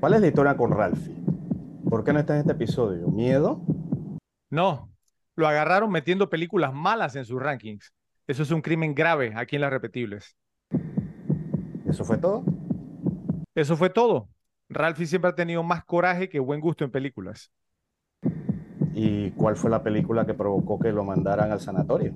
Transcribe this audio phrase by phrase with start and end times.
[0.00, 1.16] ¿Cuál es la historia con Ralphie?
[1.90, 3.08] ¿Por qué no está en este episodio?
[3.08, 3.60] ¿Miedo?
[4.48, 4.88] No,
[5.34, 7.92] lo agarraron metiendo películas malas en sus rankings.
[8.28, 10.36] Eso es un crimen grave aquí en las repetibles.
[11.84, 12.44] ¿Eso fue todo?
[13.56, 14.28] Eso fue todo.
[14.68, 17.50] Ralphie siempre ha tenido más coraje que buen gusto en películas.
[18.94, 22.12] ¿Y cuál fue la película que provocó que lo mandaran al sanatorio?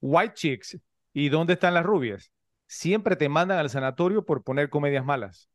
[0.00, 0.78] White Chicks.
[1.12, 2.32] ¿Y dónde están las rubias?
[2.66, 5.50] Siempre te mandan al sanatorio por poner comedias malas.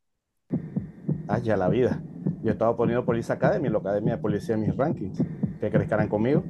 [1.43, 2.01] Ya la vida.
[2.43, 5.17] Yo estaba poniendo Police Academy, la Academia de Policía en mis rankings.
[5.61, 6.43] ¿Qué crees que harán conmigo?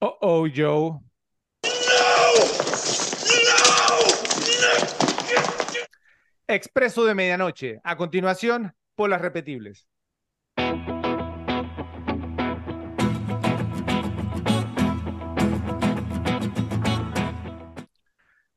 [0.00, 0.98] Oh, oh, Joe.
[6.48, 7.80] Expreso de medianoche.
[7.84, 9.86] A continuación, por las repetibles.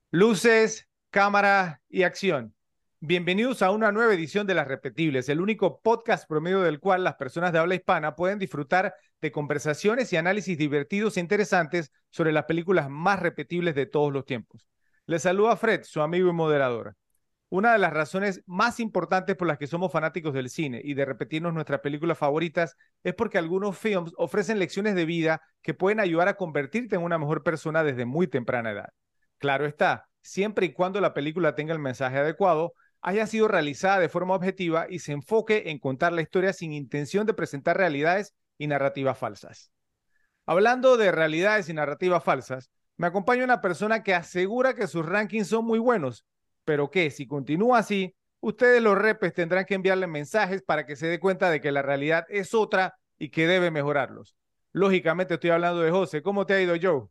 [0.09, 2.56] Luces, cámara y acción.
[2.99, 7.13] Bienvenidos a una nueva edición de Las Repetibles, el único podcast promedio del cual las
[7.13, 12.45] personas de habla hispana pueden disfrutar de conversaciones y análisis divertidos e interesantes sobre las
[12.45, 14.67] películas más repetibles de todos los tiempos.
[15.05, 16.95] Les saluda Fred, su amigo y moderador.
[17.49, 21.05] Una de las razones más importantes por las que somos fanáticos del cine y de
[21.05, 26.29] repetirnos nuestras películas favoritas es porque algunos films ofrecen lecciones de vida que pueden ayudar
[26.29, 28.89] a convertirte en una mejor persona desde muy temprana edad.
[29.38, 34.09] Claro está, siempre y cuando la película tenga el mensaje adecuado, haya sido realizada de
[34.09, 38.67] forma objetiva y se enfoque en contar la historia sin intención de presentar realidades y
[38.67, 39.72] narrativas falsas.
[40.45, 45.48] Hablando de realidades y narrativas falsas, me acompaña una persona que asegura que sus rankings
[45.48, 46.25] son muy buenos,
[46.66, 51.08] pero que si continúa así, ustedes los repes tendrán que enviarle mensajes para que se
[51.08, 54.36] dé cuenta de que la realidad es otra y que debe mejorarlos.
[54.72, 56.22] Lógicamente estoy hablando de José.
[56.22, 57.08] ¿Cómo te ha ido, Joe?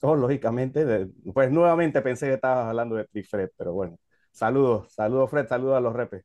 [0.00, 3.96] Oh, lógicamente, pues nuevamente pensé que estabas hablando de Fred, pero bueno.
[4.32, 6.24] Saludos, saludos Fred, saludos a los repes.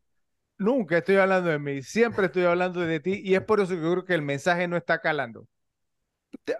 [0.57, 3.81] Nunca estoy hablando de mí, siempre estoy hablando de ti y es por eso que
[3.81, 5.47] creo que el mensaje no está calando.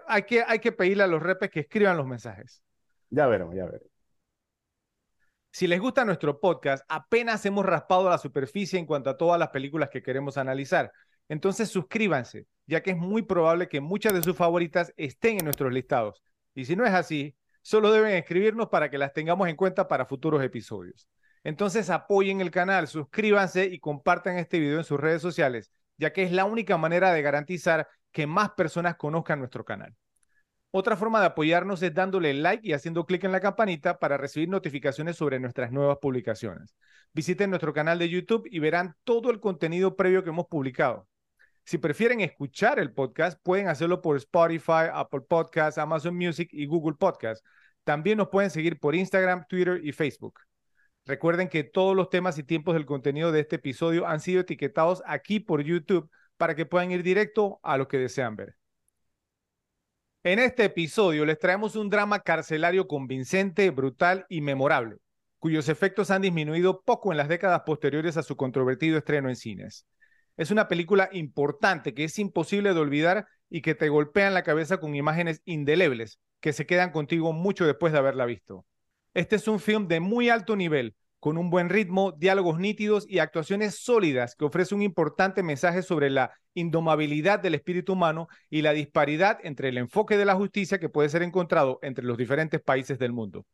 [0.06, 2.62] Hay que, hay que pedirle a los repes que escriban los mensajes.
[3.10, 3.88] Ya veremos, ya veremos.
[5.50, 9.48] Si les gusta nuestro podcast, apenas hemos raspado la superficie en cuanto a todas las
[9.48, 10.92] películas que queremos analizar.
[11.28, 15.72] Entonces suscríbanse, ya que es muy probable que muchas de sus favoritas estén en nuestros
[15.72, 16.22] listados.
[16.54, 20.06] Y si no es así, solo deben escribirnos para que las tengamos en cuenta para
[20.06, 21.08] futuros episodios.
[21.48, 26.22] Entonces apoyen el canal, suscríbanse y compartan este video en sus redes sociales, ya que
[26.22, 29.96] es la única manera de garantizar que más personas conozcan nuestro canal.
[30.72, 34.50] Otra forma de apoyarnos es dándole like y haciendo clic en la campanita para recibir
[34.50, 36.76] notificaciones sobre nuestras nuevas publicaciones.
[37.14, 41.08] Visiten nuestro canal de YouTube y verán todo el contenido previo que hemos publicado.
[41.64, 46.98] Si prefieren escuchar el podcast, pueden hacerlo por Spotify, Apple Podcasts, Amazon Music y Google
[46.98, 47.42] Podcasts.
[47.84, 50.38] También nos pueden seguir por Instagram, Twitter y Facebook.
[51.08, 55.02] Recuerden que todos los temas y tiempos del contenido de este episodio han sido etiquetados
[55.06, 58.56] aquí por YouTube para que puedan ir directo a lo que desean ver.
[60.22, 64.96] En este episodio les traemos un drama carcelario convincente, brutal y memorable,
[65.38, 69.86] cuyos efectos han disminuido poco en las décadas posteriores a su controvertido estreno en cines.
[70.36, 74.42] Es una película importante que es imposible de olvidar y que te golpea en la
[74.42, 78.66] cabeza con imágenes indelebles que se quedan contigo mucho después de haberla visto.
[79.18, 83.18] Este es un film de muy alto nivel, con un buen ritmo, diálogos nítidos y
[83.18, 88.72] actuaciones sólidas que ofrece un importante mensaje sobre la indomabilidad del espíritu humano y la
[88.72, 93.00] disparidad entre el enfoque de la justicia que puede ser encontrado entre los diferentes países
[93.00, 93.44] del mundo.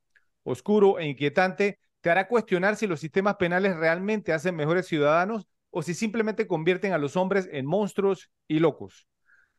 [0.43, 5.81] Oscuro e inquietante, te hará cuestionar si los sistemas penales realmente hacen mejores ciudadanos o
[5.81, 9.09] si simplemente convierten a los hombres en monstruos y locos.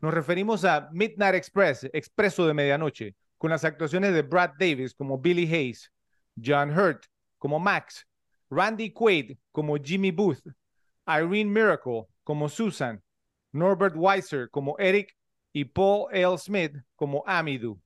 [0.02, 5.18] Nos referimos a Midnight Express, Expreso de Medianoche, con las actuaciones de Brad Davis como
[5.18, 5.92] Billy Hayes,
[6.44, 7.06] John Hurt
[7.38, 8.08] como Max,
[8.50, 10.42] Randy Quaid como Jimmy Booth,
[11.08, 13.02] Irene Miracle como Susan,
[13.52, 15.16] Norbert Weiser como Eric
[15.54, 16.38] y Paul L.
[16.38, 17.80] Smith como Amidu.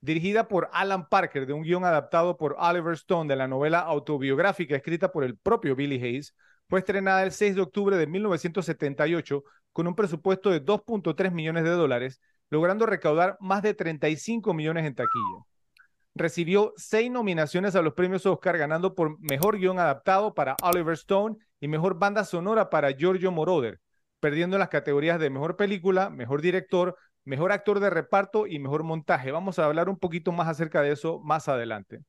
[0.00, 4.76] Dirigida por Alan Parker de un guion adaptado por Oliver Stone de la novela autobiográfica
[4.76, 6.34] escrita por el propio Billy Hayes,
[6.68, 11.70] fue estrenada el 6 de octubre de 1978 con un presupuesto de 2.3 millones de
[11.70, 12.20] dólares,
[12.50, 15.44] logrando recaudar más de 35 millones en taquilla
[16.14, 21.36] recibió seis nominaciones a los premios Oscar, ganando por Mejor Guión Adaptado para Oliver Stone
[21.60, 23.80] y Mejor Banda Sonora para Giorgio Moroder,
[24.20, 28.84] perdiendo en las categorías de Mejor Película, Mejor Director, Mejor Actor de Reparto y Mejor
[28.84, 29.32] Montaje.
[29.32, 32.00] Vamos a hablar un poquito más acerca de eso más adelante.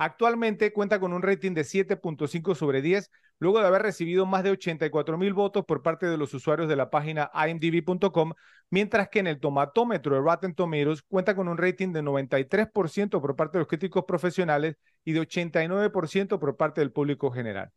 [0.00, 3.10] Actualmente cuenta con un rating de 7.5 sobre 10,
[3.40, 6.76] luego de haber recibido más de 84 mil votos por parte de los usuarios de
[6.76, 8.32] la página imdb.com,
[8.70, 13.34] mientras que en el tomatómetro de Rotten Tomatoes cuenta con un rating de 93% por
[13.34, 17.72] parte de los críticos profesionales y de 89% por parte del público general.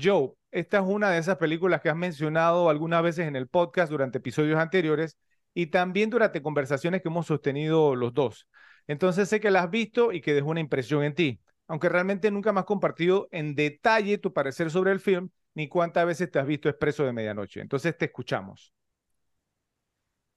[0.00, 3.90] Joe, esta es una de esas películas que has mencionado algunas veces en el podcast
[3.90, 5.18] durante episodios anteriores
[5.54, 8.46] y también durante conversaciones que hemos sostenido los dos.
[8.86, 12.30] Entonces sé que la has visto y que dejó una impresión en ti, aunque realmente
[12.30, 16.38] nunca me has compartido en detalle tu parecer sobre el film ni cuántas veces te
[16.38, 17.60] has visto Expreso de Medianoche.
[17.60, 18.72] Entonces te escuchamos.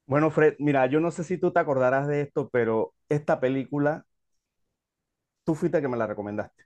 [0.06, 4.04] Bueno, Fred, mira, yo no sé si tú te acordarás de esto, pero esta película,
[5.44, 6.64] tú fuiste que me la recomendaste.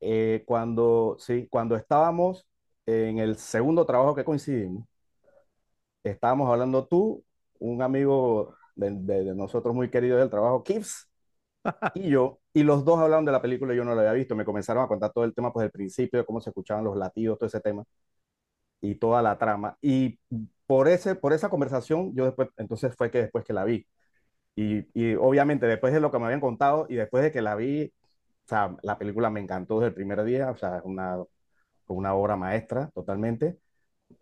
[0.00, 2.46] Eh, cuando, sí, cuando estábamos
[2.86, 4.86] en el segundo trabajo que coincidimos,
[6.04, 7.24] estábamos hablando tú,
[7.58, 8.90] un amigo de,
[9.24, 11.08] de, nosotros muy querido del trabajo, Kips,
[11.94, 14.34] y yo, y los dos hablaron de la película y yo no la había visto.
[14.36, 16.96] Me comenzaron a contar todo el tema, pues, del principio, de cómo se escuchaban los
[16.96, 17.84] latidos, todo ese tema,
[18.80, 19.76] y toda la trama.
[19.80, 20.18] Y
[20.66, 23.86] por, ese, por esa conversación, yo después, entonces fue que después que la vi.
[24.56, 27.56] Y, y obviamente después de lo que me habían contado y después de que la
[27.56, 27.92] vi,
[28.46, 31.18] o sea, la película me encantó desde el primer día, o sea, es una,
[31.88, 33.58] una obra maestra totalmente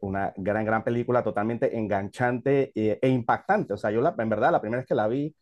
[0.01, 3.73] una gran, gran película, totalmente enganchante e, e, impactante.
[3.75, 5.35] O sea, yo la, en verdad la primera vez que la vi,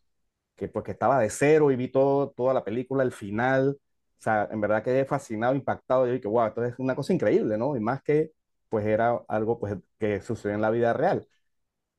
[0.55, 4.21] que pues que estaba de cero y vi todo, toda la película, el final, o
[4.21, 7.75] sea, en verdad quedé fascinado, impactado, y dije, wow, esto es una cosa increíble, ¿no?
[7.75, 8.31] Y más que,
[8.69, 11.27] pues era algo pues, que sucedió en la vida real.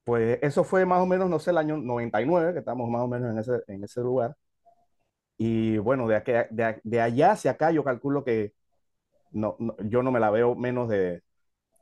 [0.05, 3.09] Pues eso fue más o menos, no sé, el año 99, que estamos más o
[3.09, 4.37] menos en ese, en ese lugar.
[5.37, 6.21] Y bueno, de,
[6.51, 8.53] de, de allá hacia acá yo calculo que
[9.33, 11.23] no, yo no me la veo menos de,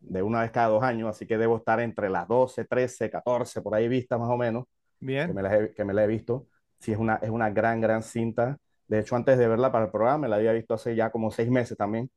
[0.00, 3.62] de una vez cada dos años, así que debo estar entre las 12, 13, 14,
[3.62, 4.64] por ahí vista más o menos.
[5.00, 5.28] Bien.
[5.28, 6.46] Que me la he, que me la he visto.
[6.78, 8.58] Sí, es una, es una gran, gran cinta.
[8.86, 11.30] De hecho, antes de verla para el programa, me la había visto hace ya como
[11.30, 12.10] seis meses también.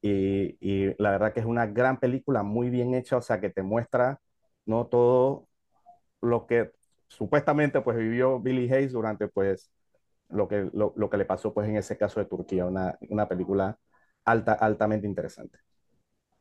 [0.00, 3.50] Y, y, la verdad que es una gran película, muy bien hecha, o sea, que
[3.50, 4.20] te muestra
[4.66, 5.48] no todo
[6.20, 6.72] lo que
[7.08, 9.70] supuestamente pues vivió Billy Hayes durante pues
[10.28, 13.28] lo que, lo, lo que le pasó pues en ese caso de Turquía, una, una
[13.28, 13.78] película
[14.24, 15.58] alta, altamente interesante.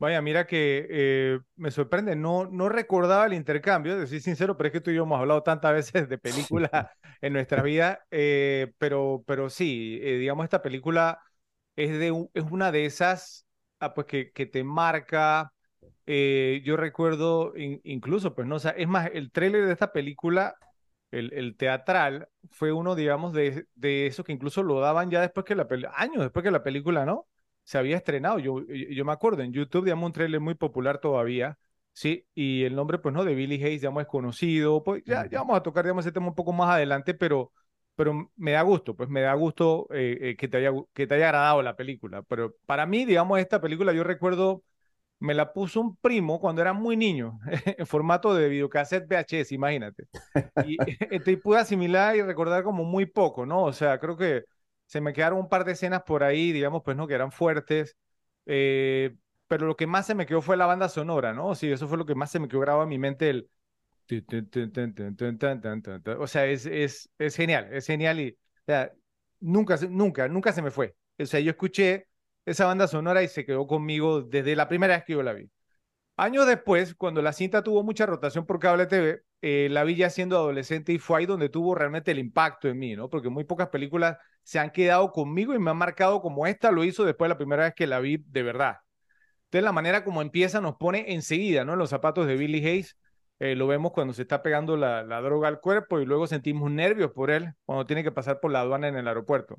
[0.02, 4.68] Vaya, mira que eh, me sorprende, no, no recordaba el intercambio, de ser sincero, pero
[4.70, 6.72] es que tú y yo hemos hablado tantas veces de películas
[7.22, 11.20] en nuestra vida, eh, pero, pero sí, eh, digamos, esta película
[11.76, 13.46] es, de, es una de esas
[13.80, 15.54] ah, pues que, que te marca.
[16.08, 20.56] yo recuerdo incluso, pues no, o sea, es más, el tráiler de esta película,
[21.12, 25.46] el, el, teatral, fue uno, digamos, de, de esos que incluso lo daban ya después
[25.46, 27.28] que la película, años después que la película, ¿no?
[27.72, 28.38] Se había estrenado.
[28.38, 31.58] Yo, yo me acuerdo, en YouTube, digamos, un trailer muy popular todavía,
[31.94, 32.28] ¿sí?
[32.36, 33.24] Y el nombre, pues, ¿no?
[33.24, 34.84] De Billy Hayes, digamos, es conocido.
[34.84, 37.54] Pues ya, ya vamos a tocar, digamos, ese tema un poco más adelante, pero,
[37.96, 41.16] pero me da gusto, pues me da gusto eh, eh, que, te haya, que te
[41.16, 42.24] haya agradado la película.
[42.24, 44.64] Pero para mí, digamos, esta película, yo recuerdo,
[45.20, 47.40] me la puso un primo cuando era muy niño,
[47.78, 50.10] en formato de videocassette VHS, imagínate.
[50.66, 50.76] Y,
[51.32, 53.64] y pude asimilar y recordar como muy poco, ¿no?
[53.64, 54.44] O sea, creo que
[54.92, 57.96] se me quedaron un par de escenas por ahí, digamos, pues no, que eran fuertes,
[58.46, 59.16] eh,
[59.48, 61.56] pero lo que más se me quedó fue la banda sonora, ¿no?
[61.56, 63.50] Sí, eso fue lo que más se me quedó grabado en mi mente, el...
[66.20, 68.38] O sea, es, es, es genial, es genial y
[69.40, 70.94] nunca, nunca, nunca se me fue.
[71.18, 72.10] O sea, yo escuché
[72.46, 75.50] esa banda sonora y se quedó conmigo desde la primera vez que yo la vi.
[76.18, 80.10] Años después, cuando la cinta tuvo mucha rotación por cable TV, eh, la vi ya
[80.10, 83.10] siendo adolescente y fue ahí donde tuvo realmente el impacto en mí, ¿no?
[83.10, 86.84] Porque muy pocas películas se han quedado conmigo y me han marcado como esta lo
[86.84, 88.78] hizo después de la primera vez que la vi de verdad.
[89.46, 91.74] Entonces la manera como empieza nos pone enseguida, ¿no?
[91.74, 92.98] En los zapatos de Billy Hayes,
[93.40, 96.72] eh, lo vemos cuando se está pegando la, la droga al cuerpo y luego sentimos
[96.72, 99.58] nervios por él cuando tiene que pasar por la aduana en el aeropuerto.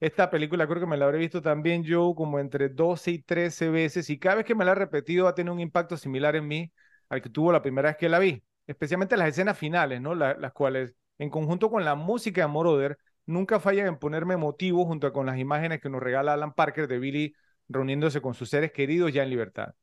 [0.00, 3.70] Esta película creo que me la habré visto también yo como entre 12 y 13
[3.70, 6.48] veces y cada vez que me la he repetido ha tenido un impacto similar en
[6.48, 6.72] mí
[7.08, 10.14] al que tuvo la primera vez que la vi, especialmente las escenas finales, ¿no?
[10.16, 15.12] las cuales en conjunto con la música de Moroder nunca fallan en ponerme emotivo junto
[15.12, 17.34] con las imágenes que nos regala Alan Parker de Billy
[17.68, 19.74] reuniéndose con sus seres queridos ya en libertad.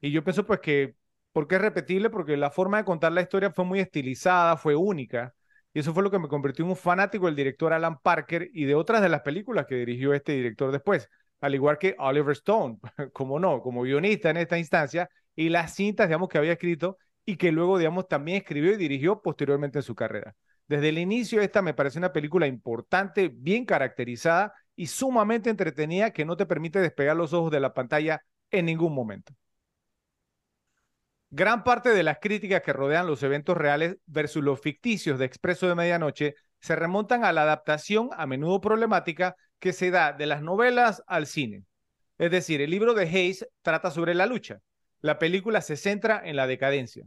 [0.00, 0.96] Y yo pienso pues que,
[1.32, 2.10] ¿por qué es repetible?
[2.10, 5.34] Porque la forma de contar la historia fue muy estilizada, fue única
[5.74, 8.64] y eso fue lo que me convirtió en un fanático del director Alan Parker y
[8.64, 11.08] de otras de las películas que dirigió este director después,
[11.40, 12.78] al igual que Oliver Stone,
[13.12, 17.36] como no, como guionista en esta instancia, y las cintas, digamos, que había escrito y
[17.36, 20.34] que luego, digamos, también escribió y dirigió posteriormente en su carrera.
[20.68, 26.26] Desde el inicio, esta me parece una película importante, bien caracterizada y sumamente entretenida que
[26.26, 29.32] no te permite despegar los ojos de la pantalla en ningún momento.
[31.30, 35.68] Gran parte de las críticas que rodean los eventos reales versus los ficticios de Expreso
[35.68, 40.42] de Medianoche se remontan a la adaptación, a menudo problemática, que se da de las
[40.42, 41.64] novelas al cine.
[42.18, 44.60] Es decir, el libro de Hayes trata sobre la lucha.
[45.00, 47.04] La película se centra en la decadencia.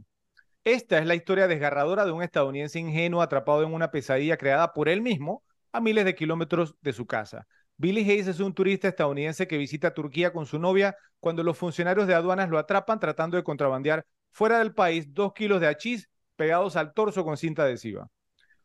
[0.64, 4.88] Esta es la historia desgarradora de un estadounidense ingenuo atrapado en una pesadilla creada por
[4.88, 5.42] él mismo
[5.72, 7.48] a miles de kilómetros de su casa.
[7.76, 12.06] Billy Hayes es un turista estadounidense que visita Turquía con su novia cuando los funcionarios
[12.06, 16.76] de aduanas lo atrapan tratando de contrabandear fuera del país dos kilos de hachís pegados
[16.76, 18.08] al torso con cinta adhesiva.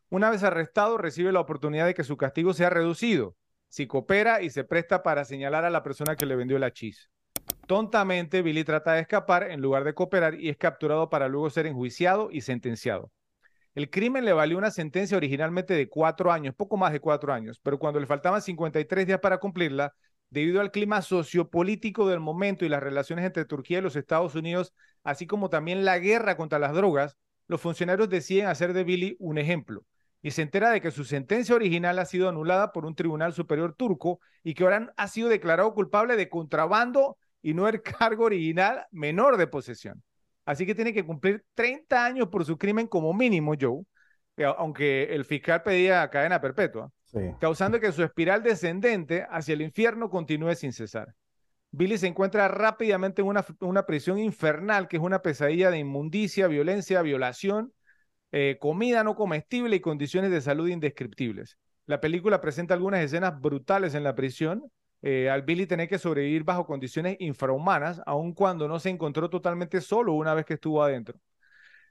[0.08, 3.34] Una vez arrestado, recibe la oportunidad de que su castigo sea reducido
[3.68, 7.10] si coopera y se presta para señalar a la persona que le vendió el hachís.
[7.66, 11.66] Tontamente, Billy trata de escapar en lugar de cooperar y es capturado para luego ser
[11.66, 13.12] enjuiciado y sentenciado.
[13.74, 17.60] El crimen le valió una sentencia originalmente de cuatro años, poco más de cuatro años,
[17.62, 19.94] pero cuando le faltaban 53 días para cumplirla,
[20.30, 24.72] debido al clima sociopolítico del momento y las relaciones entre Turquía y los Estados Unidos,
[25.04, 29.38] así como también la guerra contra las drogas, los funcionarios deciden hacer de Billy un
[29.38, 29.84] ejemplo
[30.22, 33.74] y se entera de que su sentencia original ha sido anulada por un tribunal superior
[33.74, 38.86] turco y que ahora ha sido declarado culpable de contrabando y no el cargo original
[38.90, 40.02] menor de posesión.
[40.44, 43.82] Así que tiene que cumplir 30 años por su crimen como mínimo, Joe,
[44.36, 46.90] eh, aunque el fiscal pedía cadena perpetua,
[47.38, 51.14] causando que su espiral descendente hacia el infierno continúe sin cesar.
[51.70, 56.46] Billy se encuentra rápidamente en una, una prisión infernal que es una pesadilla de inmundicia,
[56.46, 57.74] violencia, violación,
[58.32, 61.58] eh, comida no comestible y condiciones de salud indescriptibles.
[61.86, 64.70] La película presenta algunas escenas brutales en la prisión,
[65.02, 69.80] eh, al Billy tener que sobrevivir bajo condiciones infrahumanas, aun cuando no se encontró totalmente
[69.80, 71.20] solo una vez que estuvo adentro.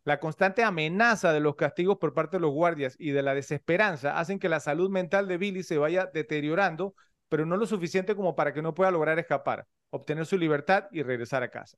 [0.03, 4.17] La constante amenaza de los castigos por parte de los guardias y de la desesperanza
[4.19, 6.95] hacen que la salud mental de Billy se vaya deteriorando,
[7.29, 11.03] pero no lo suficiente como para que no pueda lograr escapar, obtener su libertad y
[11.03, 11.77] regresar a casa.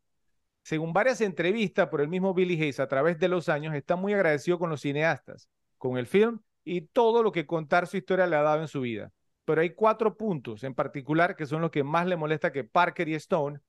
[0.64, 4.14] Según varias entrevistas por el mismo Billy Hayes a través de los años, está muy
[4.14, 8.36] agradecido con los cineastas, con el film y todo lo que contar su historia le
[8.36, 9.12] ha dado en su vida
[9.50, 13.10] pero hay cuatro puntos en particular que son los que más le molesta que Parker
[13.10, 13.60] y Stone.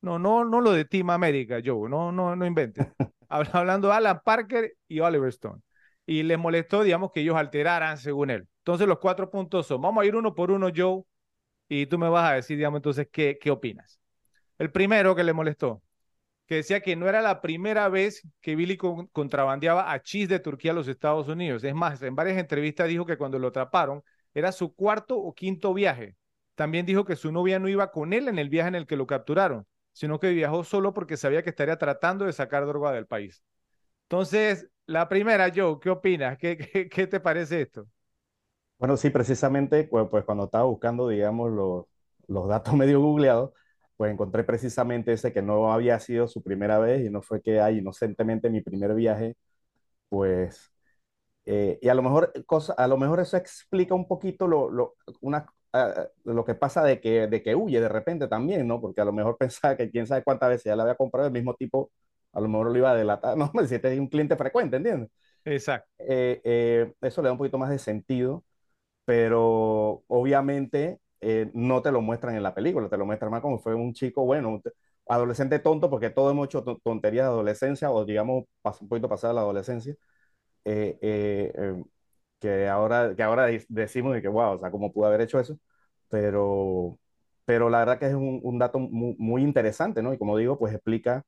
[0.00, 2.86] No, no, no lo de Team America, Joe, no, no, no inventes.
[3.28, 5.60] Hablando de Alan Parker y Oliver Stone.
[6.06, 8.48] Y les molestó, digamos, que ellos alteraran según él.
[8.60, 11.02] Entonces los cuatro puntos son, vamos a ir uno por uno, Joe,
[11.68, 14.00] y tú me vas a decir, digamos, entonces, ¿qué, qué opinas?
[14.56, 15.82] El primero que le molestó,
[16.46, 20.70] que decía que no era la primera vez que Billy contrabandeaba a chis de Turquía
[20.70, 21.62] a los Estados Unidos.
[21.62, 24.02] Es más, en varias entrevistas dijo que cuando lo atraparon,
[24.36, 26.14] era su cuarto o quinto viaje.
[26.56, 28.96] También dijo que su novia no iba con él en el viaje en el que
[28.96, 33.06] lo capturaron, sino que viajó solo porque sabía que estaría tratando de sacar droga del
[33.06, 33.42] país.
[34.02, 36.36] Entonces, la primera, Joe, ¿qué opinas?
[36.36, 37.86] ¿Qué, te parece esto?
[38.78, 41.86] Bueno, sí, precisamente, pues, cuando estaba buscando, digamos, los,
[42.28, 43.52] los datos medio googleados,
[43.96, 47.58] pues encontré precisamente ese que no había sido su primera vez y no fue que,
[47.62, 49.34] hay inocentemente mi primer viaje,
[50.10, 50.75] pues
[51.46, 54.96] eh, y a lo mejor cosa, a lo mejor eso explica un poquito lo, lo,
[55.20, 58.80] una, uh, lo que pasa de que, de que huye de repente también, ¿no?
[58.80, 61.32] Porque a lo mejor pensaba que quién sabe cuántas veces ya le había comprado el
[61.32, 61.90] mismo tipo,
[62.32, 63.36] a lo mejor lo iba a delatar.
[63.36, 65.10] No, si este es un cliente frecuente, ¿entiendes?
[65.44, 65.88] Exacto.
[65.98, 68.44] Eh, eh, eso le da un poquito más de sentido,
[69.04, 71.00] pero obviamente
[71.54, 74.24] no te lo muestran en la película, te lo muestran más como fue un chico,
[74.24, 74.60] bueno,
[75.08, 78.44] adolescente tonto, porque todos hemos hecho tonterías de adolescencia, o digamos,
[78.80, 79.96] un poquito pasada la adolescencia
[80.66, 81.84] eh, eh, em,
[82.40, 85.58] que ahora, que ahora decimos de que, wow, o sea, cómo pudo haber hecho eso,
[86.08, 86.98] pero,
[87.44, 90.12] pero la verdad que es un, un dato muy, muy, interesante, ¿no?
[90.12, 91.24] Y como digo, pues explica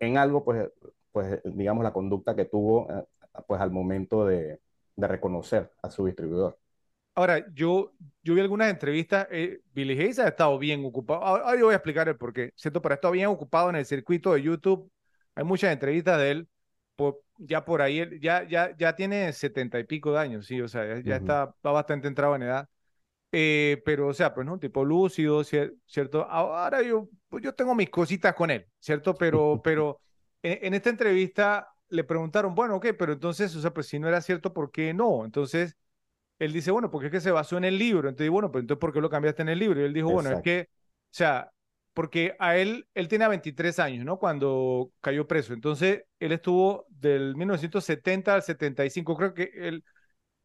[0.00, 0.70] en algo, pues,
[1.12, 3.04] pues digamos, la conducta que tuvo, eh,
[3.46, 4.60] pues al momento de,
[4.96, 6.58] de reconocer a su distribuidor.
[7.14, 11.66] Ahora, yo, yo vi algunas entrevistas, eh, Billy Hayes ha estado bien ocupado, ahora yo
[11.66, 12.82] voy a explicar el por qué, ¿cierto?
[12.82, 14.90] Pero ha estado bien ocupado en el circuito de YouTube,
[15.34, 16.48] hay muchas entrevistas de él,
[16.96, 20.68] por, ya por ahí, ya, ya, ya tiene setenta y pico de años, sí, o
[20.68, 22.68] sea, ya, está bastante entrado en edad.
[23.32, 24.58] Eh, pero, o sea, pues, ¿no?
[24.58, 26.24] Tipo lúcido, ¿cierto?
[26.24, 29.14] Ahora yo, pues, yo tengo mis cositas con él, ¿cierto?
[29.14, 30.00] Pero, pero
[30.42, 34.20] en, esta entrevista le preguntaron, bueno, ok, pero entonces, o sea, pues si no era
[34.20, 35.24] cierto, ¿por qué no?
[35.24, 35.76] Entonces,
[36.38, 38.08] él dice, bueno, porque es que se basó en el libro.
[38.08, 39.80] Entonces, bueno, pues entonces, ¿por qué lo cambiaste en el libro?
[39.80, 41.50] Y él dijo, bueno, es que, o sea,
[41.96, 44.18] porque a él, él tenía 23 años, ¿no?
[44.18, 45.54] Cuando cayó preso.
[45.54, 49.16] Entonces, él estuvo del 1970 al 75.
[49.16, 49.82] Creo que él,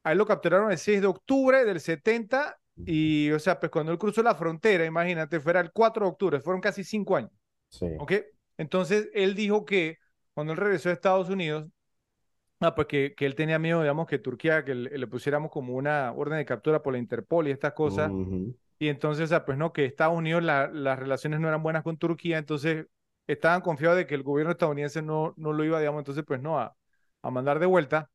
[0.06, 3.92] a él lo capturaron el 6 de octubre del 70 y, o sea, pues cuando
[3.92, 7.32] él cruzó la frontera, imagínate, fuera el 4 de octubre, fueron casi cinco años.
[7.68, 7.88] Sí.
[8.00, 8.14] ¿Ok?
[8.58, 9.98] Entonces, él dijo que
[10.34, 11.68] cuando él regresó a Estados Unidos,
[12.62, 16.14] ah, pues que, que él tenía miedo, digamos, que Turquía, que le, pusiéramos como una
[16.14, 18.10] orden de captura por la Interpol y estas cosas.
[18.82, 22.88] Y entonces, pues no, que Estados Unidos las relaciones no eran buenas con Turquía, entonces
[23.28, 26.60] estaban confiados de que el gobierno estadounidense no, no lo iba, digamos, entonces pues no,
[26.60, 26.76] a,
[27.22, 28.10] a mandar de vuelta.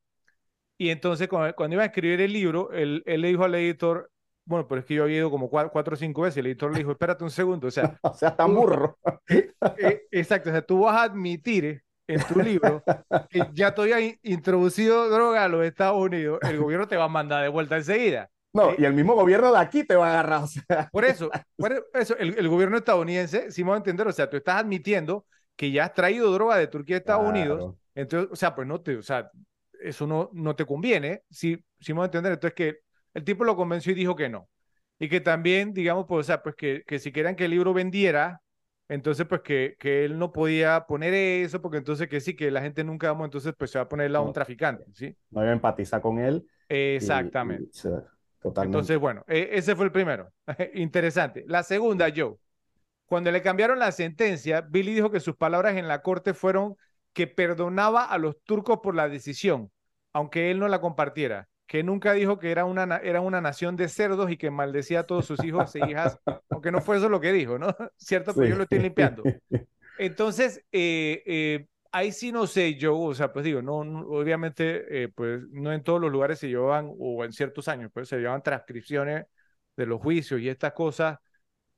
[0.76, 4.10] Y entonces cuando, iba a escribir el libro, él, él, le dijo al editor,
[4.44, 6.78] bueno, pero es que yo había ido como cuatro, o cinco veces, el editor le
[6.78, 7.96] dijo, espérate un segundo, o sea...
[8.02, 8.98] o sea, tan burro.
[9.78, 12.82] Eh, exacto, o sea, tú vas a admitir en tu libro
[13.30, 17.08] que ya te había introducido droga a los Estados Unidos, el gobierno te va a
[17.08, 18.30] mandar de vuelta enseguida.
[18.56, 20.42] No, y el mismo gobierno de aquí te va a agarrar.
[20.42, 20.88] O sea.
[20.90, 24.36] Por eso, por eso el, el, gobierno estadounidense, si me a entender, o sea, tú
[24.36, 27.54] estás admitiendo que ya has traído droga de Turquía a Estados claro.
[27.54, 29.30] Unidos, entonces, o sea, pues no te, o sea,
[29.80, 32.78] eso no, no te conviene, si, si me a entender, entonces que
[33.14, 34.48] el tipo lo convenció y dijo que no.
[34.98, 37.74] Y que también, digamos, pues, o sea, pues que, que si querían que el libro
[37.74, 38.40] vendiera,
[38.88, 42.62] entonces, pues que, que él no podía poner eso, porque entonces que sí, que la
[42.62, 45.16] gente nunca, vamos, entonces pues se va a poner a un traficante, ¿sí?
[45.30, 46.46] No iba a empatizar con él.
[46.68, 47.70] Exactamente.
[47.84, 47.92] Y, y,
[48.48, 48.76] totalmente.
[48.76, 50.32] Entonces, bueno, e, ese fue el primero.
[50.74, 51.44] Interesante.
[51.46, 52.36] La segunda, Joe.
[53.06, 56.76] Cuando le cambiaron la sentencia, Billy dijo que sus palabras en la corte fueron
[57.12, 59.70] que perdonaba a los turcos por la decisión,
[60.12, 63.88] aunque él no la compartiera que nunca dijo que era una, era una nación de
[63.88, 66.18] cerdos y que maldecía a todos sus hijos e hijas,
[66.50, 67.68] aunque no fue eso lo que dijo, ¿no?
[67.96, 68.34] ¿Cierto?
[68.34, 69.22] Pero yo lo estoy limpiando.
[69.98, 75.08] Entonces, eh, eh, ahí sí no sé yo, o sea, pues digo, no, obviamente, eh,
[75.08, 78.42] pues no en todos los lugares se llevan, o en ciertos años, pues se llevan
[78.42, 79.26] transcripciones
[79.76, 81.18] de los juicios y estas cosas,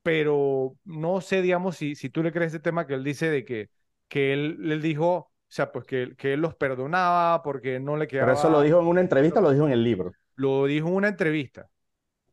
[0.01, 3.45] pero no sé, digamos, si, si tú le crees ese tema que él dice de
[3.45, 3.69] que,
[4.07, 8.07] que él, él dijo, o sea, pues que, que él los perdonaba porque no le
[8.07, 8.27] quedaba...
[8.27, 10.11] Pero eso lo dijo en una entrevista o lo dijo en el libro.
[10.35, 11.67] Lo dijo en una entrevista.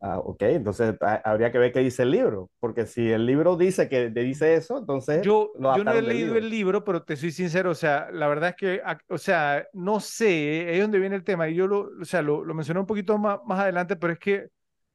[0.08, 0.94] Ah, ok, entonces
[1.25, 4.54] habría que ver qué dice el libro, porque si el libro dice que te dice
[4.54, 5.22] eso, entonces...
[5.25, 6.38] Yo, yo no he leído libro.
[6.38, 9.98] el libro, pero te soy sincero, o sea, la verdad es que, o sea, no
[9.98, 12.86] sé, es donde viene el tema, y yo lo, o sea, lo, lo mencioné un
[12.86, 14.48] poquito más, más adelante, pero es que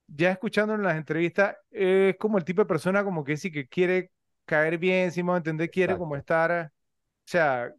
[0.08, 3.68] ya escuchando en las entrevistas, es como el tipo de persona como que sí que
[3.68, 4.12] quiere
[4.46, 6.00] caer bien, si me entender, quiere Exacto.
[6.00, 6.72] como estar, o
[7.25, 7.74] sea,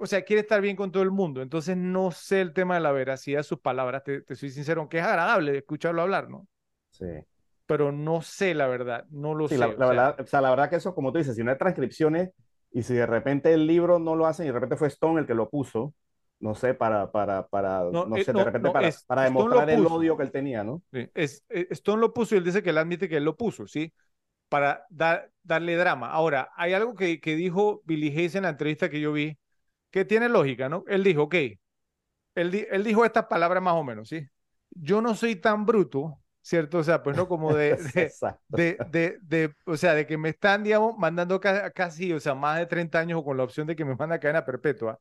[0.00, 1.42] o sea, quiere estar bien con todo el mundo.
[1.42, 4.80] Entonces no sé el tema de la veracidad de sus palabras, te, te soy sincero,
[4.80, 6.48] aunque es agradable escucharlo hablar, ¿no?
[6.90, 7.06] Sí.
[7.66, 9.60] Pero no sé la verdad, no lo sí, sé.
[9.60, 11.44] La, la o sea, verdad, o sea, la verdad que eso, como tú dices, si
[11.44, 12.30] no hay transcripciones
[12.72, 15.26] y si de repente el libro no lo hacen y de repente fue Stone el
[15.26, 15.94] que lo puso,
[16.40, 19.22] no sé, para, para, para no, no sé, no, de repente no, para, es, para
[19.22, 20.82] demostrar el odio que él tenía, ¿no?
[20.92, 23.66] Sí, es, Stone lo puso y él dice que él admite que él lo puso,
[23.66, 23.92] ¿sí?
[24.48, 26.10] Para dar, darle drama.
[26.10, 29.38] Ahora, hay algo que, que dijo Billy Hayes en la entrevista que yo vi,
[29.90, 30.84] que tiene lógica, ¿no?
[30.88, 31.34] Él dijo, ok,
[32.34, 34.26] él, él dijo estas palabras más o menos, ¿sí?
[34.70, 36.78] Yo no soy tan bruto, ¿cierto?
[36.78, 38.16] O sea, pues no como de, de,
[38.48, 42.34] de, de, de o sea, de que me están, digamos, mandando casi, casi, o sea,
[42.34, 44.98] más de 30 años o con la opción de que me manda cadena perpetua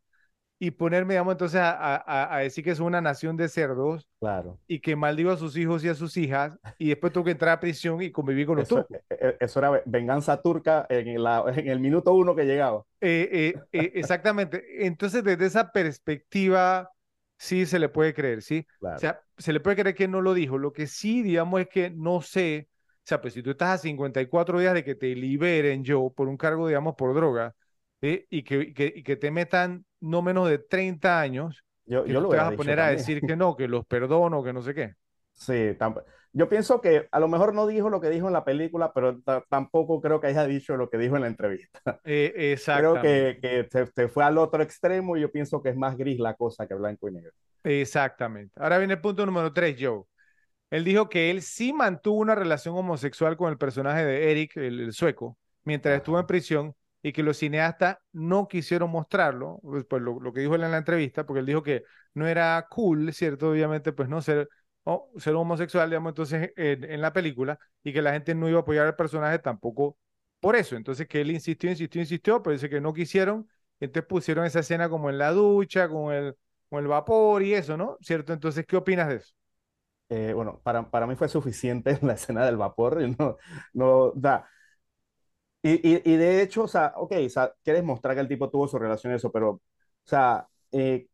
[0.61, 4.59] y ponerme, digamos, entonces a, a, a, decir que es una nación de cerdos claro.
[4.67, 7.51] y que maldigo a sus hijos y a sus hijas y después tengo que entrar
[7.51, 8.97] a prisión y convivir con los eso, turcos.
[9.39, 12.83] Eso era venganza turca en, la, en el minuto uno que llegaba.
[12.99, 14.85] Eh, eh, eh, exactamente.
[14.85, 16.91] Entonces, desde esa perspectiva,
[17.37, 18.67] sí se le puede creer, ¿sí?
[18.79, 18.97] Claro.
[18.97, 20.57] O sea, se le puede creer que no lo dijo.
[20.57, 23.77] Lo que sí, digamos, es que no sé, o sea, pues si tú estás a
[23.77, 27.55] 54 días de que te liberen yo por un cargo, digamos, por droga,
[28.01, 28.25] ¿sí?
[28.29, 32.19] y, que, que, y que te metan no menos de 30 años, yo, que yo
[32.19, 34.61] tú lo te vas a poner a decir que no, que los perdono, que no
[34.61, 34.93] sé qué.
[35.33, 35.75] Sí,
[36.31, 39.19] yo pienso que a lo mejor no dijo lo que dijo en la película, pero
[39.49, 41.79] tampoco creo que haya dicho lo que dijo en la entrevista.
[42.05, 45.75] Eh, creo que, que se, se, fue al otro extremo y yo pienso que es
[45.75, 47.31] más gris la cosa que blanco y negro.
[47.63, 48.53] Exactamente.
[48.57, 50.03] Ahora viene el punto número 3, Joe.
[50.69, 54.79] Él dijo que él sí mantuvo una relación homosexual con el personaje de Eric, el,
[54.79, 60.01] el sueco, mientras estuvo en prisión y que los cineastas no quisieron mostrarlo, pues, pues
[60.01, 61.83] lo, lo, que dijo él en la entrevista, porque él dijo que
[62.13, 63.51] no era cool, ¿cierto?
[63.51, 64.49] Obviamente, pues no ser,
[64.83, 68.59] oh, ser homosexual, digamos, entonces en, en, la película, y que la gente no iba
[68.59, 69.97] a apoyar al personaje tampoco
[70.39, 70.75] por eso.
[70.75, 73.47] Entonces que él insistió, insistió, insistió, pero dice que no quisieron,
[73.79, 76.35] entonces pusieron esa escena como en la ducha, con el,
[76.69, 77.97] con el vapor y eso, ¿no?
[78.01, 78.33] ¿Cierto?
[78.33, 79.33] Entonces, ¿qué opinas de eso?
[80.09, 83.37] Eh, bueno, para, para mí fue suficiente la escena del vapor, no,
[83.73, 84.49] no da
[85.61, 88.49] y, y, y, de hecho, o sea, ok, o sea, quieres mostrar que el tipo
[88.49, 89.61] tuvo su relación eso, pero, o
[90.05, 91.07] sea, eh,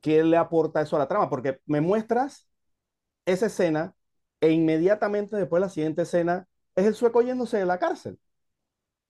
[0.00, 1.30] ¿qué le aporta eso a la trama?
[1.30, 2.48] Porque me muestras
[3.26, 3.96] esa escena
[4.40, 8.18] e inmediatamente después la siguiente escena es el sueco yéndose de la cárcel.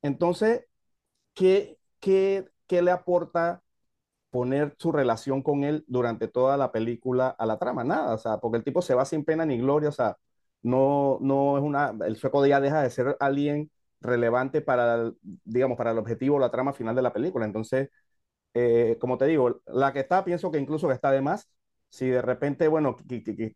[0.02, 0.66] Entonces,
[1.34, 3.62] ¿qué, qué, qué le aporta
[4.30, 7.84] poner su relación con él durante toda la película a la trama?
[7.84, 10.18] Nada, o sea, porque el tipo se va sin pena ni gloria, o sea,
[10.62, 13.70] no, no es una, el sueco ya deja de ser alguien
[14.04, 15.12] relevante para,
[15.44, 17.44] digamos, para el objetivo o la trama final de la película.
[17.46, 17.90] Entonces,
[18.54, 21.48] eh, como te digo, la que está, pienso que incluso que está de más.
[21.90, 22.96] Si de repente, bueno,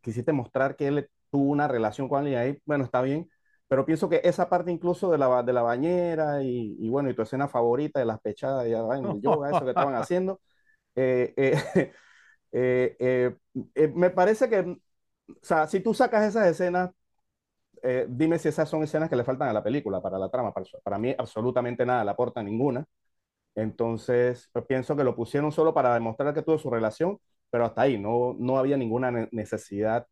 [0.03, 3.29] quisiste mostrar que él tuvo una relación con alguien ahí, bueno, está bien,
[3.69, 7.15] pero pienso que esa parte incluso de la, de la bañera y, y bueno, y
[7.15, 10.41] tu escena favorita de las pechadas y el yoga, eso que estaban haciendo,
[10.97, 11.93] eh,
[12.53, 13.37] eh,
[13.75, 14.79] eh, me parece que, o
[15.43, 16.91] sea, si tú sacas esas escenas,
[17.83, 20.53] eh, dime si esas son escenas que le faltan a la película, para la trama.
[20.83, 22.85] Para, mí, absolutamente nada, le aporta ninguna.
[23.55, 27.19] Entonces, pues, pienso que lo pusieron solo para demostrar que tuvo su relación,
[27.51, 30.07] pero hasta ahí, no, no había ninguna necesidad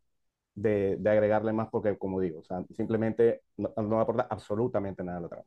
[0.54, 5.20] de, agregarle más porque, como digo, o sea, simplemente no, no aporta absolutamente nada a
[5.22, 5.46] la trama.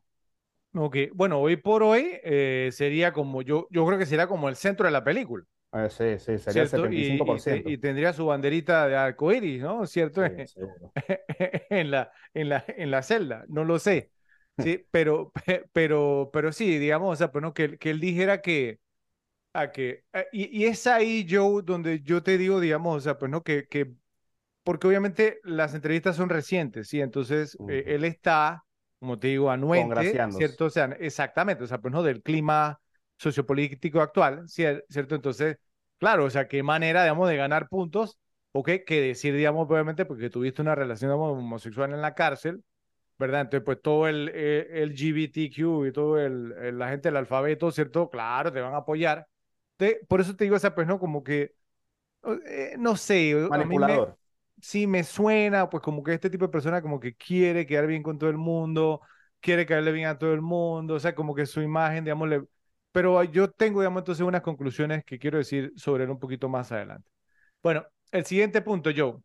[0.74, 4.54] Ok, bueno, hoy por hoy eh, sería como, yo, yo creo que sería como el
[4.56, 5.44] centro de la película.
[5.72, 6.86] Eh, sí, sí, sería ¿cierto?
[6.86, 7.68] el 75%.
[7.68, 9.86] Y, y, y, tendría su banderita de arcoíris, ¿no?
[9.86, 10.22] ¿Cierto?
[10.26, 10.60] Sí,
[11.70, 14.10] en, la, en, la, en la celda, no lo sé.
[14.58, 15.32] Sí, pero,
[15.72, 18.80] pero, pero sí, digamos, o sea, pues no, que, que él dijera que,
[19.52, 23.30] a que, y, y, es ahí, Joe, donde yo te digo, digamos, o sea, pues
[23.30, 23.92] no, que, que
[24.64, 27.00] porque obviamente las entrevistas son recientes, ¿sí?
[27.00, 27.72] Entonces, uh -huh.
[27.72, 28.64] eh, él está
[29.00, 30.66] como te digo, anuente, ¿cierto?
[30.66, 32.80] O sea, exactamente, o sea, pues no del clima
[33.20, 35.14] sociopolítico actual, ¿cierto?
[35.14, 35.58] Entonces,
[35.98, 38.18] claro, o sea, qué manera, digamos, de ganar puntos,
[38.52, 38.70] ¿ok?
[38.86, 42.64] Que decir, digamos, obviamente, porque tuviste una relación digamos, homosexual en la cárcel,
[43.18, 43.42] ¿verdad?
[43.42, 48.08] Entonces, pues todo el, el LGBTQ y todo el, el, la gente del alfabeto, ¿cierto?
[48.08, 49.26] Claro, te van a apoyar.
[49.76, 51.54] Te, por eso te digo, o sea, pues no, como que,
[52.46, 53.34] eh, no sé.
[53.48, 54.16] Manipulador
[54.62, 58.02] sí me suena, pues como que este tipo de persona como que quiere quedar bien
[58.02, 59.00] con todo el mundo,
[59.40, 62.42] quiere caerle bien a todo el mundo, o sea, como que su imagen, digamos, le...
[62.92, 66.72] pero yo tengo, digamos, entonces unas conclusiones que quiero decir sobre él un poquito más
[66.72, 67.08] adelante.
[67.62, 69.18] Bueno, el siguiente punto, Joe,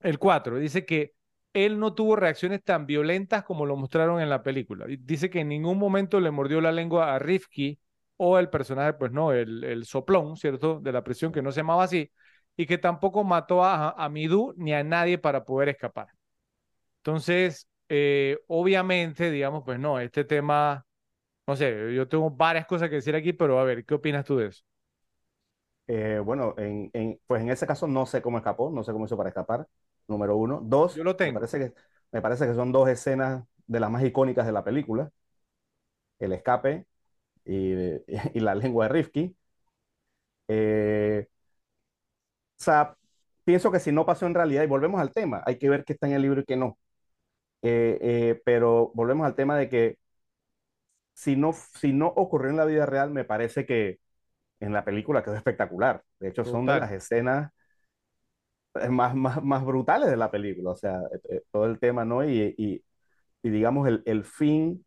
[0.00, 1.14] el 4, dice que
[1.52, 4.86] él no tuvo reacciones tan violentas como lo mostraron en la película.
[5.00, 7.78] Dice que en ningún momento le mordió la lengua a Rifki
[8.16, 10.80] o el personaje, pues no, el, el soplón, ¿cierto?
[10.80, 12.10] De la prisión que no se llamaba así,
[12.56, 16.08] y que tampoco mató a, a Midú ni a nadie para poder escapar.
[16.98, 20.86] Entonces, eh, obviamente, digamos, pues no, este tema,
[21.52, 24.36] no sé, yo tengo varias cosas que decir aquí, pero a ver, ¿qué opinas tú
[24.36, 24.62] de eso?
[25.88, 29.04] Eh, bueno, en, en, pues en ese caso no sé cómo escapó, no sé cómo
[29.06, 29.66] hizo para escapar,
[30.08, 30.60] número uno.
[30.64, 31.32] Dos, yo lo tengo.
[31.34, 31.74] Me parece que,
[32.12, 35.10] me parece que son dos escenas de las más icónicas de la película,
[36.18, 36.86] el escape
[37.44, 37.72] y,
[38.34, 39.36] y la lengua de Rifki.
[40.48, 41.26] Eh,
[42.60, 42.96] o sea,
[43.44, 45.94] pienso que si no pasó en realidad, y volvemos al tema, hay que ver qué
[45.94, 46.78] está en el libro y qué no.
[47.62, 49.98] Eh, eh, pero volvemos al tema de que
[51.22, 54.00] si no, si no ocurrió en la vida real, me parece que
[54.60, 56.02] en la película quedó espectacular.
[56.20, 56.74] De hecho, son Total.
[56.76, 57.52] de las escenas
[58.90, 60.70] más, más, más brutales de la película.
[60.70, 62.24] O sea, eh, todo el tema, ¿no?
[62.28, 62.84] Y, y,
[63.42, 64.84] y digamos, el, el, fin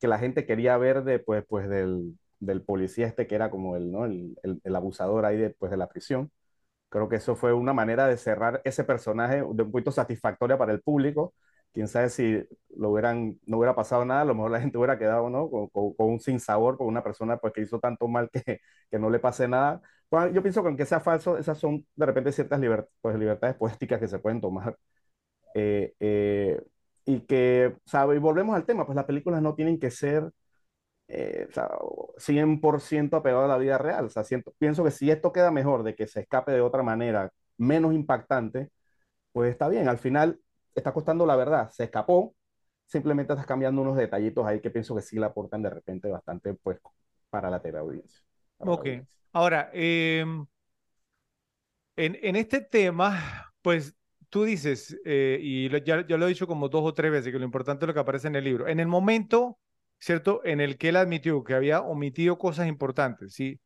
[0.00, 3.76] que la gente quería ver de, pues, pues del, del policía este que era como
[3.76, 4.04] el, ¿no?
[4.06, 6.30] el, el, el abusador ahí después de la prisión.
[6.90, 10.72] Creo que eso fue una manera de cerrar ese personaje de un punto satisfactoria para
[10.72, 11.34] el público.
[11.72, 12.42] Quién sabe si
[12.76, 15.50] lo hubieran, no hubiera pasado nada, a lo mejor la gente hubiera quedado ¿no?
[15.50, 18.98] con, con, con un sinsabor, con una persona pues, que hizo tanto mal que, que
[18.98, 19.80] no le pase nada.
[20.10, 22.60] Bueno, yo pienso que aunque sea falso, esas son de repente ciertas
[23.00, 24.76] pues, libertades poéticas que se pueden tomar.
[25.54, 26.60] Eh, eh,
[27.06, 28.16] y que, ¿sabe?
[28.16, 30.30] Y volvemos al tema, pues las películas no tienen que ser
[31.08, 31.68] eh, o sea,
[32.18, 34.06] 100% apegado a la vida real.
[34.06, 36.82] O sea, siento, pienso que si esto queda mejor de que se escape de otra
[36.82, 38.70] manera, menos impactante,
[39.32, 39.88] pues está bien.
[39.88, 40.40] Al final
[40.78, 41.70] está costando la verdad.
[41.70, 42.34] Se escapó,
[42.86, 46.54] simplemente estás cambiando unos detallitos ahí que pienso que sí la aportan de repente bastante,
[46.54, 46.78] pues,
[47.30, 48.20] para la teleaudiencia.
[48.56, 48.78] Para ok.
[48.78, 49.18] Audiencia.
[49.32, 50.24] Ahora, eh,
[51.96, 53.94] en, en, este tema, pues
[54.30, 57.38] tú dices, eh, y ya, ya lo he dicho como dos o tres veces, que
[57.38, 58.68] lo importante es lo que aparece en el libro.
[58.68, 59.58] En el momento
[59.98, 60.40] ¿cierto?
[60.44, 63.60] En el que él admitió que había omitido cosas importantes, ¿sí?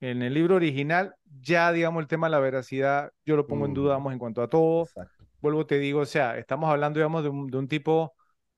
[0.00, 3.68] En el libro original, ya, digamos, el tema de la veracidad, yo lo pongo mm.
[3.68, 4.82] en duda, vamos, en cuanto a todo.
[4.82, 5.17] Exacto.
[5.40, 8.14] Vuelvo, te digo, o sea, estamos hablando, digamos, de un, de un tipo,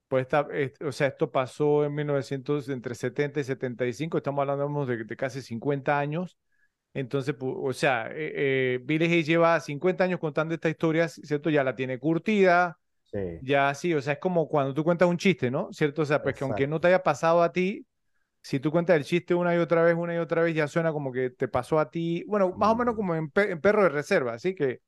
[0.07, 0.47] pues, esta,
[0.85, 5.15] o sea, esto pasó en 1900, entre 70 y 75, estamos hablando, digamos, de, de
[5.15, 6.37] casi 50 años.
[6.93, 8.33] Entonces, pues, o sea, eh,
[8.75, 11.49] eh, Billy Hayes lleva 50 años contando esta historia, ¿cierto?
[11.49, 12.77] Ya la tiene curtida,
[13.11, 13.39] Sí.
[13.41, 15.67] Ya sí, o sea, es como cuando tú cuentas un chiste, ¿no?
[15.73, 16.03] ¿Cierto?
[16.03, 16.55] O sea, pues Exacto.
[16.55, 17.85] que aunque no te haya pasado a ti,
[18.41, 20.93] si tú cuentas el chiste una y otra vez, una y otra vez, ya suena
[20.93, 22.23] como que te pasó a ti.
[22.27, 22.71] Bueno, más mm.
[22.71, 24.55] o menos como en, en, perro de reserva, ¿sí?
[24.55, 24.79] Que,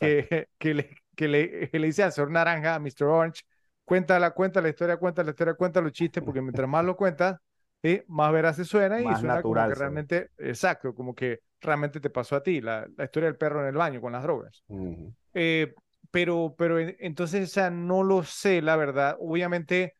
[0.00, 3.04] que, que, le, que, le, que le dice señor Naranja, a Mr.
[3.04, 3.42] Orange,
[3.84, 6.96] cuenta la, cuenta la historia, cuenta la historia, cuenta los chistes, porque mientras más lo
[6.96, 7.38] cuentas,
[7.82, 8.02] ¿sí?
[8.08, 10.48] más veraz se suena y más suena natural, como que realmente, sí.
[10.48, 13.76] exacto, como que realmente te pasó a ti, la, la, historia del perro en el
[13.76, 14.62] baño con las drogas.
[14.68, 15.14] Uh -huh.
[15.34, 15.74] eh,
[16.10, 19.16] pero, pero entonces, o sea, no lo sé, la verdad.
[19.18, 19.94] Obviamente,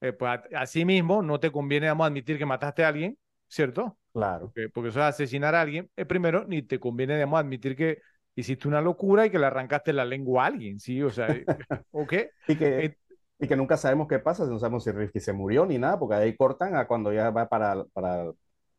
[0.00, 3.98] eh, pues así mismo no te conviene, vamos, admitir que mataste a alguien, ¿cierto?
[4.12, 4.46] Claro.
[4.46, 5.90] Porque, porque eso es asesinar a alguien.
[5.94, 8.00] Eh, primero, ni te conviene, digamos, admitir que
[8.40, 11.02] hiciste una locura y que le arrancaste la lengua a alguien, ¿sí?
[11.02, 11.26] O sea,
[11.90, 12.12] ¿ok?
[12.46, 12.96] y, que, eh,
[13.38, 16.14] y que nunca sabemos qué pasa, no sabemos si Rifki se murió ni nada, porque
[16.14, 18.30] ahí cortan a cuando ya va para, para,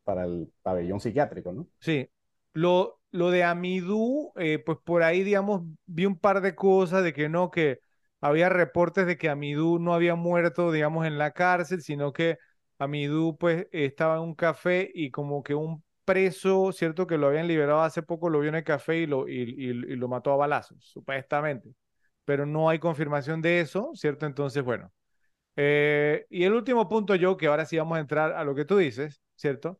[0.03, 1.67] para el pabellón psiquiátrico, ¿no?
[1.79, 2.09] Sí.
[2.53, 7.13] Lo, lo de Amidú, eh, pues por ahí, digamos, vi un par de cosas de
[7.13, 7.79] que no, que
[8.21, 12.37] había reportes de que Amidú no había muerto, digamos, en la cárcel, sino que
[12.77, 17.05] Amidú, pues, estaba en un café y como que un preso, ¿cierto?
[17.05, 20.07] Que lo habían liberado hace poco, lo vio en el café y lo, y, lo
[20.07, 21.75] mató a balazos, supuestamente.
[22.25, 24.25] pero no hay confirmación de eso, ¿cierto?
[24.25, 24.91] Entonces, bueno.
[25.55, 28.65] Eh, y el último punto, yo, que ahora sí vamos a entrar a lo que
[28.65, 29.79] tú dices, ¿cierto?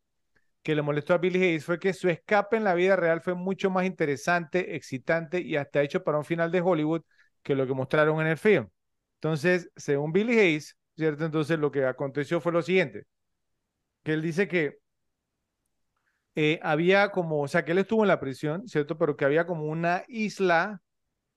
[0.63, 3.35] Que le molestó a Billy Hayes fue que su escape en la vida real fue
[3.35, 7.03] mucho más interesante, excitante y hasta hecho para un final de Hollywood
[7.43, 8.69] que lo que mostraron en el film.
[9.15, 11.25] Entonces, según Billy Hayes, ¿cierto?
[11.25, 13.05] Entonces lo que aconteció fue lo siguiente,
[14.03, 14.79] que él dice que
[16.35, 18.97] eh, había como, o sea, que él estuvo en la prisión, ¿cierto?
[18.97, 20.81] Pero que había como una isla,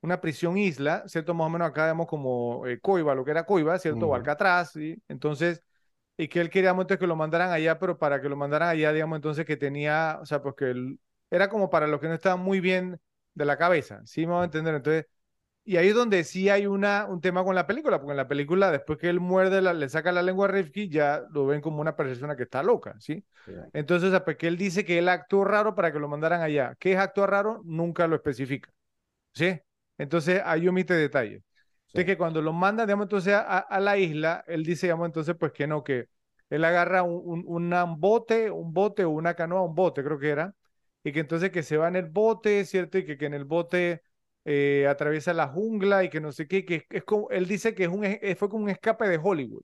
[0.03, 1.35] una prisión isla, ¿cierto?
[1.35, 4.09] Más o menos acá vemos como eh, Coiba, lo que era Coiba, ¿cierto?
[4.09, 5.03] O Alcatraz, ¿sí?
[5.09, 5.63] Entonces,
[6.17, 8.93] y que él quería, entonces, que lo mandaran allá, pero para que lo mandaran allá,
[8.93, 11.01] digamos, entonces que tenía, o sea, pues que él,
[11.31, 13.01] era como para los que no estaban muy bien
[13.35, 14.27] de la cabeza, ¿sí?
[14.27, 14.75] Me va a entender.
[14.75, 15.07] Entonces,
[15.65, 18.27] y ahí es donde sí hay una, un tema con la película, porque en la
[18.27, 21.81] película, después que él muerde, le saca la lengua a Rifki, ya lo ven como
[21.81, 23.25] una persona que está loca, ¿sí?
[23.73, 26.75] Entonces, porque él dice que él actuó raro para que lo mandaran allá.
[26.81, 27.63] ¿Qué es actuar raro?
[27.65, 28.73] Nunca lo especifica,
[29.33, 29.61] ¿sí?
[29.99, 31.43] Entonces, ahí omite detalles.
[31.95, 32.07] Sí.
[32.07, 35.67] que cuando lo mandan, digamos, entonces a, la isla, él dice, digamos, entonces, pues que
[35.67, 36.09] no, que
[36.49, 40.55] él agarra un, un, bote, un bote o una canoa, un bote, creo que era,
[41.05, 42.97] y que entonces que se va en el bote, ¿cierto?
[42.97, 44.03] Y que, que en el bote
[44.45, 47.85] eh, atraviesa la jungla y que no sé qué, que es, como, él dice que
[47.85, 48.05] es un,
[48.37, 49.63] fue como un escape de Hollywood,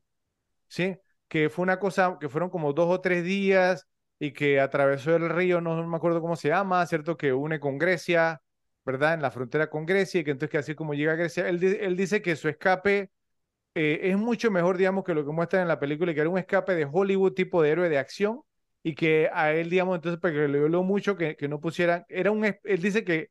[0.69, 0.97] ¿sí?
[1.29, 3.87] Que fue una cosa, que fueron como dos o tres días
[4.19, 7.17] y que atravesó el río, no, me acuerdo cómo se llama, ¿cierto?
[7.17, 8.43] Que une con Grecia,
[8.85, 9.15] ¿verdad?
[9.15, 11.63] En la frontera con Grecia y que entonces que así como llega a Grecia, él,
[11.63, 13.11] él dice que su escape
[13.75, 16.39] eh, es mucho mejor, digamos, que lo que muestran en la película que era un
[16.39, 18.43] escape de Hollywood tipo de héroe de acción
[18.83, 22.31] y que a él, digamos, entonces, porque le dolió mucho que, que no pusieran, era
[22.31, 23.31] un, él dice que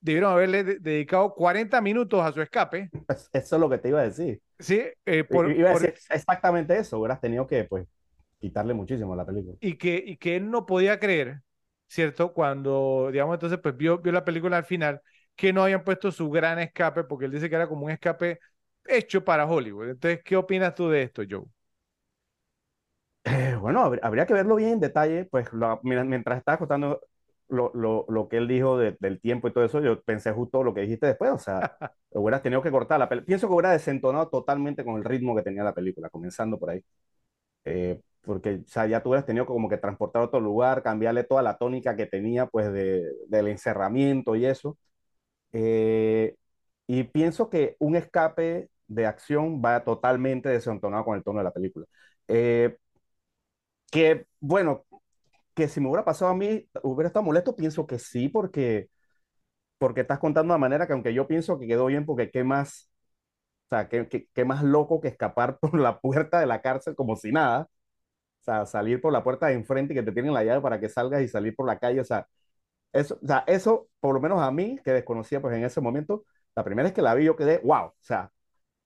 [0.00, 2.90] debieron haberle dedicado 40 minutos a su escape.
[3.32, 4.40] Eso es lo que te iba a decir.
[4.58, 7.86] Sí, eh, por, iba a decir exactamente eso, hubieras tenido que pues
[8.38, 9.56] quitarle muchísimo a la película.
[9.60, 11.40] Y que, y que él no podía creer,
[11.86, 12.32] ¿cierto?
[12.32, 15.00] Cuando, digamos, entonces pues vio, vio la película al final,
[15.34, 18.40] que no habían puesto su gran escape, porque él dice que era como un escape
[18.86, 19.90] hecho para Hollywood.
[19.90, 21.44] Entonces, ¿qué opinas tú de esto, Joe?
[23.24, 25.48] Eh, bueno, habría que verlo bien en detalle, pues
[25.82, 27.00] mientras estaba contando
[27.48, 30.74] lo, lo, lo, que él dijo del tiempo y todo eso, yo pensé justo lo
[30.74, 31.76] que dijiste después, o sea,
[32.10, 33.26] hubieras tenido que cortar la película.
[33.26, 36.82] Pienso que hubiera desentonado totalmente con el ritmo que tenía la película, comenzando por ahí.
[37.64, 41.24] Eh, porque o sea, ya tú hubieras tenido como que transportar a otro lugar, cambiarle
[41.24, 44.78] toda la tónica que tenía, pues, de, del encerramiento y eso.
[45.52, 46.36] Eh,
[46.86, 51.52] y pienso que un escape de acción va totalmente desentonado con el tono de la
[51.52, 51.86] película.
[52.28, 52.76] Eh,
[53.90, 54.84] que, bueno,
[55.58, 58.90] que si me hubiera pasado a mí, hubiera estado molesto, pienso que sí, porque,
[59.78, 62.88] porque estás contando de manera que aunque yo pienso que quedó bien, porque qué más,
[63.66, 67.16] o sea, qué, qué, más loco que escapar por la puerta de la cárcel como
[67.16, 67.62] si nada,
[68.42, 70.78] o sea, salir por la puerta de enfrente y que te tienen la llave para
[70.78, 72.28] que salgas y salir por la calle, o sea,
[72.92, 76.24] eso, o sea, eso, por lo menos a mí, que desconocía pues en ese momento,
[76.54, 78.30] la primera vez que la vi yo quedé, wow, o sea.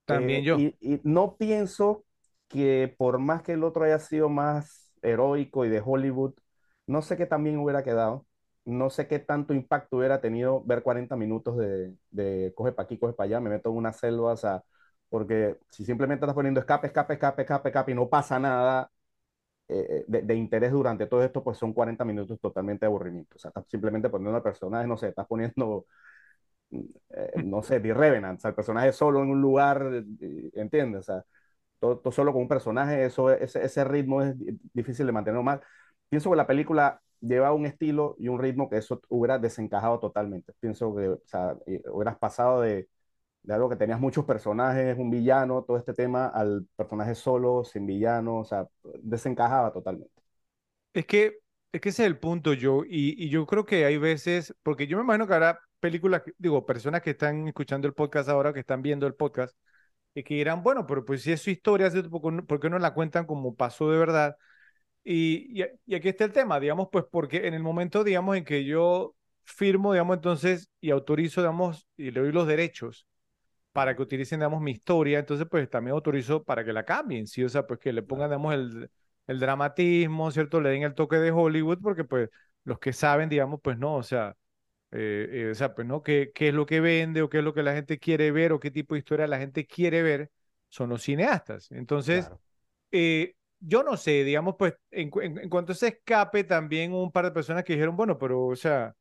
[0.05, 0.57] También eh, yo.
[0.57, 2.03] Y, y, no pienso
[2.47, 6.33] que por más que el otro haya sido más heroico y de Hollywood,
[6.87, 8.25] no sé qué también hubiera quedado.
[8.65, 12.97] No sé qué tanto impacto hubiera tenido ver 40 minutos de, de coge para aquí,
[12.97, 14.63] coge para allá, me meto en una selva, o sea,
[15.09, 18.89] porque si simplemente estás poniendo escape, escape, escape, escape, escape y no pasa nada
[19.67, 23.35] eh, de, de, interés durante todo esto, pues son 40 minutos totalmente de aburrimiento.
[23.35, 25.85] O sea, estás simplemente poniendo al personaje, no sé, estás poniendo,
[26.71, 31.01] eh, no sé, The Revenant, o sea, el personaje solo en un lugar, eh, ¿entiendes?
[31.01, 31.25] O sea,
[31.79, 34.35] todo, todo, solo con un personaje, eso, ese, ese ritmo es
[34.73, 35.61] difícil de mantener mal
[36.09, 40.53] pienso que la película lleva un estilo y un ritmo que eso hubiera desencajado totalmente.
[40.59, 41.55] Pienso que o sea,
[41.91, 42.89] hubieras pasado de,
[43.43, 47.85] de, algo que tenías muchos personajes, un villano, todo este tema, al personaje solo, sin
[47.85, 48.67] villano, o sea,
[49.01, 50.13] desencajaba totalmente.
[50.93, 51.39] Es que,
[51.71, 54.85] es que ese es el punto, yo, y, y yo creo que hay veces, porque
[54.87, 58.59] yo me imagino que habrá películas, digo, personas que están escuchando el podcast ahora, que
[58.59, 59.57] están viendo el podcast,
[60.15, 61.91] y que dirán, bueno, pero pues si es su historia,
[62.47, 64.37] ¿por qué no la cuentan como pasó de verdad?
[65.03, 68.63] Y, y, aquí está el tema, digamos, pues porque en el momento, digamos, en que
[68.63, 73.07] yo firmo, digamos, entonces, y autorizo, digamos, y le doy los derechos
[73.73, 77.43] para que utilicen, digamos, mi historia, entonces, pues también autorizo para que la cambien, ¿sí?
[77.43, 78.89] O sea, pues que le pongan, digamos, el,
[79.27, 80.61] el dramatismo, ¿cierto?
[80.61, 82.29] Le den el toque de Hollywood, porque, pues,
[82.63, 84.35] los que saben, digamos, pues no, o sea,
[84.91, 87.43] eh, eh, o sea, pues no, ¿Qué, qué es lo que vende o qué es
[87.43, 90.29] lo que la gente quiere ver o qué tipo de historia la gente quiere ver,
[90.69, 91.71] son los cineastas.
[91.71, 92.29] Entonces,
[92.91, 95.09] eh, yo no sé, digamos, pues, en,
[95.49, 98.95] cuanto a ese escape, también un par de personas que dijeron, bueno, pero, o sea,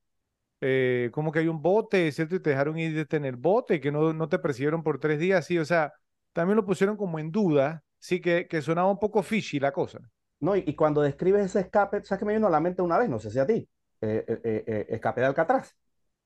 [0.61, 2.37] eh, como que hay un bote, ¿cierto?
[2.37, 5.47] Y te dejaron ir de tener bote, que no, no te persiguieron por tres días,
[5.47, 5.93] sí, o sea,
[6.33, 9.99] también lo pusieron como en duda, sí, que, que sonaba un poco fishy la cosa.
[10.41, 13.09] No, y, cuando describes ese escape, ¿sabes que me vino a la mente una vez?
[13.09, 13.69] No sé si a ti,
[14.01, 15.77] eh, eh, escape de Alcatraz.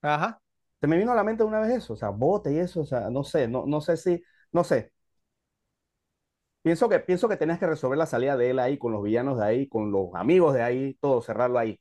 [0.00, 0.40] Ajá.
[0.80, 2.86] Se me vino a la mente una vez eso, o sea, bote y eso, o
[2.86, 4.22] sea, no sé, no, no sé si,
[4.52, 4.92] no sé.
[6.66, 9.38] Pienso que, pienso que tenías que resolver la salida de él ahí, con los villanos
[9.38, 11.78] de ahí, con los amigos de ahí, todo, cerrarlo ahí.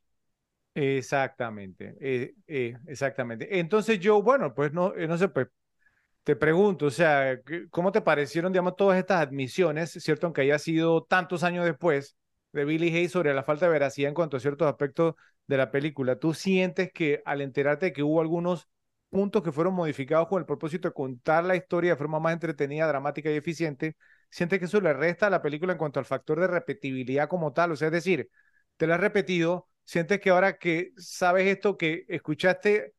[0.76, 3.58] Exactamente, eh, eh, exactamente.
[3.58, 5.48] Entonces yo, bueno, pues no, eh, no sé, pues
[6.22, 7.36] te pregunto, o sea,
[7.70, 12.16] ¿cómo te parecieron, digamos, todas estas admisiones, cierto, aunque haya sido tantos años después
[12.52, 15.16] de Billy Hayes sobre la falta de veracidad en cuanto a ciertos aspectos
[15.48, 16.20] de la película?
[16.20, 18.68] ¿Tú sientes que al enterarte de que hubo algunos
[19.10, 22.86] puntos que fueron modificados con el propósito de contar la historia de forma más entretenida,
[22.86, 23.96] dramática y eficiente,
[24.30, 27.52] sientes que eso le resta a la película en cuanto al factor de repetibilidad como
[27.52, 27.72] tal?
[27.72, 28.30] O sea, es decir,
[28.76, 32.94] te lo has repetido, sientes que ahora que sabes esto, que escuchaste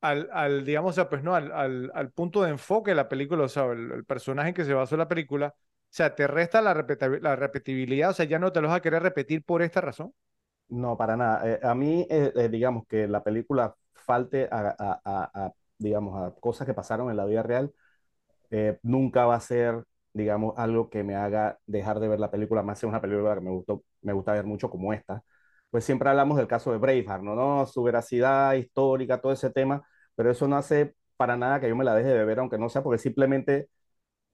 [0.00, 3.48] al, al digamos, pues no, al, al, al, punto de enfoque de la película, o
[3.48, 6.74] sea, el, personaje en que se basó la película, o sea, te resta la,
[7.20, 10.12] la repetibilidad, o sea, ya no te lo vas a querer repetir por esta razón.
[10.68, 11.48] No, para nada.
[11.48, 15.00] Eh, a mí, eh, eh, digamos, que la película falte a, a,
[15.34, 17.72] a, digamos, a cosas que pasaron en la vida real,
[18.82, 22.78] nunca va a ser, digamos, algo que me haga dejar de ver la película, más
[22.80, 25.24] es una película que me, gustó, me gusta ver mucho como esta.
[25.70, 27.36] Pues siempre hablamos del caso de Braveheart, ¿no?
[27.36, 27.66] ¿no?
[27.66, 29.82] Su veracidad histórica, todo ese tema,
[30.16, 32.70] pero eso no hace para nada que yo me la deje de ver, aunque no
[32.70, 33.68] sea porque simplemente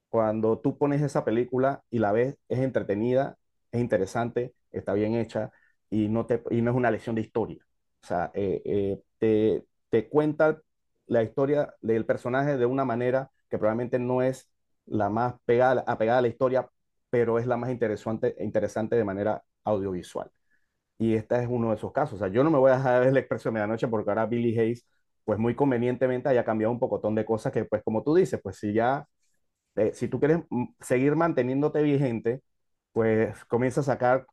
[0.09, 3.39] cuando tú pones esa película y la ves, es entretenida,
[3.73, 5.53] es interesante, está bien hecha
[5.91, 7.65] y no, te, y no es una lección de historia.
[8.03, 10.61] O sea, eh, eh, te, te cuenta
[11.07, 14.50] la historia del personaje de una manera que probablemente no es
[14.91, 16.69] la más pegada, apegada a la historia,
[17.11, 20.31] pero es la más interesante, interesante de manera audiovisual.
[20.99, 22.15] Y este es uno de esos casos.
[22.17, 24.27] O sea, yo no me voy a dejar ver el expreso de medianoche porque ahora
[24.27, 24.87] Billy Hayes,
[25.25, 28.59] pues muy convenientemente haya cambiado un pocotón de cosas que, pues como tú dices, pues
[28.59, 29.07] si ya,
[29.77, 30.41] eh, si tú quieres
[30.81, 32.43] seguir manteniéndote vigente,
[32.93, 34.27] pues comienza a sacar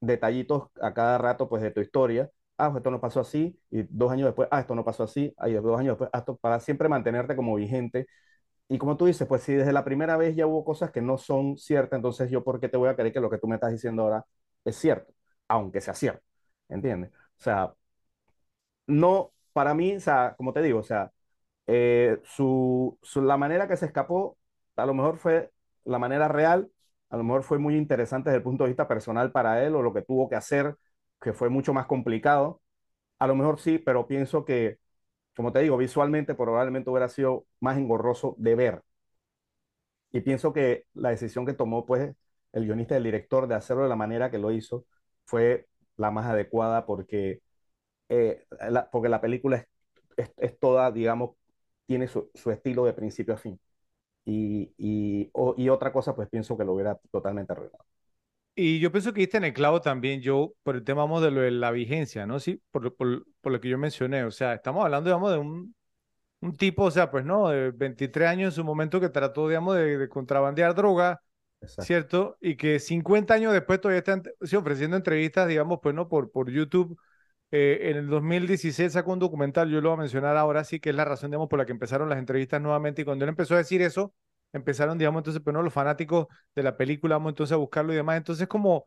[0.00, 4.10] detallitos a cada rato, pues de tu historia ah, esto no pasó así, y dos
[4.12, 7.36] años después, ah, esto no pasó así, y dos años después, ah, para siempre mantenerte
[7.36, 8.06] como vigente.
[8.68, 11.18] Y como tú dices, pues si desde la primera vez ya hubo cosas que no
[11.18, 13.54] son ciertas, entonces yo por qué te voy a creer que lo que tú me
[13.56, 14.26] estás diciendo ahora
[14.64, 15.12] es cierto,
[15.48, 16.24] aunque sea cierto,
[16.68, 17.12] ¿entiendes?
[17.12, 17.74] O sea,
[18.86, 21.12] no, para mí, o sea, como te digo, o sea,
[21.66, 24.38] eh, su, su, la manera que se escapó,
[24.76, 25.52] a lo mejor fue
[25.84, 26.70] la manera real,
[27.10, 29.82] a lo mejor fue muy interesante desde el punto de vista personal para él o
[29.82, 30.76] lo que tuvo que hacer
[31.20, 32.60] que fue mucho más complicado.
[33.18, 34.78] A lo mejor sí, pero pienso que,
[35.36, 38.82] como te digo, visualmente probablemente hubiera sido más engorroso de ver.
[40.12, 42.14] Y pienso que la decisión que tomó pues
[42.52, 44.86] el guionista, el director, de hacerlo de la manera que lo hizo,
[45.26, 47.42] fue la más adecuada porque,
[48.08, 49.66] eh, la, porque la película
[50.16, 51.36] es, es, toda, digamos,
[51.86, 53.60] tiene su, su, estilo de principio a fin.
[54.24, 57.84] Y, y, y otra cosa, pues pienso que lo hubiera totalmente arruinado.
[58.58, 61.30] Y yo pienso que diste en el clavo también, yo, por el tema vamos, de
[61.30, 62.40] lo de la vigencia, ¿no?
[62.40, 64.24] Sí, por, por, por, lo que yo mencioné.
[64.24, 65.74] O sea, estamos hablando, digamos, de un,
[66.40, 69.76] un tipo, o sea, pues no, de 23 años en su momento que trató, digamos,
[69.76, 71.20] de, de contrabandear droga,
[71.60, 71.82] Exacto.
[71.84, 72.38] ¿cierto?
[72.40, 76.50] Y que 50 años después todavía están sí, ofreciendo entrevistas, digamos, pues no, por, por
[76.50, 76.98] YouTube.
[77.50, 80.90] Eh, en el 2016 sacó un documental, yo lo voy a mencionar ahora sí, que
[80.90, 83.02] es la razón, digamos, por la que empezaron las entrevistas nuevamente.
[83.02, 84.14] Y cuando él empezó a decir eso,
[84.52, 87.92] empezaron, digamos, entonces, pero pues, no, los fanáticos de la película, vamos entonces a buscarlo
[87.92, 88.16] y demás.
[88.16, 88.86] Entonces, como, o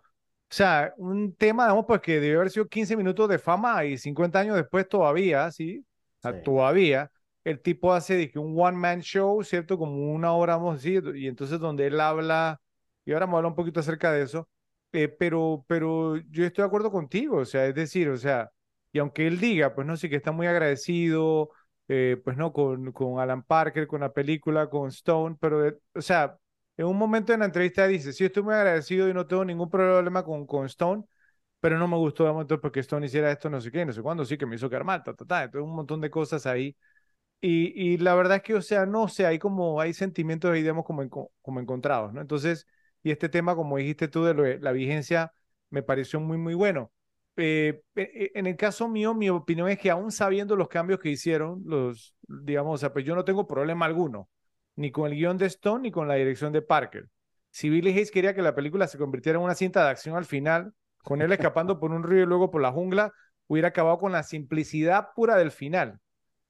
[0.49, 4.39] sea, un tema, digamos, pues que debe haber sido 15 minutos de fama y 50
[4.39, 5.85] años después todavía, ¿sí?
[6.21, 6.29] sí.
[6.43, 7.11] todavía,
[7.43, 9.77] el tipo hace de que un one-man show, ¿cierto?
[9.77, 12.59] Como una hora, vamos a decir, y entonces donde él habla,
[13.05, 14.49] y ahora vamos a hablar un poquito acerca de eso,
[14.91, 18.49] eh, pero, pero yo estoy de acuerdo contigo, o sea, es decir, o sea,
[18.91, 21.51] y aunque él diga, pues no sé, que está muy agradecido,
[21.89, 26.01] eh, pues no, con, con, Alan Parker, con la película, con Stone, pero, de, o
[26.01, 26.37] sea,
[26.77, 29.69] en un momento en la entrevista dice, sí, estoy muy agradecido y no tengo ningún
[29.69, 31.03] problema con, con Stone,
[31.59, 34.01] pero no me gustó de momento porque Stone hiciera esto, no sé qué, no sé
[34.01, 35.43] cuándo, sí, que me hizo quedar mal, ta, ta, ta.
[35.45, 36.75] entonces un montón de cosas ahí.
[37.41, 40.85] Y, y la verdad es que, o sea, no sé, hay como, hay sentimientos digamos,
[40.85, 42.19] como, como encontrados, ¿no?
[42.21, 42.67] Entonces,
[43.03, 45.33] y este tema, como dijiste tú, de la vigencia,
[45.69, 46.91] me pareció muy, muy bueno.
[47.41, 51.61] Eh, en el caso mío, mi opinión es que aún sabiendo los cambios que hicieron,
[51.65, 54.29] los, digamos, pues yo no tengo problema alguno,
[54.75, 57.07] ni con el guion de Stone ni con la dirección de Parker.
[57.49, 60.25] Si Billy Hayes quería que la película se convirtiera en una cinta de acción al
[60.25, 60.73] final,
[61.03, 63.13] con él escapando por un río y luego por la jungla,
[63.47, 65.99] hubiera acabado con la simplicidad pura del final.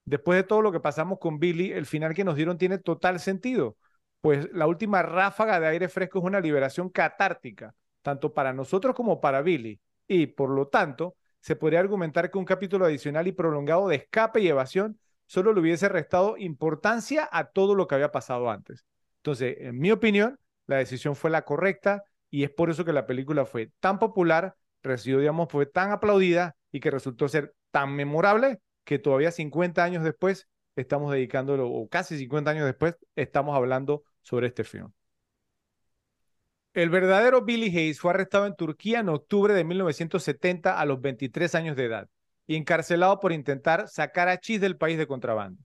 [0.06, 3.20] Después de todo lo que pasamos con Billy, el final que nos dieron tiene total
[3.20, 3.78] sentido,
[4.22, 9.22] pues la última ráfaga de aire fresco es una liberación catártica, tanto para nosotros como
[9.22, 9.80] para Billy
[10.10, 14.42] y, por lo tanto, se podría argumentar que un capítulo adicional y prolongado de escape
[14.42, 18.84] y evasión solo le hubiese restado importancia a todo lo que había pasado antes.
[19.18, 23.06] Entonces, en mi opinión, la decisión fue la correcta y es por eso que la
[23.06, 28.60] película fue tan popular, recibió, digamos, fue tan aplaudida y que resultó ser tan memorable
[28.84, 34.48] que todavía 50 años después estamos dedicándolo, o casi 50 años después, estamos hablando sobre
[34.48, 34.92] este film.
[36.74, 41.56] El verdadero Billy Hayes fue arrestado en Turquía en octubre de 1970 a los 23
[41.56, 42.08] años de edad
[42.46, 45.62] y encarcelado por intentar sacar a Chis del país de contrabando.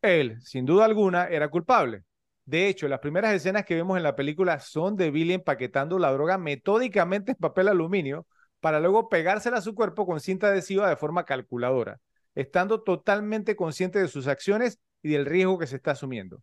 [0.00, 2.02] Él, sin duda alguna, era culpable.
[2.44, 6.12] De hecho, las primeras escenas que vemos en la película son de Billy empaquetando la
[6.12, 8.26] droga metódicamente en papel aluminio
[8.58, 12.00] para luego pegársela a su cuerpo con cinta adhesiva de forma calculadora,
[12.34, 16.42] estando totalmente consciente de sus acciones y del riesgo que se está asumiendo.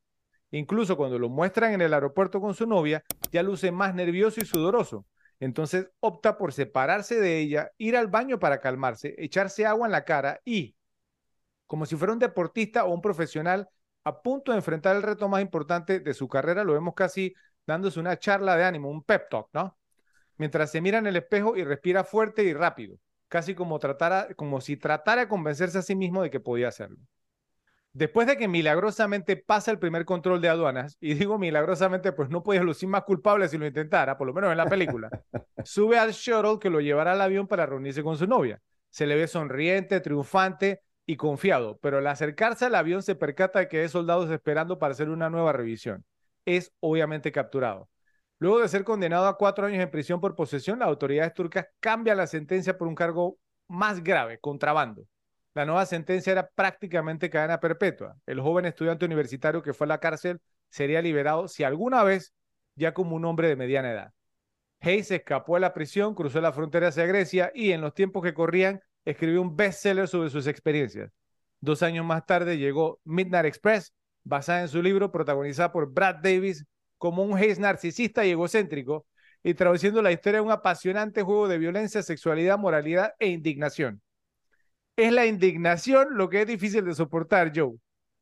[0.52, 4.46] Incluso cuando lo muestran en el aeropuerto con su novia, ya luce más nervioso y
[4.46, 5.06] sudoroso.
[5.40, 10.04] Entonces opta por separarse de ella, ir al baño para calmarse, echarse agua en la
[10.04, 10.76] cara y,
[11.66, 13.70] como si fuera un deportista o un profesional
[14.04, 17.34] a punto de enfrentar el reto más importante de su carrera, lo vemos casi
[17.66, 19.78] dándose una charla de ánimo, un pep talk, ¿no?
[20.38, 22.98] Mientras se mira en el espejo y respira fuerte y rápido,
[23.28, 26.98] casi como, tratara, como si tratara de convencerse a sí mismo de que podía hacerlo.
[28.00, 32.44] Después de que milagrosamente pasa el primer control de aduanas, y digo milagrosamente, pues no
[32.44, 35.10] podía lucir más culpable si lo intentara, por lo menos en la película,
[35.66, 38.62] sube al shuttle que lo llevará al avión para reunirse con su novia.
[38.90, 43.68] Se le ve sonriente, triunfante y confiado, pero al acercarse al avión se percata de
[43.68, 46.06] que hay soldados esperando para hacer una nueva revisión.
[46.46, 47.90] Es obviamente capturado.
[48.38, 52.16] Luego de ser condenado a cuatro años en prisión por posesión, las autoridades turcas cambian
[52.16, 53.38] la sentencia por un cargo
[53.68, 55.04] más grave, contrabando.
[55.54, 58.16] La nueva sentencia era prácticamente cadena perpetua.
[58.26, 60.40] El joven estudiante universitario que fue a la cárcel
[60.70, 62.34] sería liberado si alguna vez
[62.76, 64.14] ya como un hombre de mediana edad.
[64.82, 68.34] Hayes escapó de la prisión, cruzó la frontera hacia Grecia y en los tiempos que
[68.34, 71.12] corrían escribió un bestseller sobre sus experiencias.
[71.60, 73.94] Dos años más tarde llegó Midnight Express,
[74.24, 76.66] basada en su libro protagonizada por Brad Davis
[76.98, 79.06] como un Hayes narcisista y egocéntrico
[79.44, 84.02] y traduciendo la historia de un apasionante juego de violencia, sexualidad, moralidad e indignación.
[85.00, 87.78] Es la indignación lo que es difícil de soportar, Joe.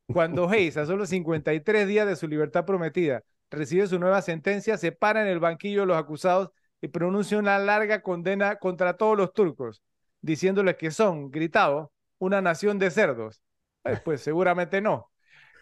[0.05, 4.91] Cuando Hayes, a solo 53 días de su libertad prometida, recibe su nueva sentencia, se
[4.91, 9.33] para en el banquillo de los acusados y pronuncia una larga condena contra todos los
[9.33, 9.81] turcos,
[10.21, 13.41] diciéndoles que son, gritado, una nación de cerdos.
[13.83, 15.09] Eh, pues seguramente no.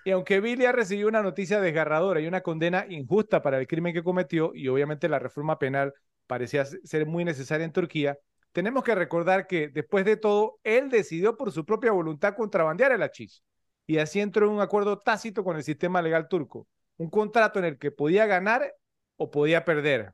[0.03, 3.93] Y aunque Billy ha recibido una noticia desgarradora y una condena injusta para el crimen
[3.93, 5.93] que cometió, y obviamente la reforma penal
[6.27, 8.17] parecía ser muy necesaria en Turquía,
[8.55, 13.03] tenemos que recordar que después de todo, él decidió por su propia voluntad contrabandear el
[13.03, 13.43] hachís
[13.85, 17.65] y así entró en un acuerdo tácito con el sistema legal turco, un contrato en
[17.65, 18.73] el que podía ganar
[19.17, 20.13] o podía perder.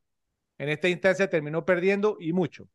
[0.58, 2.68] En esta instancia terminó perdiendo y mucho.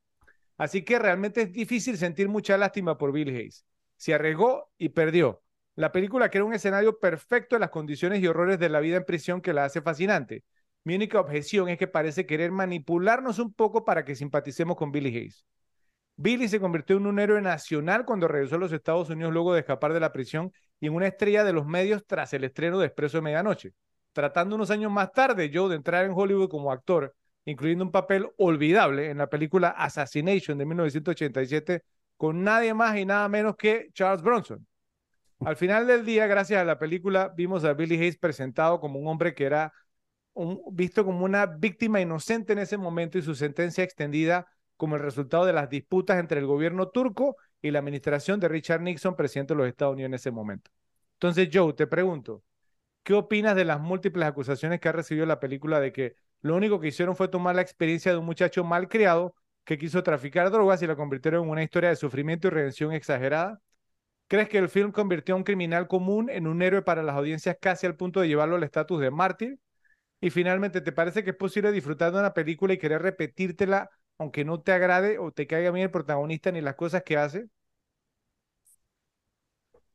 [0.56, 3.66] Así que realmente es difícil sentir mucha lástima por Bill Hayes.
[3.96, 5.42] Se arriesgó y perdió.
[5.74, 9.04] La película crea un escenario perfecto de las condiciones y horrores de la vida en
[9.04, 10.44] prisión que la hace fascinante.
[10.84, 15.08] Mi única objeción es que parece querer manipularnos un poco para que simpaticemos con Billy
[15.08, 15.44] Hayes.
[16.16, 19.60] Billy se convirtió en un héroe nacional cuando regresó a los Estados Unidos luego de
[19.60, 20.50] escapar de la prisión
[20.80, 23.72] y en una estrella de los medios tras el estreno de Expreso de Medianoche.
[24.12, 27.14] Tratando unos años más tarde, Joe, de entrar en Hollywood como actor,
[27.44, 31.82] incluyendo un papel olvidable en la película Assassination de 1987
[32.16, 34.66] con nadie más y nada menos que Charles Bronson.
[35.40, 39.06] Al final del día, gracias a la película, vimos a Billy Hayes presentado como un
[39.06, 39.70] hombre que era
[40.72, 44.46] visto como una víctima inocente en ese momento y su sentencia extendida
[44.76, 48.82] como el resultado de las disputas entre el gobierno turco y la administración de Richard
[48.82, 50.70] Nixon, presidente de los Estados Unidos en ese momento.
[51.14, 52.42] Entonces, Joe, te pregunto,
[53.02, 56.80] ¿qué opinas de las múltiples acusaciones que ha recibido la película de que lo único
[56.80, 60.82] que hicieron fue tomar la experiencia de un muchacho mal criado que quiso traficar drogas
[60.82, 63.60] y la convirtieron en una historia de sufrimiento y redención exagerada?
[64.28, 67.56] ¿Crees que el film convirtió a un criminal común en un héroe para las audiencias
[67.60, 69.58] casi al punto de llevarlo al estatus de mártir?
[70.20, 74.44] Y finalmente, ¿te parece que es posible disfrutar de una película y querer repetírtela aunque
[74.44, 77.48] no te agrade o te caiga bien el protagonista ni las cosas que hace?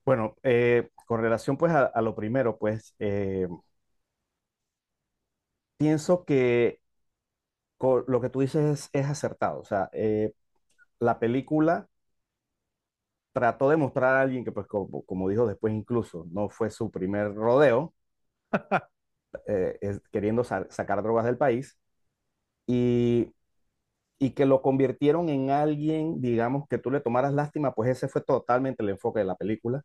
[0.05, 3.47] Bueno, eh, con relación pues a, lo primero, pues eh,
[5.78, 6.80] pienso que
[7.80, 9.59] lo que tú dices es, acertado.
[9.59, 10.34] O sea, eh,
[10.99, 11.88] la película
[13.34, 17.34] trató de mostrar a alguien que, pues, como, dijo después incluso, no fue su primer
[17.36, 17.93] rodeo,
[20.11, 21.78] queriendo sacar drogas del país.
[22.67, 23.34] Y
[24.22, 28.22] y que lo convirtieron en alguien, digamos, que tú le tomaras lástima, pues ese fue
[28.22, 29.84] totalmente el enfoque de la película.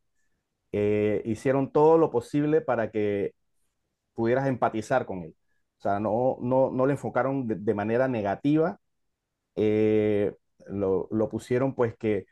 [0.72, 3.34] Eh, hicieron todo lo posible para que
[4.14, 5.36] pudieras empatizar con él.
[5.78, 8.80] O sea, no, no, no le enfocaron de, manera negativa,
[9.56, 10.34] eh,
[10.68, 12.26] lo, lo, pusieron pues que,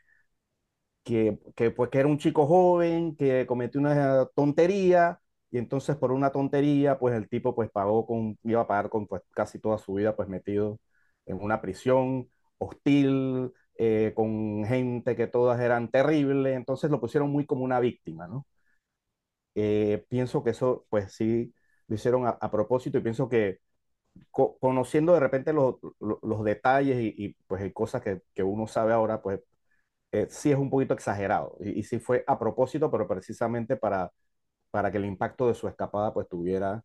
[1.03, 5.19] que, que, pues que era un chico joven, que cometió una tontería,
[5.51, 9.07] y entonces por una tontería, pues el tipo pues pagó con, iba a pagar con
[9.07, 10.79] pues casi toda su vida pues metido
[11.25, 17.45] en una prisión hostil, eh, con gente que todas eran terribles, entonces lo pusieron muy
[17.45, 18.45] como una víctima, ¿no?
[19.55, 21.53] Eh, pienso que eso, pues sí,
[21.87, 23.59] lo hicieron a, a propósito y pienso que
[24.31, 28.43] co conociendo de repente los, los, los detalles y, y, pues hay cosas que, que,
[28.43, 29.41] uno sabe ahora, pues
[30.13, 34.11] eh, sí es un poquito exagerado y, y, sí fue a propósito, pero precisamente para,
[34.71, 36.83] para que el impacto de su escapada pues tuviera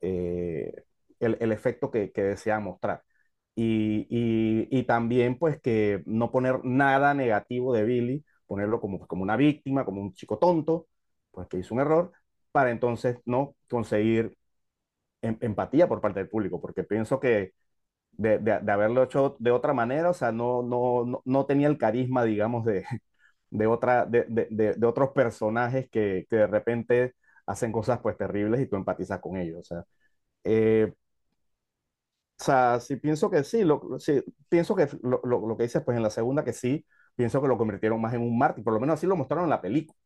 [0.00, 0.72] eh,
[1.20, 3.04] el, el, efecto que, que desea mostrar.
[3.56, 9.22] Y, y, y, también pues que no poner nada negativo de Billy, ponerlo como, como
[9.22, 10.88] una víctima, como un chico tonto,
[11.30, 12.12] pues que hizo un error,
[12.52, 14.36] para entonces no conseguir
[15.22, 17.54] em, empatía por parte del público, porque pienso que
[18.12, 21.68] de, de, de, haberlo hecho de otra manera, o sea, no, no, no, no tenía
[21.68, 22.84] el carisma, digamos, de,
[23.50, 27.14] de, otra, de otros personajes que, que, de repente
[27.46, 29.60] hacen cosas pues terribles y tú empatizas con ellos.
[29.60, 29.84] O sea,
[30.44, 30.92] eh,
[32.40, 35.82] o sea sí pienso que sí, lo, sí pienso que lo, lo, lo, que dices
[35.84, 38.74] pues en la segunda que sí, pienso que lo convirtieron más en un mártir, por
[38.74, 39.98] lo menos así lo mostraron en la película.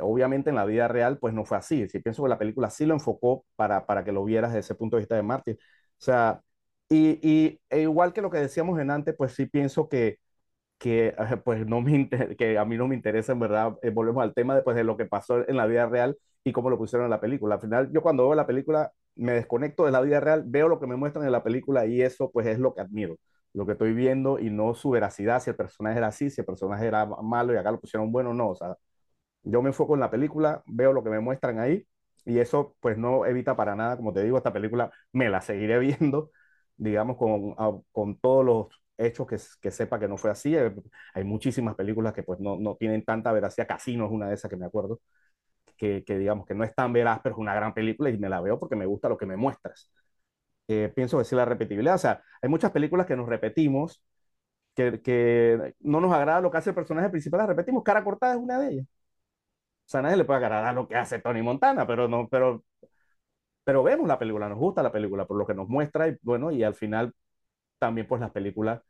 [0.00, 2.86] Obviamente en la vida real pues no fue así, sí pienso que la película sí
[2.86, 5.58] lo enfocó para, para que lo vieras desde ese punto de vista de mártir.
[5.98, 6.40] O sea,
[6.88, 10.18] y, y e igual que lo que decíamos en antes, pues sí pienso que,
[10.78, 14.34] que, pues no me que a mí no me interesa, en verdad, eh, volvemos al
[14.34, 17.10] tema después de lo que pasó en la vida real y cómo lo pusieron en
[17.10, 17.56] la película.
[17.56, 20.80] Al final, yo cuando veo la película me desconecto de la vida real, veo lo
[20.80, 23.16] que me muestran en la película y eso pues es lo que admiro,
[23.52, 26.46] lo que estoy viendo y no su veracidad, si el personaje era así, si el
[26.46, 28.76] personaje era malo y acá lo pusieron bueno, no, o sea,
[29.44, 31.86] yo me enfoco en la película, veo lo que me muestran ahí
[32.24, 35.78] y eso pues no evita para nada, como te digo, esta película me la seguiré
[35.80, 36.30] viendo
[36.76, 37.54] digamos, con,
[37.92, 38.66] con todos los
[38.98, 39.26] hechos
[39.60, 40.56] que, sepa que no fue así.
[41.14, 43.68] Hay muchísimas películas que pues no, no tienen tanta veracidad.
[43.68, 45.00] Casino es una de esas que me acuerdo,
[45.82, 48.28] que, que, digamos que no es tan veraz, pero es una gran película y me
[48.30, 49.90] la veo porque me gusta lo que me muestras.
[50.68, 51.96] Eh, pienso sí la repetibilidad.
[51.96, 54.02] O sea, hay muchas películas que nos repetimos,
[54.74, 57.84] que, que no nos agrada lo que hace el personaje principal, la repetimos.
[57.84, 58.86] Cara cortada es una de ellas.
[59.86, 62.64] O sea, a nadie le puede agradar lo que hace Tony Montana, pero no, pero
[63.64, 66.50] pero vemos la película, nos gusta la película por lo que nos muestra y bueno,
[66.50, 67.14] y al final
[67.78, 68.82] también pues las películas,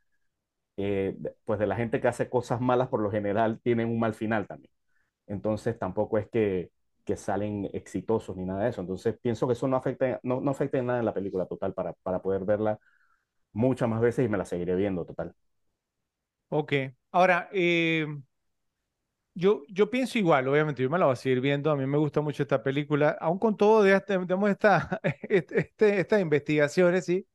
[0.77, 4.13] eh, pues de la gente que hace cosas malas por lo general tienen un mal
[4.15, 4.71] final también.
[5.27, 6.71] Entonces tampoco es que,
[7.05, 8.81] que salen exitosos ni nada de eso.
[8.81, 11.73] Entonces pienso que eso no afecta, no, no afecta en nada en la película total
[11.73, 12.79] para, para poder verla
[13.53, 15.35] muchas más veces y me la seguiré viendo total.
[16.49, 16.73] Ok,
[17.11, 18.05] ahora, eh,
[19.35, 21.97] yo, yo pienso igual, obviamente, yo me la voy a seguir viendo, a mí me
[21.97, 24.99] gusta mucho esta película, aún con todo de este, tenemos esta,
[25.29, 27.27] este, estas investigaciones, ¿sí?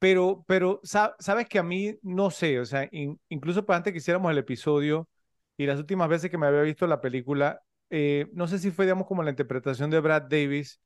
[0.00, 3.98] Pero, pero sabes que a mí no sé, o sea, in, incluso para antes que
[3.98, 5.08] hiciéramos el episodio
[5.56, 8.84] y las últimas veces que me había visto la película, eh, no sé si fue,
[8.86, 10.80] digamos, como la interpretación de Brad Davis,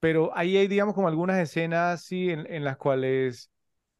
[0.00, 3.50] pero ahí hay, digamos, como algunas escenas, sí, en, las cuales,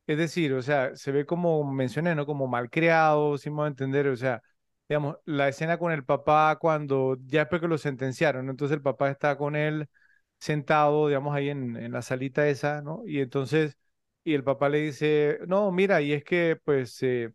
[0.07, 2.27] es decir, o sea, se ve como mencioné, ¿no?
[2.27, 4.43] Como malcriado, si me voy a entender, o sea,
[4.89, 8.53] digamos, la escena con el papá cuando ya después que lo sentenciaron, ¿no?
[8.53, 9.89] entonces el papá está con él
[10.39, 13.03] sentado, digamos, ahí en, en, la salita esa, ¿no?
[13.07, 13.77] Y entonces,
[14.25, 17.33] y el papá le dice, no, mira, y es que, pues, eh,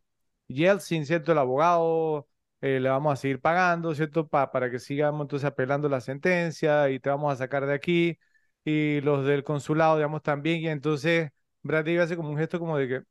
[0.48, 1.32] Yeltsin, ¿cierto?
[1.32, 2.28] El abogado,
[2.62, 4.28] eh, le vamos a seguir pagando, ¿cierto?
[4.28, 8.18] Pa para que sigamos entonces apelando la sentencia y te vamos a sacar de aquí.
[8.66, 10.62] Y los del consulado, digamos, también.
[10.62, 11.30] Y entonces
[11.62, 13.02] Brad David hace como un gesto como de que,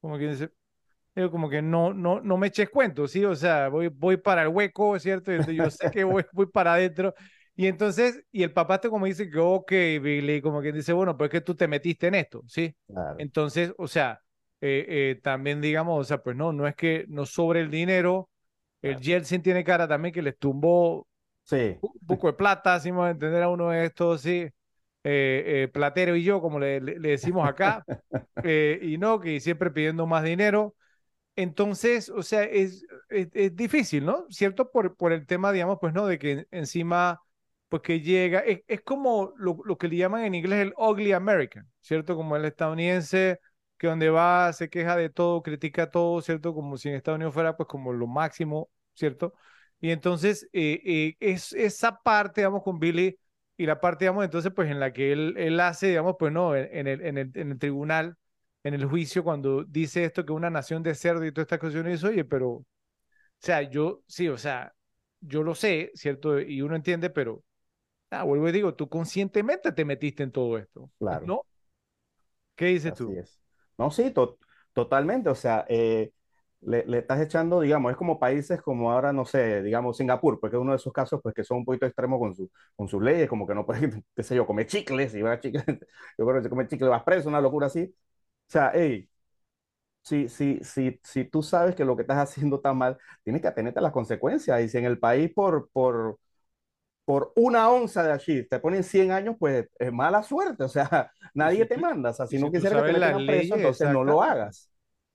[0.00, 0.50] como quien dice,
[1.30, 3.24] como que no, no, no me eches cuento, ¿sí?
[3.24, 5.32] O sea, voy, voy para el hueco, ¿cierto?
[5.32, 7.14] Yo sé que voy, voy para adentro.
[7.56, 9.70] Y entonces, y el papá te como dice que, ok,
[10.00, 12.72] Billy, como que dice, bueno, pues que tú te metiste en esto, ¿sí?
[12.86, 13.16] Claro.
[13.18, 14.20] Entonces, o sea,
[14.60, 18.30] eh, eh, también digamos, o sea, pues no, no es que no sobre el dinero,
[18.82, 19.04] el claro.
[19.04, 21.06] Jelsin tiene cara también que les tumbó
[21.42, 21.76] sí.
[21.80, 24.48] un poco de plata, si vamos a entender a uno de estos, sí.
[25.04, 27.84] Eh, eh, Platero y yo, como le, le, le decimos acá,
[28.44, 30.74] eh, y no, que siempre pidiendo más dinero.
[31.36, 34.26] Entonces, o sea, es, es, es, difícil, ¿no?
[34.28, 34.70] ¿Cierto?
[34.72, 36.06] Por, por el tema, digamos, pues, ¿no?
[36.06, 37.22] De que encima,
[37.68, 41.12] pues que llega, es, es como lo, lo, que le llaman en inglés el ugly
[41.12, 42.16] American, ¿cierto?
[42.16, 43.40] Como el estadounidense
[43.78, 46.54] que donde va se queja de todo, critica todo, ¿cierto?
[46.54, 49.34] Como si en Estados Unidos fuera, pues, como lo máximo, ¿cierto?
[49.80, 53.18] Y entonces, eh, eh, es esa parte, digamos, con Billy
[53.56, 56.56] y la parte, digamos, entonces, pues, en la que él, él hace, digamos, pues, no,
[56.56, 58.16] en, en, el, en, el, en el tribunal
[58.64, 62.02] en el juicio cuando dice esto que una nación de cerdo y todas estas cuestiones,
[62.04, 62.66] oye, pero, o
[63.38, 64.74] sea, yo, sí, o sea,
[65.20, 66.40] yo lo sé, ¿cierto?
[66.40, 67.44] Y uno entiende, pero,
[68.10, 71.26] ah, vuelvo y digo, tú conscientemente te metiste en todo esto, claro.
[71.26, 71.46] ¿no?
[72.56, 73.12] ¿Qué dices Así tú?
[73.12, 73.40] Es.
[73.78, 74.38] No, sí, to
[74.72, 76.12] totalmente, o sea, eh,
[76.60, 80.56] le, le, estás echando, digamos, es como países como ahora, no sé, digamos, Singapur, porque
[80.56, 83.02] es uno de esos casos, pues, que son un poquito extremos con, su, con sus
[83.02, 83.82] leyes, como que no puedes,
[84.16, 85.64] qué sé yo, comer chicles, y va a chicles,
[86.18, 89.08] yo creo que si comes chicles vas preso, una locura así, o sea, hey,
[90.02, 93.48] si, si, si, si tú sabes que lo que estás haciendo está mal, tienes que
[93.48, 94.60] atenerte a las consecuencias.
[94.62, 96.18] Y si en el país por, por,
[97.08, 100.62] por una onza de allí te ponen 100 años, pues es mala suerte.
[100.64, 102.10] O sea, nadie te manda.
[102.10, 104.70] O sea, si, no quisieras que te metieran preso, entonces no lo hagas.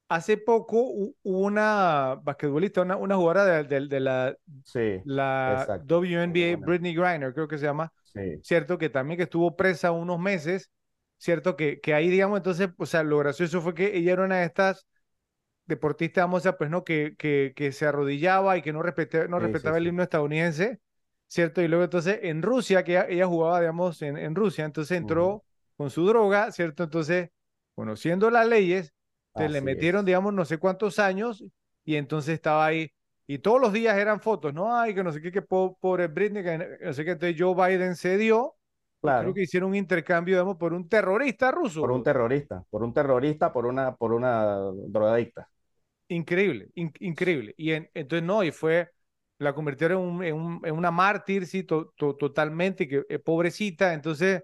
[0.09, 4.35] Hace poco hubo una basquetbolista, una, una jugadora de, de, la,
[4.65, 7.93] sí, la WNBA, Britney Griner, creo que se llama,
[8.41, 8.79] ¿cierto?
[8.79, 10.71] Que también que estuvo presa unos meses,
[11.19, 11.55] ¿cierto?
[11.55, 14.45] Que, que ahí, digamos, entonces, o sea, lo gracioso fue que ella era una de
[14.45, 14.87] estas
[15.67, 16.83] deportistas, vamos a pues, ¿no?
[16.83, 20.81] Que, que, que se arrodillaba y que no, respetaba, no respetaba el himno estadounidense
[21.33, 21.63] ¿cierto?
[21.63, 25.43] Y luego entonces en Rusia, que ella, jugaba, digamos, en, en, Rusia, entonces entró
[25.75, 26.83] con su droga, ¿cierto?
[26.83, 27.31] Entonces,
[27.73, 28.93] conociendo las leyes,
[29.35, 31.43] le metieron, digamos, no sé cuántos años
[31.83, 32.91] y entonces estaba ahí.
[33.25, 34.77] Y todos los días eran fotos, ¿no?
[34.77, 37.11] Ay, que no sé qué, que pobre Britney, que no sé qué.
[37.11, 38.53] Entonces Joe Biden cedió.
[39.01, 39.23] Claro.
[39.23, 41.81] Creo que hicieron un intercambio, digamos, por un terrorista ruso.
[41.81, 45.49] Por un terrorista, por un terrorista, por una, por una drogadicta.
[46.09, 47.55] Increíble, increíble.
[47.57, 48.91] Y entonces no, y fue,
[49.43, 54.43] la convirtieron en, un, en, una mártir, sí, totalmente, que eh, pobrecita, entonces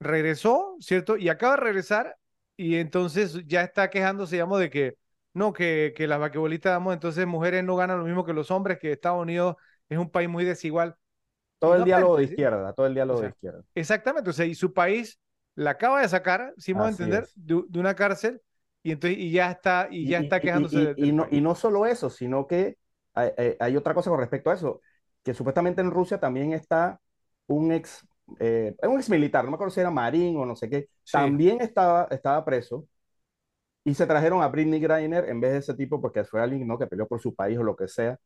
[0.00, 1.16] regresó, ¿cierto?
[1.16, 2.16] Y acaba de regresar
[2.56, 4.96] y entonces ya está quejándose, digamos, de que
[5.34, 8.78] no, que, que las vaquebolitas, digamos, entonces mujeres no ganan lo mismo que los hombres,
[8.78, 9.56] que Estados Unidos
[9.88, 10.96] es un país muy desigual.
[11.58, 13.62] Todo el diálogo de izquierda, todo el diálogo de izquierda.
[13.74, 15.20] Exactamente, o sea, y su país
[15.54, 18.40] la acaba de sacar, si vamos a entender, de, una cárcel
[18.82, 20.94] y entonces y ya está y ya está quejándose.
[20.96, 22.76] Y, no, y no solo eso, sino que
[23.58, 24.80] hay, otra cosa con respecto a eso,
[25.22, 27.00] que supuestamente en Rusia también está
[27.46, 28.06] un ex,
[28.38, 31.60] eh, un ex militar, no me acuerdo si era marín o no sé qué, también
[31.60, 32.86] estaba, estaba preso
[33.84, 36.78] y se trajeron a Britney Griner en vez de ese tipo porque fue alguien ¿no?
[36.78, 38.18] que peleó por su país o lo que sea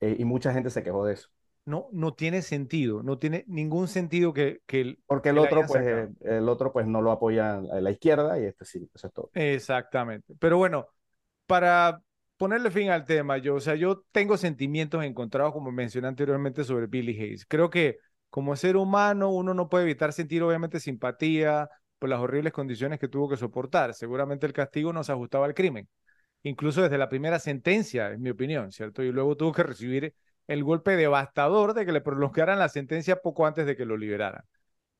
[0.00, 1.28] eh, y mucha gente se quejó de eso.
[1.64, 5.86] No, no tiene sentido, no tiene ningún sentido que, que el, porque el otro pues
[5.86, 9.12] eh, el otro pues no lo apoya a la izquierda y este sí, eso es
[9.12, 9.30] todo.
[9.34, 10.34] Exactamente.
[10.40, 10.88] Pero bueno,
[11.46, 12.02] para
[12.42, 16.88] ponerle fin al tema, yo, o sea, yo tengo sentimientos encontrados, como mencioné anteriormente, sobre
[16.88, 17.46] Billy Hayes.
[17.46, 17.98] Creo que
[18.30, 21.68] como ser humano uno no puede evitar sentir obviamente simpatía
[22.00, 23.94] por las horribles condiciones que tuvo que soportar.
[23.94, 25.88] Seguramente el castigo no se ajustaba al crimen,
[26.42, 29.04] incluso desde la primera sentencia, en mi opinión, ¿cierto?
[29.04, 30.12] Y luego tuvo que recibir
[30.48, 34.42] el golpe devastador de que le prolongaran la sentencia poco antes de que lo liberaran.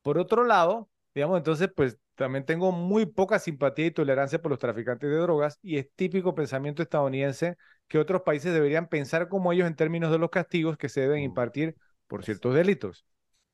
[0.01, 4.59] Por otro lado, digamos, entonces, pues también tengo muy poca simpatía y tolerancia por los
[4.59, 7.55] traficantes de drogas y es típico pensamiento estadounidense
[7.87, 11.21] que otros países deberían pensar como ellos en términos de los castigos que se deben
[11.21, 11.25] mm.
[11.25, 11.75] impartir
[12.07, 13.05] por ciertos delitos.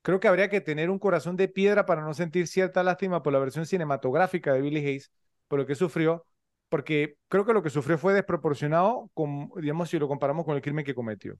[0.02, 3.32] Creo que habría que tener un corazón de piedra para no sentir cierta lástima por
[3.32, 5.10] la versión cinematográfica de Billy Hayes,
[5.46, 6.26] por lo que sufrió,
[6.70, 10.62] porque creo que lo que sufrió fue desproporcionado, con, digamos, si lo comparamos con el
[10.62, 11.36] crimen que cometió.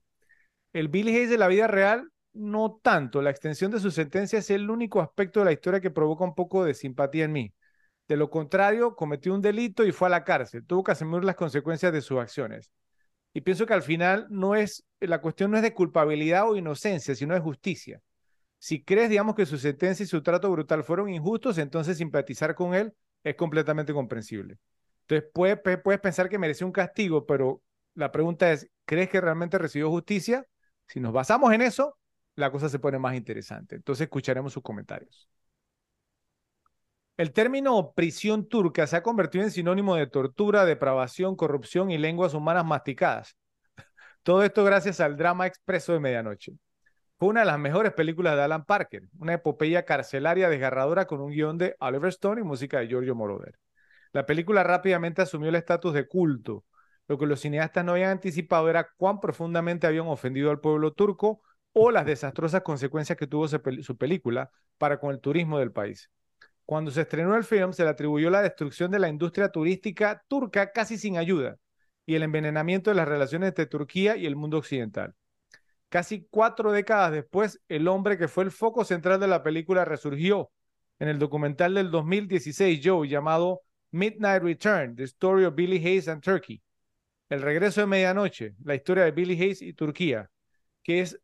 [0.73, 3.21] El Billy Hayes de la vida real no tanto.
[3.21, 6.35] La extensión de su sentencia es el único aspecto de la historia que provoca un
[6.35, 7.53] poco de simpatía en mí.
[8.07, 10.65] De lo contrario, cometió un delito y fue a la cárcel.
[10.65, 12.71] Tuvo que asumir las consecuencias de sus acciones.
[13.33, 17.15] Y pienso que al final no es, la cuestión no es de culpabilidad o inocencia,
[17.15, 18.01] sino de justicia.
[18.57, 22.75] Si crees, digamos, que su sentencia y su trato brutal fueron injustos, entonces simpatizar con
[22.75, 24.57] él es completamente comprensible.
[25.01, 27.61] Entonces, puedes, puedes pensar que mereció un castigo, pero
[27.95, 30.45] la pregunta es, ¿crees que realmente recibió justicia?
[30.87, 31.97] Si nos basamos en eso,
[32.41, 33.75] la cosa se pone más interesante.
[33.75, 35.29] Entonces escucharemos sus comentarios.
[37.17, 42.33] El término prisión turca se ha convertido en sinónimo de tortura, depravación, corrupción y lenguas
[42.33, 43.37] humanas masticadas.
[44.23, 46.53] Todo esto gracias al drama expreso de medianoche.
[47.19, 51.31] Fue una de las mejores películas de Alan Parker, una epopeya carcelaria desgarradora con un
[51.31, 53.59] guion de Oliver Stone y música de Giorgio Moroder.
[54.13, 56.65] La película rápidamente asumió el estatus de culto.
[57.07, 61.41] Lo que los cineastas no habían anticipado era cuán profundamente habían ofendido al pueblo turco
[61.73, 66.09] o las desastrosas consecuencias que tuvo su película para con el turismo del país.
[66.65, 70.71] Cuando se estrenó el film, se le atribuyó la destrucción de la industria turística turca
[70.71, 71.57] casi sin ayuda
[72.05, 75.13] y el envenenamiento de las relaciones entre Turquía y el mundo occidental.
[75.89, 80.49] Casi cuatro décadas después, el hombre que fue el foco central de la película resurgió
[80.99, 83.61] en el documental del 2016 Joe llamado
[83.91, 86.61] Midnight Return, The Story of Billy Hayes and Turkey.
[87.27, 90.29] El regreso de medianoche, la historia de Billy Hayes y Turquía,
[90.83, 91.19] que es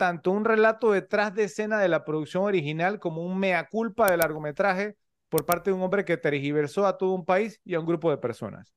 [0.00, 4.20] tanto un relato detrás de escena de la producción original como un mea culpa del
[4.20, 4.96] largometraje
[5.28, 8.10] por parte de un hombre que tergiversó a todo un país y a un grupo
[8.10, 8.72] de personas.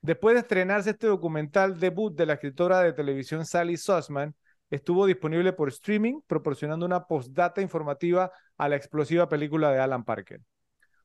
[0.00, 4.34] Después de estrenarse este documental debut de la escritora de televisión Sally Sussman,
[4.70, 10.40] estuvo disponible por streaming, proporcionando una postdata informativa a la explosiva película de Alan Parker.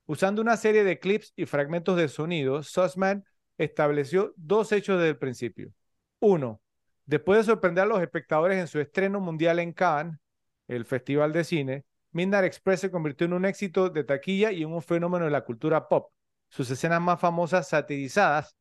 [0.06, 3.26] Usando una serie de clips y fragmentos de sonido, Sussman
[3.58, 5.74] estableció dos hechos desde el principio.
[6.22, 6.62] Uno,
[7.08, 10.20] Después de sorprender a los espectadores en su estreno mundial en Cannes,
[10.68, 14.74] el festival de cine, Midnight Express se convirtió en un éxito de taquilla y en
[14.74, 16.12] un fenómeno de la cultura pop.
[16.50, 18.58] Sus escenas más famosas satirizadas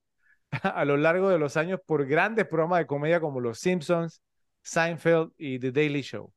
[0.63, 4.23] a lo largo de los años por grandes programas de comedia como Los Simpsons,
[4.63, 6.33] Seinfeld y The Daily Show.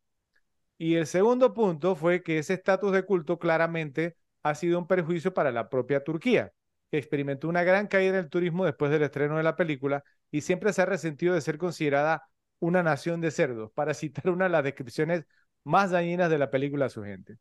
[0.80, 5.32] Y el segundo punto fue que ese estatus de culto claramente ha sido un perjuicio
[5.32, 6.52] para la propia Turquía,
[6.92, 10.42] que experimentó una gran caída en el turismo después del estreno de la película y
[10.42, 12.24] siempre se ha resentido de ser considerada
[12.60, 15.26] una nación de cerdos, para citar una de las descripciones
[15.64, 17.38] más dañinas de la película a su gente.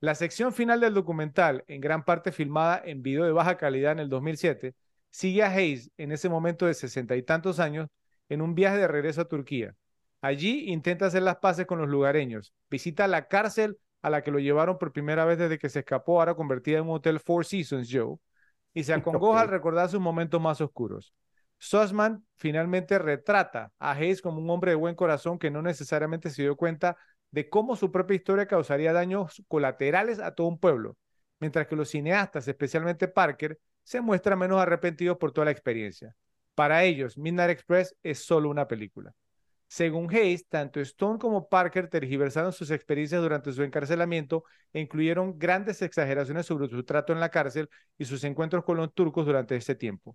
[0.00, 4.00] La sección final del documental, en gran parte filmada en video de baja calidad en
[4.00, 4.74] el 2007,
[5.10, 7.88] sigue a Hayes, en ese momento de sesenta y tantos años,
[8.28, 9.74] en un viaje de regreso a Turquía.
[10.20, 14.38] Allí intenta hacer las paces con los lugareños, visita la cárcel a la que lo
[14.40, 17.88] llevaron por primera vez desde que se escapó, ahora convertida en un hotel Four Seasons,
[17.90, 18.16] Joe,
[18.74, 21.14] y se acongoja al recordar sus momentos más oscuros.
[21.58, 26.42] Sussman finalmente retrata a Hayes como un hombre de buen corazón que no necesariamente se
[26.42, 26.96] dio cuenta
[27.30, 30.96] de cómo su propia historia causaría daños colaterales a todo un pueblo,
[31.38, 36.14] mientras que los cineastas, especialmente Parker, se muestran menos arrepentidos por toda la experiencia.
[36.54, 39.14] Para ellos, Midnight Express es solo una película.
[39.72, 45.80] Según Hayes, tanto Stone como Parker tergiversaron sus experiencias durante su encarcelamiento e incluyeron grandes
[45.80, 49.74] exageraciones sobre su trato en la cárcel y sus encuentros con los turcos durante ese
[49.74, 50.14] tiempo.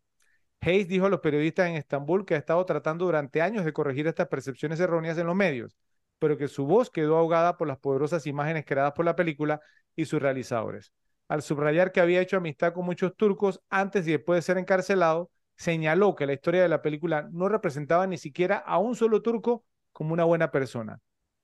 [0.61, 4.05] Hayes dijo a los periodistas en Estambul que ha estado tratando durante años de corregir
[4.05, 5.75] estas percepciones erróneas en los medios,
[6.19, 9.59] pero que su voz quedó ahogada por las poderosas imágenes creadas por la película
[9.95, 10.93] y sus realizadores.
[11.27, 15.31] Al subrayar que había hecho amistad con muchos turcos antes y después de ser encarcelado,
[15.57, 19.65] señaló que la historia de la película no representaba ni siquiera a un solo turco
[19.91, 20.99] como una buena persona.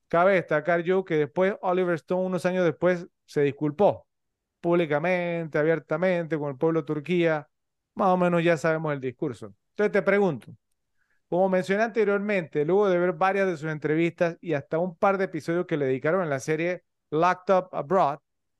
[0.08, 4.06] Cabe destacar yo que después Oliver Stone, unos años después, se disculpó
[4.60, 7.48] públicamente, abiertamente con el pueblo Turquía.
[7.94, 9.54] Más o menos ya sabemos el discurso.
[9.70, 10.54] Entonces te pregunto,
[11.28, 15.24] como mencioné anteriormente, luego de ver varias de sus entrevistas y hasta un par de
[15.24, 18.18] episodios que le dedicaron en la serie Locked Up Abroad,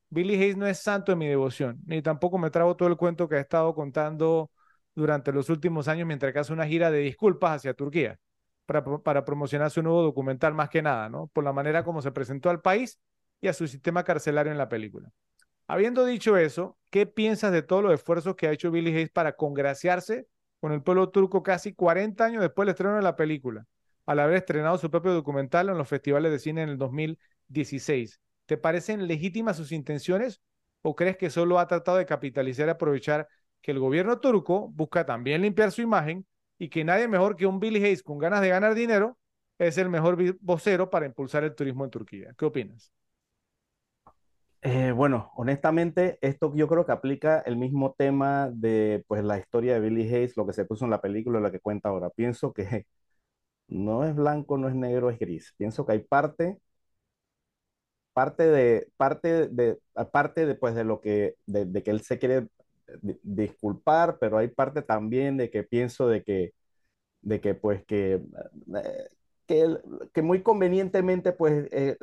[0.09, 3.27] Billy Hayes no es santo de mi devoción, ni tampoco me trago todo el cuento
[3.27, 4.51] que ha estado contando
[4.95, 8.17] durante los últimos años mientras que hace una gira de disculpas hacia Turquía
[8.65, 11.27] para, para promocionar su nuevo documental más que nada, ¿no?
[11.27, 12.99] Por la manera como se presentó al país
[13.41, 15.11] y a su sistema carcelario en la película.
[15.67, 19.35] Habiendo dicho eso, ¿qué piensas de todos los esfuerzos que ha hecho Billy Hayes para
[19.35, 20.27] congraciarse
[20.59, 23.65] con el pueblo turco casi 40 años después del estreno de la película,
[24.05, 28.19] al haber estrenado su propio documental en los festivales de cine en el 2016.
[28.45, 30.41] ¿Te parecen legítimas sus intenciones
[30.81, 33.27] o crees que solo ha tratado de capitalizar y aprovechar
[33.65, 36.23] que el gobierno turco busca también limpiar su imagen
[36.59, 39.17] y que nadie mejor que un Billy Hayes con ganas de ganar dinero
[39.57, 42.35] es el mejor vocero para impulsar el turismo en Turquía?
[42.37, 42.91] ¿Qué opinas?
[44.61, 49.73] Eh, bueno, honestamente, esto yo creo que aplica el mismo tema de pues la historia
[49.73, 52.11] de Billy Hayes, lo que se puso en la película, lo que cuenta ahora.
[52.11, 52.85] Pienso que
[53.67, 55.55] no es blanco, no es negro, es gris.
[55.57, 56.59] Pienso que hay parte,
[58.13, 62.47] parte de, parte de, aparte de, pues, de lo que, de, que él se quiere
[63.23, 66.53] disculpar, pero hay parte también de que pienso de que,
[67.21, 69.09] de que pues que eh,
[69.47, 69.77] que,
[70.13, 71.97] que muy convenientemente, pues, eh,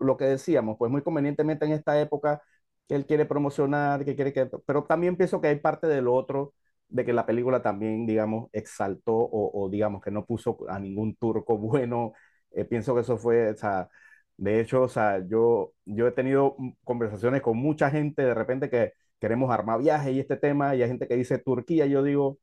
[0.00, 2.42] lo que decíamos, pues muy convenientemente en esta época,
[2.88, 6.54] que él quiere promocionar, que quiere que, pero también pienso que hay parte del otro,
[6.88, 11.56] de que la película también, digamos, exaltó o, digamos que no puso a ningún turco
[11.58, 12.12] bueno.
[12.52, 13.88] Eh, pienso que eso fue, o sea,
[14.36, 18.94] de hecho, o sea, yo, yo he tenido conversaciones con mucha gente de repente que
[19.20, 22.38] queremos armar viajes y este tema, y hay gente que dice Turquía, yo digo,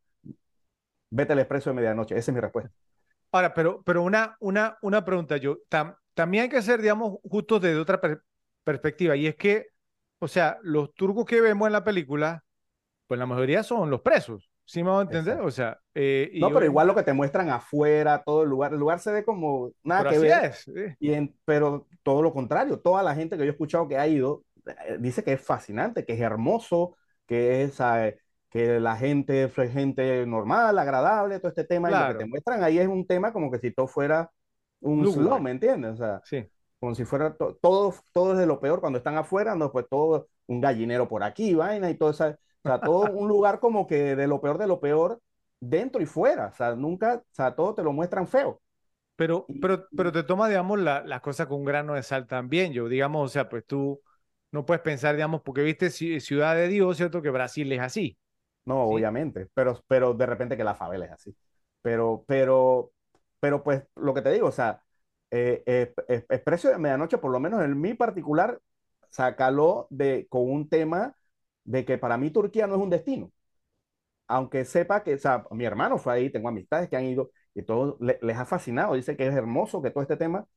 [1.10, 2.72] vete al expreso de medianoche, esa es mi respuesta.
[3.32, 5.58] Ahora, pero, pero una, una, una pregunta, yo,
[6.14, 8.00] también hay que ser, digamos, justos desde otra
[8.64, 9.68] perspectiva, y es que,
[10.20, 12.44] o sea, los turcos que vemos en la película,
[13.08, 15.42] pues la mayoría son los presos, ¿sí me van a entender?
[15.42, 18.80] O sea, eh, no, pero igual lo que te muestran afuera, todo el lugar, el
[18.80, 20.46] lugar se ve como nada que ver.
[20.46, 20.68] Es,
[21.00, 24.44] y pero todo lo contrario, toda la gente que yo he escuchado que ha ido
[25.00, 26.96] dice que es fascinante, que es hermoso,
[27.26, 27.80] que es,
[28.50, 32.64] que la gente fue gente normal, agradable, todo este tema, y lo que te muestran
[32.64, 34.32] ahí es un tema como que si todo fuera
[34.82, 35.94] un slow, ¿me entiendes?
[35.94, 36.48] O sea, sí.
[36.80, 40.28] como si fuera todo, todo es de lo peor cuando están afuera, no, pues todo
[40.48, 44.16] un gallinero por aquí, vaina y todo eso, o sea, todo un lugar como que
[44.16, 45.20] de lo peor de lo peor
[45.60, 48.62] dentro y fuera, o sea, nunca, o sea, todo te lo muestran feo.
[49.18, 52.72] Pero, pero, pero te toma, digamos, la, la cosa con un grano de sal también,
[52.72, 54.00] yo, digamos, o sea, pues tú
[54.58, 57.22] no puedes pensar, digamos, porque viste Ciudad de Dios, ¿cierto?
[57.22, 58.18] Que Brasil es así.
[58.66, 61.36] No, obviamente, pero, pero de repente que la favela es así.
[61.82, 62.92] Pero, pero,
[63.40, 64.84] pero pues lo que te digo, o sea,
[65.32, 65.94] eh, eh,
[66.30, 68.60] Expreso de Medianoche, por lo menos en mi particular,
[69.10, 71.16] sacaló de, con un tema
[71.64, 73.32] de que para mí Turquía no es un destino.
[74.28, 77.64] Aunque sepa que, o sea, mi hermano fue ahí, tengo amistades que han ido y
[77.64, 80.48] todo les ha fascinado, dice que es hermoso que todo este tema,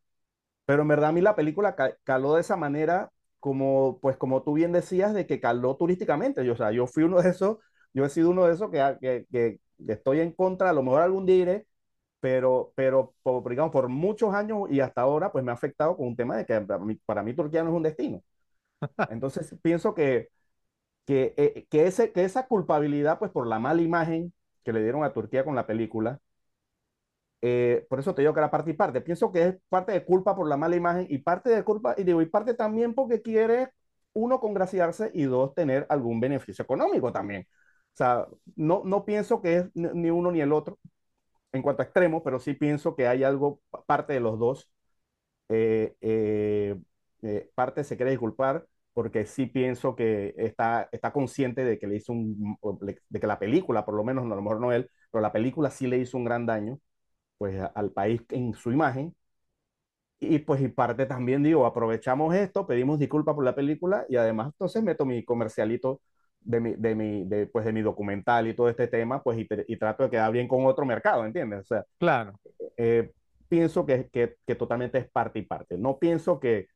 [0.66, 3.11] pero en verdad a mí la película caló de esa manera
[3.41, 6.45] como, pues como tú bien decías, de que caló turísticamente.
[6.45, 7.59] Yo, o sea, yo fui uno de esos
[7.93, 9.61] yo he sido uno de esos que, que, que,
[9.93, 11.66] estoy en contra, a lo mejor algún día iré,
[12.20, 16.09] pero, pero por, digamos, por muchos años y hasta ahora, pues me ha afectado con
[16.09, 18.22] un tema de que para mí, para mí Turquía no es un destino.
[19.11, 20.30] Entonces pienso que,
[21.07, 24.32] que, eh, que, ese, que esa culpabilidad, pues por la mala imagen
[24.64, 26.20] que le dieron a Turquía con la película,
[27.43, 29.01] eh, por eso te digo que era parte y parte.
[29.01, 32.05] Pienso que es parte de culpa por la mala imagen y parte de culpa, y
[32.05, 33.70] digo, y parte también porque quiere,
[34.12, 37.47] uno, congraciarse y dos, tener algún beneficio económico también.
[37.95, 38.26] O sea,
[38.57, 40.78] no, no pienso que es ni uno ni el otro
[41.53, 44.70] en cuanto a extremos, pero sí pienso que hay algo, parte de los dos,
[45.49, 46.76] eh, eh,
[47.22, 51.97] eh, parte se quiere disculpar porque sí pienso que está, está consciente de que le
[51.97, 52.59] hizo un,
[53.09, 55.70] de que la película, por lo menos, a lo mejor no él, pero la película
[55.70, 56.78] sí le hizo un gran daño,
[57.41, 59.16] pues, al país en su imagen.
[60.18, 64.49] Y pues, y parte también digo, aprovechamos esto, pedimos disculpas por la película y además
[64.49, 66.03] entonces meto mi comercialito
[66.41, 69.49] de mi, de mi, de, pues, de mi documental y todo este tema, pues, y,
[69.68, 71.61] y, trato de quedar bien con otro mercado, ¿entiendes?
[71.61, 72.38] O sea, claro.
[72.76, 73.11] Eh,
[73.49, 75.78] pienso que, que, que, totalmente es parte y parte.
[75.78, 76.68] No pienso que,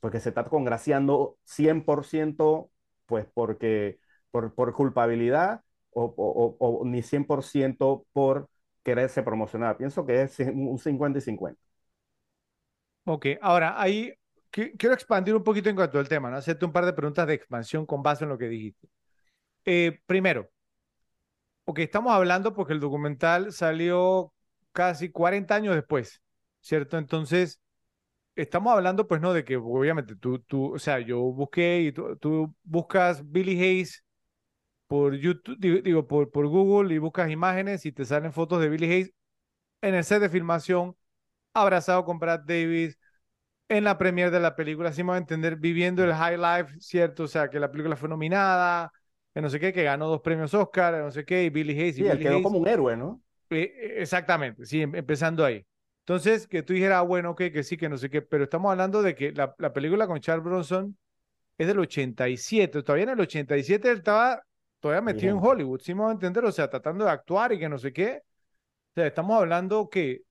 [0.00, 2.70] porque se está congraciando 100%,
[3.06, 4.00] pues, porque,
[4.32, 8.48] por, por culpabilidad o, o, o, ni 100% por
[8.84, 9.76] quererse promocionar.
[9.76, 11.60] Pienso que es un 50 y 50.
[13.04, 14.12] Ok, ahora ahí
[14.50, 16.36] quiero expandir un poquito en cuanto al tema, ¿no?
[16.36, 18.88] Hacerte un par de preguntas de expansión con base en lo que dijiste.
[19.64, 20.50] Eh, primero,
[21.64, 24.32] porque estamos hablando porque el documental salió
[24.72, 26.22] casi 40 años después,
[26.60, 26.98] ¿cierto?
[26.98, 27.60] Entonces,
[28.36, 29.32] estamos hablando, pues, ¿no?
[29.34, 34.04] De que obviamente tú, tú o sea, yo busqué y tú, tú buscas Billy Hayes
[34.88, 38.86] por YouTube, digo, por, por Google y buscas imágenes y te salen fotos de Billy
[38.90, 39.12] Hayes
[39.82, 40.96] en el set de filmación,
[41.54, 42.98] abrazado con Brad Davis,
[43.68, 46.80] en la premiere de la película, así me va a entender, viviendo el high life,
[46.80, 47.24] ¿cierto?
[47.24, 48.92] O sea, que la película fue nominada,
[49.34, 51.98] no sé qué, que ganó dos premios Oscar, no sé qué, y Billy Hayes.
[51.98, 53.20] Y sí, él quedó como un héroe, ¿no?
[53.50, 55.64] Eh, eh, exactamente, sí, em, empezando ahí.
[56.00, 58.70] Entonces, que tú dijeras, ah, bueno, ok, que sí, que no sé qué, pero estamos
[58.70, 60.96] hablando de que la, la película con Charles Bronson
[61.58, 64.42] es del 87, todavía en el 87 él estaba
[64.80, 67.58] todavía metido en Hollywood, sí me va a entender, o sea, tratando de actuar y
[67.58, 68.22] que no sé qué.
[68.90, 70.22] O sea, estamos hablando que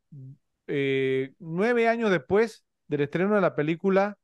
[0.67, 4.17] eh, nueve años después del estreno de la película,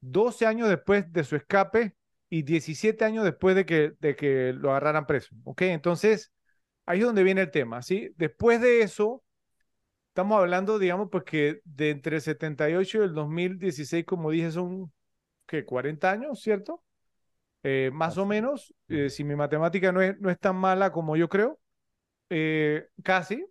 [0.00, 1.96] 12 años después de su escape,
[2.28, 5.34] y 17 años después de que, de que lo agarraran preso.
[5.44, 5.62] ¿Ok?
[5.62, 6.32] Entonces,
[6.84, 8.10] ahí es donde viene el tema, ¿sí?
[8.16, 9.22] Después de eso,
[10.08, 14.92] estamos hablando, digamos, pues que de entre el 78 y el 2016, como dije, son,
[15.46, 15.64] ¿qué?
[15.64, 16.82] 40 años, ¿cierto?
[17.68, 21.16] Eh, más o menos, eh, si mi matemática no es, no es tan mala como
[21.16, 21.58] yo creo,
[22.30, 23.44] eh, casi.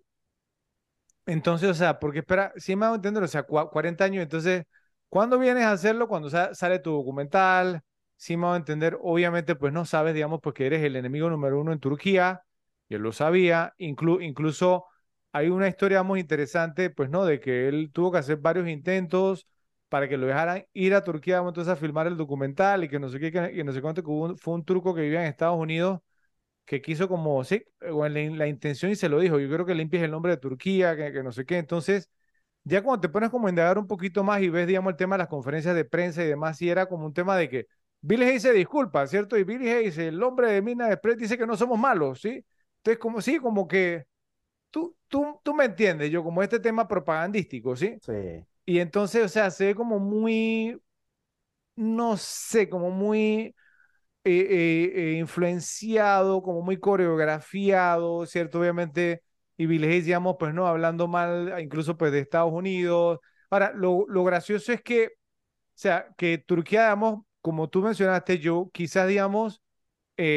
[1.26, 4.64] Entonces, o sea, porque espera, si me hago entender, o sea, 40 años, entonces,
[5.10, 6.08] ¿cuándo vienes a hacerlo?
[6.08, 7.82] Cuando sale tu documental,
[8.16, 11.60] sí me a entender, obviamente pues no sabes, digamos, pues que eres el enemigo número
[11.60, 12.44] uno en Turquía,
[12.88, 14.86] y él lo sabía, incluso
[15.32, 19.48] hay una historia muy interesante, pues no, de que él tuvo que hacer varios intentos
[19.90, 23.10] para que lo dejaran ir a Turquía, entonces a filmar el documental y que no
[23.10, 26.02] sé qué, que, no sé cuánto, que fue un turco que vivía en Estados Unidos
[26.66, 30.04] que quiso como, sí, la, la, intención y se lo dijo, yo creo que limpies
[30.04, 32.10] el nombre de Turquía, que, que no sé qué, entonces
[32.64, 35.16] ya cuando te pones como a indagar un poquito más y ves, digamos, el tema
[35.16, 37.68] de las conferencias de prensa y demás, sí era como un tema de que
[38.02, 39.38] Billy Hayes se disculpa, ¿cierto?
[39.38, 42.44] Y Billy Hayes, el hombre de Mina Express, dice que no somos malos, ¿sí?
[42.78, 44.06] Entonces, como sí, como que
[44.72, 47.98] tú, tú, tú me entiendes, yo como este tema propagandístico, ¿sí?
[48.02, 48.44] Sí.
[48.66, 50.80] Y entonces, o sea, se ve como muy,
[51.76, 53.54] no sé, como muy eh,
[54.26, 58.60] eh, eh, influenciado, como muy coreografiado, ¿cierto?
[58.62, 59.24] Obviamente,
[59.58, 63.20] y Hayes, digamos, pues no, hablando mal incluso pues de Estados Unidos.
[63.50, 65.12] Ahora, lo, lo gracioso es que, o
[65.76, 69.62] sea, que Turquía, digamos, como tú mencionaste, yo quizás, digamos,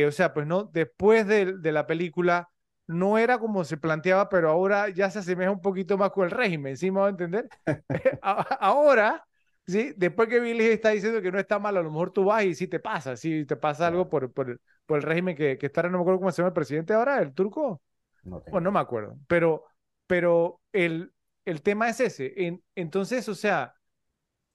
[0.08, 2.48] o sea, pues no, después de, de, la película
[2.88, 6.32] no era como se planteaba, pero ahora ya se asemeja un poquito más con el
[6.32, 7.48] régimen, ¿sí me va a entender?
[8.22, 9.24] ahora,
[9.66, 12.44] sí, después que Billy está diciendo que no está mal, a lo mejor tú vas
[12.44, 15.66] y sí te pasa, sí te pasa algo por, por, por el régimen que, que
[15.66, 17.82] está, no me acuerdo cómo se llama el presidente ahora, el turco.
[18.24, 19.66] No, bueno, no me acuerdo, pero,
[20.06, 21.12] pero el,
[21.44, 22.32] el tema es ese.
[22.36, 23.74] En, entonces, o sea,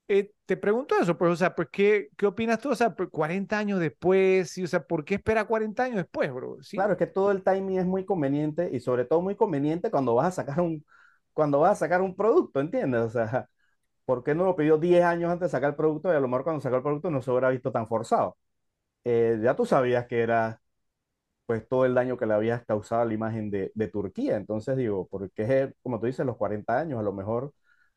[0.08, 2.70] eh, te pregunto eso, pues, o sea, pues, ¿qué, qué opinas tú?
[2.72, 6.58] O sea, 40 pues, años después, o sea, ¿por qué espera 40 años después, bro?
[6.62, 6.78] ¿Sí?
[6.78, 10.16] Claro, es que todo el timing es muy conveniente y sobre todo muy conveniente cuando
[10.16, 10.84] vas a sacar un,
[11.34, 13.02] cuando vas a sacar un producto, ¿entiendes?
[13.02, 13.48] O sea,
[14.06, 16.28] ¿por qué no lo pidió 10 años antes de sacar el producto y a lo
[16.28, 18.38] mejor cuando sacó el producto no se hubiera visto tan forzado?
[19.06, 20.62] Eh, ya tú sabías que era
[21.46, 24.78] pues todo el daño que le habías causado a la imagen de, de Turquía, entonces
[24.78, 27.54] digo, porque como tú dices, los 40 años, a lo mejor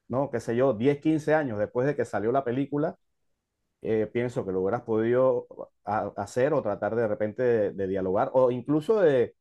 [0.08, 2.96] no, qué sé yo, 10, 15 años después de que salió la película,
[3.82, 5.46] eh, pienso que lo hubieras podido
[5.84, 7.42] hacer o tratar de repente
[7.72, 9.34] de, dialogar o incluso de,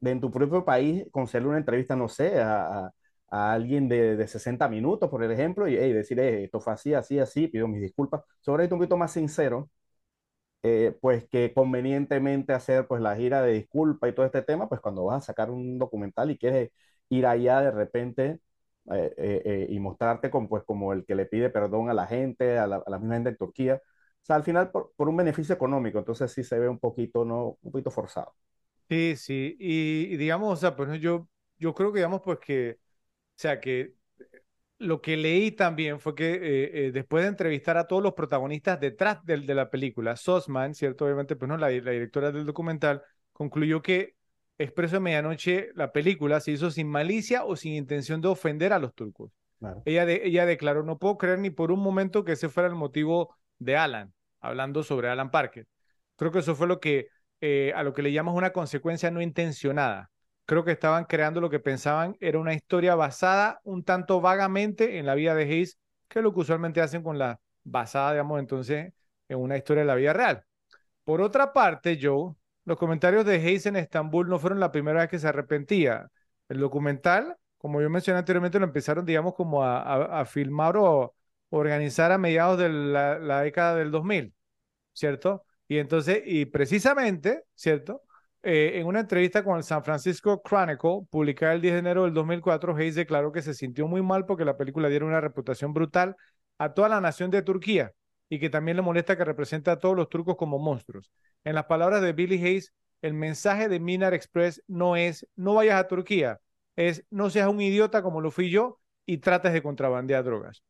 [0.00, 2.92] de, en tu propio país concederle una entrevista, no sé, a,
[3.30, 6.94] a alguien de, de 60 minutos, por ejemplo, y hey, decir, hey, esto fue así,
[6.94, 8.22] así, así, pido mis disculpas.
[8.40, 9.70] Sobre esto un poquito más sincero,
[10.62, 14.80] eh, pues que convenientemente hacer pues la gira de disculpa y todo este tema, pues
[14.80, 16.70] cuando vas a sacar un documental y quieres
[17.08, 18.40] ir allá de repente
[18.92, 22.06] eh, eh, eh, y mostrarte como, pues, como el que le pide perdón a la
[22.06, 23.76] gente, a la, a la misma gente de Turquía.
[23.76, 27.24] O sea, al final por, por un beneficio económico, entonces sí se ve un poquito,
[27.24, 27.58] ¿no?
[27.62, 28.34] Un poquito forzado.
[28.88, 31.28] Sí, sí, y, y digamos, o sea, pues yo,
[31.58, 33.94] yo creo que digamos pues que, o sea, que
[34.78, 38.78] lo que leí también fue que eh, eh, después de entrevistar a todos los protagonistas
[38.80, 41.04] detrás de, de la película, Sosman, ¿cierto?
[41.06, 44.16] Obviamente, pues no, la, la, directora del documental, concluyó que
[44.58, 48.78] Expreso de Medianoche, la película, se hizo sin malicia o sin intención de ofender a
[48.78, 49.30] los turcos.
[49.58, 49.82] Claro.
[49.84, 52.74] Ella, de, ella declaró, no puedo creer ni por un momento que ese fuera el
[52.74, 55.66] motivo de Alan, hablando sobre Alan Parker.
[56.16, 57.08] Creo que eso fue lo que,
[57.40, 60.10] eh, a lo que le llamas una consecuencia no intencionada
[60.46, 65.04] creo que estaban creando lo que pensaban era una historia basada un tanto vagamente en
[65.04, 65.78] la vida de Hayes,
[66.08, 68.92] que es lo que usualmente hacen con la basada, digamos, entonces
[69.28, 70.44] en una historia de la vida real.
[71.04, 72.34] Por otra parte, Joe,
[72.66, 76.10] los comentarios de Hayes en Estambul no fueron la primera vez que se arrepentía.
[76.48, 81.14] El documental, como yo mencioné anteriormente, lo empezaron, digamos, como a, a, filmar o
[81.50, 84.34] organizar a mediados de la, la década del 2000,
[84.92, 85.44] ¿cierto?
[85.68, 88.02] Y entonces, y precisamente, ¿cierto?
[88.42, 92.14] Eh, en una entrevista con el San Francisco Chronicle, publicada el 10 de enero del
[92.14, 96.16] 2004, Hayes declaró que se sintió muy mal porque la película diera una reputación brutal
[96.58, 97.92] a toda la nación de Turquía
[98.28, 101.10] y que también le molesta que represente a todos los turcos como monstruos.
[101.44, 102.72] En las palabras de Billy Hayes,
[103.02, 106.40] el mensaje de Minar Express no es no vayas a Turquía,
[106.76, 110.62] es no seas un idiota como lo fui yo y trates de contrabandear drogas.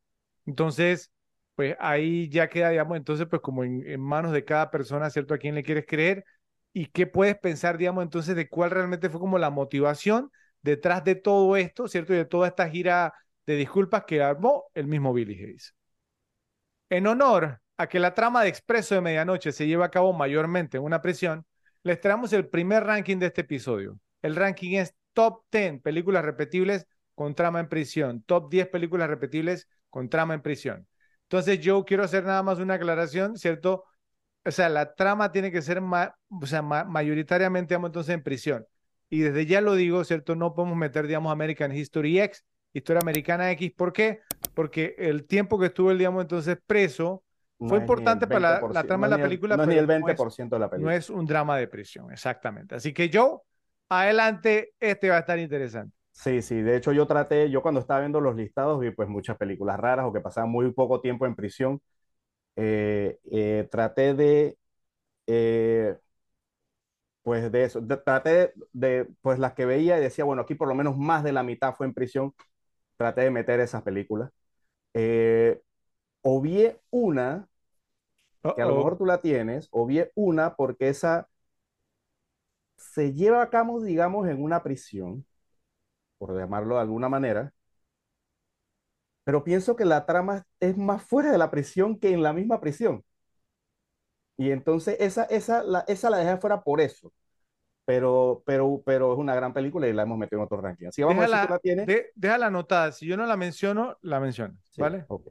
[0.46, 1.10] Entonces,
[1.54, 5.34] pues ahí ya queda, digamos, entonces pues como en, en manos de cada persona, ¿cierto?
[5.34, 6.24] A quién le quieres creer
[6.72, 10.30] y qué puedes pensar, digamos, entonces de cuál realmente fue como la motivación
[10.62, 12.12] detrás de todo esto, ¿cierto?
[12.12, 13.14] Y de toda esta gira
[13.46, 15.74] de disculpas que armó el mismo Billy Hayes.
[16.90, 20.76] En honor a que la trama de Expreso de Medianoche se lleva a cabo mayormente
[20.78, 21.44] en una prisión,
[21.82, 23.98] les traemos el primer ranking de este episodio.
[24.22, 29.68] El ranking es Top 10 películas repetibles con trama en prisión, Top 10 películas repetibles
[29.90, 30.86] con trama en prisión.
[31.22, 33.84] Entonces yo quiero hacer nada más una aclaración, ¿cierto?
[34.46, 38.22] o sea, la trama tiene que ser ma, o sea, ma, mayoritariamente, digamos, entonces en
[38.22, 38.66] prisión.
[39.10, 40.36] Y desde ya lo digo, ¿cierto?
[40.36, 42.44] No podemos meter, digamos, American History X,
[42.76, 43.72] Historia Americana X.
[43.76, 44.20] ¿Por qué?
[44.54, 47.24] Porque el tiempo que estuvo, digamos, entonces preso
[47.66, 49.56] fue No importante el para la, 20%, la trama no de la el- película.
[49.56, 50.92] no es ni el no es- 20% de la no película.
[50.92, 52.74] es un drama de prisión, exactamente.
[52.74, 53.44] Así que yo,
[53.88, 55.96] adelante, este va a estar interesante.
[56.12, 59.36] Sí, sí, de hecho yo traté, yo cuando estaba viendo los listados vi pues muchas
[59.36, 61.80] películas raras o que pasaban muy poco tiempo en prisión.
[62.56, 64.58] Eh, eh, traté de,
[65.26, 65.96] eh,
[67.22, 70.68] pues de eso, de- traté de, pues las que veía y decía, bueno, aquí por
[70.68, 72.32] lo menos más de la mitad fue en prisión,
[72.96, 74.30] traté de meter esas películas.
[74.94, 75.62] Eh,
[76.22, 77.48] obvié una,
[78.54, 81.28] que a lo mejor tú la tienes, obvié una porque esa
[82.76, 85.26] se lleva a cabo, digamos, en una prisión,
[86.18, 87.52] por llamarlo de alguna manera,
[89.24, 92.60] pero pienso que la trama es más fuera de la prisión que en la misma
[92.60, 93.04] prisión.
[94.38, 97.12] Y entonces esa, esa, la, esa la dejé fuera por eso.
[97.86, 100.88] Pero, pero, pero es una gran película y la hemos metido en otro ranking.
[100.88, 101.90] Así que vamos a ver si tú Déjala, la tienes.
[101.90, 102.92] de- déjala anotada.
[102.92, 105.06] Si yo no la menciono, la menciono, Sí, ¿vale?
[105.06, 105.26] ok.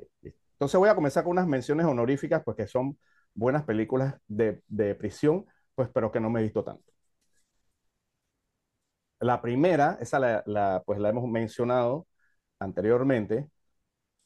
[0.54, 2.98] Entonces voy a comenzar con unas menciones honoríficas, pues que son
[3.34, 5.46] buenas películas de, de prisión,
[5.76, 6.94] pues pero que no me he visto tanto.
[9.20, 12.08] La primera, esa la, la, pues la hemos mencionado
[12.60, 13.50] anteriormente,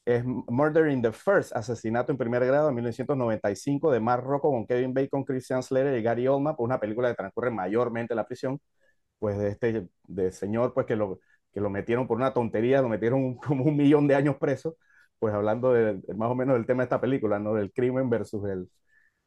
[0.04, 4.66] es Murder in the First, Asesinato en primer grado de 1995 de Mark Rocco con
[4.66, 8.26] Kevin Bacon, Christian Slater y Gary Oldman, pues una película que transcurre mayormente en la
[8.26, 8.60] prisión,
[9.18, 11.20] pues de este de señor pues que lo,
[11.52, 14.76] que lo metieron por una tontería, lo metieron como un millón de años preso,
[15.18, 17.54] pues hablando de más o menos del tema de esta película, ¿no?
[17.54, 18.70] Del crimen versus el,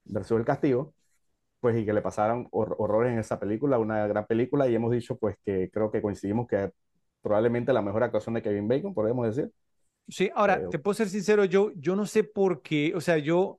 [0.05, 0.93] versus el castigo,
[1.61, 4.91] pues y que le pasaron hor- horrores en esa película, una gran película, y hemos
[4.91, 6.71] dicho pues que creo que coincidimos que
[7.21, 9.51] probablemente la mejor actuación de Kevin Bacon, podemos decir.
[10.09, 13.17] Sí, ahora, Eh, te puedo ser sincero, yo, yo no sé por qué, o sea,
[13.17, 13.57] yo,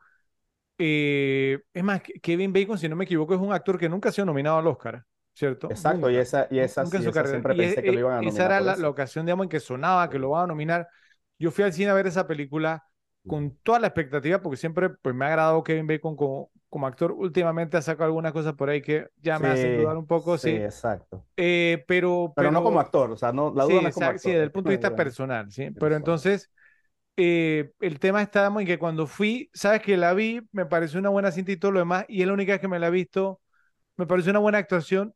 [0.79, 4.11] eh, es más, Ke- Kevin Bacon, si no me equivoco, es un actor que nunca
[4.11, 5.79] ha sido nominado al Oscar, ¿cierto?
[5.79, 7.45] Exacto, y esa, y esa, nunca en sí, su esa carrera.
[7.45, 8.89] siempre Y pensé e- que lo e- iban a esa nominar era por la, la
[8.91, 10.89] ocasión, digamos, en que sonaba que lo van a nominar.
[11.39, 12.85] Yo fui al cine a ver esa película
[13.27, 17.13] con toda la expectativa, porque siempre pues, me ha agradado Kevin Bacon como, como actor.
[17.13, 20.39] Últimamente ha sacado algunas cosas por ahí que ya me hacen Sí, dudar un poco,
[20.39, 20.65] sí, sí.
[20.65, 21.27] exacto.
[21.37, 23.95] Eh, pero, Pero no como pero, actor, o sea, no, la sí, duda no es
[23.95, 25.71] como exacto, sí, actor, desde es el punto de vista personal, sí.
[25.79, 26.51] Pero entonces,
[27.17, 31.11] eh, el tema está en que cuando fui, sabes que la vi, me pareció una
[31.11, 32.93] buena cinta y todo lo demás, y es la única vez que me la he
[32.93, 33.41] visto,
[33.97, 35.15] me pareció una buena actuación,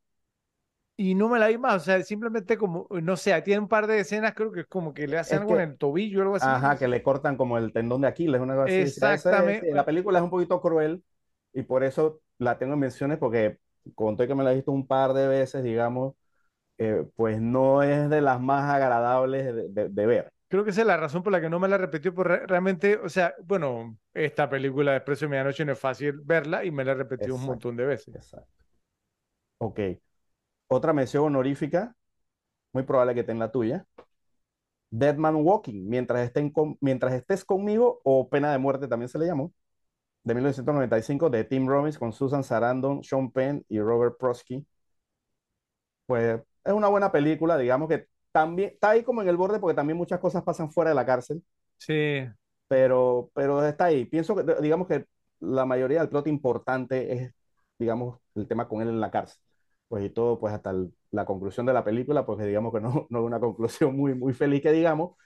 [0.96, 3.86] y no me la vi más, o sea, simplemente como, no sé, tiene un par
[3.86, 6.18] de escenas, creo que es como que le hacen Es algo en que, el tobillo
[6.20, 6.50] o algo así.
[6.50, 8.92] ajá, que le cortan como el tendón de Aquiles, una cosa así.
[8.92, 9.66] Sí, Exactamente.
[9.68, 11.04] sí, la película es un poquito cruel
[11.58, 13.58] y por eso la tengo en menciones porque
[13.94, 16.14] conté que me la he visto un par de veces, digamos,
[16.78, 20.32] eh, pues no es de las más agradables de, de- de ver.
[20.48, 22.96] Creo que esa es la razón por la que no me la repetió, porque realmente,
[22.96, 26.84] o sea, bueno, esta película de Expreso de Medianoche no es fácil verla y me
[26.84, 28.14] la repetí un Exacto, montón de veces.
[28.14, 28.64] exacto.
[29.58, 29.80] Ok.
[30.68, 31.94] Otra mención honorífica,
[32.72, 33.86] muy probable que tenga la tuya.
[34.90, 39.18] Dead Man Walking, mientras, estén con- mientras estés conmigo, o Pena de Muerte también se
[39.18, 39.52] le llamó,
[40.28, 44.66] de 1995, de Tim Robbins con Susan Sarandon, Sean Penn y Robert Prosky.
[46.06, 49.74] Pues es una buena película, digamos que también está ahí como en el borde porque
[49.76, 51.42] también muchas cosas pasan fuera de la cárcel,
[51.78, 52.28] Sí,
[52.68, 54.04] pero, pero está ahí.
[54.06, 55.06] Pienso que, digamos que
[55.40, 57.32] la mayoría del plot importante es,
[57.78, 59.38] digamos, el tema con él en la cárcel.
[59.88, 63.06] Pues y todo, pues hasta el- la conclusión de la película, pues digamos que no,
[63.10, 65.16] no es una conclusión muy, muy feliz que digamos,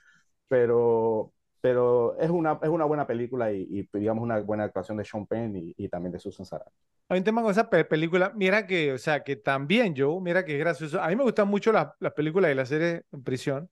[0.47, 1.33] pero,
[1.63, 5.27] pero es una, es una buena película y, y, digamos una buena actuación de Sean
[5.27, 6.73] Penn y, y también de Susan Sarandon.
[7.09, 10.43] hay un tema con esa pe- película, mira que, o sea, que también yo, mira
[10.45, 13.23] que es gracioso, a mí me gustan mucho las, las películas y las series en
[13.23, 13.69] prisión,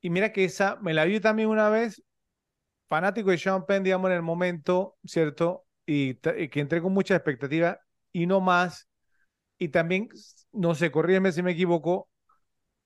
[0.00, 2.02] y mira que esa, me la vi también una vez,
[2.88, 5.66] fanático de Sean Penn, digamos, en el momento, ¿cierto?
[5.86, 7.80] Y, y que entré con mucha expectativa
[8.12, 8.88] y no más.
[9.58, 10.08] Y también,
[10.52, 12.08] no sé, corrígeme si me equivoco,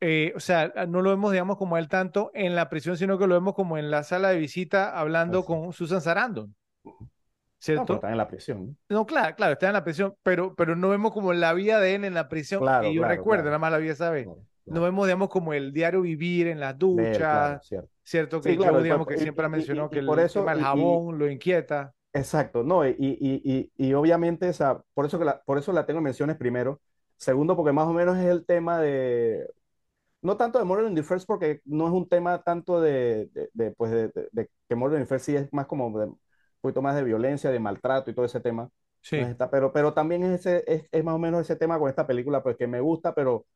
[0.00, 3.26] eh, o sea, no lo vemos, digamos, como él tanto en la prisión, sino que
[3.26, 6.54] lo vemos como en la sala de visita hablando con Susan Sarandon,
[7.74, 7.96] No, pero ¿cierto?
[7.96, 8.66] están en la prisión.
[8.66, 8.76] ¿no?
[8.90, 11.94] No, claro, claro, está en la prisión, pero, pero no vemos como la vida de
[11.96, 14.10] él en la prisión, Claro, que yo claro, recuerdo, claro, nada más la vi esa
[14.10, 14.30] vez.
[14.30, 17.88] claro, No vemos, digamos, como el diario vivir en las duchas, cierto.
[18.04, 18.42] ¿cierto?
[18.42, 20.20] Sí, Que claro, yo, digamos, que y- siempre ha y- mencionado y que por el
[20.20, 21.94] eso, y- jabón lo inquieta.
[22.12, 25.72] exacto, no, y, y, y, y obviamente, o sea, por eso, que la, por eso
[25.72, 26.80] la tengo en menciones primero.
[27.16, 29.46] Segundo, porque más o menos es el tema de,
[30.28, 33.50] no tanto de Murder in the First, porque no es un tema tanto de, de,
[33.54, 36.20] de, pues de, de- que Murder in the First sí es más como un
[36.60, 38.70] poquito más de violencia, de maltrato y todo ese tema.
[39.02, 39.32] Sí.
[39.50, 42.42] Pero, pero también es, ese, es, es más o menos ese tema con esta película,
[42.42, 43.46] pues que me gusta, pero,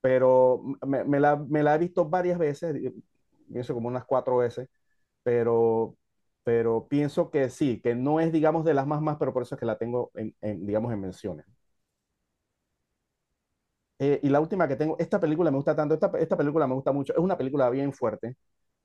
[0.00, 2.76] pero me, me la, me la he visto varias veces,
[3.52, 4.68] pienso como unas cuatro veces,
[5.22, 5.96] pero,
[6.44, 9.54] pero pienso que sí, que no es, digamos, de las más más, pero por eso
[9.56, 11.46] es que la tengo, en, en, digamos, en menciones.
[14.04, 16.74] Eh, y la última que tengo, esta película me gusta tanto, esta, esta película me
[16.74, 18.36] gusta mucho, es una película bien fuerte,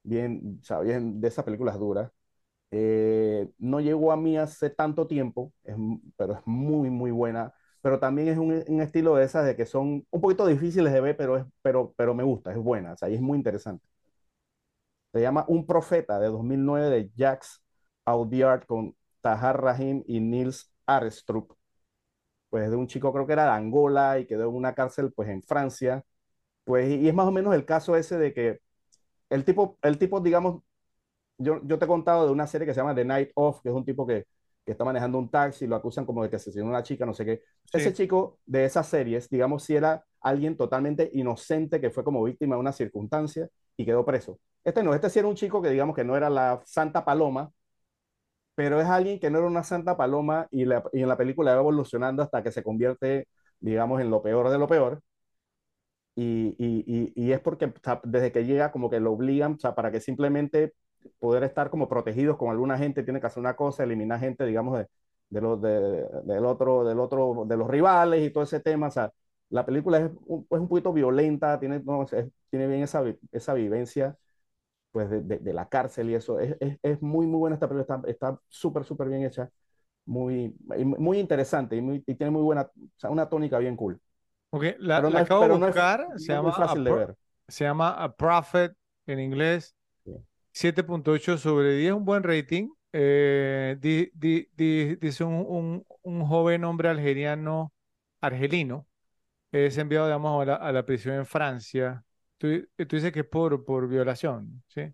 [0.04, 2.12] bien, o sea, bien de esas películas duras.
[2.72, 5.76] Eh, no llegó a mí hace tanto tiempo, es
[6.18, 7.54] pero es muy, muy buena.
[7.82, 11.02] Pero también es un, un estilo de esas de que son un poquito difíciles de
[11.02, 13.86] ver, pero, es, pero, pero me gusta, es buena, o sea, y es muy interesante.
[15.14, 17.62] Se llama Un Profeta de 2009 de Jacques
[18.06, 21.57] Audiard con Tahar Rahim y Nils Arestrup.
[22.50, 25.30] Pues de un chico creo que era de Angola y quedó en una cárcel pues
[25.30, 26.04] en Francia.
[26.66, 28.60] Pues y es más o menos el caso ese de que
[29.30, 30.64] el tipo, el tipo digamos,
[31.38, 33.70] yo, yo te he contado de una serie que se llama The Night Of, que
[33.70, 34.26] es un tipo que,
[34.66, 37.14] que está manejando un taxi, lo acusan como de que asesinó a una chica, no
[37.14, 37.44] sé qué.
[37.72, 42.56] Ese chico de esas series, digamos, si era alguien totalmente inocente que fue como víctima
[42.56, 44.40] de una circunstancia y quedó preso.
[44.64, 47.52] Este no, este sí era un chico que digamos que no era la Santa Paloma,
[48.58, 52.24] pero es alguien que no era una Santa Paloma y, en la película va evolucionando
[52.24, 53.28] hasta que se convierte,
[53.60, 55.04] digamos, en lo peor de lo peor.
[56.16, 57.72] Y, y, y, es porque
[58.04, 60.74] desde que llega como que lo obligan, o sea, para que simplemente
[61.20, 64.80] poder estar como protegidos con alguna gente, tiene que hacer una cosa, eliminar gente, digamos,
[64.80, 64.88] de,
[65.30, 68.88] de los, de, del otro, del otro, de los rivales y todo ese tema.
[68.88, 69.14] O sea,
[69.50, 71.84] la película es un, un poquito violenta, tiene,
[72.50, 74.18] tiene bien esa, esa vivencia
[74.98, 76.40] pues de, de, de la cárcel y eso.
[76.40, 79.50] Es, es, es muy, muy buena esta película, está está súper, súper bien hecha,
[80.06, 80.56] muy,
[81.00, 84.00] muy interesante y, muy, y tiene muy buena, o sea, una tónica bien cool.
[84.50, 86.84] Ok, la, Pero no la acabo de pero buscar, no se es llama, A fácil
[86.84, 87.16] de ver.
[87.48, 88.74] se llama A Prophet
[89.08, 89.76] en inglés,
[90.06, 90.12] Sí.
[90.54, 92.70] 7.8 sobre 10, un buen rating.
[92.94, 97.74] Eh, di- di- di- dice un, un- un joven hombre algeriano,
[98.22, 98.88] argelino,
[99.54, 102.06] es enviado, digamos, a la, a la prisión en Francia.
[102.38, 102.48] Tú,
[102.78, 104.94] tú dices que es por, por violación, ¿sí?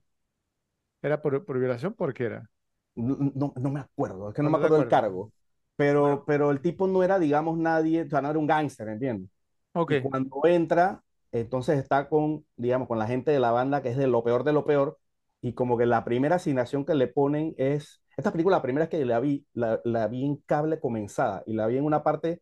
[1.03, 1.93] ¿Era por, por violación?
[1.93, 2.49] ¿Por qué era?
[2.95, 5.31] No, no, no me acuerdo, es que no No, me te acuerdo del cargo,
[5.75, 8.87] pero, Bueno, pero el tipo no era, digamos, nadie, o sea, no era un gángster,
[8.87, 9.29] ¿entiendes?
[9.73, 13.89] ok, Y cuando entra, entonces está con, digamos, con la gente de la banda que
[13.89, 14.99] es de lo peor de lo peor,
[15.41, 18.91] y como que la primera asignación que le ponen es, esta película, la primera es
[18.91, 22.41] que la vi, la, la vi en cable comenzada, y la vi en una parte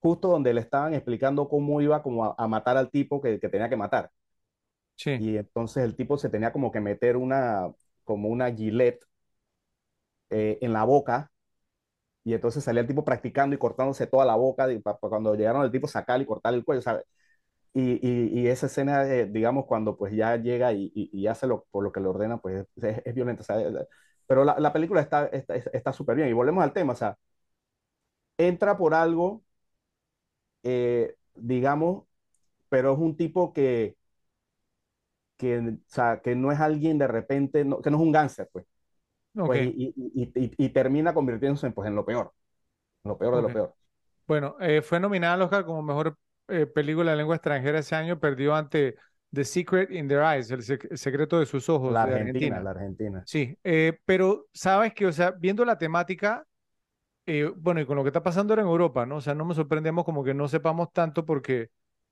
[0.00, 3.48] justo donde le estaban explicando cómo iba como a, a matar al tipo que, que
[3.50, 4.10] tenía que matar.
[5.04, 7.72] Y entonces el tipo se tenía como que meter una,
[8.04, 9.04] como una gilet
[10.30, 11.30] eh, en la boca,
[12.24, 15.70] y entonces salía el tipo practicando y cortándose toda la boca, para cuando llegaron el
[15.72, 16.82] tipo sacar y cortar el cuello.
[17.72, 21.92] Y, esa escena, eh, digamos, cuando pues ya llega y, y, hace lo, por lo
[21.92, 22.66] que le ordena, pues
[23.04, 23.44] es, violenta.
[24.26, 26.28] pero la, la película está está está súper bien.
[26.28, 26.94] Y volvemos al tema,
[28.38, 29.44] entra por algo,
[30.62, 32.04] eh, digamos,
[32.68, 33.96] pero es un tipo que,
[35.40, 38.48] que, o sea, que no es alguien de repente, no, que no es un gánster,
[38.52, 38.66] pues.
[39.36, 42.32] Ok, Pues, y, y, y, y- termina convirtiéndose en, pues, en lo peor,
[43.04, 43.44] en lo peor de ok.
[43.44, 43.76] lo peor.
[44.26, 46.18] Bueno, eh, fue nominada al Oscar como mejor
[46.48, 48.96] eh, película de lengua extranjera ese año, perdió ante
[49.34, 52.58] The Secret in Their Eyes, el, sec- el secreto de sus ojos La de Argentina,
[52.58, 52.68] Argentina.
[52.68, 53.26] la Argentina.
[53.26, 56.46] Sí, eh, pero sabes que, o sea, viendo la temática,
[57.26, 59.16] eh, bueno, y con lo que está pasando ahora en Europa, ¿no?
[59.16, 61.70] O sea, no me sorprendemos como que no sepamos tanto porque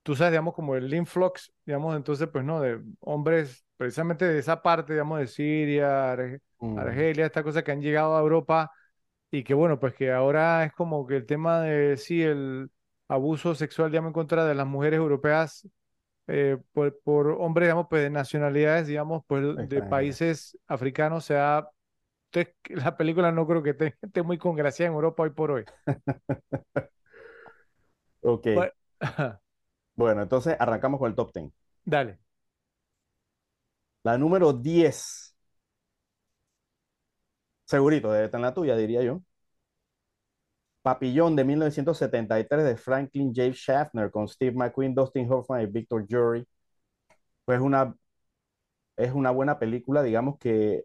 [0.09, 2.61] tú sabes, digamos, como el influx, digamos, entonces, pues, ¿no?
[2.61, 7.73] De hombres, precisamente de esa parte, digamos, de Siria, Arge- Mm, Argelia, estas cosas que
[7.73, 8.71] han llegado a Europa
[9.31, 12.71] y que, bueno, pues que ahora es como que el tema de, sí, el
[13.09, 15.69] abuso sexual, digamos, en contra de las mujeres europeas
[16.29, 21.69] eh, por, por hombres, digamos, pues de nacionalidades, digamos, pues de países africanos, o sea,
[22.33, 22.55] entonces,
[22.85, 25.67] la película no creo que te- esté muy congraciada en Europa hoy por hoy.
[28.23, 28.47] Ok,
[29.99, 31.53] bueno, entonces arrancamos con el top 10.
[31.85, 32.19] dale.
[34.03, 35.37] La número 10,
[37.65, 39.23] segurito, debe estar en la tuya, diría yo.
[40.83, 43.53] Papillón de 1973 de Franklin J.
[43.53, 46.45] Schaffner con Steve McQueen, Dustin Hoffman y Victor Jury.
[47.45, 47.95] Pues una,
[48.97, 50.85] es una buena película, digamos que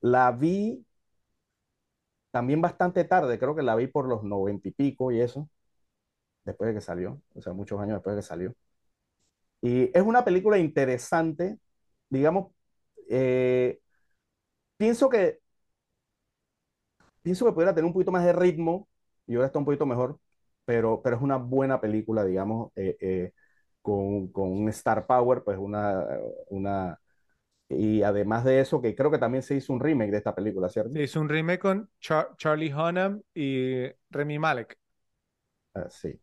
[0.00, 0.56] la vi
[2.30, 5.48] también bastante tarde, creo que la vi por los noventa y pico y eso,
[6.46, 8.56] después de que salió, o sea, muchos años después de que salió.
[9.60, 11.58] Y es una película interesante,
[12.08, 12.52] digamos,
[13.10, 13.80] eh,
[14.78, 15.40] pienso que,
[17.22, 18.88] pienso que pudiera tener un poquito más de ritmo
[19.26, 20.18] y ahora está un poquito mejor,
[20.64, 23.32] pero, pero es una buena película, digamos, eh, eh,
[23.82, 26.04] con, con un star power, pues una,
[26.48, 27.00] una,
[27.68, 30.68] y además de eso, que creo que también se hizo un remake de esta película,
[30.70, 30.94] ¿cierto?
[30.94, 34.76] Se hizo un remake con Char- Charlie Hunnam y Remy Malek.
[35.74, 36.20] Ah, sí,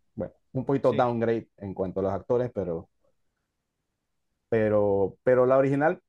[0.53, 0.95] un poquito Sí.
[0.95, 2.89] downgrade en cuanto a los actores, pero,
[4.49, 6.01] pero, pero la original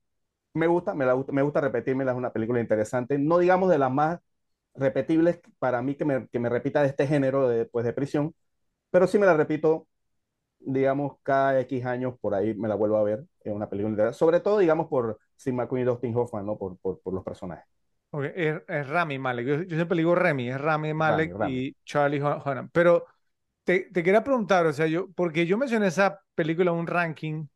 [0.54, 3.78] me gusta, me, la, gusta- me gusta repetírmela, es una película interesante, no digamos de
[3.78, 4.20] las más
[4.74, 8.34] repetibles para mí que me, que me repita de este género de, pues, de prisión,
[8.90, 9.88] pero sí me la repito,
[10.60, 14.18] digamos, cada X años por ahí me la vuelvo a ver, es una película interesante,
[14.18, 16.58] sobre todo, digamos, por Steve McQueen y Dustin Hoffman, ¿no?
[16.58, 17.66] Por, por, por los personajes.
[18.10, 19.46] Ok, Es, es Rami Malek.
[19.46, 21.64] Yo, yo siempre digo Remy, es Rami Rami, Malek Rami.
[21.64, 22.70] y Charlie Hun- Hunnam.
[22.70, 23.06] Pero
[23.64, 27.46] te, te quería preguntar, o sea, yo, porque yo mencioné esa película un ranking,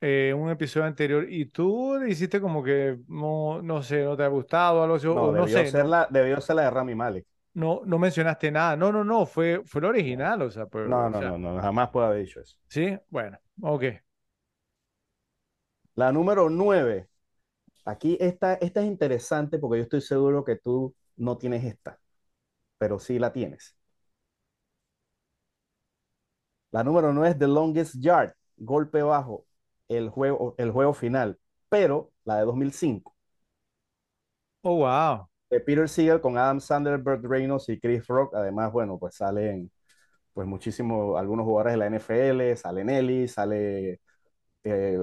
[0.00, 4.28] eh, un episodio anterior, y tú hiciste como que no, no sé, no te ha
[4.28, 6.62] gustado, algo así, o, No, o no debió sé, ser no, la, debió ser la
[6.64, 7.26] de Rami Malek.
[7.54, 8.76] no, no mencionaste nada.
[8.76, 11.36] No, no, no, fue, fue el No, original, o sea, pero, no, o no, sea,
[11.38, 12.56] no, no, jamás puedo haber dicho eso.
[12.68, 13.84] sí, bueno, ok.
[15.96, 17.08] La número 9.
[17.86, 22.00] Aquí esta, esta es interesante porque yo estoy seguro que tú no tienes esta,
[22.78, 23.76] pero sí la tienes.
[26.74, 29.46] La número 9 es The Longest Yard, golpe bajo,
[29.88, 31.38] el juego, el juego final,
[31.70, 33.16] pero la de 2005,
[34.64, 35.28] Oh, wow.
[35.50, 38.34] de Peter Seagal con Adam Sandler, Burt Reynolds y Chris Rock.
[38.34, 39.70] Además, bueno, pues salen
[40.34, 44.00] pues muchísimos, algunos jugadores de la NFL, sale Nelly, sale
[44.64, 44.98] eh,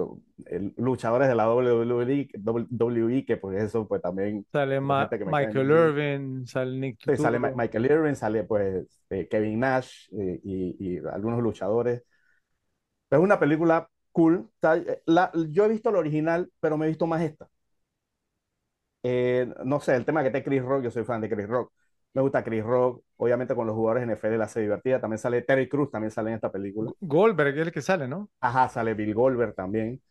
[0.78, 5.72] luchadores de la WWE, WWE, que pues eso pues también, Sale Ma- Michael.
[5.72, 7.52] Irvin, sale Nick Sí, sale Ma-.
[7.56, 12.04] Michael Irvin, sale pues eh, Kevin Nash eh, y, y algunos luchadores.
[13.12, 14.50] Es una película cool.
[15.06, 17.48] La- yo he visto la original, pero me he visto más esta.
[19.66, 21.72] No sé, el tema que te Chris Rock, yo soy fan de Chris Rock.
[22.14, 25.00] Me gusta Chris Rock, obviamente con los jugadores NFL la hace divertida.
[25.02, 26.94] También sale Terry Crews, también sale en esta película.
[27.02, 28.30] Goldberg es el que sale, ¿no?
[28.40, 30.02] Ajá, sale Bill Goldberg también.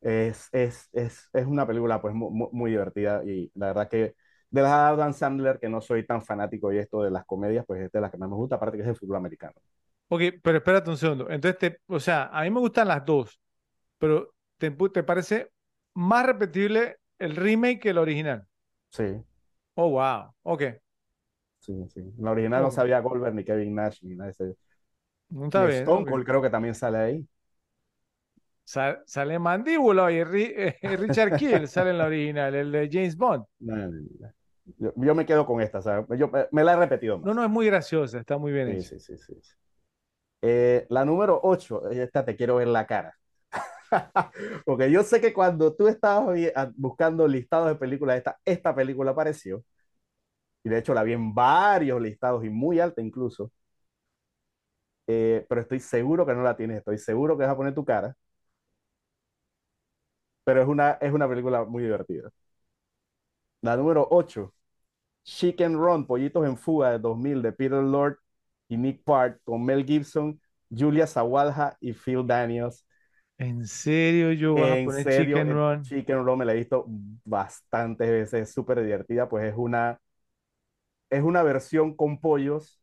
[0.00, 4.16] Es, es, es, es una película pues muy, muy divertida y la verdad que
[4.50, 7.82] de las Adam Sandler, que no soy tan fanático y esto de las comedias, pues
[7.82, 9.54] es de las que más me gusta, aparte que es el fútbol americano.
[10.08, 11.30] Ok, pero espérate un segundo.
[11.30, 13.40] Entonces, te, o sea, a mí me gustan las dos,
[13.98, 15.52] pero ¿te, te parece
[15.94, 18.48] más repetible el remake que el original?
[18.92, 19.24] Sí,
[19.76, 20.32] Oh, wow.
[20.44, 20.62] Ok,
[21.88, 22.12] sí, sí.
[22.18, 24.56] La original no sabía Goldberg ni Kevin Nash ni nada de ese.
[25.30, 26.04] No Y está bien, Stone.
[26.06, 27.28] Cold creo que también sale ahí.
[28.64, 30.52] Sa- sale Mandíbula y Ri-
[30.82, 33.44] eh, Richard Kiel sale en la original, el de James Bond.
[33.58, 33.88] No, no,
[34.20, 34.32] no.
[34.78, 37.34] Yo, yo me quedo con esta, o sea, yo me, la he repetido No, más.
[37.34, 38.90] no, es muy graciosa, está muy bien Sí, hecha.
[38.98, 39.34] sí, sí, sí.
[39.42, 39.52] sí.
[40.42, 43.14] Eh, la número 8, esta te quiero ver la cara.
[44.64, 48.74] Porque yo sé que cuando tú estabas vi- a- buscando listados de películas, esta, esta
[48.74, 49.64] película apareció.
[50.64, 53.52] Y de hecho la vi en varios listados y muy alta incluso.
[55.06, 57.84] eh, pero estoy seguro que no la tienes, estoy seguro que vas a poner tu
[57.84, 58.14] cara.
[60.44, 62.30] Pero es una, es una película muy divertida.
[63.62, 64.54] La número 8,
[65.24, 68.18] Chicken Run, Pollitos en Fuga de 2000 de Peter Lord
[68.68, 72.86] y Nick Park con Mel Gibson, Julia Sawalha y Phil Daniels.
[73.38, 75.82] ¿En serio yo voy a En poner serio, Chicken eh, Run?
[75.82, 76.84] Chicken Run me la he visto
[77.24, 79.98] bastantes veces, es súper divertida, pues es una,
[81.10, 82.80] es una versión con pollos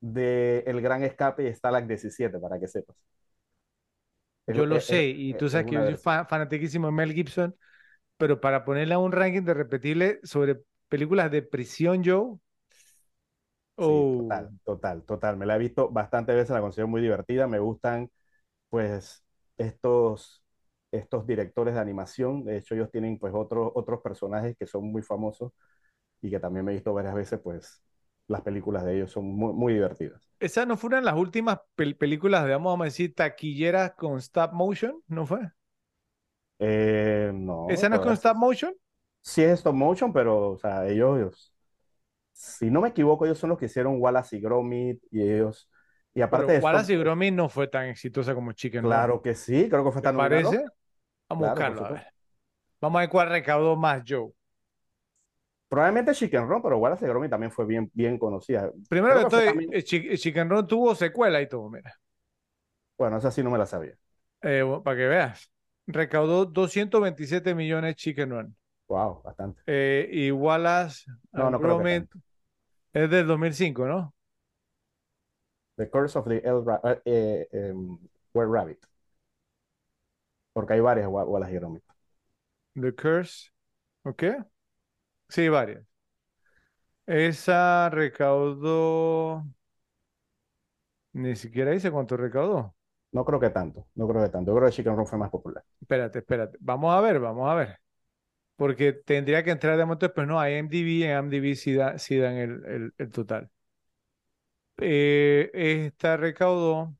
[0.00, 2.96] de El Gran Escape y Stalag 17, para que sepas.
[4.46, 5.96] Es- Yo lo es- sé, es- y es- tú sabes es que yo soy
[6.28, 7.54] fanatiquísimo de Mel Gibson,
[8.18, 12.02] pero para ponerle a un ranking de repetible sobre películas de prisión,
[13.76, 15.36] Sí, oh, total, total, total.
[15.36, 17.46] Me la he visto bastantes veces, la considero muy divertida.
[17.46, 18.10] Me gustan,
[18.70, 19.24] pues,
[19.58, 20.44] estos,
[20.92, 22.44] estos directores de animación.
[22.44, 25.52] De hecho, ellos tienen, pues, otros, otros personajes que son muy famosos
[26.22, 27.82] y que también me he visto varias veces, pues,
[28.28, 30.30] las películas de ellos son muy, muy divertidas.
[30.40, 35.00] esas no fueron las últimas pel- películas, digamos, vamos a decir, taquilleras con stop motion,
[35.08, 35.40] ¿no fue?
[36.58, 38.74] Eh, no, ¿Esa no es con stop motion?
[39.20, 41.54] sí es stop motion, pero, o sea, ellos, ellos-
[42.32, 45.70] si no me equivoco, ellos son los que hicieron Wallace y Gromit y ellos,
[46.14, 49.34] y aparte Pero de Wallace y Gromit no fue tan exitosa como Chicken claro que
[49.34, 50.54] sí, creo que fue ¿Te tan nominado.
[50.54, 50.72] parece?
[51.28, 52.02] Vamos a Claro, buscarlo, a ver.
[52.80, 54.32] Vamos a ver cuál recaudó más, Joe.
[55.68, 58.70] Probablemente Chicken Run, pero Wallace y Gromit también fue bien, bien conocida.
[58.88, 61.94] Primero Creo que también- eh, Chi- Chicken Run tuvo secuela y todo, mira.
[62.96, 63.94] Bueno, esa sí no me la sabía.
[64.42, 65.50] Eh, bueno, para que veas.
[65.86, 68.56] Recaudó 227 millones Chicken Run.
[68.88, 69.60] Wow, bastante.
[69.66, 72.10] Eh, y Wallace No, no creo que Gromit
[72.94, 74.14] es del 2005, ¿no?
[75.76, 77.98] The Curse of the El Ra- eh, eh, em,
[78.34, 78.78] Were Rabbit.
[80.52, 81.84] Porque hay varias Wa- Wallace y Gromit.
[82.74, 83.50] The Curse.
[84.04, 84.22] ¿Ok?
[85.28, 85.84] Sí, varias.
[87.06, 89.44] Esa recaudó.
[91.12, 92.74] Ni siquiera dice cuánto recaudó.
[93.12, 94.50] No creo que tanto, no creo que tanto.
[94.50, 95.62] Yo creo que Chicken Run fue más popular.
[95.80, 96.58] Espérate, espérate.
[96.60, 97.78] Vamos a ver, vamos a ver.
[98.56, 102.34] Porque tendría que entrar de momento, pero no, IMDb, en IMDb sí, da- sí dan
[102.36, 103.50] el, el- el total.
[104.80, 106.94] Eh, esta recaudó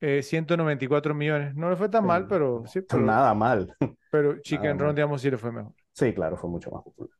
[0.00, 1.54] eh, 194 millones.
[1.54, 3.76] No le fue tan mal, pero sí, pero, Nada mal.
[4.10, 4.96] pero Chicken Run, mal.
[4.96, 5.74] digamos, sí le fue mejor.
[5.94, 7.16] Sí, claro, fue mucho más popular.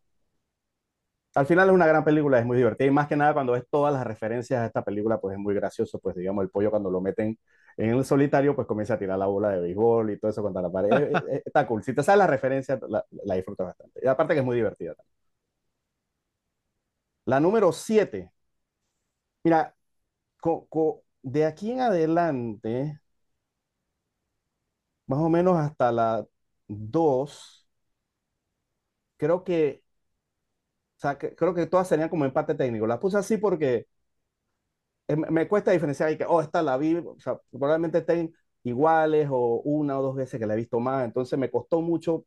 [1.34, 3.64] Al final es una gran película, es muy divertida y más que nada cuando ves
[3.70, 6.90] todas las referencias a esta película, pues es muy gracioso, pues digamos el pollo cuando
[6.90, 7.38] lo meten
[7.78, 10.60] en el solitario, pues comienza a tirar la bola de béisbol y todo eso contra
[10.60, 11.10] la pared.
[11.44, 11.82] Está cool.
[11.82, 14.00] Si te sabes las referencias, la, la disfrutas bastante.
[14.04, 15.12] Y aparte que es muy divertida también.
[17.24, 18.30] La número 7.
[19.44, 19.74] Mira,
[21.22, 23.00] de aquí en adelante,
[25.06, 26.26] más o menos hasta la
[26.68, 27.61] 2,
[29.22, 29.84] creo que,
[30.98, 32.86] o sea, que- creo que todas serían como empate técnico.
[32.86, 33.86] Las puse así porque
[35.08, 38.34] eh, me cuesta diferenciar y que, oh, esta la vi, o sea, probablemente estén
[38.64, 42.24] iguales o una o dos veces que la he visto más, entonces me costó mucho.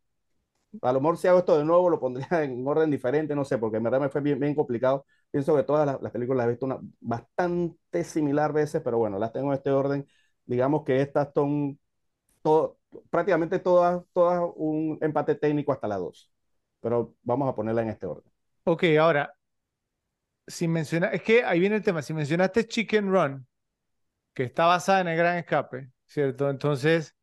[0.84, 3.58] A lo mejor si hago esto de nuevo lo pondría en orden diferente, no sé,
[3.60, 5.06] porque en verdad me fue bien, bien complicado.
[5.32, 9.20] Pienso que todas las, las películas las he visto una, bastante similar veces, pero bueno,
[9.20, 10.08] las tengo en este orden.
[10.46, 11.80] Digamos que estas son
[12.44, 12.80] todo,
[13.12, 16.32] prácticamente todas, todas un empate técnico hasta la 2,
[16.86, 18.32] pero vamos a ponerla en este orden.
[18.64, 19.36] Ok, ahora,
[20.46, 22.04] si menciona, es que ahí viene el tema.
[22.04, 23.48] Si mencionaste Chicken Run,
[24.36, 26.48] que está basada en el Gran Escape, ¿cierto?
[26.48, 27.16] Entonces,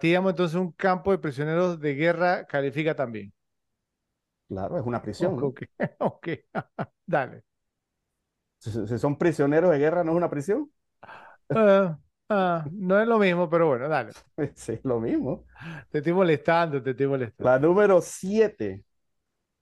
[0.00, 3.34] digamos, entonces un campo de prisioneros de guerra califica también.
[4.48, 5.48] Claro, es una prisión, ¿no?
[5.48, 5.64] Ok,
[5.98, 6.28] ok,
[7.06, 7.44] dale.
[8.56, 10.72] Si, son prisioneros de guerra, ¿no es una prisión?
[11.50, 11.98] Ah,
[12.32, 14.12] ah, no es lo mismo, pero bueno, dale.
[14.54, 15.44] Sí, es lo mismo.
[15.90, 17.50] Te estoy molestando, te estoy molestando.
[17.50, 18.84] La número 7,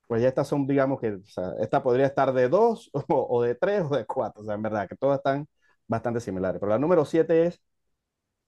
[0.07, 3.43] pues ya estas son, digamos que, o sea, esta podría estar de 2 o, o
[3.43, 5.47] de 3 o de 4, o sea, en verdad, que todas están
[5.87, 6.61] bastante similares.
[6.61, 7.63] Pero la número 7 es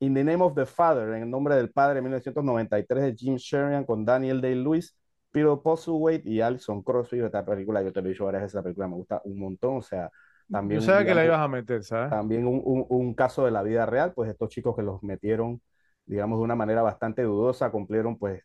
[0.01, 3.85] In the Name of the Father, en el nombre del Padre, 1993, de Jim Sheridan
[3.85, 4.97] con Daniel Day-Lewis,
[5.31, 7.21] Peter Postlethwaite y Alison Crosby.
[7.21, 9.77] Esta película, yo te lo he dicho varias veces, la película me gusta un montón,
[9.79, 10.11] o sea,
[10.53, 12.17] también, Yo sabía que la ibas a meter, ¿sabes?
[12.19, 15.63] también un, un- un caso de la vida real, pues estos chicos que los metieron,
[16.07, 18.43] digamos, de una manera bastante dudosa, cumplieron pues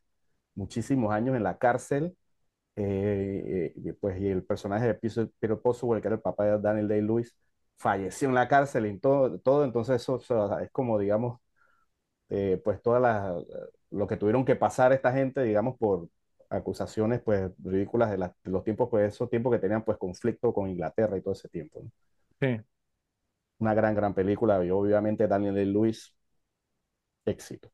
[0.55, 2.17] muchísimos años en la cárcel,
[2.75, 5.29] eh, eh, pues, y el personaje de Peter,
[5.61, 7.35] Postlethwaite, que era el papá de Daniel Day-Lewis,
[7.77, 11.39] falleció en la cárcel y todo, todo entonces eso, o sea, es como, digamos,
[12.29, 13.33] eh, pues todas las,
[13.91, 16.09] lo que tuvieron que pasar esta gente, digamos, por
[16.49, 20.53] acusaciones pues ridículas de, la- de los tiempos, pues esos tiempos que tenían pues conflicto
[20.53, 21.91] con Inglaterra y todo ese tiempo, ¿no?
[22.41, 22.61] Sí.
[23.59, 26.15] Una gran, gran película y obviamente Daniel Day-Lewis,
[27.25, 27.71] éxito.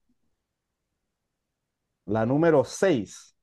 [2.06, 3.36] La número 6,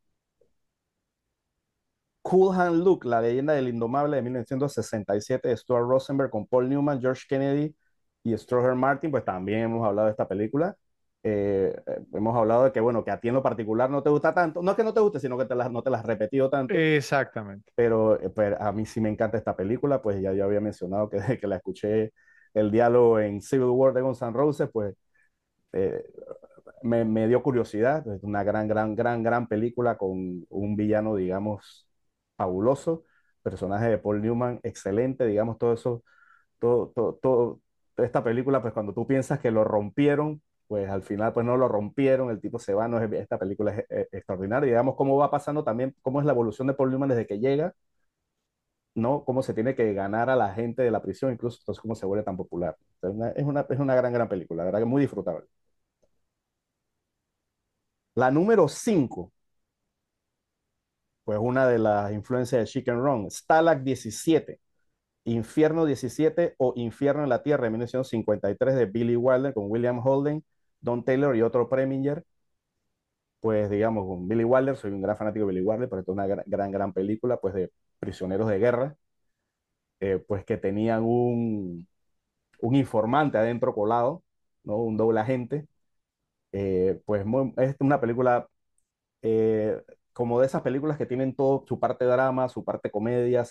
[2.22, 7.00] Cool Hand Luke, la leyenda del indomable de 1967 de Stuart Rosenberg con Paul Newman,
[7.00, 7.74] George Kennedy
[8.22, 10.76] y Stroger Martin, pues también hemos hablado de esta película.
[11.22, 14.10] Eh, eh, hemos hablado de que, bueno, que a ti en lo particular no te
[14.10, 14.62] gusta tanto.
[14.62, 16.74] No es que no te guste, sino que te no te la has repetido tanto.
[16.74, 17.70] Exactamente.
[17.74, 21.18] Pero, pero, a mí sí me encanta esta película, pues ya yo había mencionado que,
[21.40, 22.12] que la escuché
[22.54, 24.94] el diálogo en Civil War de Guns N' Roses, pues
[25.72, 26.04] eh,
[26.82, 28.06] me, me, dio curiosidad.
[28.08, 31.88] Es una gran, gran, gran, gran película con un villano, digamos,
[32.36, 33.04] fabuloso.
[33.42, 36.04] Personaje de Paul Newman, excelente, digamos, todo eso,
[36.58, 37.60] todo, todo, todo,
[37.98, 41.66] esta película, pues cuando tú piensas que lo rompieron, pues al final pues no lo
[41.68, 45.64] rompieron, el tipo se va, no es, esta película es, extraordinaria, digamos cómo va pasando
[45.64, 47.74] también, cómo es la evolución de Paul Newman desde que llega,
[48.94, 49.24] ¿no?
[49.24, 52.06] Cómo se tiene que ganar a la gente de la prisión, incluso entonces cómo se
[52.06, 52.76] vuelve tan popular.
[53.02, 55.46] es, una, es, una, es una gran, gran película, la verdad que muy disfrutable.
[58.14, 59.32] La número 5,
[61.24, 64.60] pues una de las influencias de Chicken Run, Stalag 17,
[65.24, 70.44] Infierno 17 o Infierno en la Tierra de 1953 de Billy Wilder con William Holden,
[70.80, 72.24] Don Taylor y otro Preminger.
[73.40, 76.26] Pues digamos, con Billy Wilder, soy un gran fanático de Billy Wilder, pero es una
[76.26, 78.96] gran, gran, gran película pues de prisioneros de guerra,
[80.00, 81.86] eh, pues que tenían un,
[82.60, 84.24] un informante adentro colado,
[84.64, 84.76] ¿no?
[84.78, 85.68] un doble agente,
[86.52, 87.24] eh, pues
[87.58, 88.48] es una película
[89.22, 89.82] eh,
[90.14, 93.44] como de esas películas que tienen todo su parte drama, su parte comedia,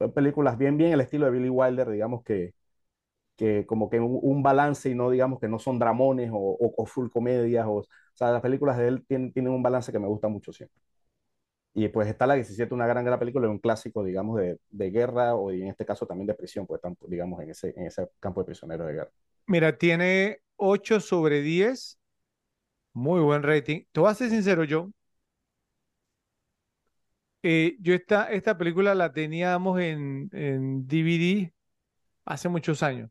[0.00, 2.54] o películas bien, bien el estilo de Billy Wilder, digamos que,
[3.40, 6.84] que como que un, un balance y no digamos que no son dramones o, o,
[6.86, 10.06] full comedias, o, o, sea, las películas de él tienen, tienen un balance que me
[10.06, 10.78] gusta mucho siempre.
[11.72, 15.34] Y pues está la 17, una gran, gran película, un clásico, digamos, de, de guerra
[15.36, 18.46] o en este caso también de prisión, pues digamos, en ese, en ese campo de
[18.46, 19.10] prisioneros de guerra.
[19.46, 21.98] Mira, tiene 8 sobre 10
[22.92, 23.84] muy buen rating.
[23.92, 24.90] Te voy a ser sincero, yo.
[27.42, 31.52] Eh, yo esta, esta película la teníamos en, en, DVD
[32.24, 33.10] hace muchos años.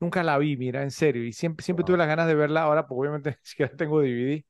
[0.00, 1.24] Nunca la vi, mira, en serio.
[1.24, 1.88] Y siempre, siempre wow.
[1.88, 4.44] tuve las ganas de verla ahora, porque obviamente ni siquiera tengo DVD.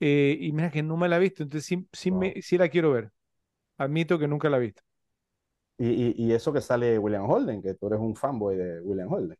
[0.00, 2.20] Eh, y mira que no me la he visto, entonces sí, sí, wow.
[2.20, 3.10] me, sí la quiero ver.
[3.76, 4.82] Admito que nunca la he visto.
[5.78, 9.10] Y, y, y, eso que sale William Holden, que tú eres un fanboy de William
[9.10, 9.38] Holden.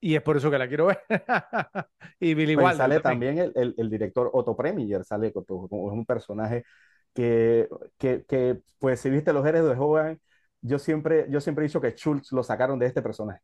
[0.00, 1.00] Y es por eso que la quiero ver.
[2.20, 6.06] y Billy pues Wilder sale también, el, el, el, director Otto Preminger, sale como, un
[6.06, 6.64] personaje
[7.12, 7.68] que,
[7.98, 10.20] que, que, pues si viste los héroes de Hogan,
[10.60, 13.40] yo siempre, yo siempre he dicho que Schultz lo sacaron de este personaje.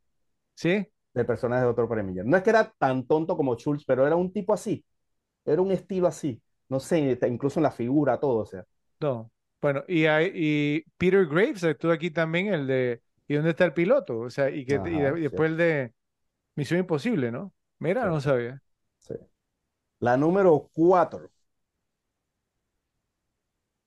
[0.55, 0.87] ¿Sí?
[1.15, 2.25] Del personaje de Otto Preminger.
[2.25, 4.85] No es que era tan tonto como Schultz, pero era un tipo así.
[5.45, 6.41] Era un estilo así.
[6.69, 8.65] No sé, incluso en la figura, todo, o sea.
[9.01, 9.31] No.
[9.61, 13.03] Bueno, y, hay, y Peter Graves estuvo aquí también, el de
[13.33, 14.21] ¿Y dónde está el piloto?
[14.21, 15.53] O sea, y, que, Ajá, y, de, y después sí.
[15.53, 15.95] el de
[16.55, 17.55] Misión Imposible, ¿no?
[17.79, 18.09] Mira, sí.
[18.09, 18.63] no sabía.
[18.99, 19.15] Sí.
[20.01, 21.31] La número cuatro.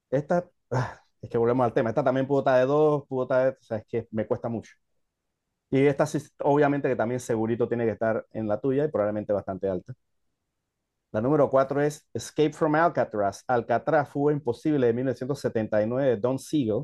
[0.10, 1.90] Esta, ah, es que volvemos al tema.
[1.90, 4.50] Esta también pudo estar de dos, pudo estar de, o sea, es que me cuesta
[4.50, 4.74] mucho.
[5.72, 6.06] Y esta
[6.44, 9.94] obviamente que también segurito tiene que estar en la tuya y probablemente bastante alta.
[11.12, 13.44] La número cuatro es Escape from Alcatraz.
[13.48, 16.84] Alcatraz fue imposible de 1979 de Don Siegel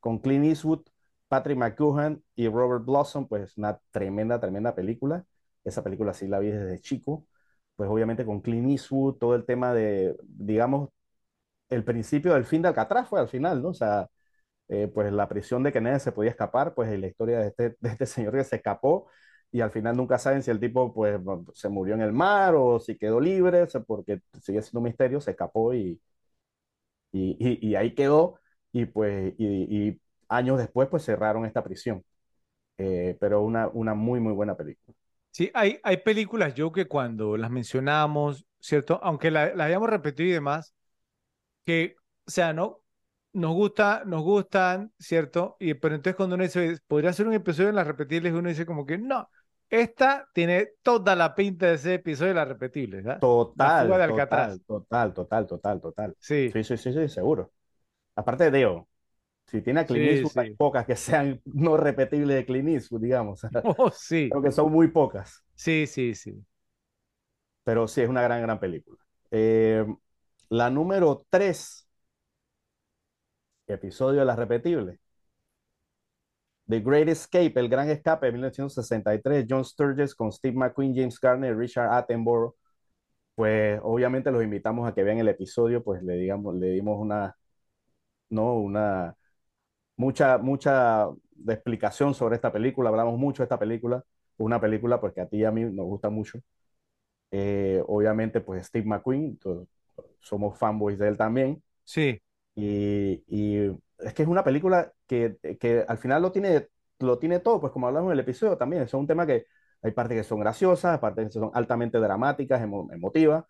[0.00, 0.82] con Clint Eastwood,
[1.28, 5.24] Patrick McGoohan y Robert Blossom, pues una tremenda, tremenda película.
[5.64, 7.26] Esa película sí la vi desde chico.
[7.76, 10.90] Pues obviamente con Clint Eastwood, todo el tema de, digamos,
[11.70, 13.70] el principio del fin de Alcatraz fue al final, ¿no?
[13.70, 14.08] O sea,
[14.70, 17.76] eh, pues la prisión de que nadie se podía escapar, pues la historia de este,
[17.80, 19.08] de este señor que se escapó
[19.52, 21.20] y al final nunca saben si el tipo pues
[21.54, 25.32] se murió en el mar o si quedó libre, porque sigue siendo un misterio, se
[25.32, 26.00] escapó y,
[27.12, 28.38] y, y, y ahí quedó
[28.72, 32.04] y pues y, años después pues cerraron esta prisión.
[32.78, 34.96] Eh, pero una, una muy, muy buena película.
[35.32, 38.98] Sí, hay, hay películas, yo que cuando las mencionamos, ¿cierto?
[39.02, 40.74] Aunque las la hayamos repetido y demás,
[41.66, 42.80] que, o sea, ¿no?
[43.32, 45.56] Nos gusta, nos gustan, ¿cierto?
[45.60, 48.66] Y, pero entonces cuando uno dice, podría ser un episodio en las repetibles, uno dice
[48.66, 49.28] como que no,
[49.68, 53.20] esta tiene toda la pinta de ese episodio de las repetibles, ¿verdad?
[53.20, 56.16] Total, total, total, total, total, total.
[56.18, 56.50] Sí.
[56.52, 57.52] Sí, sí, sí, sí, seguro.
[58.16, 58.88] Aparte de Deo,
[59.46, 60.40] si tiene a Clint Eastwood, sí, sí.
[60.40, 63.42] hay pocas que sean no repetibles de Clint Eastwood, digamos.
[63.64, 64.30] Oh, sí.
[64.30, 65.44] Creo que son muy pocas.
[65.54, 66.44] Sí, sí, sí.
[67.64, 68.98] Pero sí, es una gran, gran película.
[69.30, 69.84] Eh,
[70.48, 71.88] la número 3,
[73.72, 74.98] episodio de las repetibles.
[76.68, 81.56] The Great Escape, El Gran Escape de 1963, John Sturges con Steve McQueen, James Garner,
[81.56, 82.54] Richard Attenborough.
[83.34, 87.36] Pues obviamente los invitamos a que vean el episodio, pues le digamos, le dimos una,
[88.30, 89.16] no, una,
[89.96, 91.08] mucha, mucha
[91.48, 94.04] explicación sobre esta película, hablamos mucho de esta película,
[94.38, 96.40] una película pues que a ti y a mí nos gusta mucho.
[97.30, 99.38] Eh, obviamente pues Steve McQueen,
[100.20, 101.62] somos fanboys de él también.
[101.84, 102.20] Sí.
[102.54, 103.66] Y,
[103.98, 106.68] es que es una película que, que al final lo tiene,
[106.98, 109.46] lo tiene todo, pues como hablamos en el episodio también, es un tema que
[109.82, 113.44] hay partes que son graciosas, partes que son altamente dramáticas, emo, emotivas,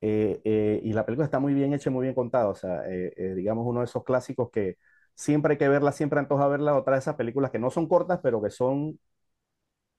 [0.00, 3.12] eh, eh, y la película está muy bien hecha muy bien contada, o sea, eh,
[3.16, 4.78] eh, digamos uno de esos clásicos que
[5.14, 8.20] siempre hay que verla, siempre antoja verla, otra de esas películas que no son cortas,
[8.22, 8.98] pero que son,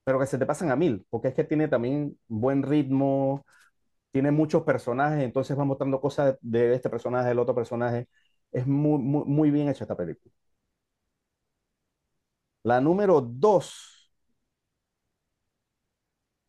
[0.04, 3.46] pero que se te pasan a mil, porque es que tiene también buen ritmo,
[4.12, 8.10] tiene muchos personajes, entonces va mostrando cosas de este personaje, del otro personaje,
[8.52, 10.34] es muy, muy, muy bien hecha esta película.
[12.64, 14.12] La número dos,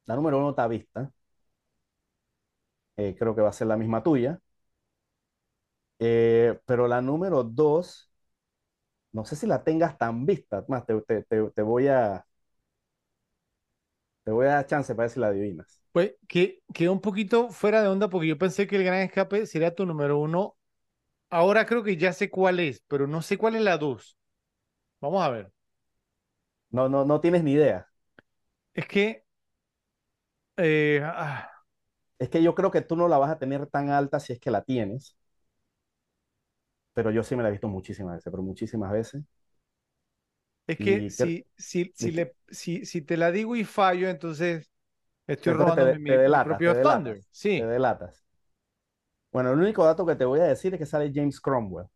[0.06, 1.12] la número uno está vista,
[2.96, 4.40] eh, creo que va a ser la misma tuya,
[5.98, 8.10] eh, pero la número dos,
[9.12, 12.26] no sé si la tengas tan vista, más te, te, te, voy a,
[14.24, 15.82] te voy a dar chance para ver si la adivinas.
[15.92, 19.46] Pues que quedó un poquito fuera de onda porque yo pensé que el Gran Escape
[19.46, 20.56] sería tu número uno.
[21.30, 24.16] Ahora creo que ya sé cuál es, pero no sé cuál es la dos.
[25.00, 25.52] Vamos a ver.
[26.70, 27.88] No, no, no tienes ni idea.
[28.74, 29.26] Es que
[30.56, 31.48] eh, ah,
[32.20, 34.38] Es que yo creo que tú no la vas a tener tan alta si es
[34.40, 35.16] que la tienes,
[36.94, 39.22] pero yo sí me la he visto muchísimas veces, pero muchísimas veces.
[40.66, 44.70] es que Y, si, si, si, le, si, si te la digo y fallo, entonces
[45.26, 47.24] estoy entonces te, robándome de- mi, te mi delatas, propio te Thunder.
[47.24, 48.24] delatas, te Sí, delatas.
[49.32, 51.86] Bueno, el único dato que te voy a decir es que sale James Cromwell.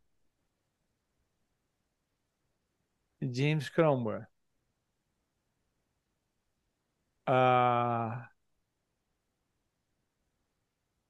[3.23, 4.27] James Cromwell.
[7.27, 8.31] Ah,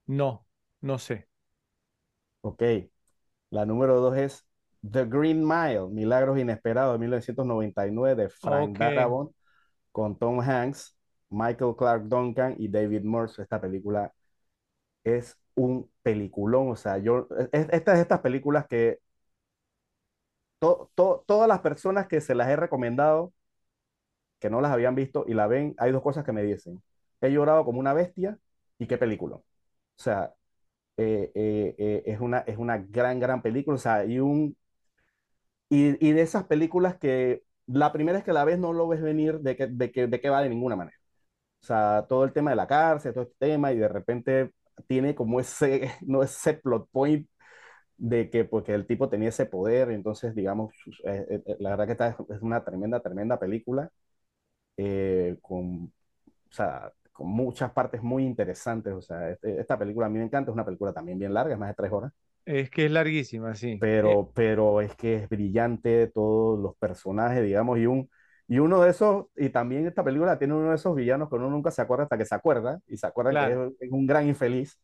[0.06, 0.46] no,
[0.80, 1.28] no sé.
[2.40, 2.62] Ok.
[3.50, 4.46] La número dos es
[4.90, 8.80] The Green Mile, Milagros Inesperados de 1999 de Frank Ok.
[8.80, 9.32] Darabont
[9.92, 10.96] con Tom Hanks,
[11.30, 13.42] Michael Clark Duncan y David Morse.
[13.42, 14.12] Esta película
[15.04, 16.70] es un peliculón.
[16.70, 19.00] O sea, yo, es, esta es de estas películas que
[20.58, 23.32] to- to- todas las personas que se las he recomendado,
[24.40, 26.82] que no las habían visto y la ven, hay dos cosas que me dicen.
[27.20, 28.38] He llorado como una bestia
[28.78, 29.36] y qué película.
[29.36, 29.44] O
[29.96, 30.34] sea,
[30.96, 33.76] eh, eh, eh, es una, es una gran, gran película.
[33.76, 34.56] O sea, y, un,
[35.68, 39.00] y, y de esas películas que la primera vez que la ves no lo ves
[39.02, 40.96] venir de que, de que, de que va de ninguna manera.
[41.62, 44.52] O sea, todo el tema de la cárcel, todo este tema, y de repente
[44.88, 47.28] tiene como ese, no ese plot point
[47.98, 50.72] de que porque el tipo tenía ese poder, entonces, digamos,
[51.04, 53.90] eh, eh, eh, la verdad que esta es, una tremenda, tremenda película,
[54.76, 60.10] eh, con, o sea, con muchas partes muy interesantes, o sea, este- esta película a
[60.10, 62.12] mí me encanta, es una película también bien larga, es más de tres horas,
[62.44, 63.84] Es que es larguísima, sí.
[64.00, 68.08] Eh, pero, pero es que es brillante todos los personajes, digamos, y un...
[68.48, 71.50] Y uno de esos, y también esta película tiene uno de esos villanos que uno
[71.50, 73.50] nunca se acuerda hasta que se acuerda, y se acuerda claro.
[73.50, 74.78] que es, es un gran infeliz,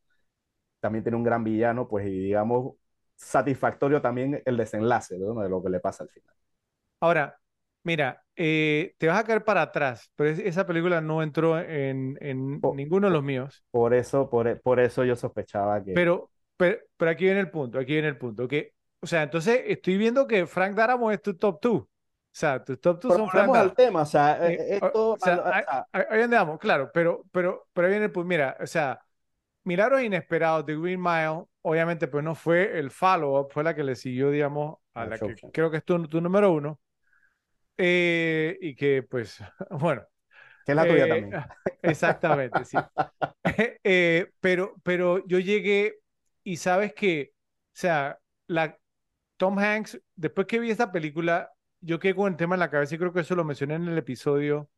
[0.81, 2.77] también tiene un gran villano, pues, y digamos,
[3.17, 5.41] satisfactorio también el desenlace, ¿no?
[5.43, 6.35] de lo que le pasa al final.
[7.01, 7.39] Ahora,
[7.85, 12.19] mira, eh, te vas a caer para atrás, pero es- esa película no entró en,
[12.21, 13.65] en Po- ninguno de los míos.
[13.71, 15.93] Por eso, por, por eso yo sospechaba que...
[15.93, 18.49] Pero, pero, pero aquí viene el punto, aquí viene el punto.
[18.49, 21.85] Que, o sea, entonces estoy viendo que Frank Darabont es tu top 2.
[22.39, 25.11] Sea, tus top 2 Pero son al tema, o sea, Eh, eh, esto...
[25.11, 28.13] o sea, a- ahí, a- ahí- ahí andamos, claro, pero, pero, pero ahí viene el
[28.13, 28.29] punto.
[28.29, 29.01] Mira, o sea,
[29.65, 33.97] Milagros Inesperados de Green Mile, obviamente, pues no fue el follow-up, fue la que le
[33.97, 36.81] siguió, digamos, a a la que creo que es tu, tu número uno.
[37.77, 39.39] Eh, y que, pues,
[39.71, 40.03] bueno,
[40.65, 41.39] que es la tuya eh, también.
[41.83, 42.89] exactamente, sí.
[43.85, 45.97] Eh, pero, pero yo llegué
[46.45, 48.79] y sabes que, o sea, la,
[49.39, 51.51] Tom Hanks, después que vi esta película,
[51.81, 53.89] yo quedé con el tema en la cabeza y creo que eso lo mencioné en
[53.89, 54.71] el episodio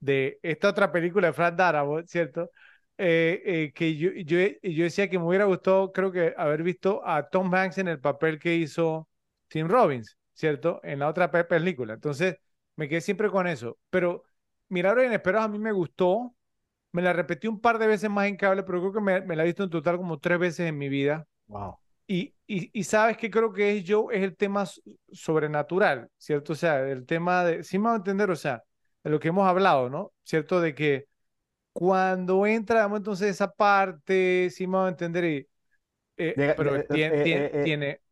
[0.00, 2.50] de esta otra película de Frank Darabont, ¿cierto?
[2.98, 7.02] Eh, eh, que yo, yo, yo decía que me hubiera gustado, creo que haber visto
[7.06, 9.08] a Tom Hanks en el papel que hizo
[9.48, 10.80] Tim Robbins, ¿cierto?
[10.82, 11.94] En la otra pe- película.
[11.94, 12.36] Entonces,
[12.76, 13.78] me quedé siempre con eso.
[13.90, 14.24] Pero
[14.68, 16.34] Milagros Inesperados a mí me gustó.
[16.92, 19.36] Me la repetí un par de veces más en cable, pero creo que me, me
[19.36, 21.26] la he visto en total como tres veces en mi vida.
[21.48, 21.78] Wow.
[22.08, 24.64] Y, y, y sabes que creo que es yo, es el tema
[25.12, 26.52] sobrenatural, ¿cierto?
[26.52, 28.62] O sea, el tema de, sí me va a entender, o sea,
[29.02, 30.12] de lo que hemos hablado, ¿no?
[30.22, 30.60] ¿Cierto?
[30.60, 31.06] De que
[31.72, 35.48] cuando entra, digamos, entonces esa parte, sí me va a entender, y,
[36.18, 38.02] eh, Llega- pero eh, tiene, eh, tiene, eh, eh, tiene,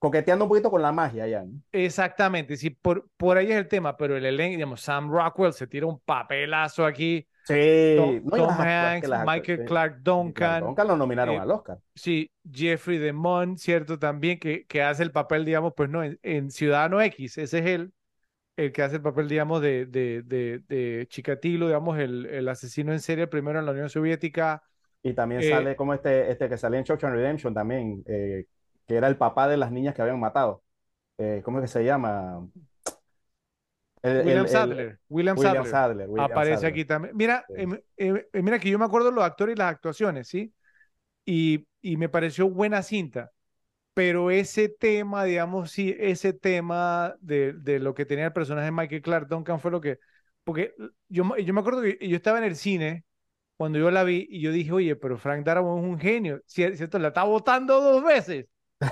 [0.00, 1.60] coqueteando un poquito con la magia ya, ¿no?
[1.72, 5.66] exactamente, sí, por, por ahí es el tema, pero el elenco, digamos, Sam Rockwell se
[5.66, 9.64] tira un papelazo aquí, Sí, Tom, no, Hanks, Michael.
[9.64, 11.78] Clark Duncan, Duncan lo nominaron eh, al Oscar.
[11.94, 13.98] Sí, Jeffrey DeMond, ¿cierto?
[13.98, 17.66] También que, que hace el papel, digamos, pues no, en, en Ciudadano X, ese es
[17.66, 17.92] él,
[18.56, 22.92] el que hace el papel, digamos, de, de, de, de Chikatilo, digamos, el, el asesino
[22.92, 24.62] en serie primero en la Unión Soviética.
[25.02, 28.46] Y también Eh, sale como este, este que salía en Shawshank Redemption también, eh,
[28.86, 30.62] que era el papá de las niñas que habían matado.
[31.44, 32.48] ¿cómo es que se llama?
[34.02, 34.98] El- William el- el- Sadler.
[35.08, 35.70] William, William Sadler.
[35.70, 36.08] Sadler.
[36.08, 36.72] William Aparece Sadler.
[36.72, 37.16] aquí también.
[37.16, 37.54] Mira, Sí.
[37.56, 40.52] em- em- em, mira que yo me acuerdo los actores y las actuaciones, ¿sí?
[41.24, 43.30] Y, y me pareció buena cinta.
[43.94, 48.72] Pero ese tema, digamos, sí, ese tema de, de lo que tenía el personaje de
[48.72, 49.98] Michael Clark Duncan fue lo que.
[50.44, 50.74] Porque
[51.08, 53.04] yo, me- yo me acuerdo que yo estaba en el cine
[53.56, 56.76] cuando yo la vi y yo dije, oye, pero Frank Darabont es un genio, Cier-
[56.76, 56.98] ¿cierto?
[57.00, 58.46] La está votando dos veces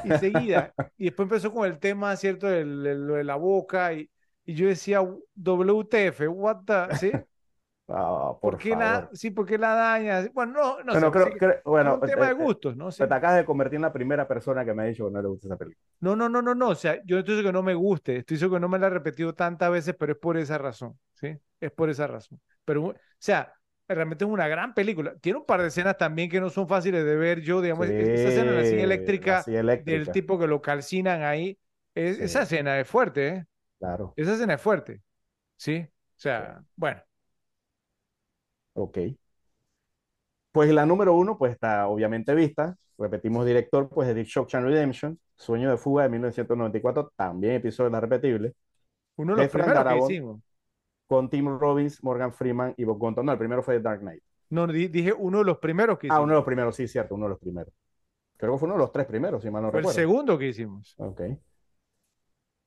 [0.04, 0.74] y seguida.
[0.98, 2.48] y después empezó con el tema, ¿cierto?
[2.48, 4.10] De lo de la boca y,
[4.46, 5.00] y yo decía,
[5.34, 7.12] WTF, what the, ¿sí?
[8.40, 10.28] ¿Por por qué la, sí, ¿por qué la daña?
[10.32, 12.44] Bueno, no, no Bueno, sé, creo, sí creo- es bueno, un tema de eh, eh,
[12.44, 12.90] gustos, ¿no?
[12.92, 13.04] Sí.
[13.08, 15.28] te acabas de convertir en la primera persona que me ha dicho que no le
[15.28, 15.84] gusta esa película.
[16.00, 16.68] No, no, no, no, no.
[16.70, 18.86] O sea, yo estoy diciendo que no me guste, estoy diciendo que no me la
[18.88, 21.36] he repetido tantas veces, pero es por esa razón, ¿sí?
[21.60, 22.40] Es por esa razón.
[22.64, 23.52] Pero, o sea,
[23.88, 25.16] realmente es una gran película.
[25.20, 27.40] Tiene un par de escenas también que no son fáciles de ver.
[27.40, 30.60] Yo, digamos, es- esa escena en la silla eléctrica la silla del tipo que lo
[30.60, 31.58] calcinan ahí,
[31.94, 33.46] es- esa escena es fuerte, ¿eh?
[33.78, 34.16] Claro.
[34.16, 35.02] Esa escena es fuerte,
[35.56, 35.86] ¿sí?
[35.88, 37.02] O sea, bueno,
[38.74, 38.98] Ok.
[40.52, 42.76] Pues la número uno, pues está obviamente vista.
[42.98, 48.00] Repetimos director, pues de Shawshank Redemption, Sueño de Fuga de 1994, también episodio de la
[48.00, 48.54] repetible,
[49.16, 50.40] uno de los primeros que hicimos.
[51.06, 53.26] con Tim Robbins, Morgan Freeman y Bob Gunton.
[53.26, 54.22] No, el primero fue The Dark Knight.
[54.50, 56.30] No, di- dije uno de los primeros que Ah, uno hicimos.
[56.30, 57.72] de los primeros, sí, cierto, uno de los primeros.
[58.38, 60.00] Creo que fue uno de los tres primeros, si mal no Fue el recuerdo.
[60.00, 60.94] segundo que hicimos.
[60.98, 61.20] Ok.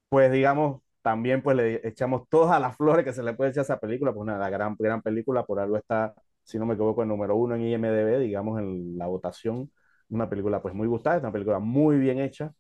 [0.10, 3.64] Pues digamos, también pues le echamos todas las flores que se le puede echar a
[3.64, 6.14] esa película, pues una gran, gran película, por algo está,
[6.44, 9.72] si no me equivoco, el número uno en IMDb, digamos, en la votación.
[10.10, 12.54] Una película pues muy gustada, es una película muy bien hecha,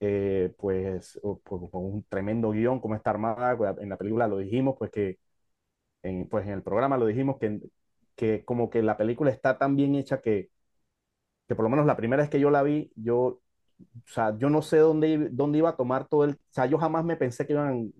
[0.00, 4.38] eh, pues pues, con un tremendo guion, como está armada, pues, en la película lo
[4.38, 5.18] dijimos, pues que,
[6.02, 7.60] en, pues en el programa lo dijimos que,
[8.16, 10.50] que como que la película está tan bien hecha que,
[11.48, 13.40] que por lo menos la primera vez que yo la vi, yo
[13.80, 16.78] o sea, yo no sé dónde, dónde iba a tomar todo el, o sea, yo
[16.78, 17.92] jamás me pensé que iban,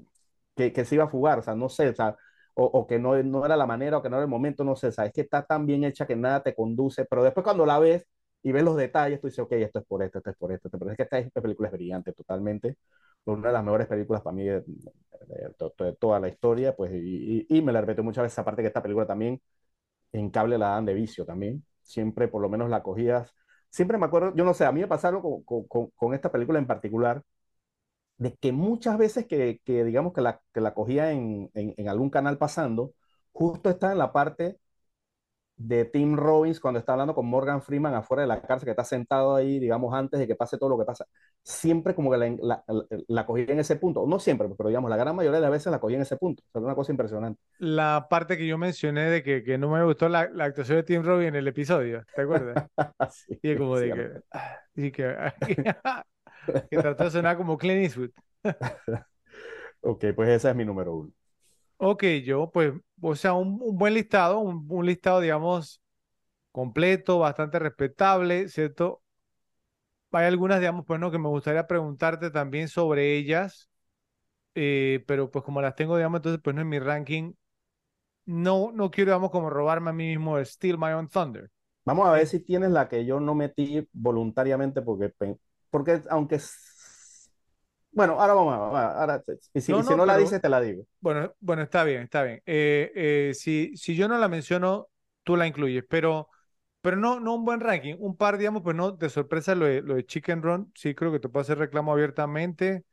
[0.54, 2.16] que, que se iba a fugar, o sea, no sé, o sea,
[2.54, 4.76] o, o que no, no era la manera, o que no era el momento, no
[4.76, 7.44] sé, o sea, es que está tan bien hecha que nada te conduce, pero después
[7.44, 8.06] cuando la ves
[8.42, 10.70] y ves los detalles, tú dices, ok, esto es por esto, esto es por esto,
[10.70, 12.78] pero es que esta, película es brillante totalmente,
[13.24, 17.46] una de las mejores películas para mí de- de- de toda la historia, pues, y,
[17.50, 19.40] y- y me la repito muchas veces, aparte que esta película también
[20.12, 21.64] en cable la dan de vicio también.
[21.82, 23.34] Siempre, por lo menos, la cogías.
[23.76, 26.66] Siempre me acuerdo, yo no sé, a mí me pasaron con, con, esta película en
[26.66, 27.22] particular,
[28.18, 32.94] de que muchas veces que, digamos que la, que la cogía en algún canal pasando,
[33.32, 34.58] justo está en la parte
[35.56, 38.84] de Tim Robbins cuando está hablando con Morgan Freeman afuera de la cárcel, que está
[38.84, 41.06] sentado ahí, digamos, antes de que pase todo lo que pasa.
[41.42, 42.64] Siempre como que la, la,
[43.08, 45.70] la, cogía en ese punto, no siempre, pero digamos, la gran mayoría de las veces
[45.70, 46.42] la cogía en ese punto.
[46.46, 47.40] O sea, era una cosa impresionante.
[47.58, 50.82] La parte que yo mencioné de que, que no me gustó la, la actuación de
[50.82, 52.66] Tim Robbins en el episodio, ¿te acuerdas?
[53.10, 55.16] Sí, Y es como de que, ah, y que,
[56.70, 58.10] que trató de sonar como Clint Eastwood.
[59.80, 61.12] Ok, pues esa es mi número uno.
[61.78, 62.72] Ok, yo, pues,
[63.02, 65.82] o sea, un, un buen listado, un, un listado, digamos,
[66.52, 69.02] completo, bastante respetable, ¿cierto?
[70.12, 73.68] Hay algunas, digamos, pues, no, que me gustaría preguntarte también sobre ellas,
[74.54, 77.34] eh, pero pues como las tengo, digamos, entonces, pues no en mi ranking,
[78.26, 81.50] no, no quiero, digamos, como robarme a mí mismo el Steal My Own Thunder.
[81.84, 85.12] Vamos a ver si tienes la que yo no metí voluntariamente porque,
[85.70, 86.40] porque aunque...
[87.96, 89.00] Bueno, ahora vamos a...
[89.00, 89.22] Ahora,
[89.54, 90.84] si, No, si no, no la pero- dices, te la digo.
[91.00, 92.42] Bueno, bueno, está bien, está bien.
[92.46, 94.88] Eh, eh, si, si yo no la menciono,
[95.24, 96.28] tú la incluyes, pero,
[96.80, 97.96] pero no, no un buen ranking.
[98.00, 101.12] Un par, digamos, pues no, de sorpresa lo de, lo de Chicken Run, sí creo
[101.12, 102.84] que te puedo hacer reclamo abiertamente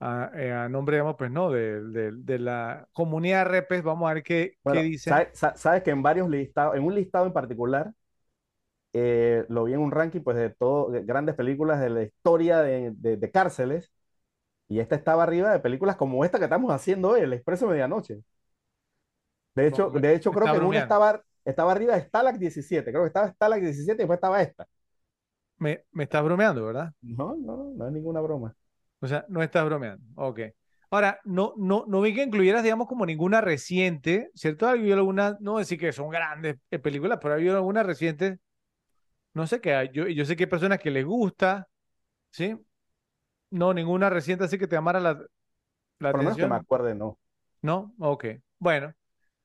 [0.00, 3.82] a, eh, a nombre, digamos, pues no, de, de, de la comunidad repes.
[3.84, 5.22] Vamos a ver qué, Bueno, qué dicen.
[5.22, 7.92] sabe- sa- sabes que en varios listados, en un listado en particular,
[8.92, 12.60] eh, lo vi en un ranking pues de todo, de grandes películas de la historia
[12.62, 13.90] de cárceles,
[14.72, 18.22] y esta estaba arriba de películas como esta que estamos haciendo hoy, El Expreso Medianoche.
[19.54, 23.02] De hecho, de hecho creo que en una estaba, estaba arriba de Stalag 17, creo
[23.02, 24.66] que estaba Stalag 17 y después estaba esta.
[25.58, 26.92] Me, me estás bromeando, ¿verdad?
[27.02, 28.54] No, no, no es ninguna broma.
[29.00, 30.04] O sea, no estás bromeando.
[30.16, 30.40] Ok.
[30.90, 34.66] Ahora, no, no, no vi que incluyeras, digamos, como ninguna reciente, ¿cierto?
[34.66, 38.38] Ha habido algunas, no decir que son grandes eh, películas, pero ha habido algunas recientes,
[39.34, 41.68] no sé qué, yo, yo sé que hay personas que les gusta,
[42.30, 42.56] ¿sí?
[43.52, 45.24] No, ninguna reciente así que te llamara la,
[46.00, 47.18] la Por lo menos que me atención, acuerde, no.
[47.62, 47.94] ¿no?
[47.98, 48.26] Ok.
[48.58, 48.94] Bueno,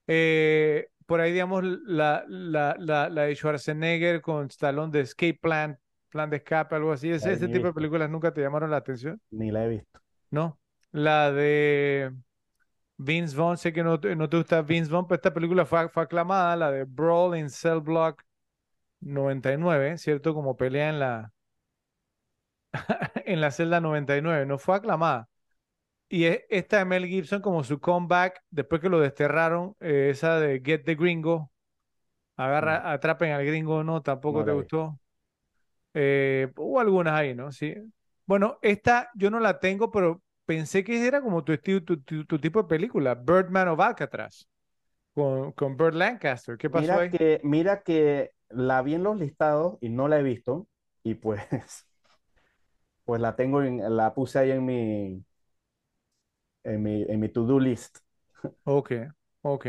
[0.08, 5.80] eh, por ahí, digamos, la, la, la, la de Schwarzenegger con Stallone de Escape Plan,
[6.10, 9.22] Plan de Escape, algo así, ese, ni tipo de películas nunca te llamaron la atención,
[9.32, 10.02] Ni la he visto.
[10.30, 10.60] ¿no?
[10.92, 12.14] La de
[12.98, 15.90] Vince Vaughn, sé que no, te- no te gusta Vince Vaughn, pero esta película fue,
[15.90, 18.24] fue aclamada, la de Brawl in Cell Block
[19.02, 20.34] 99, ¿cierto?
[20.34, 21.34] Como pelea en la,
[23.26, 25.30] en la celda 99, no fue aclamada.
[26.10, 30.40] Y es esta de Mel Gibson como su comeback después que lo desterraron, eh, esa
[30.40, 31.52] de Get the Gringo,
[32.38, 35.00] agarra, atrapen al gringo, no, tampoco No te gustó.
[35.94, 37.52] Eh, hubo algunas ahí, ¿no?
[37.52, 37.76] Sí.
[38.26, 42.26] Bueno, esta yo no la tengo, pero pensé que era como tu estilo, tu, tu-
[42.26, 44.48] tu tipo de película, Birdman of Alcatraz,
[45.14, 46.58] con, con Burt Lancaster.
[46.58, 47.12] ¿Qué pasó Mira ahí?
[47.12, 50.68] que, mira que la vi en los listados y no la he visto
[51.04, 51.42] y pues,
[53.08, 55.26] pues la tengo en, la puse ahí en mi,
[56.64, 58.00] en mi, en mi to-do list.
[58.64, 58.92] Ok,
[59.42, 59.68] ok.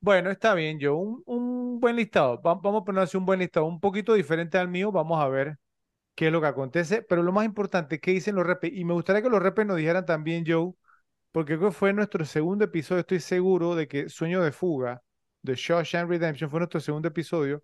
[0.00, 0.96] Bueno, está bien, yo.
[0.96, 2.40] Un, un buen listado.
[2.42, 4.92] Va- vamos a ponerse un buen listado, un poquito diferente al mío.
[4.92, 5.58] Vamos a ver
[6.14, 7.02] qué es lo que acontece.
[7.02, 8.72] Pero lo más importante, ¿qué dicen los repes?
[8.74, 10.74] Y me gustaría que los repes nos dijeran también, Joe,
[11.32, 13.00] porque creo que fue nuestro segundo episodio.
[13.02, 15.02] Estoy seguro de que Sueño de Fuga,
[15.42, 17.62] de Shawshank Redemption, fue nuestro segundo episodio.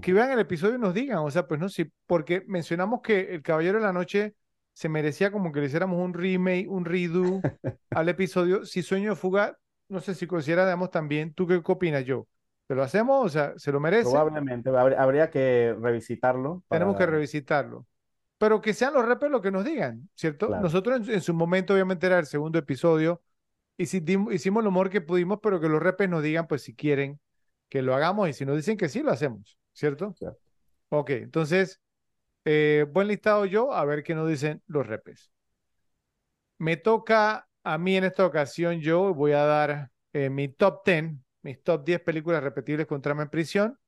[0.00, 3.34] Que vean el episodio y nos digan, o sea, pues no, sí, porque mencionamos que
[3.34, 4.34] El Caballero de la Noche
[4.72, 7.40] se merecía como que le hiciéramos un remake, un redo
[7.90, 8.64] al episodio.
[8.64, 9.58] Si Sueño de Fuga,
[9.88, 12.24] no sé si considera, digamos, también, ¿tú qué, opinas, Joe?
[12.68, 13.26] ¿Se lo hacemos?
[13.26, 14.10] O sea, ¿se lo merece?
[14.10, 17.86] Probablemente habr- habría que revisitarlo Tenemos que para, revisitarlo.
[18.38, 20.46] Pero que sean los repes los que nos digan, ¿cierto?
[20.46, 23.20] claro, Nosotros en, en su momento, obviamente, era el segundo episodio.
[23.76, 26.74] Y si hicimos lo mejor que pudimos, pero que los repes nos digan, pues si
[26.74, 27.18] quieren
[27.68, 28.28] que lo hagamos.
[28.28, 30.14] Y si nos dicen que sí, lo hacemos, ¿cierto?
[30.18, 30.38] cierto.
[30.90, 31.80] Ok, entonces,
[32.44, 35.32] eh, buen listado yo, a ver qué nos dicen los repes.
[36.58, 41.14] Me toca a mí en esta ocasión, yo voy a dar eh, mi top 10,
[41.42, 43.78] mis top 10 películas repetibles con trama en prisión.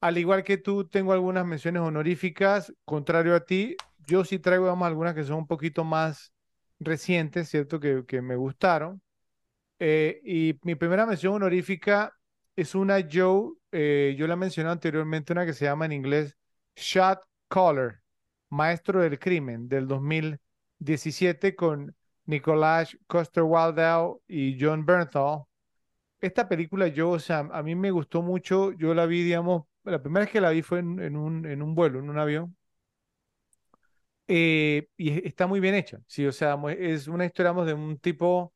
[0.00, 3.76] Al igual que tú, tengo algunas menciones honoríficas, contrario a ti,
[4.06, 6.32] yo sí traigo, digamos, algunas que son un poquito más
[6.78, 7.80] recientes, ¿cierto?
[7.80, 9.02] Que, que me gustaron.
[9.78, 12.14] Eh, y mi primera mención honorífica
[12.56, 16.36] es una Joe, eh, yo la he mencionado anteriormente, una que se llama en inglés
[16.76, 18.02] Shot Caller,
[18.50, 21.94] Maestro del Crimen, del 2017 con
[22.26, 25.44] Nicolás Coster-Waldau y John Bernthal.
[26.20, 30.24] Esta película o sea, a mí me gustó mucho, yo la vi, digamos, la primera
[30.26, 32.56] vez que la vi fue en, un, en un vuelo, en un avión,
[34.28, 37.98] eh, y es- está muy bien hecha, sí, o sea, es una historia, de un
[37.98, 38.52] tipo, o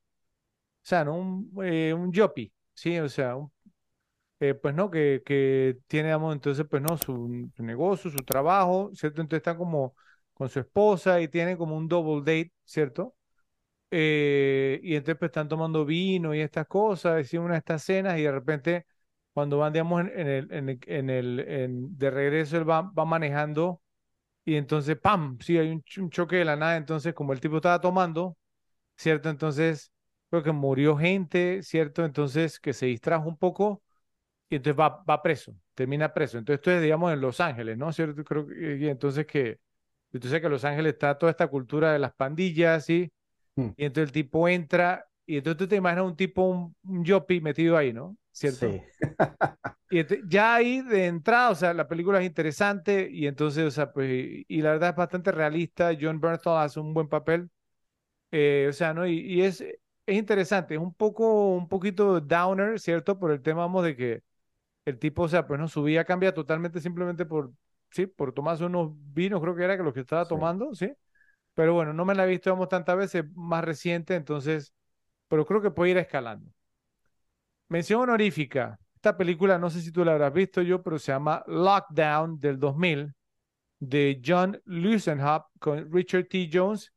[0.83, 1.17] sea, ¿no?
[1.17, 3.53] Un, eh, un yopi, sí, o sea, un
[4.41, 9.21] eh, pues no, que, que tiene, digamos, entonces, pues no, su, negocio, su trabajo, ¿cierto?
[9.21, 9.95] Entonces está como
[10.35, 13.15] con su esposa y tiene como un double date, ¿cierto?
[13.91, 18.19] Eh, y entonces pues están tomando vino y estas cosas, hicieron una de estas cenas
[18.19, 18.87] y de repente
[19.33, 23.83] cuando van, digamos, en, en el, en el, de regreso, él va, va manejando
[24.45, 25.39] y entonces, ¡pam!
[25.41, 28.37] Sí, hay un, un choque de la nada, entonces como el tipo estaba tomando,
[28.97, 29.31] ¿cierto?
[29.31, 29.93] Entonces,
[30.31, 32.05] creo que murió gente, ¿cierto?
[32.05, 33.83] Entonces, que se distrajo un poco
[34.51, 36.39] y entonces va, va preso, termina preso.
[36.39, 37.93] Entonces esto es, digamos, en Los Ángeles, ¿no?
[37.93, 38.25] ¿Cierto?
[38.25, 39.59] Creo que, y entonces que,
[40.13, 43.11] entonces que en Los Ángeles está toda esta cultura de las pandillas, ¿sí?
[43.59, 47.05] Mm, Y entonces el tipo entra, y entonces tú te imaginas un tipo, un, un
[47.43, 48.17] metido ahí, ¿no?
[48.33, 48.69] ¿Cierto?
[48.69, 48.83] Sí,
[49.93, 49.99] Y
[50.29, 54.09] ya ahí de entrada, o sea, la película es interesante, y entonces, o sea, pues,
[54.11, 57.51] y, y la verdad es bastante realista, John Bernthal hace un buen papel,
[58.33, 59.07] eh, o sea, ¿no?
[59.07, 63.19] Y, y es, es interesante, es un poco, un poquito downer, ¿cierto?
[63.19, 64.23] Por el tema, vamos, de que
[64.85, 67.53] el tipo, o sea, pues no, su vida cambia totalmente simplemente por,
[67.91, 70.29] sí, por tomarse unos vinos, creo que era que los que estaba sí.
[70.29, 70.93] tomando, ¿sí?
[71.55, 74.75] Pero bueno, no me la he visto, vamos, tantas veces, más reciente, entonces,
[75.29, 76.51] pero creo que puede ir escalando.
[77.69, 78.79] Mención honorífica.
[78.95, 82.59] Esta película, no sé si tú la habrás visto yo, pero se llama Lockdown del
[82.59, 83.15] 2000,
[83.79, 86.51] de John Lusenhop con Richard T.
[86.53, 86.93] Jones,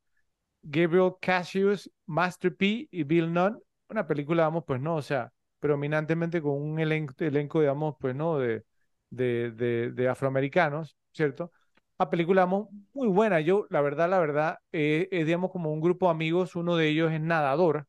[0.62, 3.60] Gabriel Cassius, Master P y Bill Nunn.
[3.90, 5.32] Una película, vamos, pues no, o sea,
[5.64, 8.66] predominantemente con un elenco, elenco digamos, pues no, de,
[9.10, 9.52] de,
[9.94, 11.54] de, afroamericanos, ¿cierto?
[11.98, 13.40] Una película, vamos, muy buena.
[13.40, 16.90] Yo, la verdad, la verdad, eh, es, digamos, como un grupo de amigos, uno de
[16.90, 17.88] ellos es nadador,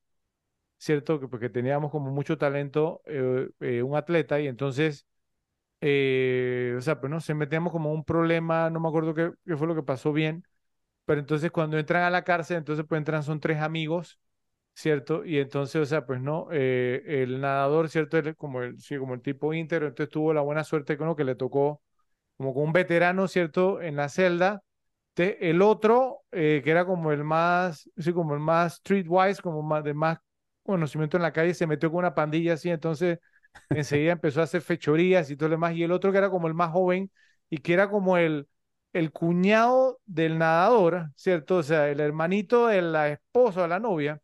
[0.79, 1.21] ¿cierto?
[1.21, 5.07] Que porque teníamos como mucho talento, eh, eh, un atleta, y entonces,
[5.83, 9.67] o sea, pues no, se metíamos como un problema, no me acuerdo qué, qué fue
[9.67, 10.45] lo que pasó bien,
[11.07, 14.21] pero entonces cuando entran a la cárcel, entonces pues entran, son tres amigos,
[14.75, 15.25] ¿cierto?
[15.25, 18.19] Y entonces, o sea, pues no, eh, el nadador, ¿cierto?
[18.19, 21.17] Él, como el, sí, como el tipo íntegro, entonces tuvo la buena suerte con lo
[21.17, 21.83] que le tocó
[22.37, 23.81] como con un veterano, ¿cierto?
[23.83, 24.63] En la celda.
[25.17, 29.85] El otro, eh, que era como el más, sí, como el más streetwise, como más
[29.85, 30.19] de más
[30.65, 33.19] conocimiento en la calle, se metió con una pandilla así, entonces
[33.71, 35.75] enseguida empezó a hacer fechorías y todo lo demás.
[35.77, 37.11] Y el otro que era como el más joven
[37.49, 38.49] y que era como el,
[38.93, 41.59] el cuñado del nadador, ¿cierto?
[41.59, 44.21] O sea, el hermanito de la esposa o la novia,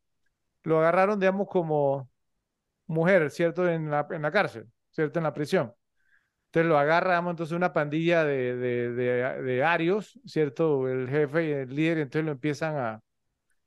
[0.64, 2.10] lo agarraron, digamos, como
[2.86, 3.68] mujer, ¿cierto?
[3.68, 5.18] En la, en la cárcel, ¿cierto?
[5.20, 5.74] En la prisión.
[6.48, 10.88] Entonces lo agarra, entonces una pandilla de, de, de, de arios, ¿cierto?
[10.88, 13.00] El jefe y el líder, entonces lo empiezan a,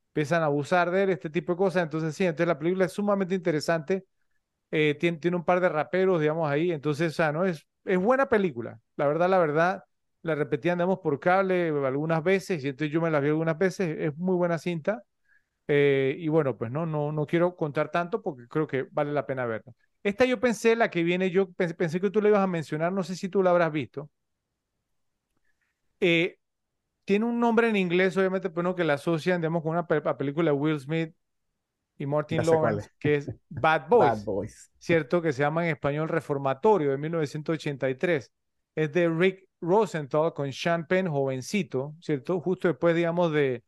[0.10, 1.84] empiezan a abusar de él, este tipo de cosas.
[1.84, 4.06] Entonces, sí, entonces la película es sumamente interesante.
[4.72, 6.72] Eh, tiene, tiene un par de raperos, digamos, ahí.
[6.72, 7.46] Entonces, o ¿no?
[7.46, 8.80] Es, es buena película.
[8.98, 9.84] La verdad, la verdad,
[10.24, 13.98] la repetían, digamos, por cable algunas veces, y entonces yo me la vi algunas veces.
[14.00, 15.04] Es muy buena cinta.
[15.68, 19.26] Eh, y bueno, pues no, no, no quiero contar tanto porque creo que vale la
[19.26, 19.74] pena verla.
[20.04, 22.92] Esta yo pensé, la que viene, yo pensé, pensé que tú la ibas a mencionar,
[22.92, 24.10] no sé si tú la habrás visto.
[26.02, 26.38] Eh,
[27.06, 30.52] tiene un nombre en inglés, obviamente, pero no que la asocian, digamos, con una película
[30.52, 31.16] de Will Smith
[31.98, 35.22] y Martin Lawrence, que es Bad Boys, Bad Boys, ¿cierto?
[35.22, 38.32] Que se llama en español Reformatorio de 1983.
[38.76, 42.42] Es de Rick Rosenthal con Sean Penn, jovencito, ¿cierto?
[42.42, 43.64] Justo después, digamos, de,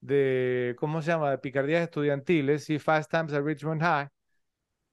[0.00, 1.30] de ¿cómo se llama?
[1.30, 4.08] De picardías estudiantiles, y Fast Times at Richmond High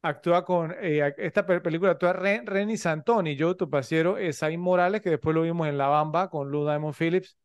[0.01, 5.35] actúa con eh, esta película actúa Ren, Renny Santoni, Joe Tupacero, Esaín Morales, que después
[5.35, 7.37] lo vimos en La Bamba con Lou Diamond Phillips,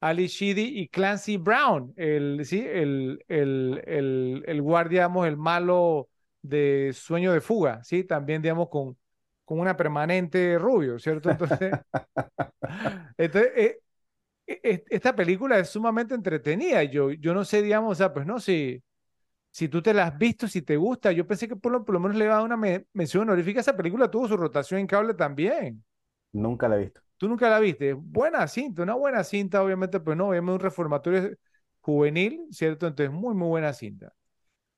[0.00, 2.64] Ali Sheedy y Clancy Brown, el, ¿sí?
[2.66, 6.08] el, el, el, el guardia, digamos, el malo
[6.42, 8.04] de Sueño de Fuga, ¿sí?
[8.04, 8.96] También, digamos, con,
[9.44, 11.30] con una permanente rubio, ¿cierto?
[11.30, 11.72] Entonces,
[13.18, 13.78] entonces eh,
[14.46, 16.82] esta película es sumamente entretenida.
[16.84, 18.82] Yo, yo no sé, digamos, o sea, pues no, si
[19.54, 21.12] si tú te la has visto, si te gusta.
[21.12, 22.56] Yo pensé que por lo, por lo menos le iba a dar una
[22.92, 23.60] mención honorífica.
[23.60, 25.84] Esa película tuvo su rotación en cable también.
[26.32, 27.00] Nunca la he visto.
[27.18, 27.92] Tú nunca la viste.
[27.92, 31.36] Buena cinta, una buena cinta, obviamente, pues no, obviamente un reformatorio
[31.80, 32.88] juvenil, ¿cierto?
[32.88, 34.12] Entonces, muy, muy buena cinta.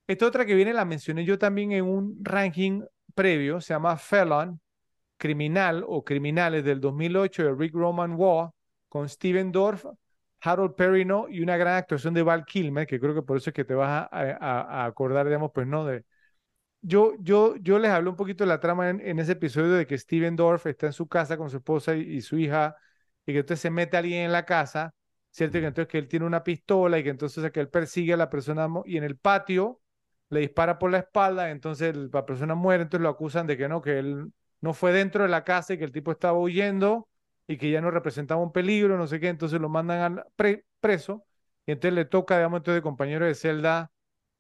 [0.06, 2.82] Esta otra que viene la mencioné yo también en un ranking
[3.14, 4.60] previo, se llama Felon,
[5.16, 8.52] Criminal o Criminales del 2008 de Rick Roman Waugh,
[8.96, 9.84] con Steven Dorff,
[10.40, 13.50] Harold Perry no, y una gran actuación de Val Kilmer, que creo que por eso
[13.50, 16.04] es que te vas a, acordar, digamos, pues no, de...
[16.82, 19.98] Yo, yo, yo les hablo un poquito de la trama en, ese episodio de que
[19.98, 22.76] Steven Dorff está en su casa con su esposa y, su hija,
[23.26, 24.94] y que entonces se mete alguien en la casa,
[25.30, 25.60] ¿cierto?
[25.60, 28.30] que entonces que él tiene una pistola y que entonces que él persigue a la
[28.30, 29.80] persona y en el patio
[30.30, 33.82] le dispara por la espalda, entonces la persona muere, entonces lo acusan de que no,
[33.82, 37.08] que él no fue dentro de la casa y que el tipo estaba huyendo
[37.46, 40.26] y que ya no representaba un peligro, no sé qué, entonces lo mandan al
[40.80, 41.24] preso
[41.64, 43.90] y entonces le toca, digamos, entonces de compañero de celda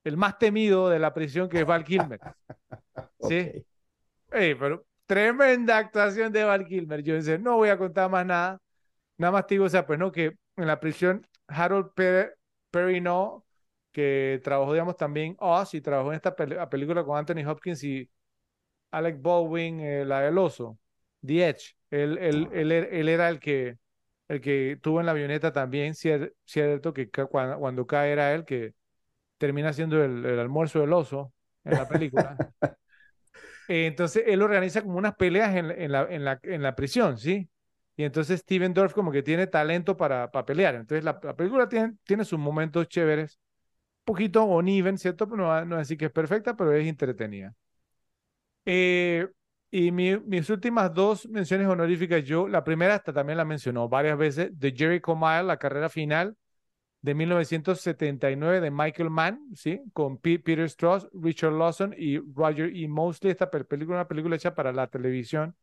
[0.04, 2.20] el más temido de la prisión que es Val Kilmer.
[3.20, 3.64] ¿Sí?
[4.28, 7.02] pero tremenda actuación de Val Kilmer.
[7.02, 8.60] Yo decía, no voy a contar más nada.
[9.18, 11.92] Nada más te digo, o sea, pues no, que en la prisión Harold
[12.70, 13.44] Perry no,
[13.92, 16.34] que trabajó, digamos, también Oz y trabajó en esta
[16.68, 18.10] película con Anthony Hopkins y
[18.90, 20.78] Alec Baldwin, eh, la del oso,
[21.24, 21.75] The Edge.
[21.90, 23.78] Él, él, él, él, era el que,
[24.28, 28.74] el que tuvo en la avioneta también, cierto que cuando, cuando cae era él que
[29.38, 31.32] termina siendo el, el almuerzo del oso
[31.64, 32.36] en la película.
[33.68, 37.48] entonces él organiza como unas peleas en, en, la, en, la, en la prisión, ¿sí?
[37.96, 40.74] Y entonces Steven Dorff como que tiene talento para, para pelear.
[40.74, 43.38] Entonces la, la, película tiene, tiene sus momentos chéveres,
[44.00, 45.26] un poquito uneven, ¿cierto?
[45.26, 47.54] No, no es decir que es perfecta, pero es entretenida.
[48.64, 49.28] Eh,
[49.70, 54.58] y mis últimas dos menciones honoríficas, yo, la primera hasta también la mencionó varias veces,
[54.58, 56.36] de Jericho Mile, la carrera final
[57.02, 59.80] de 1979 de Michael Mann, ¿sí?
[59.92, 62.88] Con Peter Strauss, Richard Lawson y Roger E.
[62.88, 63.30] Mosley.
[63.30, 65.56] Esta película una película hecha para la televisión.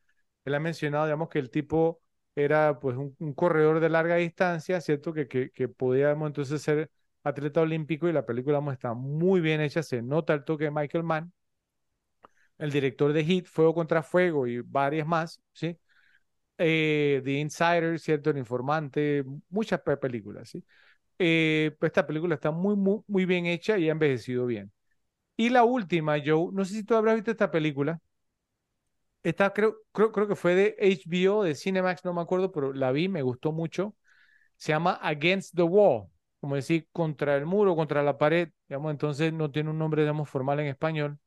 [0.46, 2.02] Él ha mencionado, digamos, que el tipo
[2.36, 5.14] era pues un, corredor de larga distancia, ¿cierto?
[5.14, 6.90] Que, que, podíamos entonces ser
[7.24, 11.04] atleta olímpico y la película está muy bien hecha, se nota el toque de Michael
[11.04, 11.34] Mann
[12.64, 15.78] el director de Hit, Fuego contra Fuego y varias más, ¿sí?
[16.58, 18.30] Eh, The Insider, ¿cierto?
[18.32, 20.64] El Informante, muchas películas, ¿sí?
[21.20, 24.72] Eh, pues esta película está muy, muy, muy bien hecha y ha envejecido bien.
[25.38, 28.02] Y la última, Joe, no sé si tú habrás visto esta película.
[29.24, 32.92] Esta creo, creo, creo que fue de HBO, de Cinemax, no me acuerdo, pero la
[32.92, 33.96] vi, me gustó mucho.
[34.58, 36.08] Se llama Against the Wall,
[36.42, 40.30] como decir, contra el muro, contra la pared, digamos, entonces no tiene un nombre, digamos,
[40.30, 41.20] formal en español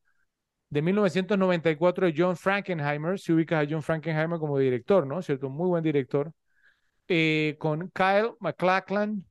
[0.69, 5.23] de 1994 de John Frankenheimer, si ubicas a John Frankenheimer como director, ¿no?
[5.23, 5.49] ¿Cierto?
[5.49, 6.33] Muy buen director.
[7.09, 9.25] Eh, con Kyle MacLachlan,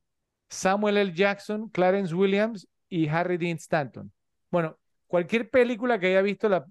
[0.48, 1.12] Samuel L.
[1.12, 4.10] Jackson, Clarence Williams y Harry Dean Stanton.
[4.50, 6.64] Bueno, cualquier película que haya visto la,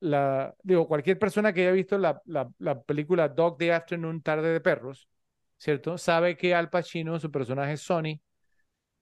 [0.00, 4.60] la, digo, cualquier persona que haya visto la, la, película Dog Day Afternoon, Tarde de
[4.60, 5.08] Perros,
[5.56, 5.96] ¿cierto?
[5.96, 8.20] Sabe que Al Pacino, su personaje Sonny,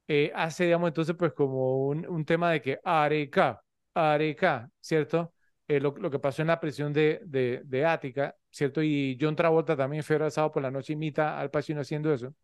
[0.08, 3.60] eh, hace, digamos, entonces, pues como un, un tema de que Areca,
[3.94, 5.34] Areca, ¿cierto?
[5.68, 8.82] Eh, lo, que pasó en la prisión de, de, de, Ática, ¿cierto?
[8.82, 12.34] Y John Travolta también fue abrazado por la noche imita al Pacino haciendo eso.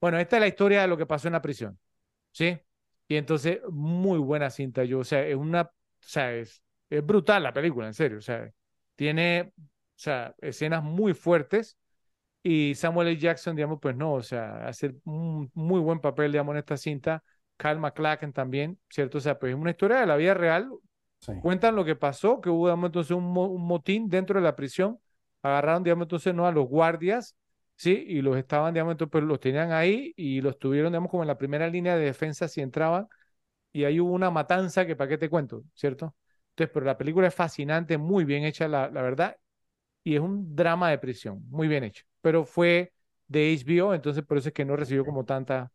[0.00, 1.78] Bueno, esta es la historia de lo que pasó en la prisión,
[2.32, 2.58] ¿sí?
[3.08, 5.70] Y entonces, muy buena cinta, yo, o sea, es una, o
[6.00, 8.50] sea, es, es brutal la película, en serio, o sea,
[8.96, 9.62] tiene, o
[9.96, 11.76] sea, escenas muy fuertes.
[12.42, 13.18] Y Samuel L.
[13.18, 17.22] Jackson, digamos, pues no, o sea, hace un muy buen papel, digamos, en esta cinta.
[17.62, 19.18] Kyle MacLachlan también, ¿cierto?
[19.18, 20.68] O sea, pues es una historia de la vida real.
[21.40, 24.98] Cuentan lo que pasó, que hubo, digamos, entonces un, un, motín dentro de la prisión.
[25.42, 26.46] Agarraron, digamos, entonces, ¿no?
[26.46, 27.36] A los guardias,
[27.76, 28.04] ¿sí?
[28.08, 31.28] Y los estaban, digamos, entonces, pues los tenían ahí y los tuvieron, digamos, como en
[31.28, 33.06] la primera línea de defensa si entraban.
[33.72, 35.62] Y ahí hubo una matanza que, ¿para qué te cuento?
[35.74, 36.16] ¿Cierto?
[36.50, 39.36] Entonces, pero la película es fascinante, muy bien hecha, la, la verdad.
[40.02, 42.04] Y es un drama de prisión, muy bien hecho.
[42.20, 42.92] Pero fue
[43.28, 45.70] de HBO, entonces por eso es que no recibió como tanta,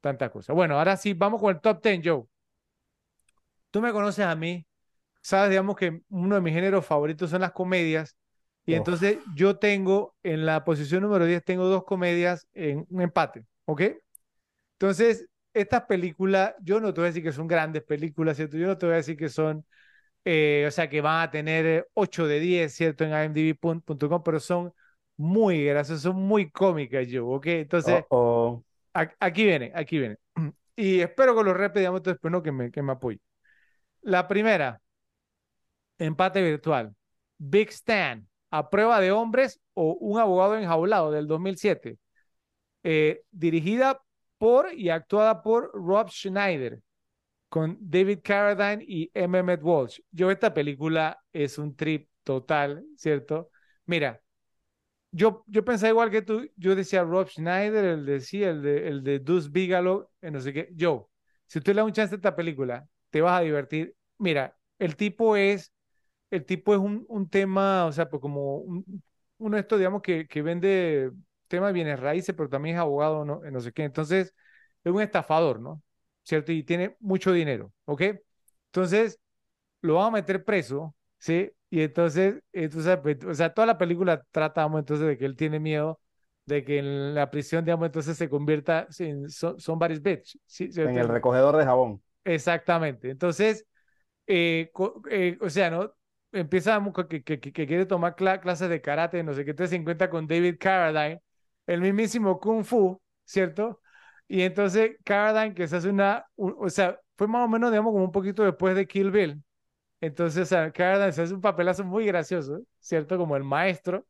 [0.00, 0.52] tanta cosa.
[0.52, 2.24] Bueno, ahora sí, vamos con el top 10, Joe.
[3.70, 4.66] Tú me conoces a mí,
[5.22, 8.16] sabes, digamos que uno de mis géneros favoritos son las comedias.
[8.66, 13.44] Y entonces yo tengo en la posición número 10, tengo dos comedias en un empate,
[13.64, 13.82] ¿ok?
[14.78, 18.56] Entonces, estas películas, yo no te voy a decir que son grandes películas, ¿cierto?
[18.56, 19.64] Yo no te voy a decir que son,
[20.24, 23.04] eh, o sea, que van a tener 8 de 10, ¿cierto?
[23.04, 24.72] En imdb.com, pero son
[25.16, 27.46] muy graciosas, son muy cómicas, yo, ¿ok?
[27.48, 28.04] Entonces,
[29.18, 30.16] aquí viene, aquí viene.
[30.76, 33.20] Y espero que lo repitamos, entonces, pues no, que me, que me apoye.
[34.02, 34.80] La primera,
[35.98, 36.94] empate virtual.
[37.38, 41.98] Big Stan, a prueba de hombres o un abogado enjaulado del 2007.
[42.82, 44.00] Eh, dirigida
[44.38, 46.80] por y actuada por Rob Schneider,
[47.48, 50.00] con David Carradine y Mehmet Walsh.
[50.10, 53.50] Yo, esta película es un trip total, ¿cierto?
[53.86, 54.20] Mira,
[55.12, 58.88] yo, yo pensaba igual que tú, yo decía Rob Schneider, el de sí, el de,
[58.88, 60.68] el de Deuce Bigelow, no sé qué.
[60.74, 61.10] Yo,
[61.46, 63.94] si tú le das un chance a esta película, te vas a divertir.
[64.18, 65.72] Mira, el tipo es,
[66.30, 69.02] el tipo es un, un tema, o sea, pues como un,
[69.38, 71.10] uno de estos, digamos, que, que vende
[71.48, 73.84] temas de bienes raíces, pero también es abogado, no, no sé qué.
[73.84, 74.34] Entonces,
[74.84, 75.82] es un estafador, ¿no?
[76.24, 76.52] ¿Cierto?
[76.52, 78.02] Y tiene mucho dinero, ¿ok?
[78.66, 79.18] Entonces,
[79.82, 81.52] lo van a meter preso, ¿sí?
[81.70, 85.60] Y entonces, entonces pues, o sea, toda la película tratamos entonces de que él tiene
[85.60, 86.00] miedo
[86.46, 90.36] de que en la prisión, digamos, entonces se convierta en son, varios bitch.
[90.58, 92.02] En el recogedor de jabón.
[92.24, 93.10] Exactamente.
[93.10, 93.66] Entonces,
[94.26, 94.70] eh,
[95.10, 95.94] eh, o sea, ¿no?
[96.32, 100.08] Empieza que, que, que, quiere tomar clases de karate, no sé qué, entonces se encuentra
[100.10, 101.20] con David Carradine,
[101.66, 103.80] el mismísimo Kung Fu, ¿cierto?
[104.28, 108.04] Y entonces Carradine, que se hace una, o sea, fue más o menos, digamos, como
[108.04, 109.42] un poquito después de Kill Bill,
[110.00, 113.18] entonces, cada se hace un papelazo muy gracioso, ¿cierto?
[113.18, 114.06] Como el maestro.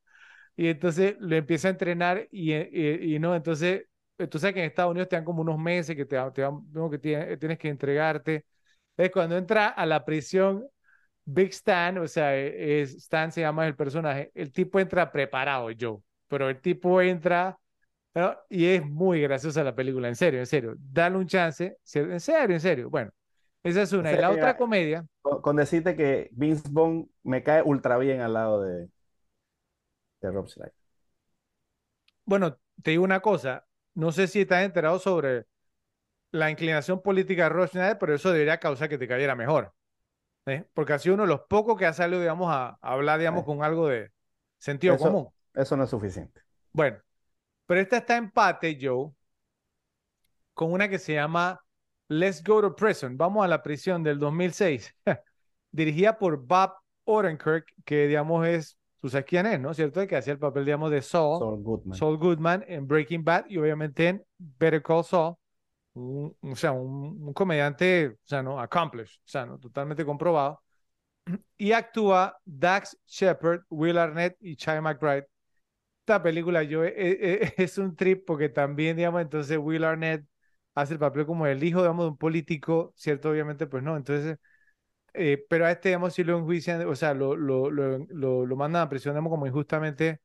[0.56, 3.86] Y entonces lo empieza a entrenar y, no, entonces,
[4.30, 6.42] tú sabes que en Estados Unidos te dan como unos meses que te, te
[6.90, 8.46] que tienes, que entregarte.
[8.96, 10.66] Es cuando entra a la prisión
[11.24, 15.70] Big Stan, o sea, e, es, Stan se llama el personaje, el tipo entra preparado,
[15.70, 17.58] yo, pero el tipo entra
[18.48, 22.54] y es muy graciosa la película, en serio, en serio, dale un chance, en serio,
[22.54, 22.90] en serio.
[22.90, 23.12] Bueno,
[23.62, 24.12] esa es una.
[24.12, 25.06] y la otra comedia.
[25.22, 28.88] Con, decirte que Vince Bond me cae ultra bien al lado de,
[30.20, 30.74] de Rob Schneider.
[32.24, 33.66] Bueno, te digo una cosa.
[33.94, 35.46] No sé si estás enterado sobre
[36.30, 39.74] la inclinación política de Rob Schneider, pero eso debería causar que te cayera mejor.
[40.46, 40.64] ¿eh?
[40.74, 43.62] Porque ha sido uno de los pocos que ha salido, digamos, a, hablar, digamos, con
[43.62, 44.10] algo de
[44.58, 45.28] sentido común.
[45.54, 46.40] Eso no es suficiente.
[46.72, 46.98] Bueno,
[47.66, 49.10] pero esta está empate, Joe,
[50.54, 51.60] con una que se llama
[52.12, 54.96] Let's Go to Prison, vamos a la prisión del 2006,
[55.70, 56.72] dirigida por Bob
[57.04, 59.72] Odenkirk, que digamos es, tú sabes quién es, ¿no?
[59.72, 60.04] ¿Cierto?
[60.08, 61.62] Que hacía el papel, digamos, de Saul,
[61.92, 65.36] Saul Goodman, en Breaking Bad y obviamente en Better Call Saul,
[65.94, 68.58] o sea, un, comediante, o sea, ¿no?
[68.58, 69.60] Accomplished, o sea, ¿no?
[69.60, 70.60] Totalmente comprobado.
[71.56, 75.28] Y actúa Dax Shepard, Will Arnett y Chai McBride.
[76.00, 80.24] Esta película yo, eh, eh, es un trip porque también, digamos, entonces Will Arnett
[80.74, 83.30] hace el papel como el hijo, digamos, de un político, ¿cierto?
[83.30, 83.96] Obviamente, pues no.
[83.96, 84.38] Entonces,
[85.14, 88.82] eh, pero a este, digamos, si lo enjuician, o sea, lo, lo, lo, lo, mandan
[88.82, 90.20] a prisión, digamos, como injustamente,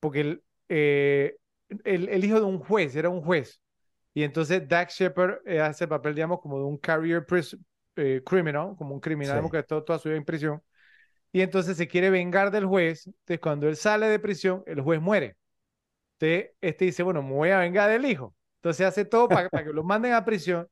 [0.00, 1.36] porque el, eh,
[1.84, 3.60] el, el, hijo de un juez, era un juez.
[4.14, 7.26] Y entonces Dax Shepard eh, hace el papel, digamos, como de un career
[8.24, 10.62] criminal, como un criminal, que ha estado toda su vida en prisión.
[11.32, 13.06] Y entonces se quiere vengar del juez.
[13.06, 15.36] Entonces, cuando él sale de prisión, el juez muere.
[16.18, 18.34] Entonces, este dice, bueno, me voy a vengar del hijo.
[18.56, 20.68] Entonces hace todo para, que lo manden a prisión.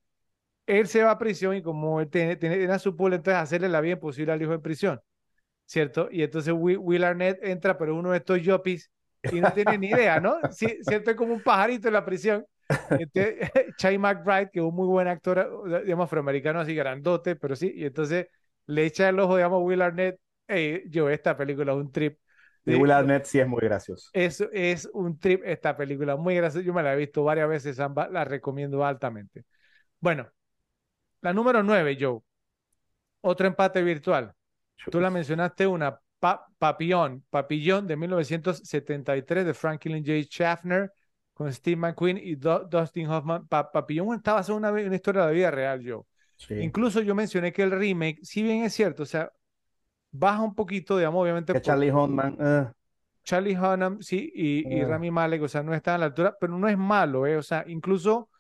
[0.67, 3.81] Él se va a prisión y como él tiene, a su pueblo, entonces hacerle la
[3.81, 5.01] vida imposible al hijo en prisión.
[5.67, 6.09] ¿Cierto?
[6.11, 8.91] Y entonces Will, Arnett entra, pero uno de estos yopis
[9.33, 10.39] y no tiene ni idea, ¿no?
[10.51, 11.11] Sí, ¿Cierto?
[11.11, 12.45] Es como un pajarito en la prisión.
[12.91, 17.73] Entonces, Chai McBride, que es un muy buen actor, digamos, afroamericano, así grandote, pero sí,
[17.75, 18.27] y entonces
[18.67, 22.19] le echa el ojo, digamos, Will Arnett, hey, yo, esta película es un trip.
[22.67, 24.09] Y Will Arnett sí es muy gracioso.
[24.13, 26.65] Es, es un trip esta película, muy graciosa.
[26.65, 29.45] Yo me la he visto varias veces, la recomiendo altamente.
[30.01, 30.31] Bueno,
[31.21, 32.21] la número nueve, Joe.
[33.21, 34.35] Otro empate virtual.
[34.91, 35.99] Tú la mencionaste una,
[36.59, 40.23] Papillon, Papillon de 1973 de Franklin J.
[40.23, 40.93] Schaffner
[41.33, 43.47] con Steve McQueen y Dustin Hoffman.
[43.49, 46.07] Papillon estaba haciendo una, una, historia de la vida real, yo.
[46.51, 49.31] Incluso yo mencioné que el remake, si bien es cierto, o sea,
[50.15, 51.61] baja un poquito, digamos, obviamente.
[51.61, 52.37] Charlie Hunnam.
[52.41, 52.71] Eh.
[53.25, 54.87] Charlie Hunnam, sí, y, eh.
[54.87, 57.37] Rami Malek, o sea, no está a la altura, pero no es malo, ¿eh?
[57.37, 58.31] O sea, incluso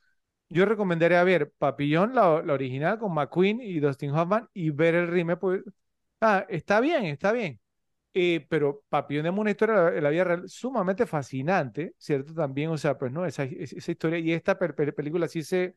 [0.48, 5.40] yo recomendaría ver Papillón, la, original, con McQueen y Dustin Hoffman, y ver el remake,
[5.40, 5.62] pues,
[6.20, 7.58] ah, está bien, está bien.
[8.12, 12.34] Eh, pero Papillón es una historia de la vida real sumamente fascinante, ¿cierto?
[12.34, 15.76] También, o sea, pues no, esa, esa historia y esta película sí se,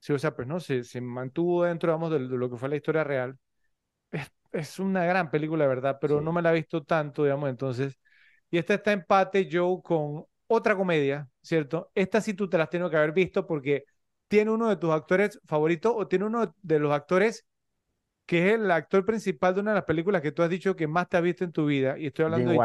[0.00, 2.76] sí, o sea, pues no, se, se mantuvo dentro, digamos, de, lo que fue la
[2.76, 3.38] historia real.
[4.10, 5.98] Es, es una gran película, ¿verdad?
[6.00, 7.98] Pero no me la he visto tanto, digamos, entonces.
[8.50, 11.90] Y esta está empate, Joe, con otra comedia, ¿cierto?
[11.94, 13.84] Esta sí tú te las tienes que haber visto porque
[14.28, 17.46] tiene uno de tus actores favoritos o tiene uno de los actores
[18.26, 20.86] que es el actor principal de una de las películas que tú has dicho que
[20.86, 22.58] más te has visto en tu vida, y estoy hablando de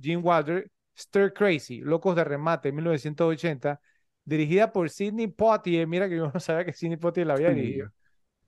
[0.00, 3.80] Gene, Wilder, Stir Crazy, Locos de Remate, 1980,
[4.24, 7.90] dirigida por Sidney Poitier, mira que yo no sabía que Sidney Poitier la había dirigido,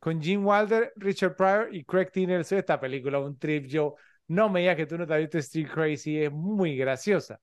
[0.01, 2.27] con Gene Wilder, Richard Pryor y Craig T.
[2.27, 3.95] Nelson, esta película, un trip, yo
[4.27, 7.39] no me digas que tú no te has visto Stir Crazy, es muy graciosa.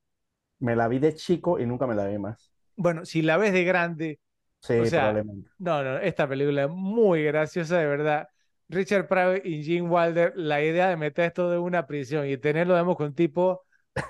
[0.59, 2.51] Me la vi de chico y nunca me la vi más.
[2.75, 4.19] Bueno, si la ves de grande,
[4.59, 5.49] sí, probablemente.
[5.59, 8.27] No, no, esta película es muy graciosa, de verdad
[8.69, 12.73] Richard Pryor y Gene Wilder, la idea de meter esto de una prisión y tenerlo,
[12.73, 13.63] digamos, con tipo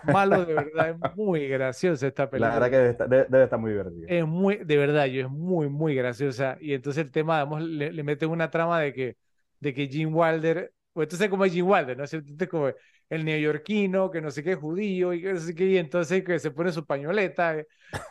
[0.03, 2.49] malo, de verdad, es muy graciosa esta película.
[2.49, 4.07] La verdad que debe estar, muy divertida.
[4.07, 6.57] Es muy, de verdad, yo es muy, muy graciosa.
[6.59, 9.17] Y entonces el tema, le, le meten una trama de que,
[9.59, 12.29] de que Gene Wilder, o entonces como es Gene Wilder, ¿no es cierto?
[12.29, 12.71] Entonces como
[13.09, 16.39] el neoyorquino, que no sé qué, judío, y que no sé qué, y entonces que
[16.39, 17.55] se pone su pañoleta,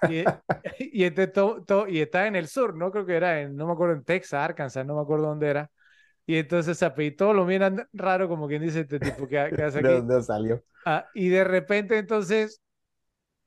[0.08, 0.24] y,
[0.78, 1.32] y, este
[1.88, 2.90] y está en el sur, ¿no?
[2.90, 5.70] Creo que era en, no me acuerdo, en Texas, Arkansas, no me acuerdo dónde era
[6.26, 9.48] y entonces y todo lo miran raro, como quien dice este tipo que, hace
[9.78, 9.88] aquí.
[9.88, 10.62] ¿De dónde salió?
[10.84, 12.60] Ah, y de repente entonces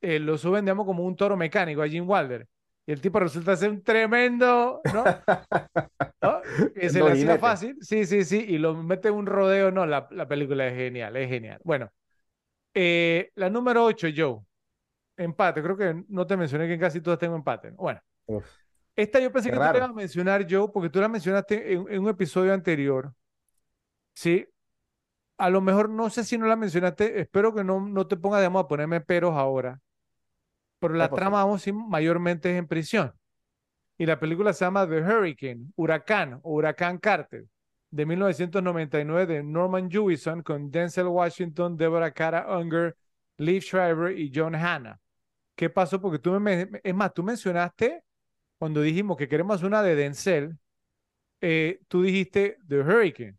[0.00, 2.46] eh, lo suben, digamos, como un toro mecánico a Jim Wilder.
[2.86, 5.04] Y el tipo resulta ser un tremendo, ¿no?
[6.74, 7.76] Que se le hacía fácil.
[7.80, 8.44] Sí, sí, sí.
[8.48, 9.70] Y lo mete en un rodeo.
[9.70, 11.60] No, la, la película es genial, es genial.
[11.62, 11.90] Bueno,
[12.74, 14.40] eh, la número 8, Joe.
[15.16, 15.62] Empate.
[15.62, 17.70] Creo que no te mencioné que en casi todas tengo empate.
[17.70, 18.00] Bueno.
[19.00, 21.98] Esta yo pensé que tú te ibas a mencionar, yo, porque tú la mencionaste en,
[21.98, 23.14] un episodio anterior.
[24.12, 24.46] Sí.
[25.38, 28.40] A lo mejor no sé si no la mencionaste, espero que no, no te pongas,
[28.40, 29.80] digamos, a ponerme peros ahora.
[30.78, 33.14] Pero la trama, vamos, sí, mayormente es en prisión.
[33.96, 37.46] Y la película se llama The Hurricane, Huracán o Huracán Carter,
[37.90, 42.94] de 1999 de Norman Jewison con Denzel Washington, Deborah Cara Unger,
[43.38, 45.00] Liv Schreiber y John Hanna.
[45.54, 46.00] ¿Qué pasó?
[46.00, 48.04] Porque tú me, es más, tú mencionaste
[48.60, 50.58] cuando dijimos que queremos una de Denzel,
[51.40, 53.38] eh, tú dijiste The Hurricane,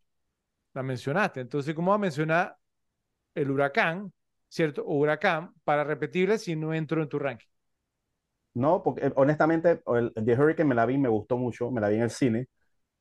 [0.73, 1.41] la mencionaste.
[1.41, 2.57] Entonces, ¿cómo va a mencionar
[3.35, 4.11] el huracán,
[4.49, 4.83] cierto?
[4.83, 7.45] O huracán para repetirle si no entro en tu ranking.
[8.55, 11.89] No, porque eh, honestamente, el, The Hurricane me la vi, me gustó mucho, me la
[11.89, 12.47] vi en el cine,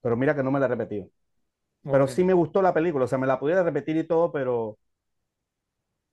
[0.03, 1.09] pero mira que no me la he repetido.
[1.83, 4.79] Pero sí me gustó la película, o sea, me la pudiera repetir y todo, pero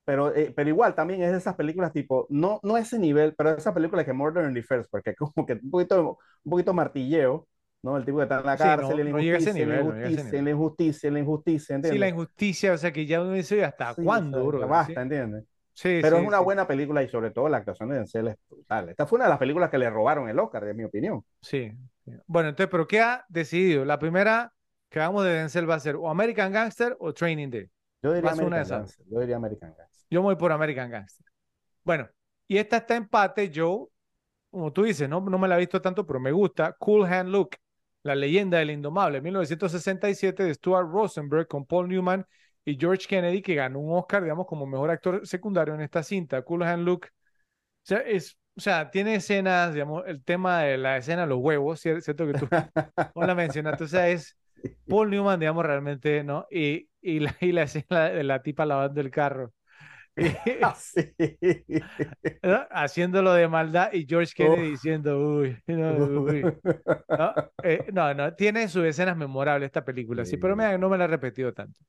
[0.07, 3.57] pero, eh, pero igual también es de esas películas tipo, no, no ese nivel, pero
[3.57, 7.45] esa película que Murder in the First, porque como que un poquito, un poquito martilleo,
[7.83, 7.97] ¿no?
[7.97, 11.75] El tipo que está en la cárcel, la, injusticia, la, injusticia, la injusticia, la injusticia,
[11.75, 11.91] ¿entiendes?
[11.91, 14.65] Sí, la injusticia, o sea que ya uno dice, ¿hasta cuándo, bro?
[14.65, 15.43] Basta, ¿entiendes?
[15.73, 18.87] Sí, pero es una buena película y sobre todo la actuación de Denzel es brutal.
[18.87, 21.21] Esta fue una de las películas que le robaron el Oscar, en mi opinión.
[21.41, 21.69] Sí.
[22.27, 23.83] Bueno, entonces, ¿pero qué ha decidido?
[23.83, 24.53] La primera
[24.89, 27.69] que hagamos de Denzel va a ser o American Gangster o Training Day.
[28.01, 29.05] Yo diría American Gangster.
[29.09, 29.96] Yo diría American Gangster.
[30.09, 31.25] Yo voy por American Gangster.
[31.83, 32.09] Bueno,
[32.47, 33.89] y esta está empate, yo,
[34.51, 36.73] como tú dices, no, no me la he visto tanto, pero me gusta.
[36.79, 37.57] Cool Hand Luke,
[38.03, 42.25] la leyenda del indomable, 1967 de Stuart Rosenberg con Paul Newman
[42.65, 46.41] y George Kennedy, que ganó un Oscar, digamos, como mejor actor secundario en esta cinta.
[46.43, 47.11] Cool Hand Luke, o
[47.83, 52.27] sea, es, o sea, tiene escenas, digamos, el tema de la escena los huevos, ¿cierto?
[52.27, 52.47] Que tú
[53.15, 54.37] no la mencionaste, o sea, es
[54.87, 56.47] Paul Newman, digamos, realmente, ¿no?
[56.51, 59.53] Y, y, la, y la escena de la tipa lavando el carro.
[62.71, 66.27] Haciéndolo de maldad y George Kennedy diciendo, uy, no,
[67.63, 68.13] eh, ¿No?
[68.13, 71.79] no, tiene sus escenas memorables esta película, sí, pero no me la he repetido tanto.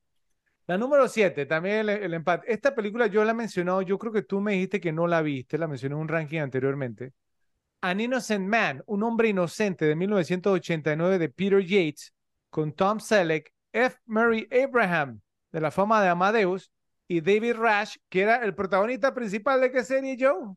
[0.66, 2.52] La número 7, también el, empate.
[2.52, 5.22] Esta película yo la he mencionado, yo creo que tú me dijiste que no la
[5.22, 7.12] viste, la mencioné en un ranking anteriormente.
[7.80, 12.12] An Innocent Man, un hombre inocente de 1989 de Peter Yates,
[12.50, 13.96] con Tom Selleck, F.
[14.05, 15.20] Murray Abraham,
[15.52, 16.70] de la fama de Amadeus,
[17.09, 20.55] y David Rash, que era el protagonista principal de qué serie, Joe?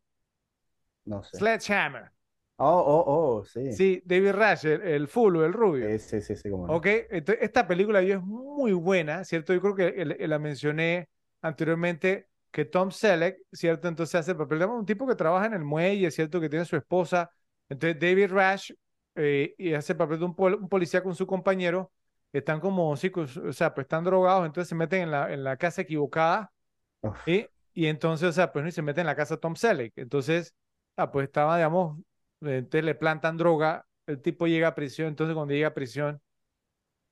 [1.05, 1.37] No sé.
[1.37, 2.11] Sledgehammer.
[2.57, 3.71] Oh, oh, oh, sí.
[3.73, 5.87] Sí, David Rash, el, el fulo, el rubio.
[5.97, 9.51] Sí, sí, sí, Ok, entonces esta película yo es muy buena, ¿cierto?
[9.51, 11.09] Yo creo que la mencioné
[11.41, 13.87] anteriormente que Tom Selleck, ¿cierto?
[13.87, 16.39] Entonces hace el papel de un tipo que trabaja en el muelle, ¿cierto?
[16.39, 17.31] Que tiene su esposa.
[17.67, 18.71] Entonces David Rash
[19.15, 21.91] eh, y hace el papel de un, un, policía con su compañero.
[22.33, 25.57] Están como, sí, o sea, pues están drogados, entonces se meten en la, en la
[25.57, 26.51] casa equivocada.
[27.25, 29.93] Y, y entonces, o sea, pues y se meten en la casa Tom Selleck.
[29.97, 30.55] Entonces,
[30.97, 31.99] ah, pues estaba, digamos,
[32.41, 36.21] entonces le plantan droga, el tipo llega a prisión, entonces cuando llega a prisión,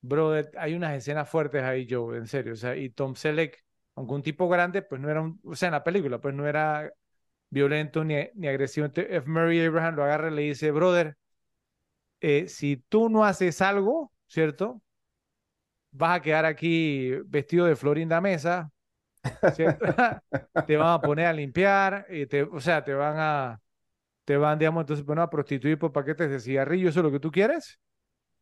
[0.00, 3.62] brother, hay unas escenas fuertes ahí, Joe, en serio, o sea, y Tom Selleck,
[3.94, 6.46] aunque un tipo grande, pues no era un, o sea, en la película, pues no
[6.46, 6.90] era
[7.50, 8.86] violento ni, ni agresivo.
[8.86, 9.28] Entonces, F.
[9.30, 11.16] Murray Abraham lo agarra y le dice, brother,
[12.20, 14.82] eh, si tú no haces algo, ¿cierto?
[15.92, 18.70] Vas a quedar aquí vestido de Florinda Mesa,
[19.54, 19.84] ¿cierto?
[20.66, 23.60] te van a poner a limpiar, y te, o sea, te van a,
[24.24, 27.20] te van, digamos, entonces, bueno, a prostituir por paquetes de cigarrillo, ¿eso es lo que
[27.20, 27.80] tú quieres?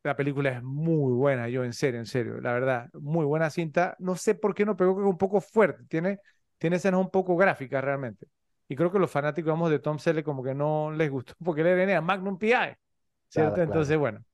[0.02, 3.96] La película es muy buena, yo en serio, en serio, la verdad, muy buena cinta.
[3.98, 6.20] No sé por qué no pegó, que es un poco fuerte, tiene,
[6.58, 8.26] tiene escenas un poco gráficas realmente.
[8.68, 11.64] Y creo que los fanáticos, vamos, de Tom Selleck como que no les gustó, porque
[11.64, 12.76] le venía Magnum PI,
[13.28, 13.62] ¿cierto?
[13.62, 14.24] Entonces, bueno.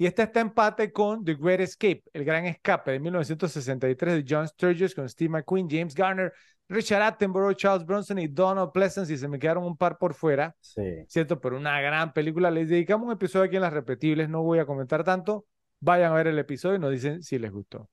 [0.00, 4.48] Y esta está empate con The Great Escape, El Gran Escape de 1963 de John
[4.48, 6.32] Sturges con Steve McQueen, James Garner,
[6.70, 10.56] Richard Attenborough, Charles Bronson y Donald Pleasence, y se me quedaron un par por fuera,
[10.58, 11.04] sí.
[11.06, 11.38] ¿cierto?
[11.38, 12.50] Pero una gran película.
[12.50, 15.44] Les dedicamos un episodio aquí en Las Repetibles, no voy a comentar tanto.
[15.80, 17.90] Vayan a ver el episodio y nos dicen si les gustó.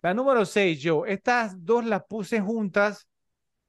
[0.00, 3.06] La número 6, yo, estas dos las puse juntas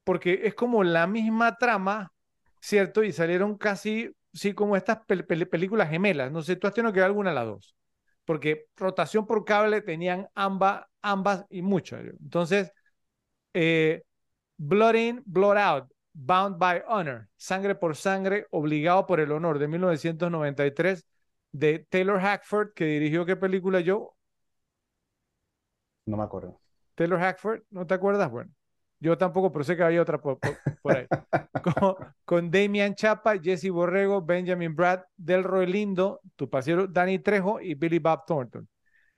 [0.04, 2.14] porque es como la misma trama,
[2.62, 3.04] ¿cierto?
[3.04, 6.30] Y salieron casi, sí, como estas películas gemelas.
[6.30, 7.76] No sé, tú has tenido que ver alguna de las dos.
[8.24, 11.96] Porque rotación por cable tenían ambas, ambas y mucho.
[11.96, 12.72] Entonces,
[13.54, 14.02] eh,
[14.56, 19.68] Blood In, Blood Out, Bound by Honor, Sangre por Sangre, Obligado por el Honor, de
[19.68, 21.06] 1993,
[21.52, 24.16] de Taylor Hackford, que dirigió qué película yo.
[26.06, 26.60] No me acuerdo.
[26.94, 28.30] Taylor Hackford, ¿no te acuerdas?
[28.30, 28.52] Bueno,
[29.04, 30.38] yo tampoco, pero sé que había otra por,
[30.84, 31.06] ahí.
[31.62, 31.94] con,
[32.24, 37.98] con, Damian Chapa, Jesse Borrego, Benjamin Brad, Delroy Lindo, tu pasero Danny Trejo y Billy
[37.98, 38.66] Bob Thornton.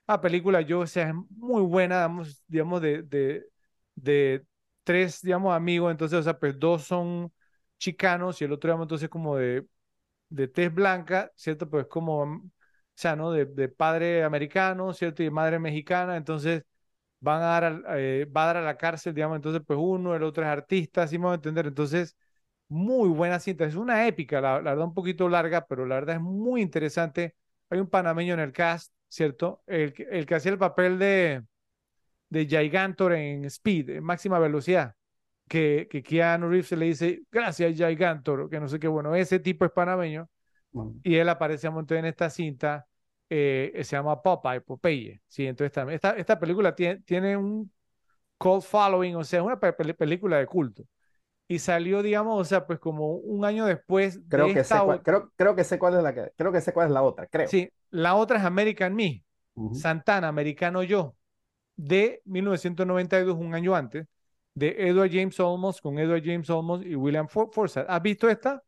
[0.05, 3.45] La película, yo, o sea, es muy buena, digamos, digamos de, de,
[3.95, 4.45] de
[4.83, 7.31] tres, digamos, amigos, entonces, o sea, pues dos son
[7.77, 9.65] chicanos y el otro, digamos, entonces como de,
[10.29, 11.69] de tez blanca, ¿cierto?
[11.69, 12.41] Pues como, o
[12.93, 13.31] sea, ¿no?
[13.31, 15.23] De, de padre americano, ¿cierto?
[15.23, 16.63] Y madre mexicana, entonces
[17.19, 20.23] van a dar, eh, va a dar a la cárcel, digamos, entonces pues uno, el
[20.23, 22.17] otro es artista, así vamos a entender, entonces
[22.69, 26.17] muy buena cinta, es una épica, la, la, verdad un poquito larga, pero la verdad
[26.17, 27.35] es muy interesante,
[27.69, 29.63] hay un panameño en el cast, ¿cierto?
[29.67, 31.43] El, el que hacía el papel de,
[32.29, 34.95] de Gigantor en Speed, en máxima velocidad,
[35.47, 39.65] que, que Keanu Reeves le dice, gracias Gigantor, que no sé qué, bueno, ese tipo
[39.65, 40.29] es panameño,
[41.03, 42.85] y él aparece a montón en esta cinta,
[43.29, 47.71] eh, se llama Popeye, Popeye, sí, entonces esta, esta película tiene, tiene un
[48.37, 50.83] cult following, o sea, una película de culto.
[51.49, 55.31] Y salió, digamos, o sea, pues como un año después creo que sé cuál, creo,
[55.35, 57.47] creo que sé cuál es la que, creo que sé cuál es la otra, creo.
[57.47, 59.23] Sí, la otra es American Me,
[59.71, 61.15] Santana, Americano Yo,
[61.77, 64.07] de 1992, un año antes,
[64.53, 67.85] de Edward James Olmos con Edward James Olmos y William Forsythe.
[67.87, 68.61] ¿Has visto esta?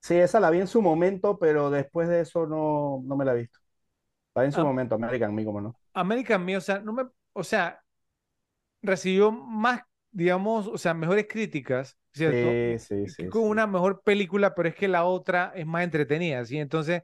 [0.00, 3.32] Sí, esa la vi en su momento, pero después de eso no, no me la
[3.32, 3.58] he visto.
[4.44, 5.76] En su momento, American Me, como no.
[5.94, 7.82] American Me, o sea, no me, o sea,
[8.82, 12.78] recibió más, digamos, o sea, mejores críticas, ¿cierto?
[12.78, 13.28] Sí, sí, sí.
[13.28, 16.58] Con una mejor película, pero es que la otra es más entretenida, ¿sí?
[16.58, 17.02] Entonces,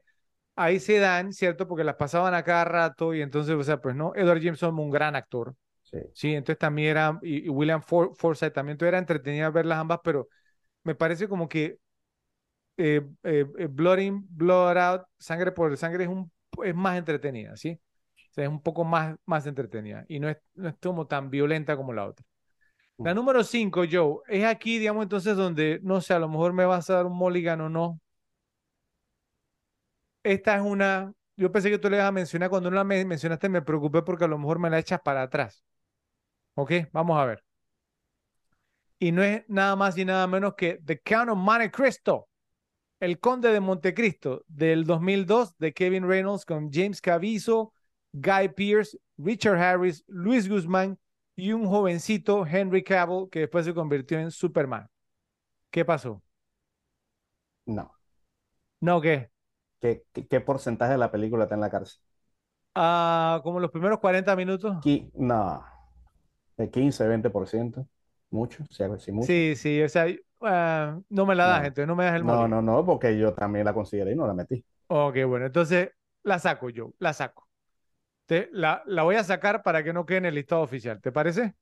[0.55, 1.67] ahí se dan, ¿cierto?
[1.67, 4.91] Porque las pasaban a cada rato y entonces, o sea, pues no, Edward Jameson, un
[4.91, 5.55] gran actor.
[5.83, 5.99] Sí.
[6.13, 10.27] Sí, entonces también era, y, William For Forsythe también, todo era entretenido verlas ambas, pero
[10.83, 11.77] me parece como que
[12.77, 16.31] eh, eh, eh, Blood In, Blood Out, Sangre por Sangre es, un,
[16.65, 17.79] es más entretenida, ¿sí?
[18.31, 21.29] O sea, es un poco más, más entretenida y no es, no es como tan
[21.29, 22.25] violenta como la otra.
[22.97, 23.15] La mm.
[23.15, 26.89] número 5, Joe, es aquí, digamos, entonces donde, no sé, a lo mejor me vas
[26.89, 27.99] a dar un mulligan o no,
[30.23, 33.47] esta es una, yo pensé que tú le ibas a mencionar, cuando no la mencionaste
[33.49, 35.63] me preocupé porque a lo mejor me la echas para atrás.
[36.55, 36.71] ¿Ok?
[36.91, 37.43] Vamos a ver.
[38.97, 42.27] Y no es nada más y nada menos que The Count of Monte Cristo,
[43.05, 47.67] El Conde de Montecristo, del 2002, de Kevin Reynolds con James Caviezel,
[48.13, 50.97] Guy Pearce, Richard Harris, Luis Guzmán
[51.35, 54.89] y un jovencito Henry Cavill que después se convirtió en Superman.
[55.69, 56.23] ¿Qué pasó?
[57.67, 57.93] No.
[58.79, 59.29] ¿No qué?
[59.79, 62.01] ¿Qué, porcentaje de la película está en la cárcel?
[62.73, 64.77] Ah, como los primeros 40 minutos.
[65.13, 65.63] no,
[66.57, 67.87] de 15, 20%.
[68.31, 69.27] Mucho, sí, mucho.
[69.27, 70.07] Sí, sí, o sea,
[70.41, 73.33] ah, no me la das, gente, no me das el No, no, no, porque yo
[73.33, 74.63] también la consideré y no la metí.
[74.87, 75.91] Ok, bueno, entonces
[76.23, 77.47] la saco yo, la saco.
[78.25, 81.11] Te, la, la voy a sacar para que no quede en el listado oficial, ¿te
[81.11, 81.55] parece?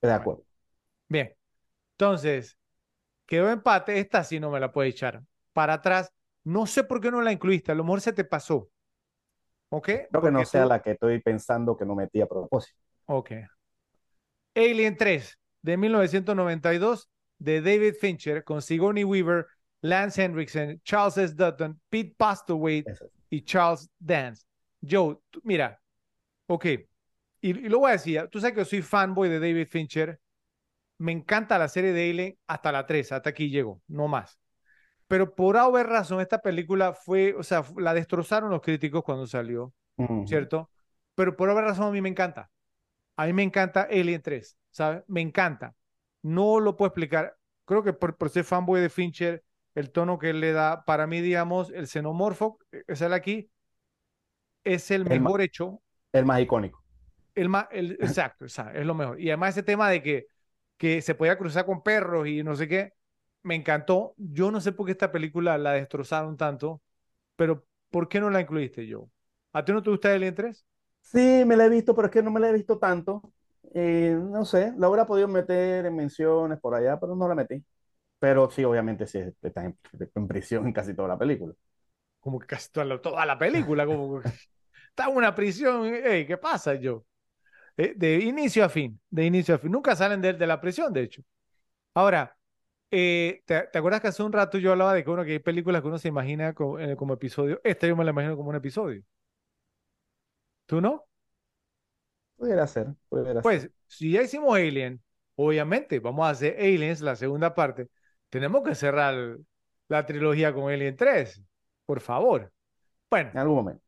[0.00, 0.44] De acuerdo.
[1.08, 1.34] Bien.
[1.92, 2.58] Entonces,
[3.26, 3.98] quedó empate.
[4.00, 5.22] Esta sí no me la puede echar.
[5.52, 6.12] Para atrás,
[6.44, 7.72] no sé por qué no la incluiste.
[7.72, 8.68] A lo mejor se te pasó.
[9.70, 9.88] ¿Ok?
[10.10, 12.78] Creo que no sea la que estoy pensando que no metí a propósito.
[13.06, 13.32] Ok.
[14.54, 17.10] Alien 3 de 1992
[17.42, 19.46] de David Fincher con Sigourney Weaver,
[19.80, 21.34] Lance Henriksen, Charles S.
[21.34, 22.94] Dutton, Pete Postlewaite
[23.30, 24.44] y Charles Dance.
[24.80, 25.80] Joe, mira,
[26.46, 26.86] ok, y,
[27.40, 30.20] y, lo voy a decir, tú sabes que yo soy fanboy de David Fincher,
[30.98, 34.38] me encanta la serie de Alien hasta la 3, hasta aquí llego, no más.
[35.08, 39.74] Pero por haber razón, esta película fue, o sea, la destrozaron los críticos cuando salió,
[40.26, 40.70] ¿cierto?
[41.14, 42.50] Pero por haber razón a mí me encanta.
[43.16, 45.02] A mí me encanta Alien 3, ¿sabes?
[45.08, 45.74] Me encanta.
[46.22, 47.36] No lo puedo explicar.
[47.64, 49.44] Creo que por, por ser fanboy de Fincher,
[49.74, 53.50] el tono que él le da, para mí, digamos, el xenomorfo, es el aquí,
[54.64, 55.80] es el, mejor hecho.
[56.12, 56.82] El más icónico.
[57.34, 59.20] El más, el, exacto, exacto, es lo mejor.
[59.20, 60.26] Y además ese tema de que,
[60.76, 62.92] que se podía cruzar con perros y no sé qué,
[63.42, 64.14] me encantó.
[64.16, 66.82] Yo no sé por qué esta película la destrozaron tanto,
[67.36, 69.08] pero ¿por qué no la incluiste yo?
[69.52, 70.64] ¿A ti no te gusta Alien 3?
[71.00, 73.22] Sí, me la he visto, pero es que no me la he visto tanto.
[73.74, 77.64] Eh, no sé, la hubiera podido meter en menciones por allá, pero no la metí.
[78.18, 81.54] Pero sí, obviamente sí, está en, prisión en casi toda la película.
[82.20, 84.20] Como que casi toda la, película, como
[84.88, 87.04] está en una prisión, ¿qué pasa yo?
[87.76, 89.72] Eh, de inicio a fin, de inicio a fin.
[89.72, 91.22] Nunca salen de, de la prisión, de hecho.
[91.94, 92.36] Ahora,
[92.90, 95.82] eh, ¿te, acuerdas que hace un rato yo hablaba de que, uno, que hay películas
[95.82, 97.60] que uno se imagina como, como episodio?
[97.64, 99.02] Esta yo me la imagino como un episodio.
[100.66, 101.06] ¿Tú no?
[102.42, 102.88] Pudiera ser,
[103.40, 105.00] Pues, si ya hicimos Alien,
[105.36, 107.86] obviamente vamos a hacer Aliens, la segunda parte.
[108.30, 109.38] Tenemos que cerrar
[109.86, 111.40] la trilogía con Alien 3,
[111.86, 112.52] por favor.
[113.08, 113.30] Bueno.
[113.32, 113.84] En algún momento.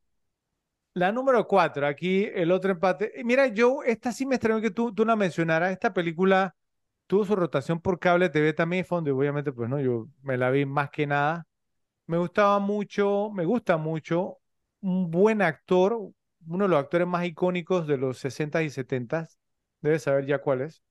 [0.93, 3.12] La número 4, aquí el otro empate.
[3.24, 5.72] Mira, yo, esta sí me extrañó que tú, tú la mencionaras.
[5.72, 6.55] Esta película
[7.09, 10.51] tuvo su rotación por cable TV también, fondo, y obviamente, pues no, yo me la
[10.51, 11.44] vi más que nada.
[12.06, 14.39] Me gustaba mucho, me gusta mucho.
[14.81, 15.98] Un buen actor,
[16.46, 19.28] uno de los actores más icónicos de los 60 y 70
[19.80, 20.82] debes saber ya cuál es.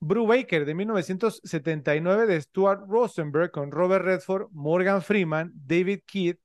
[0.00, 6.38] Bru Baker de 1979 de Stuart Rosenberg con Robert Redford, Morgan Freeman, David Keith,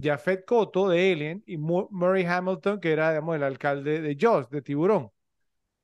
[0.00, 4.62] Jafet Koto de Alien y Murray Hamilton, que era digamos, el alcalde de Jaws, de
[4.62, 5.10] Tiburón.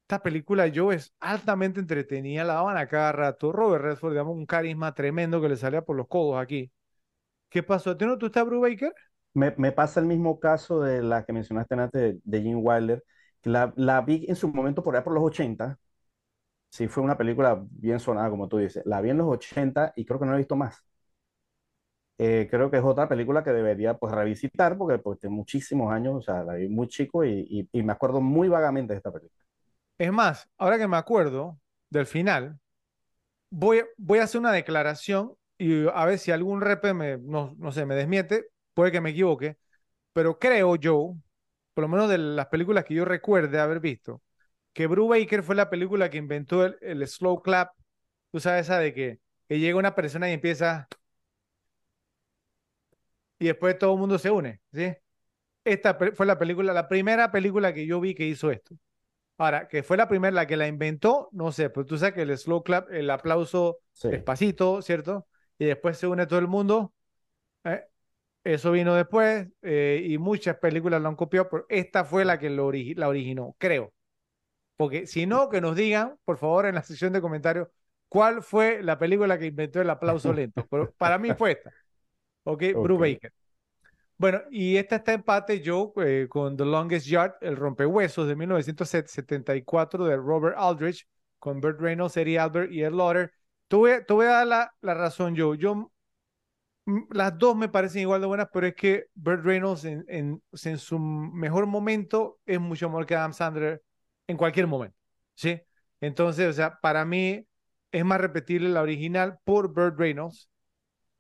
[0.03, 3.53] Esta película yo es altamente entretenida, la daban a cada rato.
[3.53, 6.73] Robert Redford, digamos, un carisma tremendo que le salía por los codos aquí.
[7.49, 7.97] ¿Qué pasó?
[7.97, 8.95] ¿Tú no tú estás Bru Baker?
[9.35, 13.05] Me, pasa el mismo caso de la que mencionaste antes de, Jim Wilder,
[13.41, 15.79] que la, la, vi en su momento por allá por los 80.
[16.71, 18.83] Sí, fue una película bien sonada, como tú dices.
[18.87, 20.85] La vi en los 80 y creo que no la he visto más.
[22.23, 26.17] Eh, creo que es otra película que debería pues revisitar porque pues, tiene muchísimos años,
[26.17, 29.43] o sea, la vi muy chico y, y, me acuerdo muy vagamente de esta película.
[29.97, 31.59] Es más, ahora que me acuerdo
[31.89, 32.59] del final,
[33.51, 37.73] voy, voy a hacer una declaración y a ver si algún repe me, no, no
[37.73, 38.49] sé, me desmiente,
[38.81, 39.59] puede que me equivoque,
[40.15, 41.15] pero creo yo,
[41.75, 44.23] por lo menos de las películas que yo recuerde haber visto,
[44.73, 47.75] que Bru Baker fue la película que inventó el, slow clap.
[48.33, 49.21] Tú sabes esa de que,
[49.51, 50.89] llega una persona y empieza
[53.39, 54.95] y después todo el mundo se une, ¿sí?
[55.63, 58.77] Esta fue la película, la primera película que yo vi que hizo esto.
[59.37, 62.23] Ahora, que fue la primera, la que la inventó, no sé, pero tú sabes que
[62.23, 65.27] el slow clap, el aplauso despacito, ¿cierto?
[65.59, 66.95] Y después se une todo el mundo.
[67.65, 67.90] ¿eh?
[68.43, 72.49] Eso vino después eh, y muchas películas lo han copiado, pero esta fue la que
[72.49, 73.93] lo la originó, creo.
[74.77, 77.69] Porque si no, que nos digan, por favor, en la sección de comentarios,
[78.09, 80.67] cuál fue la película que inventó el aplauso lento.
[80.71, 81.71] Pero para mí fue esta.
[82.45, 82.63] ¿Ok?
[82.75, 82.97] okay.
[82.97, 83.33] Baker.
[84.17, 90.05] Bueno, y esta está empate yo eh, con The Longest Yard, El Rompehuesos de 1974
[90.05, 91.07] de Robert Aldrich,
[91.39, 93.33] con Burt Reynolds, Eddie Albert y Ed Lauder.
[93.69, 93.93] Te voy,
[94.27, 95.55] a dar la, la razón yo.
[95.55, 95.91] Yo
[97.11, 100.79] las dos me parecen igual de buenas, pero es que Burt Reynolds en, en, en,
[100.79, 103.83] su mejor momento es mucho mejor que Adam Sandler
[104.27, 104.97] en cualquier momento,
[105.35, 105.61] ¿sí?
[106.01, 107.47] Entonces, o sea, para mí
[107.93, 110.49] es más repetible la original por Burt Reynolds,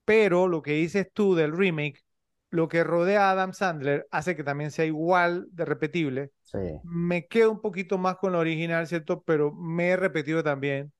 [0.04, 2.04] pero lo que dices tú del remake,
[2.50, 6.30] lo que rodea a Adam Sandler hace que también sea igual de repetible.
[6.42, 6.58] Sí.
[6.82, 9.22] Me quedo un poquito más con la original, ¿cierto?
[9.22, 10.92] Pero me he repetido también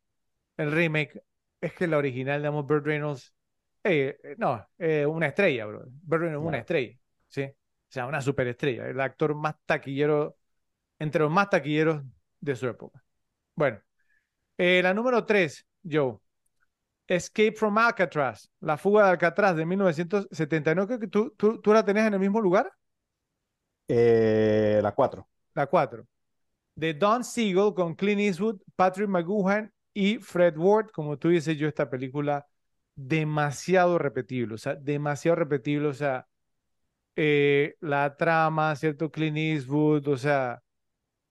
[0.56, 1.22] el remake.
[1.60, 3.34] Es que la original, digamos, Burt Reynolds
[3.82, 5.84] eh, eh, no, eh, una estrella, bro.
[6.02, 6.96] Berlin es una estrella,
[7.28, 7.42] ¿sí?
[7.44, 10.36] O sea, una superestrella, el actor más taquillero,
[10.98, 12.02] entre los más taquilleros
[12.40, 13.02] de su época.
[13.54, 13.80] Bueno,
[14.56, 16.18] la número 3, Joe.
[17.08, 20.86] Escape from Alcatraz, la fuga de Alcatraz de 1979.
[20.86, 22.70] Creo que tú, tú, tú la tenés en el mismo lugar.
[23.88, 25.28] la 4.
[25.54, 26.06] La 4.
[26.76, 30.90] de Don Siegel con Clint Eastwood, Patrick McGoohan y Fred Ward.
[30.92, 32.46] Como tú dices, yo esta película
[33.06, 36.26] demasiado repetible, o sea, demasiado repetible, o sea,
[37.16, 39.10] eh, la trama, ¿cierto?
[39.10, 40.62] Clint Eastwood, o sea,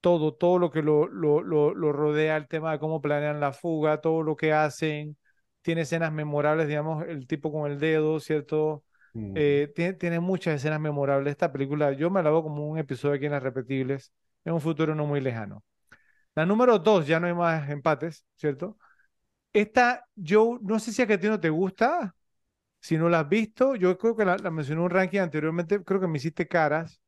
[0.01, 3.53] todo, todo lo que lo, lo, lo, lo, rodea, el tema de cómo planean la
[3.53, 5.17] fuga, todo lo que hacen,
[5.61, 8.83] tiene escenas memorables, digamos, el tipo con el dedo, ¿cierto?
[9.35, 11.31] Eh, tiene, tiene, muchas escenas memorables.
[11.31, 14.13] Esta película yo me la veo como un episodio aquí en las repetibles,
[14.45, 15.63] en un futuro no muy lejano.
[16.35, 18.77] La número dos, ya no hay más empates, ¿cierto?
[19.53, 22.15] Esta, yo no sé si a ti no te gusta,
[22.79, 25.99] si no la has visto, yo creo que la, mencioné en un ranking anteriormente, creo
[25.99, 27.01] que me hiciste caras.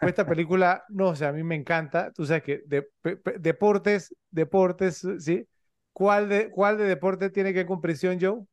[0.00, 2.12] Esta película, no, o sea, a mí me encanta.
[2.12, 2.88] Tú sabes que de,
[3.38, 5.46] deportes, deportes, ¿sí?
[5.92, 8.44] ¿Cuál de, ¿Cuál de deporte tiene que con prisión, Joe?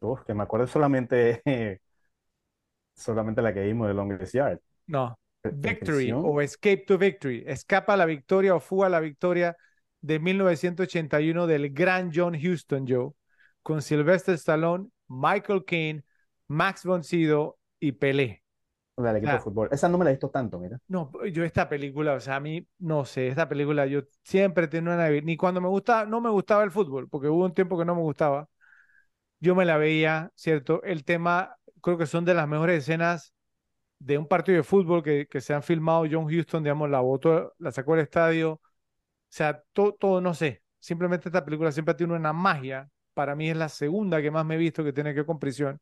[0.00, 1.42] Uf, que me acuerdo solamente,
[2.94, 4.60] solamente la que vimos de Longest Yard.
[4.86, 7.44] No, Victory o Escape to Victory.
[7.46, 9.56] Escapa a la victoria o fuga a la victoria
[10.06, 13.10] de 1981 del gran John Huston, Joe,
[13.62, 16.04] con Sylvester Stallone, Michael Caine,
[16.46, 18.44] Max von Sydow y Pelé.
[18.96, 19.68] Del equipo de fútbol.
[19.72, 20.78] Esa no me la he visto tanto, mira.
[20.86, 24.94] No, yo esta película, o sea, a mí, no sé, esta película yo siempre tenía
[24.94, 25.10] una...
[25.10, 27.96] Ni cuando me gustaba, no me gustaba el fútbol, porque hubo un tiempo que no
[27.96, 28.48] me gustaba.
[29.40, 30.82] Yo me la veía, ¿cierto?
[30.84, 33.34] El tema, creo que son de las mejores escenas
[33.98, 36.06] de un partido de fútbol que, que se han filmado.
[36.10, 38.60] John Houston, digamos, la botó, la sacó del estadio.
[39.28, 40.62] Sea, todo, todo, no sé.
[40.78, 42.88] Simplemente esta película siempre tiene una magia.
[43.14, 45.38] Para mí es la segunda que más me he visto que tiene que ver con
[45.38, 45.80] prisión.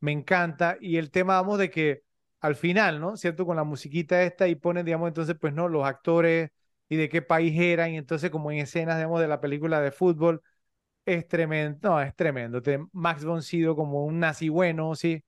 [0.00, 0.76] Me encanta.
[0.80, 2.02] Y el tema, vamos, de que
[2.40, 3.16] al final, ¿no?
[3.16, 3.46] ¿Cierto?
[3.46, 5.68] Con la musiquita esta y ponen, digamos, entonces, pues, ¿no?
[5.68, 6.50] Los actores
[6.88, 7.92] y de qué país eran.
[7.92, 10.42] Y entonces, como en escenas, digamos, de la película de fútbol,
[11.04, 11.78] es tremendo.
[11.90, 12.62] No, es tremendo.
[12.92, 15.24] Max von Sydow como un nazi bueno, ¿sí?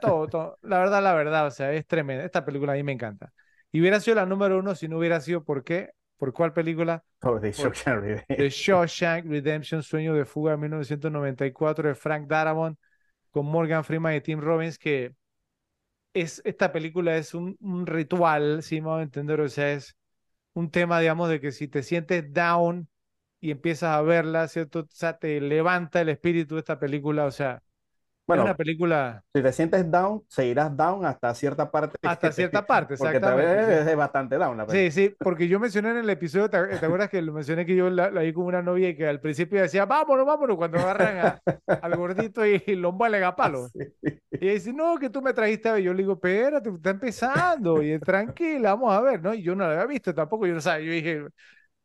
[0.00, 0.58] Todo, todo.
[0.62, 2.24] La verdad, la verdad, o sea, es tremenda.
[2.24, 3.32] Esta película a mí me encanta.
[3.72, 5.90] Y hubiera sido la número uno si no hubiera sido por qué.
[6.18, 7.02] ¿Por cuál película?
[7.22, 8.36] Oh, The Shawshank Redemption.
[8.36, 12.78] The Shawshank Redemption, Sueño de Fuga de 1994 de Frank Darabont
[13.30, 15.14] con Morgan Freeman y Tim Robbins, que
[16.12, 19.96] es, esta película es un, un ritual, si me a entender, o sea, es
[20.54, 22.88] un tema, digamos, de que si te sientes down
[23.40, 24.80] y empiezas a verla, ¿cierto?
[24.80, 27.62] O sea, te levanta el espíritu de esta película, o sea,
[28.28, 29.24] bueno, una película.
[29.34, 31.96] Si te sientes down, seguirás down hasta cierta parte.
[32.06, 33.64] Hasta cierta parte, exactamente.
[33.64, 37.08] Porque es bastante down la Sí, sí, porque yo mencioné en el episodio, ¿te, acuerdas
[37.08, 39.86] que lo mencioné que yo la, vi con una novia y que al principio decía,
[39.86, 43.68] vámonos, vámonos, cuando agarran al gordito y, lo muelen a palo.
[44.40, 45.82] Y dice, no, que tú me trajiste a ver.
[45.82, 49.34] Yo le digo, espérate, está empezando, y tranquila, vamos a ver, ¿no?
[49.34, 51.24] Y yo no la había visto tampoco, yo no sabía, yo dije,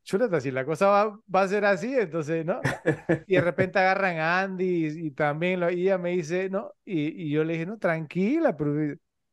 [0.03, 2.59] chuleta, si la cosa va, va, a ser así, entonces, ¿no?
[3.27, 6.73] Y de repente agarran a Andy y, también lo, y ella me dice, ¿no?
[6.85, 8.75] Y, y, yo le dije, no, tranquila, pero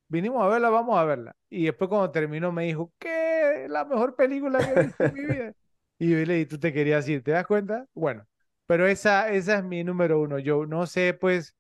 [0.09, 1.37] vinimos a verla, vamos a verla.
[1.49, 3.67] Y después cuando terminó me dijo, ¿qué?
[3.69, 5.53] La mejor película que he visto en mi vida.
[5.99, 7.87] Y yo le dije, tú te querías ir, ¿te das cuenta?
[7.93, 8.27] Bueno,
[8.67, 10.39] pero esa, esa es mi número uno.
[10.39, 11.55] Yo no sé, pues,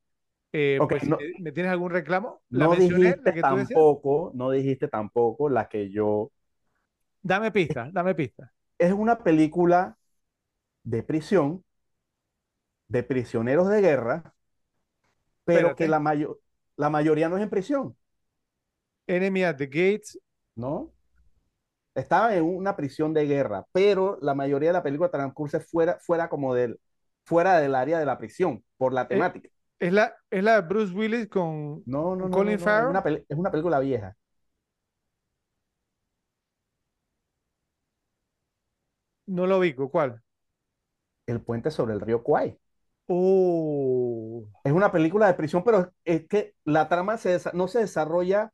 [0.52, 1.02] eh, pues
[1.40, 2.40] ¿me tienes algún reclamo?
[2.48, 6.30] ¿La no dijiste tampoco, no dijiste tampoco la que yo...
[7.22, 8.50] Dame pista, dame pista
[8.80, 9.98] es una película
[10.82, 11.62] de prisión,
[12.88, 14.34] de prisioneros de guerra,
[15.44, 16.00] pero que la,
[16.76, 17.96] la mayoría no es en prisión.
[19.06, 20.18] Enemy at the Gates.
[20.56, 20.90] No.
[21.94, 26.30] Estaba en una prisión de guerra, pero la mayoría de la película transcurre fuera, fuera
[26.30, 26.80] como del,
[27.24, 29.50] fuera del área de la prisión, por la eh, temática.
[29.78, 32.96] ¿Es, la, es la de Bruce Willis con no, no, no, Colin Farrell?
[32.96, 34.16] Es una, es una película vieja.
[39.30, 40.20] No lo ubico, ¿cuál?
[41.24, 42.58] El puente sobre el río Kwai.
[43.06, 44.44] Oh.
[44.64, 47.16] Es una película de prisión, pero es que la trama
[47.54, 48.52] no se desarrolla.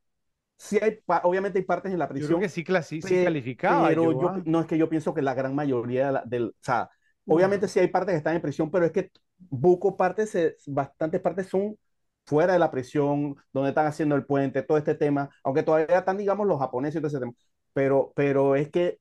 [0.59, 2.29] Sí hay, obviamente hay partes en la prisión.
[2.29, 3.89] Yo creo que sí, calificaba.
[3.89, 4.43] Pero yo, ah.
[4.45, 6.91] no es que yo pienso que la gran mayoría del, o sea,
[7.27, 11.47] obviamente sí hay partes que están en prisión, pero es que buco partes, bastantes partes
[11.47, 11.79] son
[12.27, 16.19] fuera de la prisión, donde están haciendo el puente, todo este tema, aunque todavía están,
[16.19, 17.33] digamos, los japoneses y todo ese tema.
[17.73, 18.99] Pero, pero es que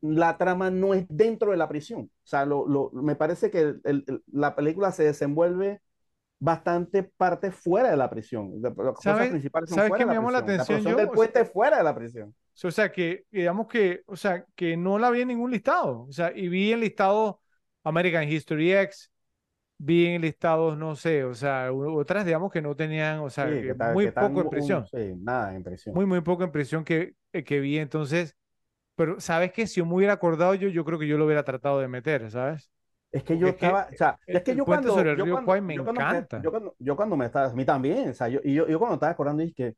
[0.00, 2.00] la trama no es dentro de la prisión.
[2.02, 3.74] O sea, lo, me parece que
[4.32, 5.80] la película se desenvuelve
[6.38, 8.52] bastante parte fuera de la prisión.
[8.60, 10.80] Las cosas principales son fuera qué me llamó la atención?
[10.82, 12.34] yo, del puente fuera de la prisión.
[12.62, 16.02] O sea, que digamos que, o sea, que no la vi en ningún listado.
[16.02, 17.40] O sea, y vi en listado
[17.84, 19.10] American History X,
[19.78, 23.46] vi en listados, no sé, o sea, otras, digamos, que no tenían, o sea,
[23.92, 24.86] muy poco en prisión.
[24.86, 25.94] sí, nada en prisión.
[25.94, 27.78] Muy, muy poco en prisión que, que vi.
[27.78, 28.36] Entonces,
[28.98, 29.66] pero, ¿sabes qué?
[29.66, 32.30] Si yo me hubiera acordado yo, yo creo que yo lo hubiera tratado de meter,
[32.30, 32.70] ¿sabes?
[33.10, 35.74] Es que yo estaba, o sea, es que yo cuando, sobre el río cuando, me
[35.74, 36.26] encanta.
[36.34, 38.78] yo, cuando, yo cuando me estaba, a mí también, o sea, yo, y yo, yo
[38.78, 39.76] cuando estaba acordando dije que,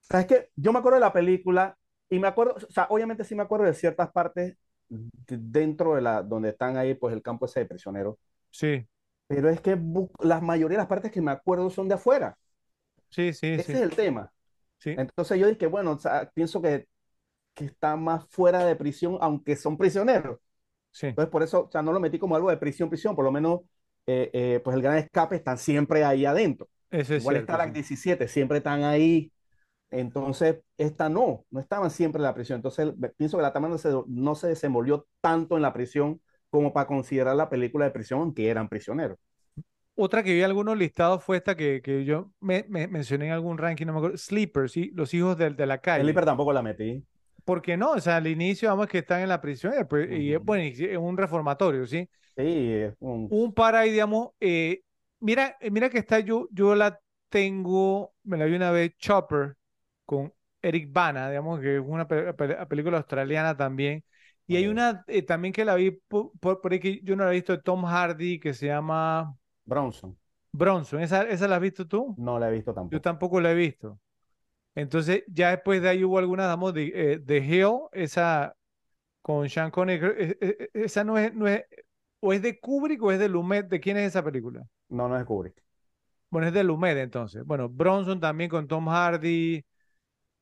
[0.00, 0.50] ¿sabes qué?
[0.56, 1.76] Yo me acuerdo de la película
[2.08, 4.56] y me acuerdo, o sea, obviamente sí me acuerdo de ciertas partes
[4.88, 8.16] de- dentro de la, donde están ahí, pues el campo ese de prisioneros,
[8.50, 8.86] Sí,
[9.26, 9.76] pero es que
[10.20, 12.36] la mayoría de las partes que me acuerdo son de afuera.
[13.10, 14.32] sí, sí, Ese sí, es el tema.
[14.78, 16.88] sí, Entonces yo dije, bueno, o sea, pienso que,
[17.54, 20.38] que está más fuera de prisión, aunque son prisioneros.
[20.92, 21.16] sí.
[21.16, 23.32] Entonces por eso, o sea, no lo metí como algo de prisión, prisión, por lo
[23.32, 23.60] menos,
[24.06, 26.68] eh, eh, pues el gran escape están siempre ahí adentro.
[26.90, 27.56] Eso es Igual cierto.
[27.56, 27.72] está la sí.
[27.72, 29.32] 17, siempre están ahí.
[29.90, 32.56] Entonces, esta no, no estaban siempre en la prisión.
[32.58, 36.20] Entonces, pienso que la trama no se, no se desenvolvió tanto en la prisión
[36.50, 39.18] como para considerar la película de prisión, aunque eran prisioneros.
[39.94, 43.58] Otra que vi algunos listados fue esta que, que yo me, me- mencioné en algún
[43.58, 44.90] ranking, no me acuerdo, Sleepers, ¿sí?
[44.94, 46.18] Los hijos del- de, la calle.
[46.18, 47.02] Hiper tampoco la metí.
[47.44, 47.92] ¿Por qué no?
[47.92, 50.64] O sea, al inicio, vamos, que están en la prisión y, después- y es bueno,
[50.64, 52.08] y es un reformatorio, ¿sí?
[52.36, 52.42] Sí,
[52.82, 54.82] es un- Un par ahí, digamos, eh,
[55.20, 57.00] mira, eh, mira que está yo, yo la
[57.30, 59.56] tengo, me la vi una vez, Chopper,
[60.04, 64.04] con Eric Bana, digamos, que es una pe- pe- película australiana también.
[64.46, 67.24] Y hay una eh, también que la vi por, por, por ahí que yo no
[67.24, 69.34] la he visto, de Tom Hardy, que se llama
[69.66, 70.16] Bronson.
[70.52, 71.00] Bronson.
[71.02, 72.20] ¿Esa, esa la has visto tú?
[72.28, 73.02] No la he visto Yo tampoco.
[73.02, 74.00] tampoco la he visto.
[74.74, 78.56] Entonces, ya después de ahí hubo algunas, digamos, de, eh, de Hill, esa
[79.22, 81.64] con Sean Connery, eh, eh, eh, esa no es, no es,
[82.20, 84.66] o es de Kubrick o es de Lumet, ¿de quién es esa película?
[84.90, 85.60] No, no es Kubrick.
[86.30, 87.44] Bueno, es de Lumet entonces.
[87.44, 89.64] Bueno, Bronson también con Tom Hardy.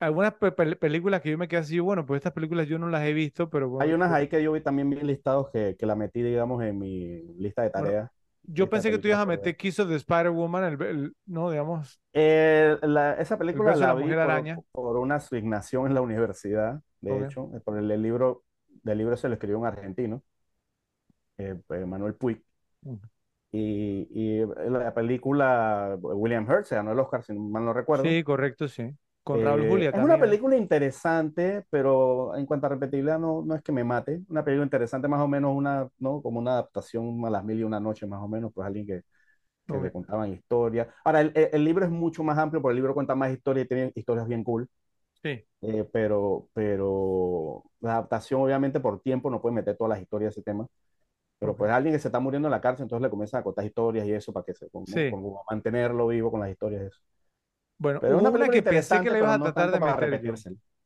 [0.00, 2.88] Algunas pe- pel- películas que yo me quedé así, bueno, pues estas películas yo no
[2.90, 5.50] las he visto, pero Hay bueno, unas yo, ahí que yo vi también bien listados
[5.50, 8.10] que, que la metí, digamos, en mi lista de bueno, tareas.
[8.52, 12.00] Yo pensé que tú ibas a meter Kiss of the Spider-Woman, el, el- no, digamos,
[12.12, 14.62] Eh, la- esa el película la la vi por, araña.
[14.72, 17.22] por una asignación en la universidad, de Ok.
[17.22, 18.44] hecho, eh, por el, el libro,
[18.82, 20.22] del libro se lo escribió un argentino,
[21.38, 22.42] eh, eh, Manuel Puig,
[23.52, 28.16] y, y la película William Hurt se ganó el Oscar, si mal no recuerdo.
[28.16, 28.96] Sí, correcto, sí.
[29.22, 33.54] Con Raúl Eh, Julia es una película interesante, pero en cuanto a repetibilidad no, no
[33.54, 34.22] es que me mate.
[34.28, 36.20] Una película interesante, más o menos una, ¿no?
[36.22, 39.02] Como una adaptación a las mil y una noches, más o menos, pues alguien que,
[39.66, 40.88] que le contaban historias.
[41.04, 43.68] Ahora, el, el- libro es mucho más amplio, porque el libro cuenta más historias y
[43.68, 44.68] tiene historias bien cool.
[45.22, 50.34] Sí, Eh, pero, pero la adaptación, obviamente, por tiempo no puede meter todas las historias
[50.34, 50.66] de ese tema.
[51.38, 53.64] Pero pues alguien que se está muriendo en la cárcel, entonces le comienzan a contar
[53.66, 55.00] historias y eso para que se, como, Sí.
[55.08, 57.00] como mantenerlo vivo con las historias y eso.
[57.80, 60.34] Bueno, Pero una una que pensé que le ibas a no tratar tanto de meter.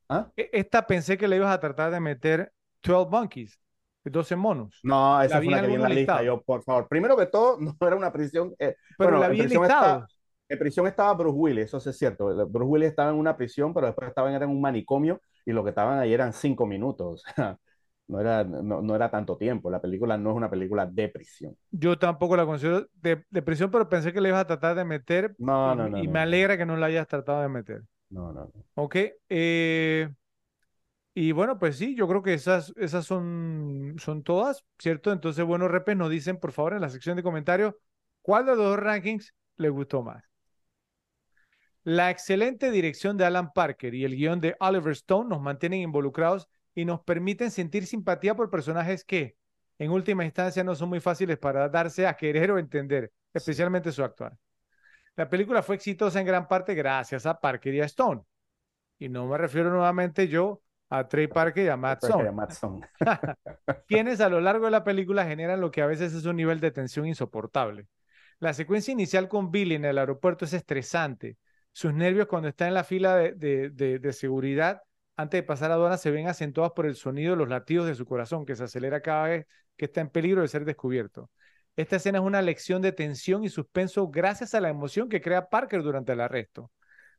[0.08, 0.30] ¿Ah?
[0.36, 2.52] E- Esta pensé que le ibas a tratar de meter
[2.82, 3.60] 12 Monkeys,
[4.04, 4.78] 12 monos.
[4.82, 6.22] No, La esa vi fue en la que vi en la lista.
[6.22, 8.54] listados, Yo, por favor, primero que todo, no era una prisión.
[8.58, 10.20] eh, pero bueno, la vi en prisión listados.
[10.48, 12.30] en prisión estaba Bruce Willis, eso sí es cierto.
[12.30, 15.64] El- Bruce Willis estaba en una prisión, pero después estaban en un manicomio y lo
[15.64, 17.24] que estaban ahí eran cinco minutos.
[18.06, 19.70] No era, no, no era tanto tiempo.
[19.70, 21.56] La película no es una película de prisión.
[21.70, 24.85] Yo tampoco la considero de, de prisión, pero pensé que le ibas a tratar de
[24.85, 27.82] meter No, no, no, y no, me alegra que no la hayas tratado de meter.
[28.10, 28.64] no, no, no.
[28.74, 28.97] ¿Ok?
[29.28, 30.09] Eh,
[31.16, 35.12] y bueno, pues sí, yo creo que esas, esas son, son todas, ¿cierto?
[35.12, 37.74] Entonces, bueno, repes, nos dicen, por favor, en la sección de comentarios,
[38.22, 40.24] ¿cuál de los dos rankings les gustó más?
[41.85, 46.48] La excelente dirección de Alan Parker y el guion de Oliver Stone nos mantienen involucrados
[46.74, 49.36] y nos permiten sentir simpatía por personajes que,
[49.78, 54.02] en última instancia, no son muy fáciles para darse a querer o entender, especialmente su
[54.05, 54.36] actuar.
[55.16, 58.22] La película fue exitosa en gran parte gracias a Parker y a Stone.
[58.98, 62.51] Y no me refiero nuevamente yo a Trey Parker y a Matt Stone, a Matt
[62.52, 62.86] Stone.
[63.86, 66.60] quienes a lo largo de la película generan lo que a veces es un nivel
[66.60, 67.86] de tensión insoportable.
[68.40, 71.36] La secuencia inicial con Billy en el aeropuerto es estresante.
[71.72, 74.82] Sus nervios cuando está en la fila de, de- de- de seguridad
[75.16, 77.94] antes de pasar a aduana se ven acentuados por el sonido de los latidos de
[77.94, 79.46] su corazón, que se acelera cada vez
[79.76, 81.30] que está en peligro de ser descubierto.
[81.76, 85.48] Esta escena es una lección de tensión y suspenso gracias a la emoción que crea
[85.48, 86.70] Parker durante el arresto.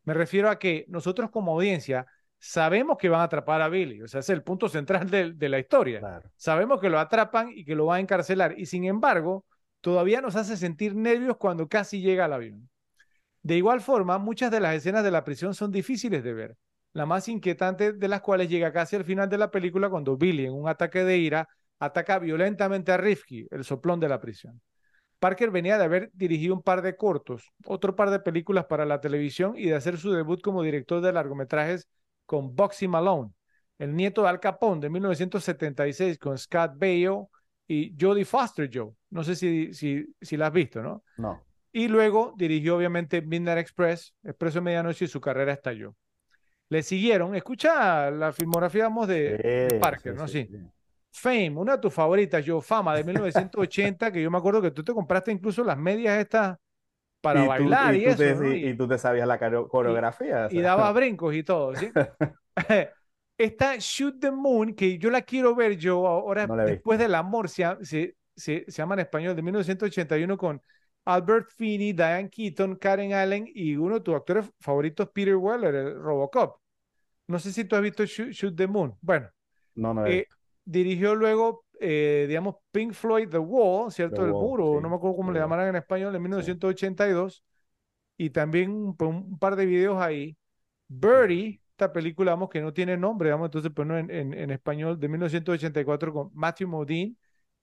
[0.03, 2.05] Me refiero a que nosotros como audiencia
[2.38, 5.49] sabemos que van a atrapar a Billy, o sea, es el punto central de, de
[5.49, 5.99] la historia.
[5.99, 6.30] Claro.
[6.35, 9.45] Sabemos que lo atrapan y que lo van a encarcelar y sin embargo,
[9.81, 12.69] todavía nos hace sentir nervios cuando casi llega al avión.
[13.41, 16.57] De igual forma, muchas de las escenas de la prisión son difíciles de ver.
[16.95, 20.45] La más inquietante de las cuales llega casi al final de la película cuando Billy,
[20.45, 21.45] en un ataque de ira,
[21.77, 24.61] ataca violentamente a Rifki, el soplón de la prisión.
[25.19, 29.01] Parker venía de haber dirigido un par de cortos, otro par de películas para la
[29.01, 31.85] televisión y de hacer su debut como director de largometrajes
[32.26, 33.34] con Boxy Malone,
[33.77, 37.30] el nieto de Al Capone de 1976 con Scott Baio
[37.67, 38.93] y Jodie Foster Joe.
[39.09, 41.03] No sé si, si, si la has visto, ¿no?
[41.17, 41.43] No.
[41.73, 45.93] Y luego dirigió obviamente Midnight Express, Expreso de Medianoche y su carrera estalló.
[46.70, 49.40] Le siguieron, escucha la filmografía vamos, de,
[49.70, 50.28] Sí, Parker, sí, ¿no?
[50.28, 50.50] sí.
[51.12, 54.84] Fame, una de tus favoritas, yo, Fama de 1980, que yo me acuerdo que tú
[54.84, 56.58] te compraste incluso las medias estas
[57.22, 58.56] para Y tú, bailar y, y tú eso, te, ¿no?
[58.58, 60.48] y, y tú te sabías la coreo- coreografía.
[60.48, 60.62] o y sea.
[60.62, 61.94] daba brincos y todo, ¿sí?
[63.38, 67.50] Está Shoot the Moon, que yo la quiero ver yo ahora, No después del amor,
[67.50, 70.62] se, se, se, se llama en español, de 1981 con
[71.06, 75.95] Albert Finney, Diane Keaton, Karen Allen y uno de tus actores favoritos, Peter Weller, el
[75.95, 76.57] Robocop.
[77.27, 78.95] No sé si tú has visto Shoot, Shoot the Moon.
[79.02, 79.30] Bueno,
[79.76, 80.27] No, no eh,
[80.64, 84.18] dirigió luego, eh, digamos, Pink Floyd, The Wall, ¿cierto?
[84.18, 86.22] The El Wall, muro, sí, no me acuerdo cómo The le llamaran en español, en
[86.22, 87.44] 1982.
[88.18, 90.38] Y también pues, un par de videos ahí.
[90.88, 94.52] Birdie, esta película, vamos, que no tiene nombre, vamos, entonces, pues no, en, en, en
[94.52, 97.15] español, de 1984 con Matthew Modine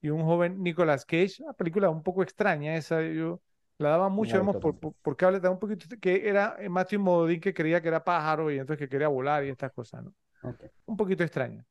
[0.03, 1.37] y un joven Nicolas Cage.
[1.43, 3.41] Una película un poco extraña esa, yo
[3.79, 7.41] la daba mucho, visto por, por, por cable, un poquito, que era eh, Matthew Modine
[7.41, 10.15] que creía que era pájaro y entonces que quería volar y estas cosas, ¿no?
[10.43, 10.65] Ok.
[10.87, 11.65] Un poquito extraña.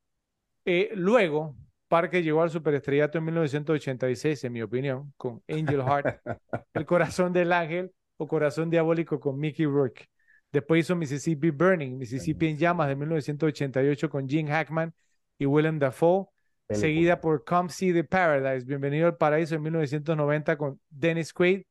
[0.66, 1.56] Eh, luego,
[1.88, 6.22] Parker llegó al superestrellato en 1986, en mi opinión, con Angel Heart,
[6.74, 10.08] El corazón del ángel o Corazón diabólico con Mickey Rourke.
[10.52, 14.94] Después hizo Mississippi Burning, Mississippi en llamas de 1988 con Gene Hackman
[15.38, 16.28] y Willem Dafoe,
[16.68, 16.88] Película.
[16.88, 21.64] seguida por Come See the Paradise, Bienvenido al Paraíso en 1990 con Dennis Quaid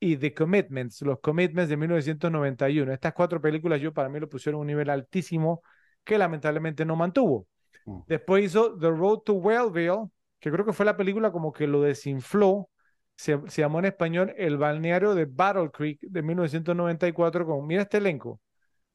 [0.00, 2.92] y The Commitments, Los Commitments de 1991.
[2.92, 5.62] Estas cuatro películas yo para mí lo pusieron a un nivel altísimo
[6.02, 7.46] que lamentablemente no mantuvo.
[7.84, 8.00] Mm.
[8.06, 10.08] Después hizo The Road to Wellville,
[10.40, 12.70] que creo que fue la película como que lo desinfló.
[13.14, 17.98] Se, se llamó en español El balneario de Battle Creek de 1994 con, mira este
[17.98, 18.40] elenco,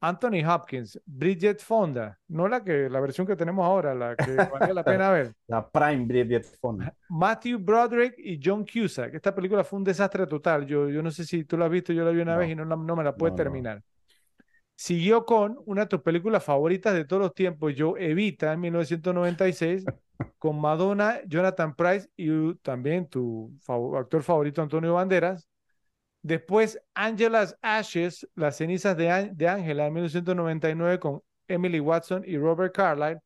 [0.00, 4.74] Anthony Hopkins, Bridget Fonda, no la que la versión que tenemos ahora, la que vale
[4.74, 5.32] la pena ver.
[5.46, 6.94] La Prime Bridget Fonda.
[7.08, 9.14] Matthew Broderick y John Cusack.
[9.14, 10.66] Esta película fue un desastre total.
[10.66, 12.38] Yo, yo no sé si tú la has visto, yo la vi una No.
[12.38, 13.82] vez y no, no me la pude No, terminar.
[14.74, 19.84] Siguió con una de tus películas favoritas de todos los tiempos, Yo Evita, en 1996,
[20.38, 25.48] con Madonna, Jonathan Price y uh, también tu fav- actor favorito, Antonio Banderas.
[26.26, 32.36] Después, Angela's Ashes, Las cenizas de, An- de Angela, en 1999, con Emily Watson y
[32.36, 33.20] Robert Carlyle.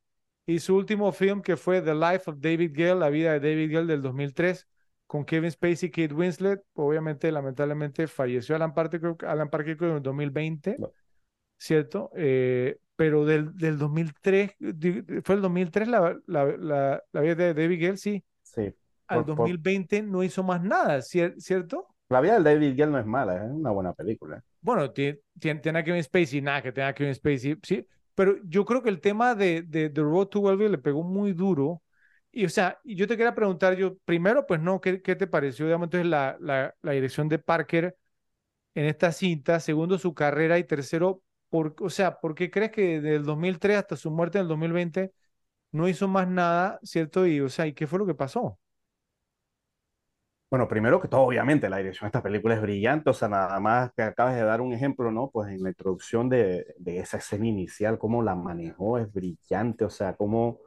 [0.46, 3.72] Y su último film, que fue The Life of David Gale, La vida de David
[3.72, 4.66] Gale del 2003,
[5.06, 6.60] con Kevin Spacey y Kate Winslet.
[6.74, 10.92] Obviamente, lamentablemente, falleció Alan Parker, Alan Parker en el 2020, No.
[11.56, 12.10] ¿cierto?
[12.16, 17.54] Eh, pero del, del 2003, di- fue el 2003 la, la, la, la vida de
[17.54, 18.22] David Gale, sí.
[18.42, 18.74] Sí.
[19.06, 21.86] Al Por- por- 2020 no hizo más nada, cier- ¿cierto?
[22.10, 24.42] La vida del David Gale no es mala, es una buena película.
[24.60, 28.82] Bueno, tiene, tiene, a Kevin Spacey, nada que tenga Kevin Spacey, sí, pero yo creo
[28.82, 31.82] que el tema de, de The Road to Wellville le pegó muy duro.
[32.32, 35.64] Y, o sea, yo te quería preguntar, yo, primero, pues no, ¿qué, qué te pareció,
[35.66, 37.96] digamos, entonces la, la, la dirección de Parker
[38.74, 39.60] en esta cinta?
[39.60, 40.58] Segundo, su carrera.
[40.58, 44.38] Y tercero, por, o sea, ¿por qué crees que desde el 2003 hasta su muerte
[44.38, 45.12] en el 2020
[45.72, 47.26] no hizo más nada, ¿cierto?
[47.26, 48.59] Y, o sea, ¿y qué fue lo que pasó?
[50.50, 53.60] Bueno, primero que todo, obviamente, la dirección de esta película es brillante, o sea, nada
[53.60, 55.30] más que acabas de dar un ejemplo, ¿no?
[55.30, 59.90] Pues en la introducción de, de esa escena inicial, cómo la manejó, es brillante, o
[59.90, 60.58] sea, cómo,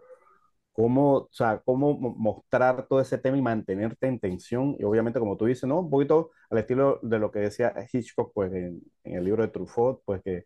[0.74, 5.20] cómo, o sea, cómo mo- mostrar todo ese tema y mantenerte en tensión, y obviamente,
[5.20, 5.80] como tú dices, ¿no?
[5.82, 9.50] Un poquito al estilo de lo que decía Hitchcock, pues en, en el libro de
[9.50, 10.46] Truffaut, pues que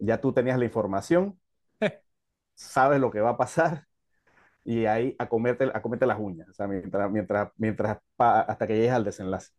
[0.00, 1.40] ya tú tenías la información,
[2.54, 3.86] sabes lo que va a pasar,
[4.64, 8.66] y ahí a comerte, a comerte las uñas, o sea, mientras, mientras, mientras pa- hasta
[8.66, 9.50] que llegues al desenlace.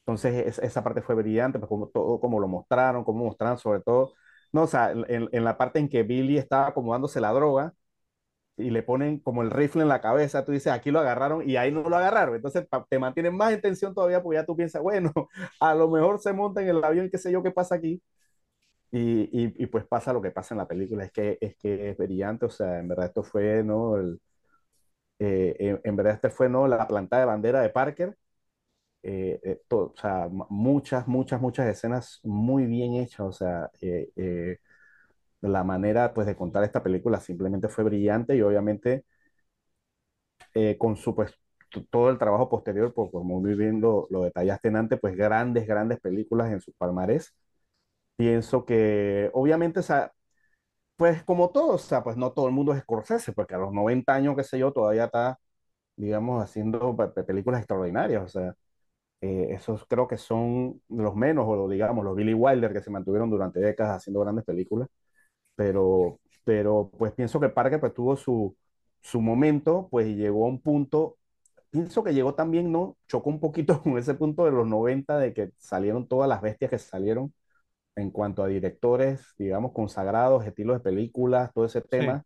[0.00, 3.80] Entonces, es- esa parte fue brillante, pues como todo, como lo mostraron, cómo mostraron, sobre
[3.80, 4.14] todo,
[4.52, 7.74] no, o sea, en, en la parte en que Billy estaba acomodándose la droga
[8.56, 11.56] y le ponen como el rifle en la cabeza, tú dices, aquí lo agarraron y
[11.56, 12.36] ahí no lo agarraron.
[12.36, 15.12] Entonces, pa- te mantienen más en tensión todavía porque ya tú piensas, bueno,
[15.60, 18.00] a lo mejor se monta en el avión, qué sé yo, qué pasa aquí.
[18.92, 21.90] Y, y, y pues pasa lo que pasa en la película, es que es, que
[21.90, 23.96] es brillante, o sea, en verdad esto fue, ¿no?
[23.96, 24.20] El,
[25.26, 26.66] eh, en, verdad este fue, ¿no?
[26.68, 28.16] La plantada de bandera de Parker,
[29.02, 29.62] eh, eh,
[30.50, 33.70] muchas, muchas, muchas escenas muy bien hechas, o sea,
[35.42, 39.04] la manera, pues, de contar esta película simplemente fue brillante y obviamente
[40.78, 41.34] con su, pues,
[41.90, 45.66] todo el trabajo posterior, por, como muy bien lo, lo detallaste en antes, pues, grandes,
[45.66, 47.34] grandes películas en su palmarés.
[48.16, 49.82] Pienso que, obviamente, o
[50.96, 53.72] pues, como todo, o sea, pues, no todo el mundo es Scorsese, porque a los
[53.72, 55.38] 90 años, qué sé yo, todavía está
[55.96, 58.24] digamos, haciendo pe- pe- películas extraordinarias.
[58.24, 58.56] O sea,
[59.22, 63.30] eh, esos creo que son los menos, o digamos, los Billy Wilder que se mantuvieron
[63.30, 64.88] durante décadas haciendo grandes películas.
[65.56, 68.56] Pero, pero pues pienso que Parker pues, tuvo su,
[69.02, 71.18] su momento, pues y llegó a un punto,
[71.70, 72.96] pienso que llegó también, ¿no?
[73.08, 76.70] Chocó un poquito con ese punto de los 90 de que salieron todas las bestias
[76.70, 77.34] que salieron
[77.96, 82.04] en cuanto a directores, digamos, consagrados, estilos de películas, todo ese Sí.
[82.06, 82.24] tema.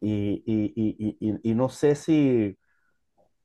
[0.00, 2.58] Y, y, y, y, y- no sé si,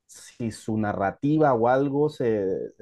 [0.06, 2.72] si su narrativa o algo se,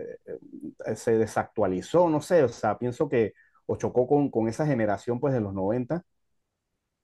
[0.86, 3.34] se, se desactualizó, no sé, o sea, pienso que
[3.66, 6.04] o chocó con, con esa generación pues de los 90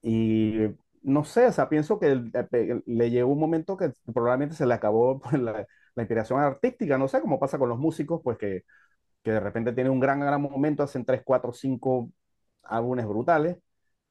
[0.03, 0.55] y
[1.03, 2.13] no sé, o sea, pienso que
[2.53, 6.99] eh, le llegó un momento que probablemente se le acabó pues, la, la, inspiración artística,
[6.99, 8.65] no sé, cómo pasa con los músicos, pues que,
[9.23, 12.11] que de repente tienen un gran, gran momento, hacen 3, 4, 5
[12.63, 13.59] álbumes brutales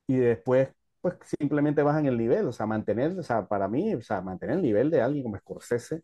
[0.08, 0.70] y después
[1.02, 4.58] pues simplemente bajan el nivel, o sea, mantener, o sea, para mí, o sea, mantener
[4.58, 6.04] el nivel de alguien como Scorsese,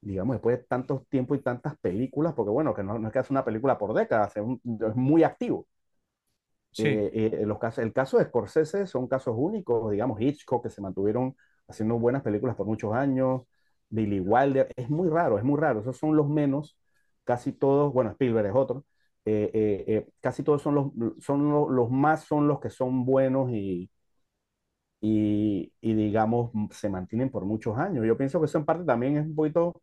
[0.00, 3.20] digamos, después de tanto tiempo y tantas películas, porque bueno, que no, no es que
[3.20, 5.66] hace una película por décadas, es, un, es muy activo.
[6.72, 6.86] Sí.
[6.88, 10.80] Eh, eh, los casos, el caso de Scorsese son casos únicos, digamos, Hitchcock, que se
[10.80, 11.36] mantuvieron
[11.68, 13.42] haciendo buenas películas por muchos años,
[13.88, 16.76] Billy Wilder, es muy raro, es muy raro, esos son los menos,
[17.24, 18.84] casi todos, bueno, Spielberg es otro,
[19.24, 20.86] eh, eh, eh, casi todos son los,
[21.24, 23.90] son los, más son los que son buenos y,
[25.00, 28.04] y, digamos, se mantienen por muchos años.
[28.06, 29.82] Yo pienso que eso en parte también es un poquito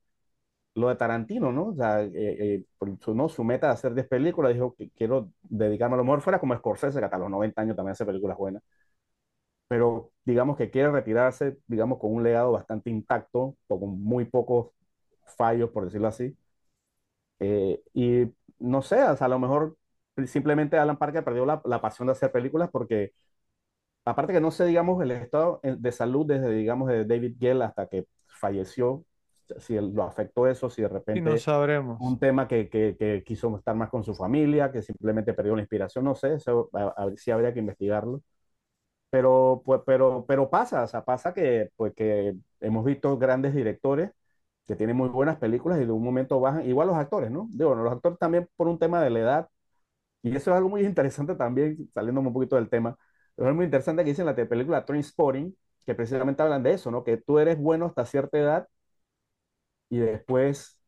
[0.75, 1.67] lo de Tarantino, ¿no?
[1.69, 2.65] O sea, eh,
[3.01, 3.29] su, ¿no?
[3.29, 6.55] su meta de hacer 10 películas, dijo que quiero dedicarme a lo mejor fuera como
[6.57, 8.63] Scorsese, que hasta los 90 años también hace películas buenas,
[9.67, 14.71] pero digamos que quiere retirarse, digamos, con un legado bastante intacto, con muy pocos
[15.37, 16.35] fallos, por decirlo así.
[17.43, 19.75] Eh, y no sé, o sea, a lo mejor
[20.27, 23.13] simplemente Alan Parker perdió la, la pasión de hacer películas porque,
[24.05, 27.87] aparte que no sé, digamos, el estado de salud desde, digamos, de David Gale hasta
[27.87, 29.03] que falleció,
[29.57, 31.99] si lo afectó eso, si de repente y no sabremos.
[31.99, 35.61] un tema que, que, que, quiso estar más con su familia, que simplemente perdió la
[35.61, 38.21] inspiración, no sé, eso a, a, sí habría que investigarlo.
[39.09, 44.11] Pero, pues, pero, pero pasa, o sea, pasa que, pues, que hemos visto grandes directores
[44.71, 47.47] que tienen muy buenas películas y de un momento bajan, igual los actores, ¿no?
[47.51, 49.49] Digo, los actores también por un tema de la edad,
[50.23, 52.97] y eso es algo muy interesante también, saliéndome un poquito del tema,
[53.37, 57.03] es muy interesante que dicen la película Trainspotting, que precisamente hablan de eso, ¿no?
[57.03, 58.67] Que tú eres bueno hasta cierta edad
[59.89, 60.79] y después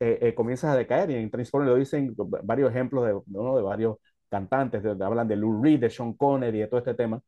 [0.00, 1.10] eh, eh, comienzas a decaer.
[1.10, 3.56] Y en Transporter lo dicen varios ejemplos de, ¿no?
[3.56, 3.98] de varios
[4.30, 7.20] cantantes, de, de, hablan de Lou Reed, de Sean Connery, de todo este tema.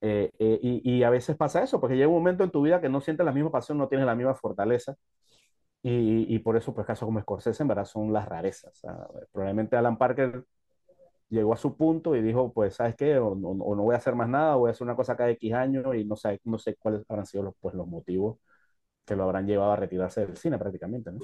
[0.00, 2.88] Eh, y, y, a veces pasa eso, porque llega un momento en tu vida que
[2.88, 4.96] no sientes la misma pasión, no tienes la misma fortaleza.
[5.82, 8.82] Y, por eso, pues, casos como Scorsese, en verdad, son las rarezas.
[8.84, 10.44] O probablemente Alan Parker
[11.30, 13.18] llegó a su punto y dijo, pues, ¿sabes qué?
[13.18, 15.30] O, o, o, no voy a hacer más nada, voy a hacer una cosa cada
[15.30, 18.38] X años y no sé, no sé cuáles habrán sido los, pues, los motivos
[19.06, 21.20] que lo habrán llevado a retirarse del cine prácticamente, ¿no?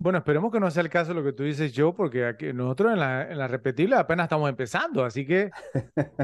[0.00, 2.92] Bueno, esperemos que no sea el caso lo que tú dices yo, porque aquí, nosotros
[2.92, 5.50] en la, en la repetible apenas estamos empezando, así que,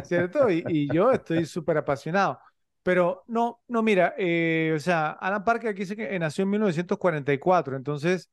[0.04, 0.48] ¿cierto?
[0.48, 2.38] Y, y yo estoy súper apasionado.
[2.84, 7.76] Pero no, no, mira, eh, o sea, Alan Parker aquí dice que nació en 1944,
[7.76, 8.30] entonces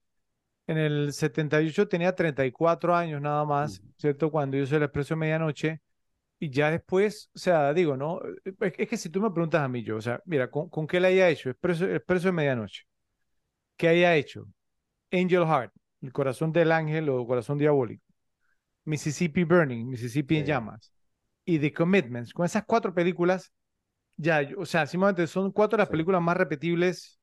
[0.68, 4.32] en el 78 tenía 34 años nada más, ¿cierto?
[4.32, 5.82] Cuando hizo el Expreso Medianoche.
[6.40, 8.20] Y ya después, o sea, digo, ¿no?
[8.44, 10.88] Es, es, que si tú me preguntas a mí, yo, o sea, mira, ¿con, con
[10.88, 11.50] qué le haya hecho?
[11.50, 12.84] Expreso, Expreso de Medianoche.
[13.78, 14.48] ¿Qué haya hecho?
[15.12, 18.04] Angel Heart, El Corazón del Ángel o Corazón Diabólico.
[18.86, 20.40] Mississippi Burning, Mississippi sí.
[20.42, 20.92] en Llamas.
[21.46, 22.34] Y The Commitments.
[22.34, 23.52] Con esas cuatro películas,
[24.16, 25.92] ya, o sea, simplemente son cuatro de las sí.
[25.92, 27.20] películas más repetibles,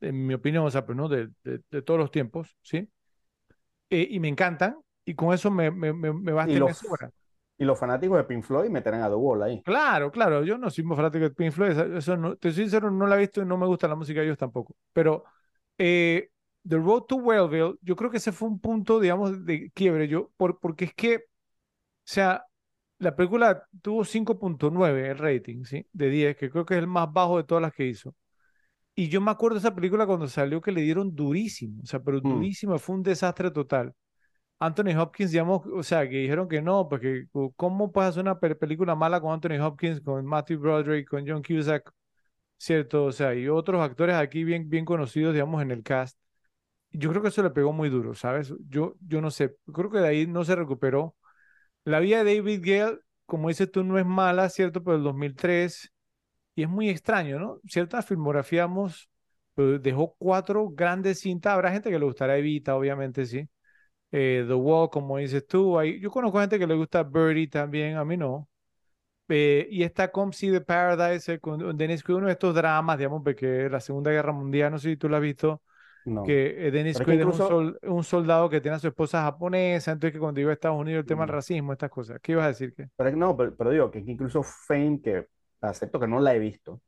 [0.00, 1.08] en mi opinión, o sea, pues, ¿no?
[1.08, 2.88] De, de, de todos los tiempos, ¿sí?
[3.90, 6.84] Eh, y me encantan, y con eso me, me, me, me basta y los,
[7.58, 9.62] y los fanáticos de Pink Floyd meterán a The Wall ahí.
[9.62, 12.90] Claro, claro, yo no soy muy fanático de Pink Floyd, eso no, te soy sincero,
[12.90, 15.24] no la he visto y no me gusta la música de ellos tampoco, pero
[15.78, 16.30] eh,
[16.66, 20.30] The Road to Wellville, yo creo que ese fue un punto, digamos, de quiebre, yo,
[20.36, 21.20] por, porque es que, o
[22.04, 22.44] sea,
[22.98, 25.86] la película tuvo 5.9 el rating, ¿sí?
[25.92, 28.14] De 10, que creo que es el más bajo de todas las que hizo.
[28.94, 32.00] Y yo me acuerdo de esa película cuando salió que le dieron durísimo, o sea,
[32.00, 32.22] pero mm.
[32.22, 33.94] durísimo, fue un desastre total.
[34.58, 37.26] Anthony Hopkins, digamos, o sea, que dijeron que no, porque
[37.56, 41.90] ¿cómo puedes hacer una película mala con Anthony Hopkins, con Matthew Broderick, con John Cusack,
[42.58, 43.06] cierto?
[43.06, 46.18] O sea, y otros actores aquí bien, bien conocidos, digamos, en el cast.
[46.94, 48.52] Yo creo que eso le pegó muy duro, ¿sabes?
[48.68, 51.16] Yo, yo no sé, creo que de ahí no se recuperó.
[51.84, 54.82] La vida de David Gale, como dices tú, no es mala, ¿cierto?
[54.84, 55.92] Pero el 2003,
[56.56, 57.60] y es muy extraño, ¿no?
[57.66, 58.68] Cierta filmografía,
[59.54, 61.52] pues, dejó cuatro grandes cintas.
[61.54, 63.48] Habrá gente que le gustará Evita, obviamente, sí
[64.12, 65.78] eh, The Wall, como dices tú.
[65.78, 68.48] Hay, yo conozco gente que le gusta Birdie también, a mí no.
[69.28, 73.22] Eh, y está Come See the Paradise, eh, con Dennis uno de estos dramas, digamos,
[73.24, 75.62] porque la Segunda Guerra Mundial, no sé si tú lo has visto,
[76.04, 76.22] no.
[76.22, 77.44] que eh, Dennis Quaid incluso...
[77.44, 80.50] es un, sol, un, soldado que tiene a su esposa japonesa, entonces que cuando iba
[80.50, 81.36] a Estados Unidos el tema del mm.
[81.36, 82.18] racismo, estas cosas.
[82.22, 82.74] ¿Qué ibas a decir?
[82.74, 82.88] Que...
[82.96, 85.26] Pero, no, pero, pero digo que incluso Fame, que
[85.60, 86.80] acepto que no la he visto,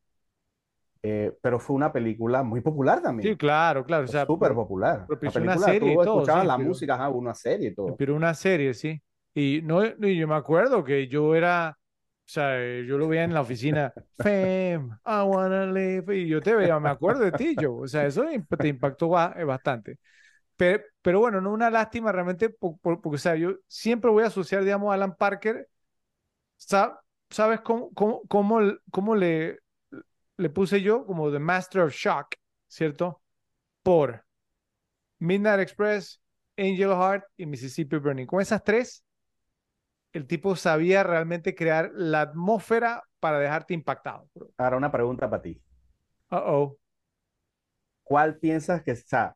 [1.03, 3.29] eh, pero fue una película muy popular también.
[3.29, 4.05] Sí, claro, claro.
[4.05, 5.05] O sea, súper popular.
[5.07, 7.95] La película, una serie tú escuchabas sí, la pero, música, ajá, una serie y todo.
[7.95, 9.01] Pero una serie, sí.
[9.33, 11.77] Y no, y yo me acuerdo que yo era,
[12.27, 16.53] o sea, yo lo veía en la oficina, Fame, I wanna live, y yo te
[16.53, 18.25] veía, me acuerdo de ti, yo, o sea, eso
[18.59, 19.97] te impactó eh, bastante.
[20.57, 24.23] Pero, pero bueno, no una lástima realmente, por, por, porque, o sea, yo siempre voy
[24.23, 25.69] a asociar, digamos, a Alan Parker,
[27.29, 28.59] ¿sabes cómo, cómo, cómo,
[28.91, 29.59] cómo le,
[30.37, 31.05] le puse yo?
[31.05, 32.35] Como The Master of Shock,
[32.67, 33.21] ¿cierto?
[33.83, 34.25] Por
[35.19, 36.21] Midnight Express,
[36.57, 38.25] Angel Heart y Mississippi Burning.
[38.25, 39.03] Con esas tres,
[40.13, 44.29] el tipo sabía realmente crear la atmósfera para dejarte impactado.
[44.57, 45.61] Ahora una pregunta para ti.
[46.31, 46.77] Uh oh.
[48.03, 49.35] ¿Cuál piensas que, está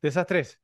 [0.00, 0.60] de esas tres?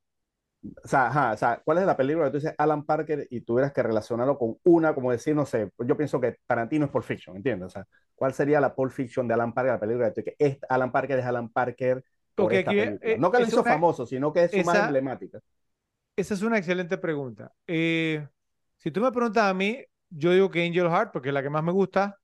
[0.85, 3.73] O sea, o sea, ¿cuál es la película que tú dices Alan Parker y tuvieras
[3.73, 7.37] que relacionarlo con una, como decir, no sé, yo pienso que Tarantino es Pulp Fiction,
[7.37, 7.67] ¿entiendes?
[7.67, 10.93] O sea, ¿cuál sería la Pulp Fiction de Alan Parker, la película que, es Alan
[10.93, 14.53] Parker es Alan Parker por esta eh, no que lo hizo famoso, sino que es
[14.53, 15.41] su más emblemática.
[16.17, 17.53] Esa es una excelente pregunta.
[17.67, 18.27] Eh,
[18.83, 19.79] si tú me preguntas a mí,
[20.11, 22.19] yo digo que Angel Heart, porque es la que más me gusta,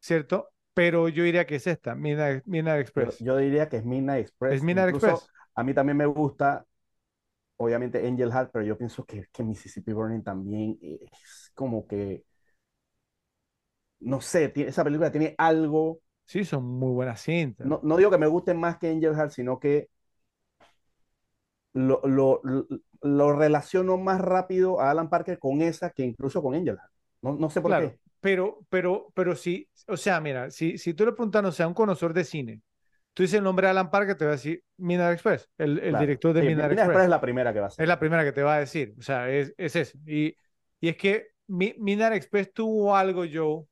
[0.00, 0.48] ¿cierto?
[0.74, 2.42] Pero yo diría que es esta, Midnight,
[2.80, 3.20] Express.
[3.20, 4.54] Yo, diría que es Midnight Express.
[4.54, 5.28] Es Midnight Express.
[5.54, 6.66] A mí también me gusta,
[7.56, 12.24] obviamente, Angel Heart, pero yo pienso que, que Mississippi Burning también es como que,
[14.00, 16.00] no sé, esa película tiene algo.
[16.26, 17.64] Sí, son muy buenas cintas.
[17.64, 19.88] No, no digo que me gusten más que Angel Heart, sino que
[21.72, 22.40] lo, lo,
[23.00, 26.92] lo, relaciono más rápido a Alan Parker con esa que incluso con Angel Heart.
[27.22, 27.98] No, no sé por qué.
[28.20, 31.68] Pero, pero, pero sí, o sea, mira, si, si tú le preguntas, o sea, a
[31.68, 32.60] un conocedor de cine,
[33.14, 35.98] tú dices el nombre de Alan Parker, te va a decir Midnight Express, el, el
[35.98, 37.02] director de sí, Midnight, Express.
[37.02, 37.82] es la primera que va a ser.
[37.82, 39.98] Es la primera que te va a decir, o sea, es, es eso.
[40.06, 40.36] Y,
[40.80, 43.66] y es que Midnight Express tuvo algo, yo,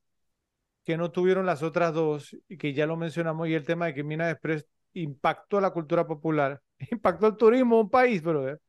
[0.83, 3.93] que no tuvieron las otras dos, y que ya lo mencionamos, y el tema de
[3.93, 6.61] que Midnight Express impactó a la cultura popular,
[6.91, 8.59] impactó el turismo de un país, brother.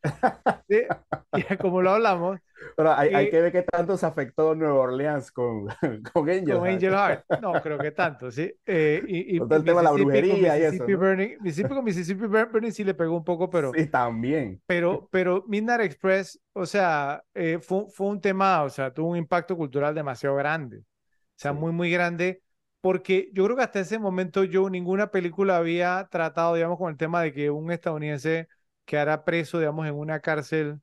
[0.69, 0.83] ¿Sí?
[1.35, 2.39] Y como lo hablamos.
[2.77, 5.67] Pero hay, hay, que ver qué tanto se afectó Nueva Orleans con,
[6.13, 7.25] con Angel Con Angel Heart.
[7.41, 8.53] No, creo que tanto, ¿sí?
[8.67, 10.87] Eh, y, y Todo el tema de la brujería y eso.
[10.87, 10.99] ¿no?
[10.99, 13.73] Burning, Mississippi con Mississippi Burning sí le pegó un poco, pero.
[13.75, 14.61] Sí, también.
[14.67, 19.17] Pero, pero Midnight Express, o sea, eh, fue, fue un tema, o sea, tuvo un
[19.17, 20.81] impacto cultural demasiado grande.
[20.81, 21.59] O sea, sí.
[21.59, 22.43] muy, muy grande
[22.83, 26.99] porque yo creo que hasta ese momento yo ninguna película había tratado, digamos, con el
[26.99, 28.49] tema de que un estadounidense
[28.85, 30.81] quedara preso, digamos, en una cárcel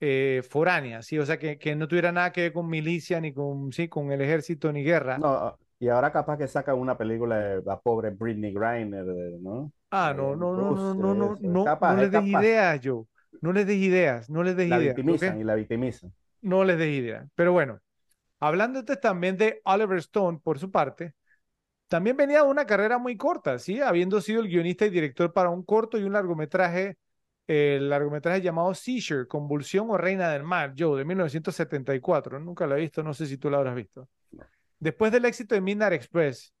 [0.00, 1.16] eh, foránea, ¿sí?
[1.16, 4.10] O sea, que, que, no tuviera nada que ver con milicia, ni con, sí, con
[4.10, 5.16] el ejército, ni guerra.
[5.16, 9.06] No, y ahora capaz que saca una película de la pobre Britney Griner,
[9.40, 9.72] ¿no?
[9.92, 13.06] Ah, no, no, no, no, no, no, no, capaz, no les des ideas, yo.
[13.40, 14.96] No les des ideas, no les des la ideas.
[14.96, 15.40] Victimizan ¿okay?
[15.40, 16.12] y la victimizan.
[16.42, 17.28] No les des ideas.
[17.36, 17.78] Pero bueno,
[18.40, 21.14] hablando también de Oliver Stone, por su parte,
[21.88, 23.80] también venía de una carrera muy corta, ¿sí?
[23.80, 26.98] Habiendo sido el guionista y director para un corto y un largometraje,
[27.46, 32.38] el largometraje llamado Seizure, Convulsión o Reina del Mar, Joe, de 1974.
[32.40, 34.08] Nunca lo he visto, no sé si tú lo habrás visto.
[34.78, 36.52] Después del éxito de Midnight Express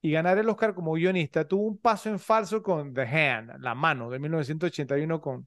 [0.00, 3.76] y ganar el Oscar como guionista, tuvo un paso en falso con The Hand, La
[3.76, 5.46] Mano, de 1981 con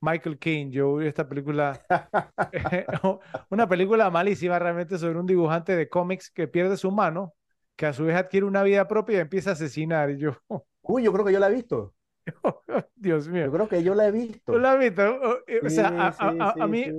[0.00, 0.70] Michael Caine.
[0.70, 1.84] Yo vi esta película,
[3.50, 7.34] una película malísima realmente sobre un dibujante de cómics que pierde su mano
[7.78, 10.10] que a su vez adquiere una vida propia y empieza a asesinar.
[10.10, 10.32] Y yo.
[10.82, 11.94] Uy, yo creo que yo la he visto.
[12.96, 13.46] Dios mío.
[13.46, 14.52] Yo creo que yo la he visto.
[14.52, 15.02] ¿Tú la has visto?
[15.64, 16.90] O sea, a, a, a, a mí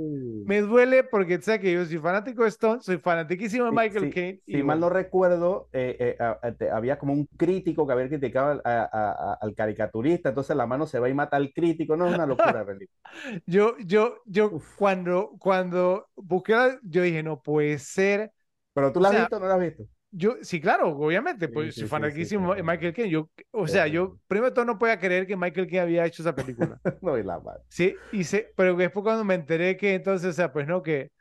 [0.45, 4.41] me duele porque sé que yo soy fanático de Stone, soy fanatiquísimo de Michael Caine.
[4.45, 10.29] Si mal no recuerdo, eh, eh, había como un crítico que había criticado al caricaturista,
[10.29, 11.97] entonces la mano se va y mata al crítico.
[11.97, 12.65] No es una locura,
[13.45, 18.31] Yo, yo, yo, cuando, cuando busqué, yo dije, no puede ser.
[18.73, 19.83] ¿Pero tú la has visto o no la has visto?
[20.11, 23.11] Yo, sí, claro, obviamente, pues sí, sí, fanatísimo de Michael Caine.
[23.11, 26.33] Yo, o sea, yo primero todo no podía creer que Michael Caine había hecho esa
[26.33, 26.79] película.
[27.01, 27.61] no, y la madre.
[27.69, 31.11] Sí, y se, pero después cuando me enteré que entonces, o sea, pues no, que,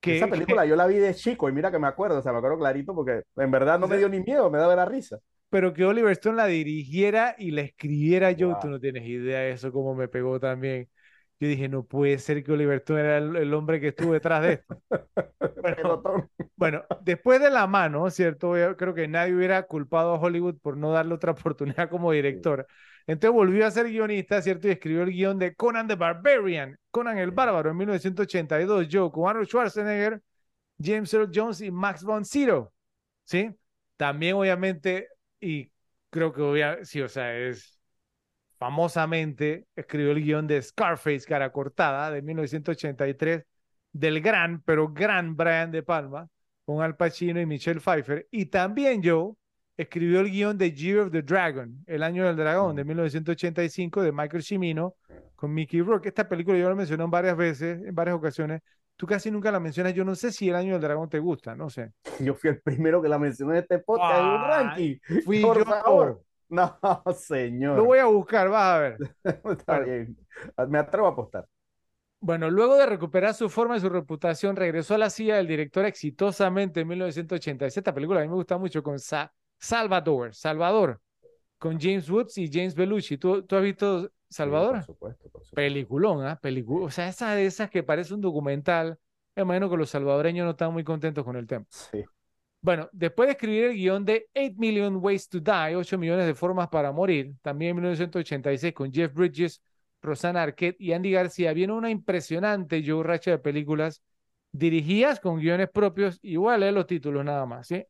[0.00, 2.32] que esa película yo la vi de chico y mira que me acuerdo, o sea,
[2.32, 5.18] me acuerdo clarito porque en verdad no me dio ni miedo, me daba la risa.
[5.50, 8.58] Pero que Oliver Stone la dirigiera y la escribiera yo, wow.
[8.60, 10.88] tú no tienes idea de eso, cómo me pegó también.
[11.38, 14.42] Yo dije, no puede ser que Oliver Stone era el, el hombre que estuvo detrás
[14.42, 14.82] de esto.
[15.62, 16.02] Bueno,
[16.56, 18.56] bueno, después de la mano, ¿cierto?
[18.56, 22.66] Yo creo que nadie hubiera culpado a Hollywood por no darle otra oportunidad como director.
[23.06, 24.68] Entonces volvió a ser guionista, ¿cierto?
[24.68, 29.28] Y escribió el guion de Conan the Barbarian, Conan el Bárbaro, en 1982, yo, con
[29.28, 30.22] Arnold Schwarzenegger,
[30.80, 32.72] James Earl Jones y Max von Sydow,
[33.24, 33.50] ¿sí?
[33.96, 35.08] También, obviamente,
[35.40, 35.70] y
[36.10, 37.75] creo que, obviamente, sí, o sea, es
[38.58, 43.44] famosamente escribió el guion de Scarface, cara cortada, de 1983,
[43.92, 46.28] del gran, pero gran Brian De Palma,
[46.64, 48.26] con Al Pacino y Michelle Pfeiffer.
[48.30, 49.34] Y también Joe
[49.76, 54.12] escribió el guion de Year of the Dragon, El Año del Dragón, de 1985, de
[54.12, 54.94] Michael Cimino,
[55.34, 56.08] con Mickey Rourke.
[56.08, 58.62] Esta película yo la mencioné varias veces, en varias ocasiones.
[58.96, 59.92] Tú casi nunca la mencionas.
[59.92, 61.92] Yo no sé si El Año del Dragón te gusta, no sé.
[62.20, 64.96] Yo fui el primero que la mencioné en este podcast, en un ranking.
[65.22, 65.64] Fui Por yo.
[65.66, 66.22] favor.
[66.48, 66.78] No,
[67.14, 67.76] señor.
[67.76, 68.96] Lo voy a buscar, vas a ver.
[69.24, 70.16] Está bien.
[70.68, 71.48] Me atrevo a apostar.
[72.20, 75.84] Bueno, luego de recuperar su forma y su reputación, regresó a la silla del director
[75.84, 77.78] exitosamente en 1987.
[77.80, 81.00] Esta película a mí me gusta mucho con Sa Salvador, Salvador,
[81.58, 83.18] con James Woods y James Belushi.
[83.18, 84.80] ¿Tú, tú has visto Salvador?
[84.80, 85.54] Sí, por supuesto, por supuesto.
[85.54, 86.38] Peliculón, ¿ah?
[86.40, 86.88] Peliculón.
[86.88, 88.98] O sea, esa de esas que parece un documental.
[89.34, 91.66] Me imagino que los salvadoreños no están muy contentos con el tema.
[91.68, 92.02] Sí.
[92.66, 96.34] Bueno, después de escribir el guion de 8 Million Ways to Die, 8 millones de
[96.34, 99.62] formas para morir, también en 1986 con Jeff Bridges,
[100.02, 104.02] Rosanna Arquette y Andy García, viene una impresionante Joe Racha de películas
[104.50, 107.84] dirigidas con guiones propios, igual a los títulos nada más, ¿sí?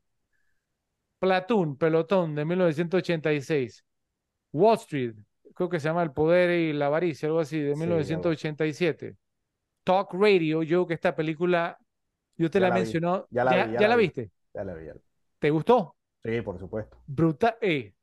[1.19, 3.83] Platoon, Pelotón de 1986.
[4.53, 5.15] Wall Street,
[5.55, 9.15] creo que se llama El Poder y la Avaricia, algo así, de Sí, 1987.
[9.83, 11.77] Talk Radio, yo que esta película,
[12.37, 13.29] yo te Ya la la vi, mencionado.
[13.29, 14.03] ya ya ya la vi.
[14.03, 14.31] viste?
[15.39, 15.95] ¿Te gustó?
[16.23, 16.97] Sí, por supuesto.
[17.07, 17.57] Brutal.
[17.61, 17.93] Eh,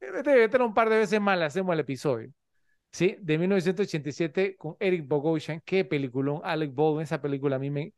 [0.00, 2.32] este, era un par de veces más, le hacemos el episodio.
[2.92, 5.62] Sí, de 1987 con Eric Bogosian.
[5.64, 6.40] Qué peliculón.
[6.44, 7.94] Alec Baldwin, esa película a mí me.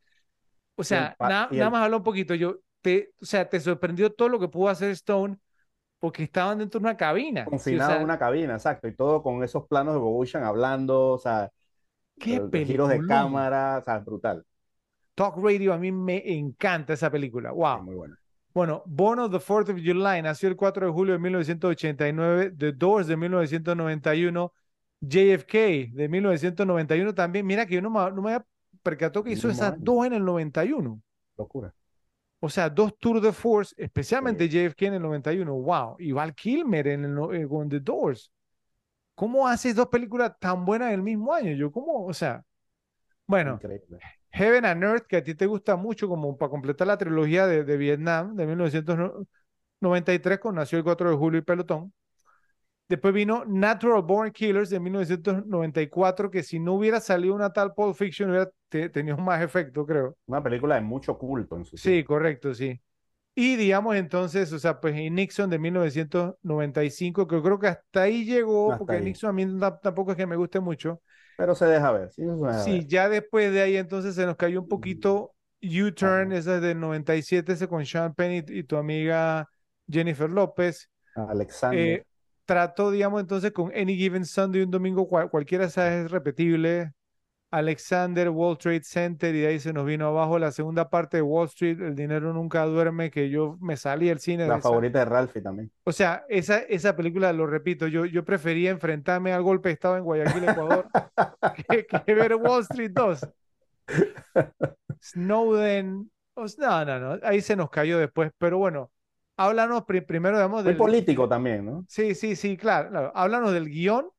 [0.75, 2.35] O sea, nada el- más habla un poquito.
[2.35, 5.37] Yo, te, o sea, te sorprendió todo lo que pudo hacer Stone
[5.99, 7.43] porque estaban dentro de una cabina.
[7.45, 8.87] Sí, o Confinado sea, en una cabina, exacto.
[8.87, 11.51] Y todo con esos planos de Bogushan hablando, o sea,
[12.19, 14.45] qué eh, giros de cámara, o sea, brutal.
[15.15, 17.51] Talk Radio, a mí me encanta esa película.
[17.51, 17.83] Wow.
[17.83, 18.15] muy bueno.
[18.53, 22.71] Bueno, Born of the 4th of July nació el 4 de julio de 1989, The
[22.73, 24.53] Doors de 1991,
[25.01, 27.45] JFK de 1991 también.
[27.45, 28.45] Mira que yo no me, no me había
[28.83, 29.81] percatado que hizo esas año.
[29.81, 31.01] dos en el 91.
[31.37, 31.73] Locura.
[32.39, 35.51] O sea, dos Tour de Force, especialmente JFK en el 91.
[35.51, 35.95] Wow.
[35.99, 38.31] Y Val Kilmer en el, eh, con The Doors.
[39.15, 41.53] ¿Cómo haces dos películas tan buenas en el mismo año?
[41.53, 42.05] Yo, ¿cómo?
[42.05, 42.43] O sea,
[43.25, 43.53] bueno.
[43.53, 43.99] Increíble.
[44.33, 47.63] Heaven and Earth, que a ti te gusta mucho, como para completar la trilogía de,
[47.63, 51.93] de Vietnam de 1993, con Nació el 4 de julio y Pelotón.
[52.89, 57.95] Después vino Natural Born Killers de 1994, que si no hubiera salido una tal Pulp
[57.95, 60.17] Fiction, hubiera te- tenido más efecto, creo.
[60.27, 62.03] Una película de mucho culto en su Sí, tiempo.
[62.03, 62.81] correcto, sí.
[63.35, 68.03] Y digamos entonces, o sea, pues y Nixon de 1995, que yo creo que hasta
[68.03, 69.01] ahí llegó, Hasta porque ahí.
[69.01, 69.45] Nixon a mí
[69.83, 71.01] tampoco es que me guste mucho.
[71.35, 72.87] Pero se deja ver, sí, se deja Sí, ver.
[72.87, 77.53] ya después de ahí entonces se nos cayó un poquito U-Turn, esa es del 97,
[77.53, 79.47] ese con Sean Penn y, y tu amiga
[79.89, 80.89] Jennifer López.
[81.15, 81.79] Alexander.
[81.79, 82.03] Eh,
[82.45, 86.91] trató, digamos, entonces con Any Given Sunday, un domingo, cual- cualquiera de esas es repetible.
[87.55, 91.21] Alexander, World Trade Center, y de ahí se nos vino abajo la segunda parte de
[91.21, 94.69] Wall Street, El dinero nunca duerme, que yo me salí del cine de la esa.
[94.69, 95.71] favorita de Ralphie también.
[95.83, 99.97] O sea, esa, esa película, lo repito, yo, yo prefería enfrentarme al golpe de Estado
[99.97, 100.87] en Guayaquil, Ecuador,
[101.69, 103.19] que, que ver Wall Street 2.
[105.01, 108.89] Snowden, o no, no, no, ahí se nos cayó después, pero bueno,
[109.37, 110.77] háblanos pri- primero, digamos, Muy del...
[110.77, 111.85] político también, ¿no?
[111.87, 113.11] Sí, sí, sí, claro, claro.
[113.15, 114.09] Háblanos del guion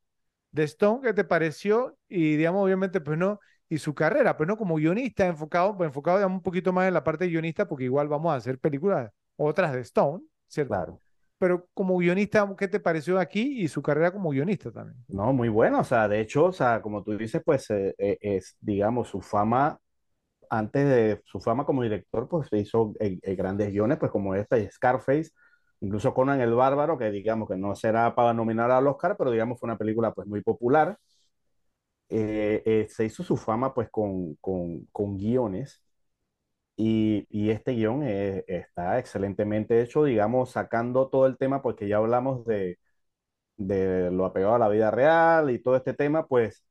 [0.54, 1.96] de Stone, ¿qué te pareció?
[2.08, 6.18] Y, digamos, obviamente, pues no, y su carrera, pues no, como guionista, enfocado, pues enfocado,
[6.18, 9.10] digamos, un poquito más en la parte de guionista, porque igual vamos a hacer películas,
[9.36, 10.74] otras de Stone, ¿cierto?
[10.74, 11.00] Claro.
[11.38, 14.96] Pero como guionista, ¿qué te pareció aquí y su carrera como guionista también?
[15.08, 15.80] No, muy bueno.
[15.80, 19.20] O sea, de hecho, o sea, como tú dices, pues eh, eh, es, digamos, su
[19.20, 19.78] fama,
[20.48, 24.58] antes de su fama como director, pues hizo eh, eh, grandes guiones, pues como esta
[24.58, 25.30] y Scarface,
[25.84, 29.60] incluso Conan el Bárbaro, que digamos que no será para nominar al Oscar, pero digamos
[29.60, 30.98] fue una película pues muy popular.
[32.10, 35.82] Eh, eh, se hizo su fama pues con, con, con guiones
[36.76, 41.98] y, y este guion eh, está excelentemente hecho, digamos, sacando todo el tema, porque ya
[41.98, 42.78] hablamos de,
[43.56, 46.64] de lo apegado a la vida real y todo este tema, pues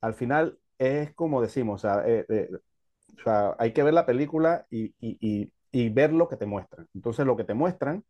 [0.00, 2.50] al final es como decimos, o sea, eh, eh,
[3.18, 6.88] o sea, hay que ver la película y, y, y ver lo que te muestran.
[6.94, 8.04] Entonces lo que te muestran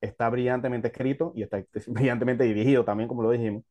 [0.00, 3.64] está brillantemente escrito y está brillantemente dirigido también, como lo dijimos.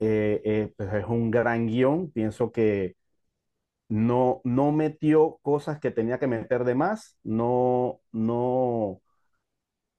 [0.00, 2.96] Eh, eh, pues es un gran guion, pienso que
[3.88, 9.02] no, no metió cosas que tenía que meter de más, no, no,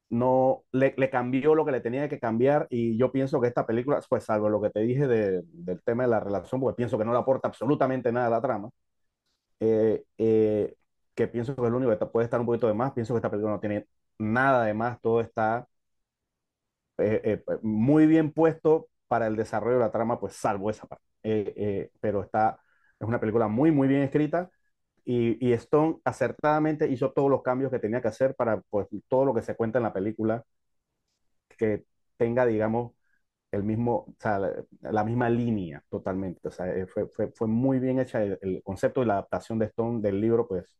[0.10, 2.68] no le, le cambió lo que le tenía que cambiar.
[2.70, 6.04] Y yo pienso que esta película, pues salvo lo que te dije de- del tema
[6.04, 8.70] de la relación, porque pienso que no le aporta absolutamente nada a la trama,
[9.60, 10.76] eh, eh,
[11.16, 13.20] que pienso que es lo único que puede estar un poquito de más, pienso que
[13.20, 13.88] esta película no tiene
[14.20, 15.68] nada de más, todo está
[16.98, 21.06] eh, eh, muy bien puesto para el desarrollo de la trama, pues salvo esa parte.
[21.24, 22.60] Eh, pero está,
[23.00, 24.50] es una película muy, muy bien escrita
[25.06, 29.26] y, y Stone acertadamente hizo todos los cambios que tenía que hacer para pues, todo
[29.26, 30.46] lo que se cuenta en la película
[31.58, 31.86] que
[32.18, 32.94] tenga, digamos,
[33.52, 34.16] el mismo,
[34.82, 36.48] la, misma línea totalmente.
[36.48, 39.66] O sea, fue, fue, fue muy bien hecha el, el concepto y la adaptación de
[39.68, 40.78] Stone del libro, pues,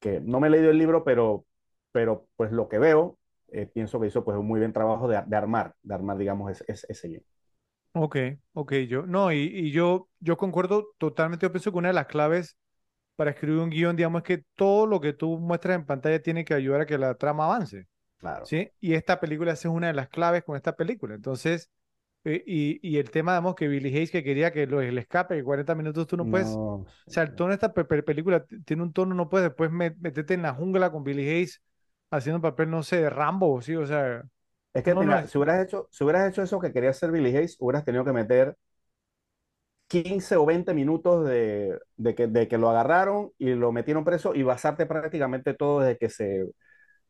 [0.00, 1.46] que no me he leído el libro, pero,
[1.92, 5.22] pero pues lo que veo, eh, pienso que hizo pues un muy bien trabajo de,
[5.26, 7.22] de armar, de armar, digamos, ese, ese, ese guion.
[7.92, 8.16] Ok,
[8.52, 12.06] ok, yo, no, y, y yo, yo concuerdo totalmente, yo pienso que una de las
[12.06, 12.56] claves
[13.16, 16.44] para escribir un guion, digamos, es que todo lo que tú muestras en pantalla tiene
[16.44, 17.88] que ayudar a que la trama avance,
[18.18, 18.52] Claro.
[18.52, 18.70] ¿sí?
[18.80, 21.70] Y esta película esa es una de las claves con esta película, entonces,
[22.24, 25.36] eh, y, y el tema, digamos, que Billy Hayes que quería que lo, el escape,
[25.36, 28.02] que 40 minutos tú no puedes, No, o sea, el tono de esta pe- pe-
[28.04, 31.62] película tiene un tono, no puedes después me- meterte en la jungla con Billy Hayes
[32.10, 33.76] haciendo papel, no sé, de Rambo, ¿sí?
[33.76, 34.22] O sea,
[34.74, 36.90] es que no, no mira, es, si hubieras hecho, si hubieras hecho eso que quería
[36.90, 38.56] hacer Billy Hayes, hubieras tenido que meter
[39.88, 44.34] 15 o 20 minutos de, de que, de que lo agarraron y lo metieron preso
[44.34, 46.46] y basarte prácticamente todo desde que se,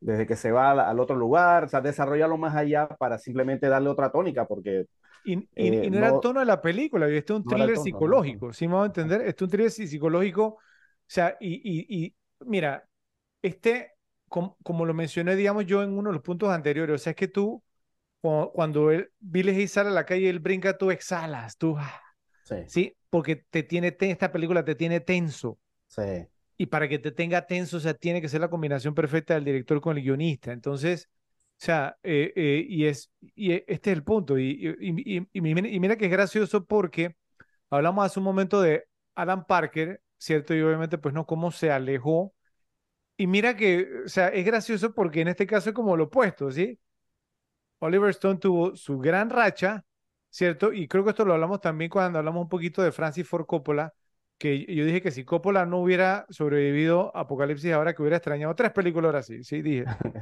[0.00, 3.68] desde que se va al, al otro lugar, o sea, desarrollarlo más allá para simplemente
[3.68, 4.86] darle otra tónica, porque
[5.22, 7.38] Y, y- eh, y no era el no, tono de la película, y este es
[7.40, 8.42] un no thriller tono, no era el tono.
[8.42, 9.20] psicológico, ¿sí me va a entender?
[9.22, 10.58] Este es un thriller psi- psicológico, o
[11.06, 12.88] sea, y, y mira,
[13.42, 13.92] este,
[14.30, 17.16] com- como lo mencioné, digamos yo en uno de los puntos anteriores, o sea, es
[17.18, 17.64] que tú,
[18.22, 22.02] cu- cuando él, Hayes sale a la calle él brinca, tú exhalas, tú, ah,
[22.42, 22.96] Sí, ¿sí?
[23.10, 27.46] Porque te tiene, te- esta película te tiene tenso, sí, y para que te tenga
[27.46, 31.08] tenso, o sea, tiene que ser la combinación perfecta del director con el guionista, entonces...
[31.62, 34.38] O sea, eh, eh, y, es, y e- este es el punto.
[34.38, 37.16] Y, y, y, y mira que es gracioso porque
[37.70, 38.84] hablamos hace un momento de
[39.16, 40.54] Alan Parker, ¿cierto?
[40.54, 42.34] Y obviamente, pues no, cómo se alejó.
[43.20, 46.50] Y mira que, o sea, es gracioso porque en este caso es como lo opuesto,
[46.50, 46.78] ¿sí?
[47.80, 49.84] Oliver Stone tuvo su gran racha,
[50.30, 50.72] ¿cierto?
[50.72, 53.92] Y creo que esto lo hablamos también cuando hablamos un poquito de Francis Ford Coppola,
[54.38, 58.54] que yo dije que si Coppola no hubiera sobrevivido a Apocalipsis ahora, que hubiera extrañado
[58.54, 59.84] tres películas ahora sí, sí, dije.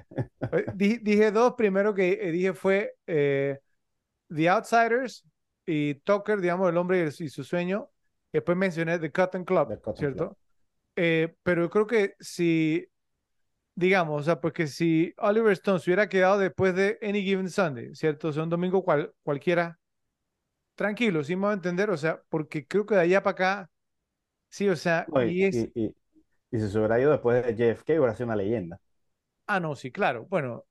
[0.53, 3.59] Eh, Dije, dije dos, primero que eh, dije fue eh,
[4.35, 5.25] The Outsiders
[5.67, 7.91] y Tucker, digamos, el hombre y, el- y su sueño.
[8.33, 10.37] Después mencioné The Cotton Club, Cotton Club.
[11.01, 12.87] Eh, pero yo creo que si,
[13.75, 17.51] digamos, o sea, pues que si Oliver Stone se hubiera quedado después de Any Given
[17.51, 18.29] Sunday, ¿cierto?
[18.29, 19.81] O sea, un domingo cual, cualquiera,
[20.77, 23.71] tranquilo, sí me va a entender, o sea, porque creo que de allá para acá,
[24.51, 25.97] sí, o sea, No, y, y es, y, y,
[26.53, 28.81] y si se hubiera ido después de JFK, hubiera sido una leyenda,
[29.47, 30.65] ah, no, sí, claro, bueno,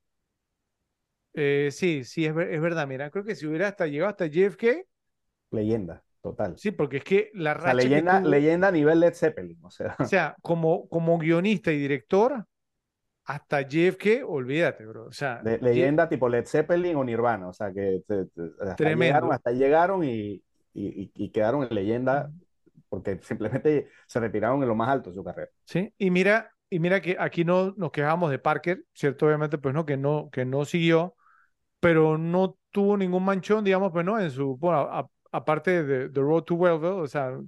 [1.34, 4.84] eh, sí, sí, es, es verdad, mira, creo que si hubiera hasta llegado hasta JFK,
[5.50, 6.56] leyenda, total.
[6.56, 9.58] Sí, porque es que la O sea, racha leyenda, tuvo, leyenda a nivel Led Zeppelin,
[9.64, 12.46] o sea, o sea, como, como guionista y director,
[13.24, 15.06] hasta JFK, olvídate, bro.
[15.06, 19.32] O sea, leyenda tipo Led Zeppelin o Nirvana, o sea, que te- te- hasta llegaron,
[19.32, 19.32] tremendo.
[19.32, 20.42] hasta llegaron y,
[20.74, 22.32] y, y- y quedaron en leyenda
[22.88, 25.50] porque simplemente se retiraron en lo más alto de su carrera.
[25.64, 29.26] Sí, y mira, y mira que aquí no nos quejamos de Parker, ¿cierto?
[29.26, 31.14] Obviamente, pues no, que no, que no siguió,
[31.80, 36.20] pero no tuvo ningún manchón, digamos, pues no, en su, bueno, a- aparte de The
[36.20, 37.38] Road to Wellville, o sea,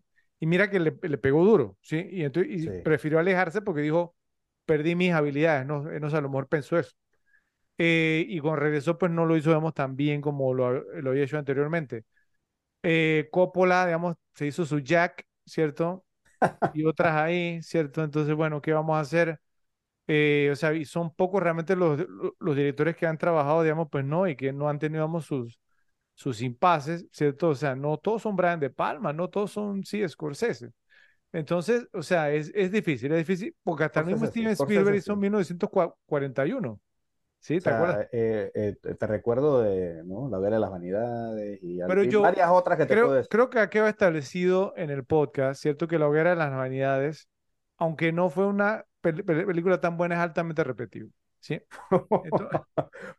[0.40, 2.06] y mira que le, le pegó duro, ¿sí?
[2.10, 2.70] Y, entonces, y Sí.
[2.70, 4.14] prefirió alejarse porque dijo,
[4.66, 6.92] perdí mis habilidades, no, Eh, no sé, a lo mejor pensó eso.
[7.78, 11.24] Eh, y cuando regresó, pues no lo hizo, digamos, tan bien como lo, lo había
[11.24, 12.04] hecho anteriormente.
[12.82, 16.04] Eh, Coppola, digamos, se hizo su Jack, ¿cierto?
[16.72, 18.04] Y otras ahí, ¿cierto?
[18.04, 19.40] Entonces, bueno, ¿qué vamos a hacer?
[20.08, 22.00] Eh, o sea, y son pocos realmente los,
[22.40, 25.60] los directores que han trabajado, digamos, pues no, y que no han tenido, digamos, sus,
[26.20, 27.48] sus impases, ¿cierto?
[27.50, 30.70] O sea, no todos son Brian De Palma, no todos son, sí, Scorsese.
[31.32, 35.14] Entonces, o sea, es, es difícil, es difícil, porque hasta el mismo Steven Spielberg hizo
[35.14, 36.80] en 1941,
[37.40, 37.58] ¿sí?
[37.58, 38.00] O ¿Te acuerdas?
[38.00, 40.28] sea, eh, eh, te recuerdo de ¿no?
[40.30, 43.28] La Guerra de las Vanidades y, Pero yo varias otras que te puedo creo, decir.
[43.28, 45.86] creo que ha quedado establecido en el podcast, ¿cierto?
[45.88, 47.28] Que La Hoguera de las Vanidades,
[47.76, 51.60] aunque no fue una pel- pel- película tan buena, es altamente repetible, ¿sí?
[52.22, 52.60] Entonces,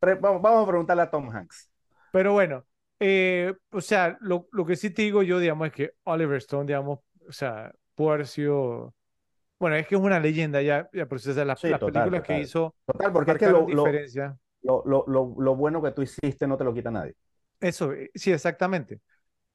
[0.01, 1.69] vamos a preguntarle a Tom Hanks.
[2.11, 2.65] pero bueno,
[3.01, 6.65] eh, o sea, lo, lo que sí te digo yo, digamos, es que Oliver Stone,
[6.67, 7.73] digamos, o sea,
[8.25, 8.95] sido,
[9.59, 11.79] bueno, es que es una leyenda ya, ya por eso, o sea, las, Sí, las
[11.79, 14.37] total, películas que hizo Total, porque es que lo, diferencia.
[14.63, 17.15] lo, lo, lo, lo bueno que tú hiciste no te lo quita nadie.
[17.59, 19.01] Eso, eh, sí, exactamente.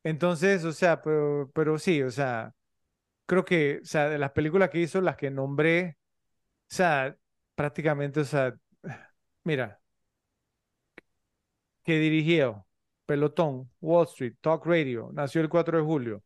[0.05, 2.55] Entonces, o sea, pero, pero sí, o sea,
[3.27, 5.99] creo que, o sea, de las películas que hizo, las que nombré,
[6.71, 7.17] o sea,
[7.57, 8.57] prácticamente, o sea,
[9.45, 9.81] mira,
[11.85, 12.66] que dirigió
[13.07, 16.23] Pelotón, Wall Street, Talk Radio, nació el 4 de julio,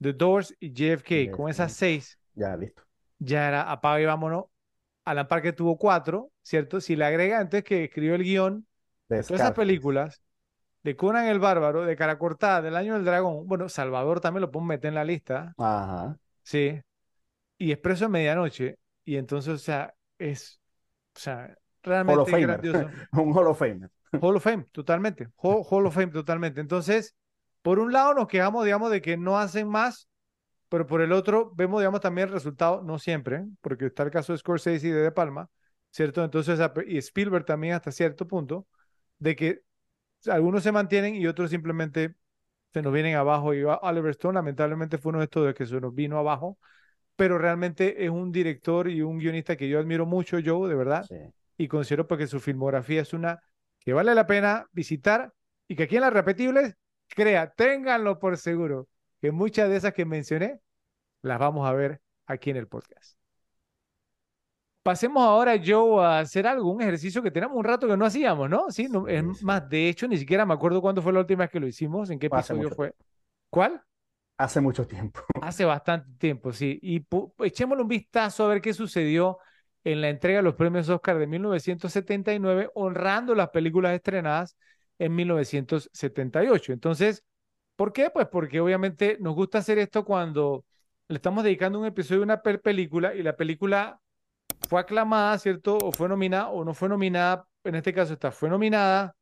[0.00, 2.82] The Doors y JFK, con esas seis, Ya, listo.
[3.18, 4.44] ya era apaga y vámonos.
[5.04, 6.80] Alan Parker tuvo cuatro, ¿cierto?
[6.80, 8.66] Si le agrega entonces que escribió el guion
[9.08, 10.22] De todas esas películas,
[10.84, 14.50] de Conan el Bárbaro, de Cara Cortada, del Año del Dragón, bueno, Salvador también lo
[14.50, 16.18] puedo meter en la lista, Ajá.
[16.42, 16.80] sí,
[17.58, 20.60] y Expreso de Medianoche, y entonces, o sea, es,
[21.16, 22.46] o sea, Hall realmente of es Famer.
[22.46, 22.88] grandioso.
[23.12, 23.90] Un Hall of Famer.
[24.20, 25.28] Hall of Fame, totalmente.
[25.36, 26.60] Hall, Hall of Fame, totalmente.
[26.60, 27.16] Entonces,
[27.62, 30.08] por un lado nos quejamos, digamos, de que no hacen más,
[30.68, 34.32] pero por el otro vemos, digamos, también el resultado, no siempre, porque está el caso
[34.32, 35.48] de Scorsese y de De Palma,
[35.90, 36.24] ¿cierto?
[36.24, 38.66] Entonces, y Spielberg también hasta cierto punto,
[39.18, 39.62] de que
[40.26, 42.14] algunos se mantienen y otros simplemente
[42.72, 45.80] se nos vienen abajo y Oliver Stone lamentablemente fue uno de estos de que se
[45.80, 46.58] nos vino abajo,
[47.16, 51.04] pero realmente es un director y un guionista que yo admiro mucho, Joe, de verdad,
[51.58, 53.42] y considero porque su filmografía es una
[53.84, 55.32] que vale la pena visitar
[55.68, 56.76] y que aquí en las repetibles,
[57.08, 58.88] crea, ténganlo por seguro,
[59.20, 60.60] que muchas de esas que mencioné
[61.22, 63.16] las vamos a ver aquí en el podcast.
[64.82, 68.50] Pasemos ahora, Joe, a hacer algo, un ejercicio que tenemos un rato que no hacíamos,
[68.50, 68.68] ¿no?
[68.70, 71.60] Sí, es más, de hecho, ni siquiera me acuerdo cuándo fue la última vez que
[71.60, 72.92] lo hicimos, en qué episodio fue.
[73.48, 73.80] ¿Cuál?
[74.38, 75.20] Hace mucho tiempo.
[75.40, 76.80] Hace bastante tiempo, sí.
[76.82, 77.06] Y
[77.44, 79.38] echémosle un vistazo a ver qué sucedió
[79.84, 84.56] en la entrega de los premios Oscar de 1979, honrando las películas estrenadas
[84.98, 86.72] en 1978.
[86.72, 87.24] Entonces,
[87.76, 88.10] ¿por qué?
[88.10, 90.64] Pues porque obviamente nos gusta hacer esto cuando
[91.08, 94.00] le estamos dedicando un episodio de una película y la película
[94.68, 95.78] fue aclamada, ¿cierto?
[95.78, 97.46] O fue nominada o no fue nominada.
[97.64, 99.14] En este caso, esta fue nominada,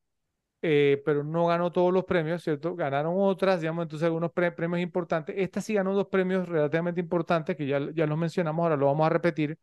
[0.62, 2.74] eh, pero no ganó todos los premios, ¿cierto?
[2.76, 5.34] Ganaron otras, digamos, entonces algunos premios importantes.
[5.38, 9.06] Esta sí ganó dos premios relativamente importantes, que ya, ya los mencionamos, ahora lo vamos
[9.06, 9.58] a repetir,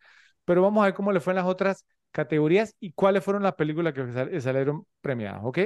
[0.48, 3.56] pero vamos a ver cómo le fue en las otras categorías y cuáles fueron las
[3.56, 5.60] películas que salieron premiadas, ¿ok?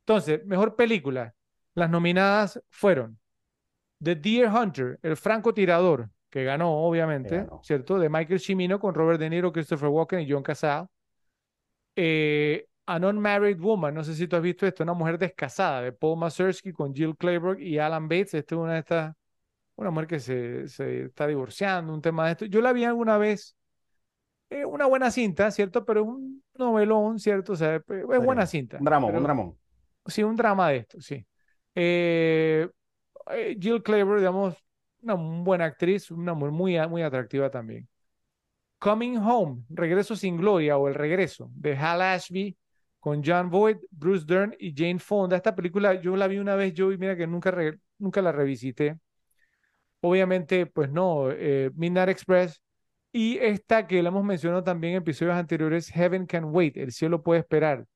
[0.00, 1.32] Entonces, mejor película.
[1.74, 3.16] Las nominadas fueron
[4.02, 7.96] The Deer Hunter, El francotirador, que ganó, obviamente, ¿cierto?
[7.96, 10.88] De Michael Cimino con Robert De Niro, Christopher Walken y John Casale.
[11.94, 15.92] Eh, An Unmarried Woman, no sé si tú has visto esto, una mujer descasada de
[15.92, 18.34] Paul Mazursky con Jill Clayburgh y Alan Bates.
[18.34, 19.14] Esta es una de estas,
[19.76, 22.44] una mujer que se, se, está divorciando, un tema de esto.
[22.46, 23.54] Yo la vi alguna vez,
[24.50, 25.84] eh, una buena cinta, ¿cierto?
[25.84, 27.52] Pero es un novelón, ¿cierto?
[27.52, 28.78] O sea, es buena cinta.
[28.78, 29.58] Un dramón, un dramón.
[30.06, 31.26] Sí, un drama de esto, sí.
[31.74, 32.68] Eh,
[33.30, 34.54] eh, Jill Clayburgh, digamos,
[35.02, 37.88] una buena actriz, una muy, muy atractiva también.
[38.78, 42.56] Coming Home, Regreso sin Gloria o El Regreso, de Hal Ashby
[43.00, 45.36] con John Boyd, Bruce Dern y Jane Fonda.
[45.36, 47.54] Esta película yo la vi una vez, yo y mira que nunca,
[47.98, 48.98] nunca la revisité.
[50.00, 52.62] Obviamente, pues no, eh, Midnight Express.
[53.12, 57.22] Y esta que la hemos mencionado también en episodios anteriores, Heaven Can Wait, El cielo
[57.22, 57.86] puede esperar,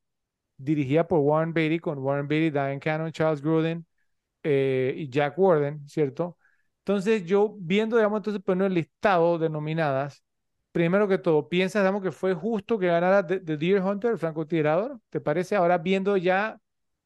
[0.57, 3.86] dirigida por Warren Beatty, con Warren Beatty, Diane Cannon, Charles Grodin
[4.42, 6.39] eh, y Jack Warden, ¿cierto?
[6.78, 10.24] Entonces yo viendo, digamos, entonces pues, el listado de nominadas,
[10.73, 14.99] primero que todo, ¿piensas, digamos, que fue justo que ganara The, Deer Hunter, el francotirador?
[15.10, 15.55] ¿Te parece?
[15.55, 16.58] Ahora viendo ya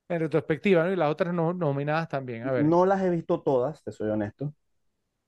[0.09, 0.93] en retrospectiva, ¿no?
[0.93, 2.65] Y las otras no, nominadas también, a ver.
[2.65, 4.55] No las he visto todas, te soy honesto.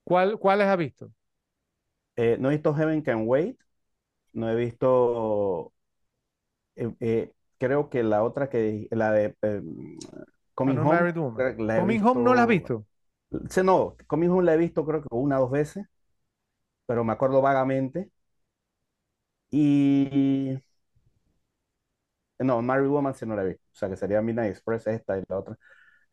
[0.05, 1.13] ¿Cuál, ¿Cuáles has visto?
[2.21, 3.57] Eh, no he visto Heaven Can Wait,
[4.33, 5.73] no he visto,
[6.75, 9.37] eh, creo que la otra que, la de
[10.57, 11.13] Coming Home.
[11.79, 12.85] Coming Home no la has visto.
[13.49, 15.87] Sí, no, Coming Home la he visto creo que una o dos veces,
[16.87, 18.11] pero me acuerdo vagamente.
[19.53, 20.59] Y
[22.41, 23.63] no, Married Woman sí no la he visto.
[23.73, 25.57] O sea, que sería Midnight Express esta y la otra.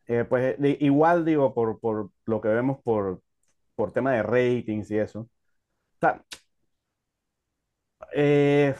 [0.06, 3.22] Eh, pues igual digo, por, por lo que vemos por,
[3.74, 5.28] por tema de ratings y eso.
[8.14, 8.74] Eh,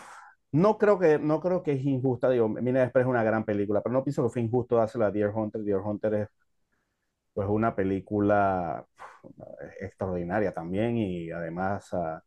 [0.52, 3.82] no creo que, no creo que es injusta, digo, Mina Express es una gran película,
[3.82, 5.62] pero no pienso que fue injusto dársela a Deer Hunter.
[5.62, 6.28] Deer Hunter es
[7.34, 8.86] pues una película
[9.80, 12.22] extraordinaria también y además ah,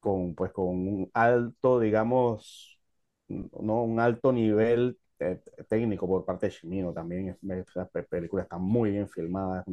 [0.00, 2.80] con, pues, con un alto, digamos,
[3.28, 7.38] no un alto nivel eh, técnico por parte de Shimino también.
[7.50, 9.64] esa película está muy bien filmada,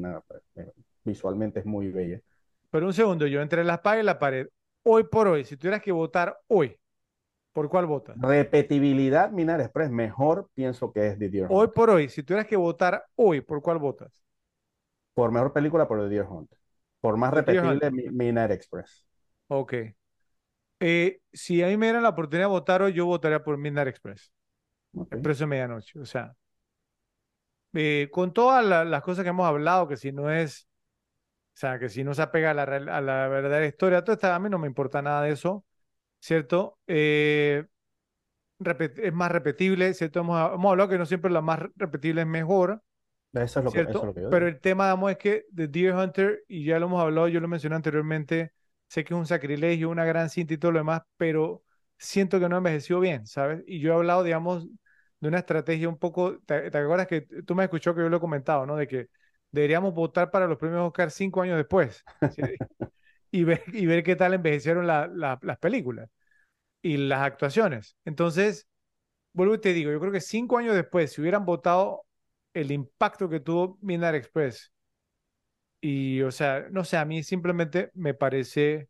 [0.56, 0.72] eh,
[1.04, 2.22] visualmente es muy bella.
[2.70, 4.48] Pero un segundo, yo entre la espada y la pared,
[4.84, 6.80] hoy por hoy, si tuvieras que votar hoy,
[7.60, 8.16] ¿Por cuál votas?
[8.18, 12.56] Repetibilidad Minar Express, mejor pienso que es The Deer Hoy por hoy, si tuvieras que
[12.56, 14.24] votar hoy, ¿por cuál votas?
[15.14, 16.58] Por mejor película, por The Deer Hunter.
[17.02, 19.06] Por más repetible, Midnight Express.
[19.48, 19.74] Ok.
[20.80, 23.88] Eh, si a mí me dieran la oportunidad de votar hoy, yo votaría por Midnight
[23.90, 24.32] Express.
[25.12, 26.00] El precio de medianoche.
[26.00, 26.34] O sea,
[27.74, 30.69] eh, con todas las cosas que hemos hablado, que si no es,
[31.60, 34.40] sea, que si no se apega a la, a la verdadera historia, todo está, a
[34.40, 35.66] mí no me importa nada de eso.
[36.20, 36.78] ¿cierto?
[36.88, 37.66] Eh,
[38.60, 40.20] es más repetible, ¿cierto?
[40.20, 42.84] Hemos, hablado que no siempre la más repetible es mejor.
[43.34, 44.14] Eso es lo, ¿cierto?
[44.14, 47.28] Que, Pero el tema, digamos, es que The Deer Hunter, y ya lo hemos hablado,
[47.28, 48.52] yo lo mencioné anteriormente,
[48.88, 51.64] sé que es un sacrilegio, una gran cinta y todo lo demás, pero
[51.98, 53.64] siento que no envejeció bien, ¿sabes?
[53.68, 54.68] Y yo he hablado, digamos,
[55.20, 58.22] de una estrategia un poco, ¿te, acuerdas que tú me escuchó que yo lo he
[58.22, 58.76] comentado, ¿no?
[58.76, 59.10] De que
[59.52, 62.04] deberíamos votar para los premios Oscar cinco años después.
[63.32, 66.10] y ver, y ver qué tal envejecieron las películas
[66.82, 67.98] y las actuaciones.
[68.06, 68.68] Entonces,
[69.34, 72.06] vuelvo y te digo, yo creo que cinco años después, si hubieran votado
[72.54, 74.72] el impacto que tuvo Midnight Express,
[75.82, 78.90] y o sea, no sé, a mí simplemente me parece,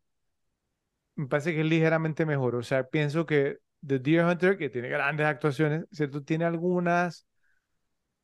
[1.14, 2.56] me parece que es ligeramente mejor.
[2.56, 6.22] O sea, pienso que The Deer Hunter, que tiene grandes actuaciones, ¿cierto?
[6.22, 7.26] Tiene algunas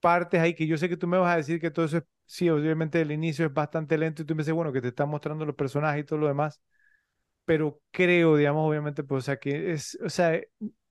[0.01, 2.05] partes ahí que yo sé que tú me vas a decir que todo eso es
[2.27, 5.09] sí, obviamente el inicio es bastante lento y tú me dices, bueno, que te están
[5.09, 6.61] mostrando los personajes y todo lo demás,
[7.45, 10.41] pero creo, digamos, obviamente, pues, o sea, que es, o sea,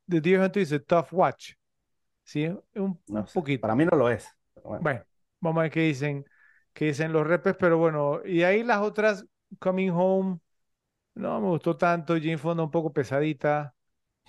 [0.07, 1.53] The Deer Hunter is a tough watch,
[2.23, 2.47] ¿sí?
[2.75, 2.99] Un,
[3.33, 3.61] poquito.
[3.61, 4.27] Para mí no lo es.
[4.64, 4.80] Bueno.
[4.81, 5.03] bueno.
[5.41, 6.25] vamos a ver qué dicen,
[6.73, 9.25] qué dicen los repes, pero bueno, y ahí las otras,
[9.59, 10.39] Coming Home,
[11.15, 13.75] no me gustó tanto, Jane Fonda un poco pesadita,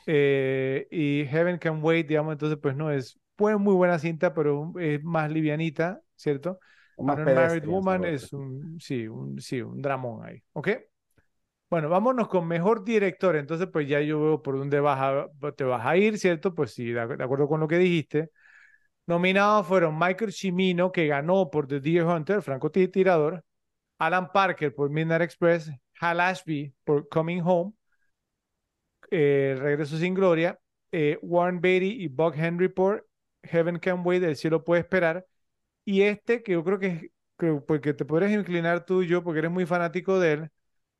[0.06, 4.72] eh, y Heaven Can Wait, digamos, entonces pues no es, fue muy buena cinta, pero
[4.78, 6.58] es más livianita, ¿cierto?
[6.98, 10.68] Más Married Woman es un, sí, un, sí, un dramón ahí, ¿ok?
[11.68, 15.64] Bueno, vámonos con mejor director, entonces pues ya yo veo por dónde vas a, te
[15.64, 16.54] vas a ir, ¿cierto?
[16.54, 18.30] Pues sí, de, acuerdo con lo que dijiste.
[19.06, 23.44] Nominados fueron Michael Cimino, que ganó por The Deer Hunter, Franco Tirador,
[23.98, 27.72] Alan Parker por Midnight Express, Hal Ashby por Coming Home,
[29.10, 30.58] eh, Regreso sin Gloria,
[30.92, 33.06] eh, Warren Beatty y Buck Henry por
[33.42, 35.26] Heaven Can Wait, El cielo puede esperar,
[35.86, 39.38] y este que yo creo que, que porque te podrías inclinar tú y yo, porque
[39.38, 40.50] eres muy fanático de él,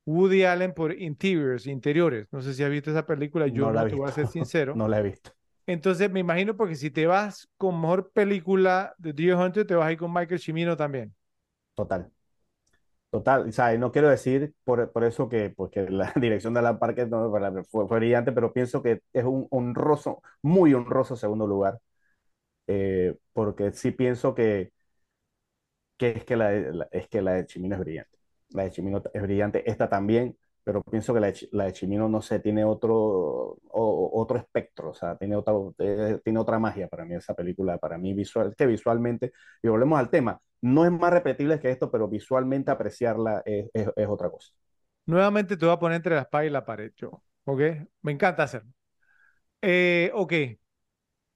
[0.07, 2.29] Woody Allen por Interiors, Interiores.
[2.31, 4.75] No sé si has visto esa película, yo no, te voy a ser sincero.
[4.77, 5.33] no la he visto.
[5.67, 9.89] Entonces me imagino porque si te vas con mejor película de Deer Hunter, te vas
[9.89, 11.13] a ir con Michael Cimino también.
[11.75, 12.09] Total.
[13.11, 16.79] Total, o sea, no quiero decir por, por eso que porque la dirección de Alan
[16.79, 17.31] Parker no,
[17.69, 21.81] fue, fue, brillante, pero pienso que es un honroso, muy honroso segundo lugar,
[22.67, 24.73] eh, porque sí pienso que,
[25.97, 28.19] que, es, que la, es que la de Chimino es brillante.
[28.51, 32.09] La de Chimino es brillante, esta también, pero pienso que la de, la de Chimino,
[32.09, 37.05] no sé, tiene otro, otro espectro, o sea, tiene otra, eh, tiene otra magia para
[37.05, 41.13] mí esa película, para mí visual, que visualmente, y volvemos al tema, no es más
[41.13, 44.53] repetible que esto, pero visualmente apreciarla es, es, otra cosa.
[45.07, 47.61] Nuevamente te voy a poner entre la espada y la pared, yo, ¿ok?
[48.03, 48.73] Me encanta hacerlo.
[49.63, 50.33] Eh, ok,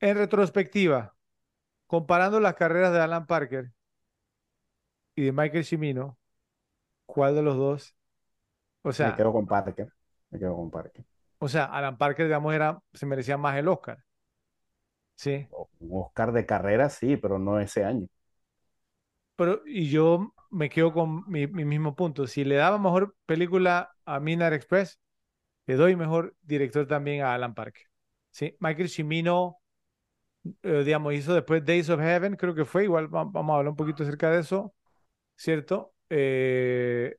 [0.01, 1.15] en retrospectiva,
[1.87, 3.71] comparando las carreras de Alan Parker
[5.15, 6.19] y de Michael Cimino,
[7.07, 7.95] ¿cuál de los dos?
[8.83, 9.93] O sea, me quedo con Parker.
[10.31, 11.05] Me quedo con Parker.
[11.39, 14.05] O sea, Alan Parker, digamos, era, se merecía más el Oscar.
[15.17, 15.49] Sí.
[15.81, 18.07] Un Oscar de carrera, sí, pero no ese año.
[19.37, 22.27] Pero, y yo me quedo con mi, mismo punto.
[22.27, 25.01] Si le daba mejor película a Minar Express,
[25.67, 27.85] le doy mejor director también a Alan Parker.
[28.31, 28.57] ¿sí?
[28.61, 29.59] Michael Cimino,
[30.63, 33.77] eh, digamos, hizo después Days of Heaven, creo que fue, igual vamos a hablar un
[33.77, 34.75] poquito acerca de eso,
[35.41, 35.95] ¿cierto?
[36.11, 37.17] Eh,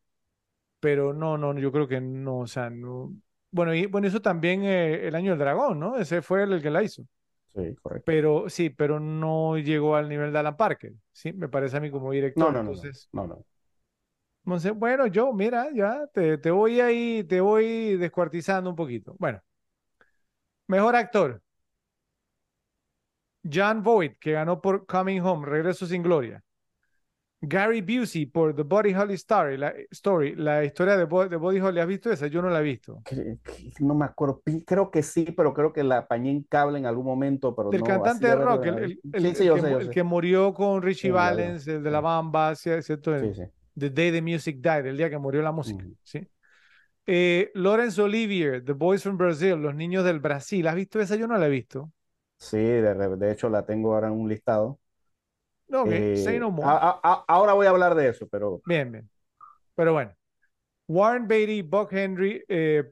[0.79, 3.13] pero no, no, yo creo que no, o sea, no.
[3.51, 5.97] Bueno, y bueno, hizo también eh, El Año del Dragón, ¿no?
[5.97, 7.03] Ese fue el, el que la hizo.
[7.47, 8.03] Sí, correcto.
[8.05, 11.33] Pero sí, pero no llegó al nivel de Alan Parker, ¿sí?
[11.33, 12.45] Me parece a mí como director.
[12.45, 13.43] No, no, entonces, no, no.
[14.45, 19.15] Entonces, bueno, yo, mira, ya te, te voy ahí, te voy descuartizando un poquito.
[19.19, 19.41] Bueno,
[20.67, 21.41] mejor actor.
[23.43, 26.43] John Voight, que ganó por Coming Home, Regreso sin Gloria.
[27.43, 31.79] Gary Busey por The Body Holly Story, la, story, la historia de, de, Body Holly.
[31.79, 32.27] ¿Has visto esa?
[32.27, 33.01] Yo no la he visto.
[33.79, 34.43] No me acuerdo.
[34.65, 37.55] Creo que sí, pero creo que la apañé en cable en algún momento.
[37.55, 41.99] Pero el cantante de rock, el, el, que, murió con Richie Valens, el de la
[41.99, 43.19] Bamba, ¿cierto?
[43.19, 43.43] Sí, sí.
[43.77, 45.83] The Day the Music Died, el día que murió la música.
[46.03, 46.27] ¿sí?
[47.07, 50.67] Eh, Lawrence Olivier, The Boys from Brazil, Los Niños del Brasil.
[50.67, 51.15] ¿Has visto esa?
[51.15, 51.91] Yo no la he visto.
[52.37, 54.79] Sí, de, de hecho la tengo ahora en un listado.
[55.73, 56.67] Okay, say no more.
[56.69, 58.61] ahora voy a hablar de eso, pero.
[58.65, 59.09] Bien, bien.
[59.75, 60.13] Pero bueno.
[60.87, 62.91] Warren Beatty, Buck Henry, eh,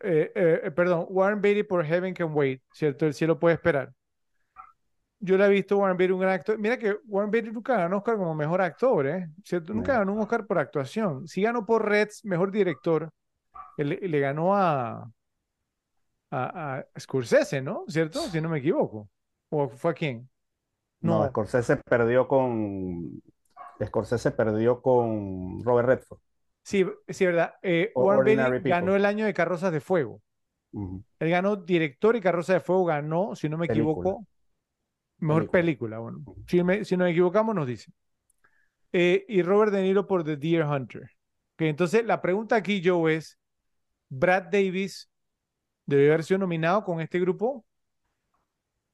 [0.00, 3.06] eh, eh, perdón, Warren Beatty por Heaven Can Wait, ¿cierto?
[3.06, 3.92] El cielo puede esperar.
[5.18, 6.58] Yo le he visto Warren Beatty un gran actor.
[6.58, 9.28] Mira que Warren Beatty nunca ganó Oscar como mejor actor, ¿eh?
[9.44, 9.74] ¿Cierto?
[9.74, 11.26] Nunca ganó un Oscar por actuación.
[11.26, 13.10] Sí ganó por Reds, mejor director.
[13.76, 15.10] Le, le ganó a,
[16.30, 17.84] a, a Scorsese, ¿no?
[17.88, 18.20] ¿Cierto?
[18.20, 19.08] Si no me equivoco.
[19.50, 20.29] ¿O fue a quién?
[21.00, 23.22] No, Scorsese perdió con.
[23.82, 26.20] Scorsese perdió con Robert Redford.
[26.62, 27.54] Sí, sí, verdad.
[27.62, 30.20] Eh, Warren ganó el año de Carrozas de Fuego.
[30.72, 34.24] Él ganó director y Carrozas de Fuego ganó, si no me equivoco,
[35.18, 35.98] mejor película.
[35.98, 37.92] Bueno, si, si, nos equivocamos, nos dice.
[38.92, 41.10] Eh, y Robert De Niro por The Deer Hunter.
[41.58, 43.38] entonces, la pregunta aquí, Joe, es:
[44.08, 45.10] ¿Brad Davis
[45.86, 47.64] debe haber sido nominado con este grupo?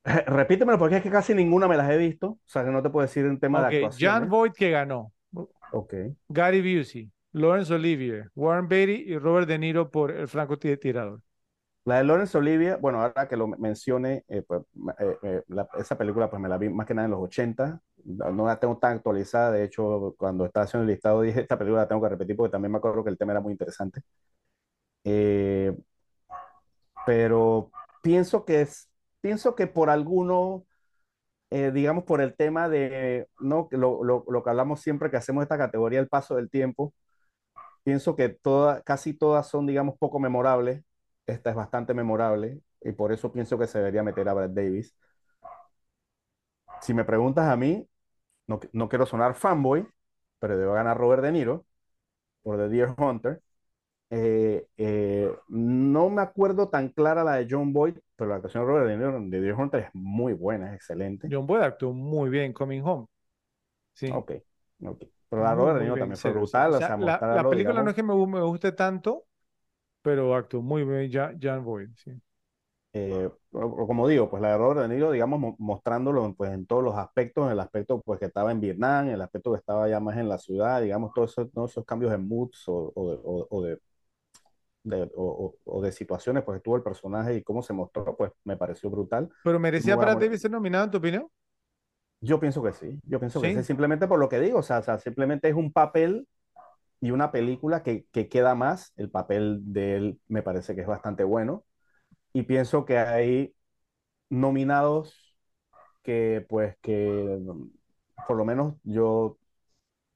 [0.27, 2.29] Repítemelo porque es que casi ninguna me las he visto.
[2.29, 4.13] O sea, que no te puedo decir en tema de actuación.
[4.13, 5.13] John Boyd que ganó.
[5.73, 5.95] Ok.
[6.29, 11.21] Gary Busey, Lawrence Olivier, Warren Beatty y Robert De Niro por El Franco Tirador.
[11.85, 14.63] La de Lawrence Olivier, bueno, ahora que lo mencione, eh, pues,
[14.99, 15.43] eh, eh,
[15.79, 17.81] esa película pues me la vi más que nada en los 80.
[18.05, 19.53] No la tengo tan actualizada.
[19.53, 22.53] De hecho, cuando estaba haciendo el listado dije, esta película la tengo que repetir porque
[22.53, 24.03] también me acuerdo que el tema era muy interesante.
[27.05, 27.71] pero
[28.03, 28.89] pienso que es
[29.27, 30.67] pienso que por alguno,
[31.51, 33.69] eh, digamos, por el tema de, ¿no?
[33.73, 36.95] Lo, lo, lo que hablamos siempre que hacemos esta categoría, el paso del tiempo,
[37.85, 40.85] pienso que toda, casi todas son, digamos, poco memorables.
[41.27, 44.97] Esta es bastante memorable y por eso pienso que se debería meter a Brad Davis.
[46.81, 47.89] Si me preguntas a mí,
[48.47, 49.89] no, no quiero sonar fanboy,
[50.39, 51.67] pero debo ganar Robert De Niro
[52.43, 53.43] por The Deer Hunter.
[54.09, 58.67] Eh, eh, no me acuerdo tan clara la de John Boyd, pero la actuación de
[58.69, 61.29] Robert De Niro de Deer Hunter es muy buena, es excelente.
[61.31, 63.07] John Boyd actuó muy bien Coming Home.
[63.95, 64.09] Sí.
[64.09, 64.33] Ok,
[64.85, 65.03] ok.
[65.29, 67.83] Pero la Muy, Robert De Niro también fue brutal, o O sea, la, la película
[67.83, 69.27] no es que me, me guste tanto,
[70.03, 71.11] pero actuó muy bien
[71.43, 71.91] John Boyd.
[71.97, 72.13] Sí.
[72.93, 76.83] eh, como digo, pues la de Robert De Niro, digamos, mo- mostrándolo pues, en todos
[76.83, 79.89] los aspectos, en el aspecto pues, que estaba en Vietnam, en el aspecto que estaba
[79.89, 82.93] ya más en la ciudad, digamos, todos esos, todos esos cambios de moods o-
[83.51, 83.79] o de,
[84.87, 88.57] de- o- o- de situaciones pues, tuvo el personaje y cómo se mostró, pues me
[88.57, 89.29] pareció brutal.
[89.43, 91.29] Pero merecía para David ser nominado, en tu opinión.
[92.21, 93.55] Yo pienso que sí, yo pienso que Sí.
[93.61, 96.27] sí, simplemente por lo que digo, o sea, o sea, simplemente es un papel
[97.01, 100.87] y una película que, que queda más, el papel de él me parece que es
[100.89, 101.65] bastante bueno,
[102.33, 103.55] y pienso que hay
[104.31, 105.37] nominados
[106.03, 107.41] que pues que
[108.29, 109.39] por lo menos yo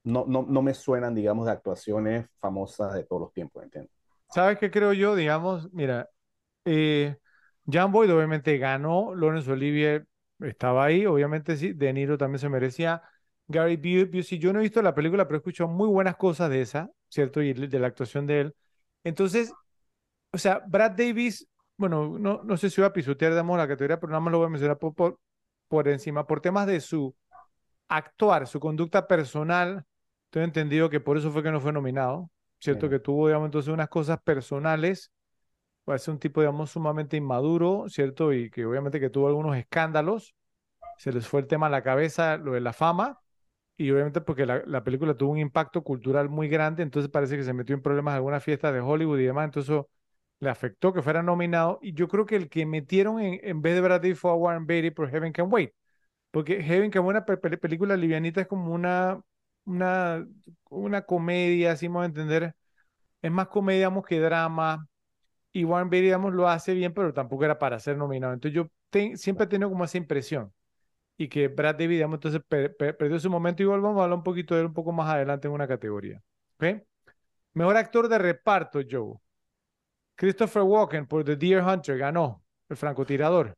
[0.03, 3.91] no, no, no me suenan, digamos, de actuaciones famosas de todos los tiempos, ¿entiendes?
[4.31, 5.15] ¿Sabes qué creo yo?
[5.15, 6.09] Digamos, mira,
[6.65, 7.17] eh,
[7.71, 10.07] John Boyd obviamente ganó, Laurence Olivier
[10.39, 13.03] estaba ahí, obviamente sí, De Niro también se merecía.
[13.47, 16.49] Gary Bu- Busey, yo no he visto la película, pero he escuchado muy buenas cosas
[16.49, 17.41] de esa, ¿cierto?
[17.41, 18.55] Y de la actuación de él.
[19.03, 19.57] Entonces,
[20.33, 24.11] o sea, Brad Davis, bueno, no, no sé si voy a pisotear, la categoría, pero
[24.11, 25.19] nada más lo voy a mencionar por, por,
[25.69, 27.15] por encima, por temas de su
[27.87, 29.85] actuar, su conducta personal.
[30.29, 32.29] Tengo entendido que por eso fue que no fue nominado,
[32.61, 32.89] ¿cierto?
[32.89, 35.11] Que tuvo, digamos, entonces unas cosas personales,
[35.97, 38.33] ser un tipo, digamos, sumamente inmaduro, ¿cierto?
[38.33, 40.35] Y que obviamente que tuvo algunos escándalos,
[40.97, 43.19] se les fue el tema a la cabeza, lo de la fama,
[43.77, 47.43] y obviamente porque la, la película tuvo un impacto cultural muy grande, entonces parece que
[47.43, 49.89] se metió en problemas en algunas fiestas de Hollywood y demás, entonces eso
[50.39, 53.75] le afectó que fuera nominado, y yo creo que el que metieron en, en vez
[53.75, 55.71] de Brad Pitt fue a Warren Beatty por Heaven Can Wait,
[56.31, 59.21] porque Heaven Can Wait, una pe- pe- película livianita, es como una,
[59.65, 60.27] una,
[60.69, 62.55] una comedia, así vamos a entender,
[63.21, 64.87] es más comedia, digamos, que drama,
[65.53, 68.33] y Warren Beatty, digamos, lo hace bien, pero tampoco era para ser nominado.
[68.33, 68.69] Entonces yo
[69.17, 70.53] siempre he tenido como esa impresión.
[71.17, 73.63] Y que Brad David, digamos, entonces per- per- perdió su momento.
[73.63, 76.21] Igual vamos a hablar un poquito de él un poco más adelante en una categoría.
[76.57, 76.83] ¿Ok?
[77.53, 79.15] Mejor actor de reparto, Joe.
[80.15, 83.55] Christopher Walken por The Deer Hunter ganó, el francotirador.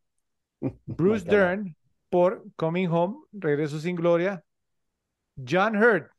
[0.88, 1.26] Bruce.
[1.26, 1.76] Dern
[2.10, 4.44] por Coming Home, Regreso sin Gloria.
[5.36, 6.12] John Hurt,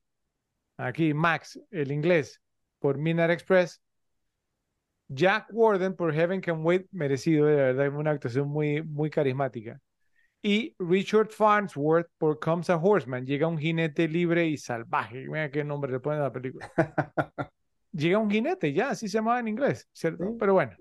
[0.77, 2.41] aquí Max, el inglés,
[2.79, 3.81] por Midnight Express.
[5.09, 9.81] Jack Warden por Heaven Can Wait, merecido, de verdad, una actuación muy, muy carismática.
[10.43, 15.27] Y Richard Farnsworth por Comes a Horseman, llega un jinete libre y salvaje.
[15.27, 16.71] Mira qué nombre le ponen a la película.
[17.93, 20.25] Llega un jinete, ya, así se llamaba en inglés, ¿cierto?
[20.25, 20.73] Sí, Pero bueno,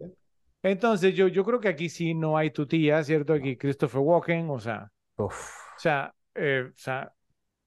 [0.64, 3.34] entonces yo, yo creo que aquí sí no hay tutía, ¿cierto?
[3.34, 7.14] Aquí Christopher Walken, o sea, Uf, o sea, eh, o sea,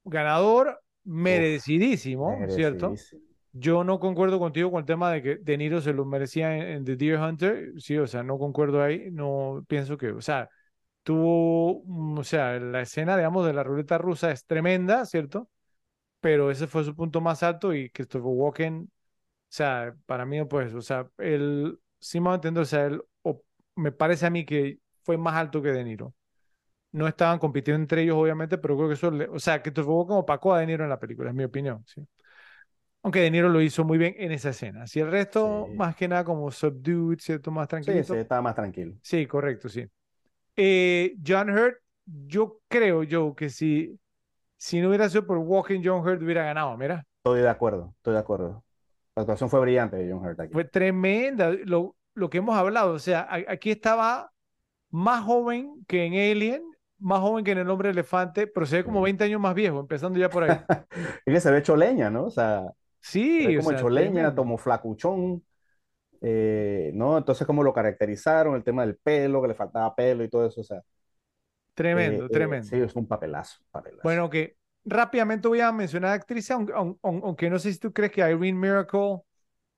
[0.06, 3.00] ganador merecidísimo, ¿cierto?
[3.00, 3.22] merecidísimo.
[3.52, 6.62] Yo no concuerdo contigo con el tema de que De Niro se lo merecía en,
[6.78, 7.72] en The Deer Hunter.
[7.80, 9.10] Sí, o sea, no concuerdo ahí.
[9.12, 10.48] No pienso que, o sea,
[11.04, 15.50] tuvo, mm, o sea, la escena, digamos, de la ruleta rusa es tremenda, ¿cierto?
[16.20, 18.90] Pero ese fue su punto más alto y Christopher Walken, o
[19.50, 23.42] sea, para mí, pues, o sea, él, sí me entender, o sea, él, o-
[23.76, 26.14] me parece a mí que fue más alto que De Niro.
[26.92, 30.16] No estaban compitiendo entre ellos, obviamente, pero creo que eso, le- o sea, Christopher Walken
[30.16, 32.06] opacó a De Niro en la película, es mi opinión, ¿sí?
[33.02, 34.86] Aunque De Niro lo hizo muy bien en esa escena.
[34.86, 35.72] Si el resto, Sí.
[35.74, 37.50] más que nada, como subdued, ¿cierto?
[37.50, 38.14] Más Sí, tranquilito.
[38.14, 38.96] sí, estaba más tranquilo.
[39.02, 39.86] Sí, correcto, sí.
[40.56, 43.98] Eh, John Hurt, yo creo yo que si,
[44.58, 46.76] si no hubiera sido por Walking, John Hurt hubiera ganado.
[46.78, 48.64] Mira, Estoy de acuerdo, estoy de acuerdo.
[49.16, 50.52] La actuación fue brillante de John Hurt aquí.
[50.52, 52.92] fue tremenda lo, lo que hemos hablado.
[52.94, 54.32] O sea, aquí estaba
[54.90, 56.62] más joven que en Alien,
[56.98, 59.02] más joven que en El Hombre Elefante, pero se ve como Sí.
[59.02, 60.60] 20 años más viejo, empezando ya por ahí.
[61.26, 62.24] Es que se ve hecho leña, ¿no?
[62.26, 62.64] O sea,
[63.38, 64.34] se Sí, ve o como sea, hecho leña, tremendo.
[64.34, 65.44] como flacuchón,
[66.22, 67.18] eh, ¿no?
[67.18, 68.56] Entonces, ¿cómo lo caracterizaron?
[68.56, 70.82] El tema del pelo, que le faltaba pelo y todo eso, o sea,
[71.74, 72.76] Tremendo, eh, eh, tremendo.
[72.76, 74.02] sí, es un papelazo, papelazo.
[74.02, 77.92] Bueno, que rápidamente voy a mencionar actrices, aunque, aun- aun- aunque no sé si tú
[77.92, 79.20] crees que Irene Miracle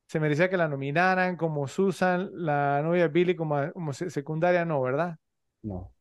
[0.09, 4.65] se merecía que la nominaran como Susan, la novia de Billy, como, como se- secundaria,
[4.65, 5.19] no, ¿verdad?
[5.63, 5.93] No.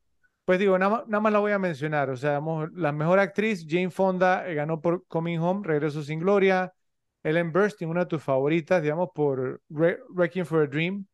[0.47, 2.09] Pues digo, nada, más- nada más la voy a mencionar.
[2.09, 2.39] O sea,
[2.73, 6.73] la mejor actriz, Jane Fonda, eh, ganó por Coming Home, Regreso sin Gloria.
[7.21, 11.05] Ellen Burstyn, una de tus favoritas, digamos, por Re- Requiem for a Dream.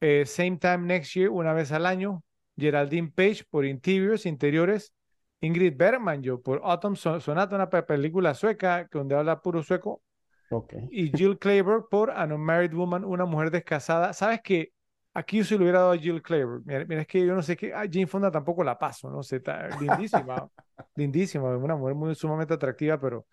[0.00, 2.22] Eh, Same Time Next Year, una vez al año.
[2.56, 4.94] Geraldine Page por Interiors, Interiores.
[5.40, 10.00] Ingrid Bergman, yo, por Autumn Sonata, una película sueca donde habla puro sueco.
[10.48, 10.86] Okay.
[10.92, 14.12] Y Jill Clayburgh por An Unmarried Woman, una mujer descasada.
[14.12, 14.70] ¿Sabes qué?
[15.12, 16.62] Aquí yo se lo hubiera dado a Jill Clayburgh.
[16.64, 17.74] Mira, es que yo no sé qué.
[17.74, 19.36] A Jane Fonda tampoco la paso, no sé.
[19.36, 20.48] Está lindísima.
[20.94, 21.56] lindísima.
[21.56, 23.26] Una mujer muy sumamente atractiva, pero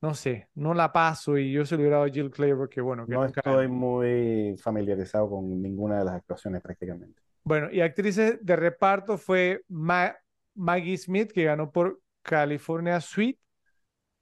[0.00, 0.48] no sé.
[0.54, 3.06] No la paso y yo se lo hubiera dado a Jill Clayburgh, que bueno.
[3.06, 7.20] Que no estoy muy familiarizado con ninguna de las actuaciones prácticamente.
[7.44, 13.38] Bueno, y actrices de reparto fue Maggie Smith, que ganó por California Suite.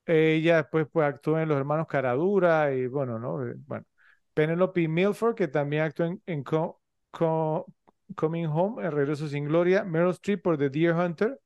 [0.07, 3.47] Ella después pues, actuó en Los Hermanos Caradura y bueno, ¿no?
[3.47, 3.85] Eh, bueno.
[4.35, 6.43] Penelope Milford, que también actuó en, en
[7.11, 9.85] Coming Home, El Regreso Sin Gloria.
[9.85, 11.41] Meryl Streep por The Deer Hunter.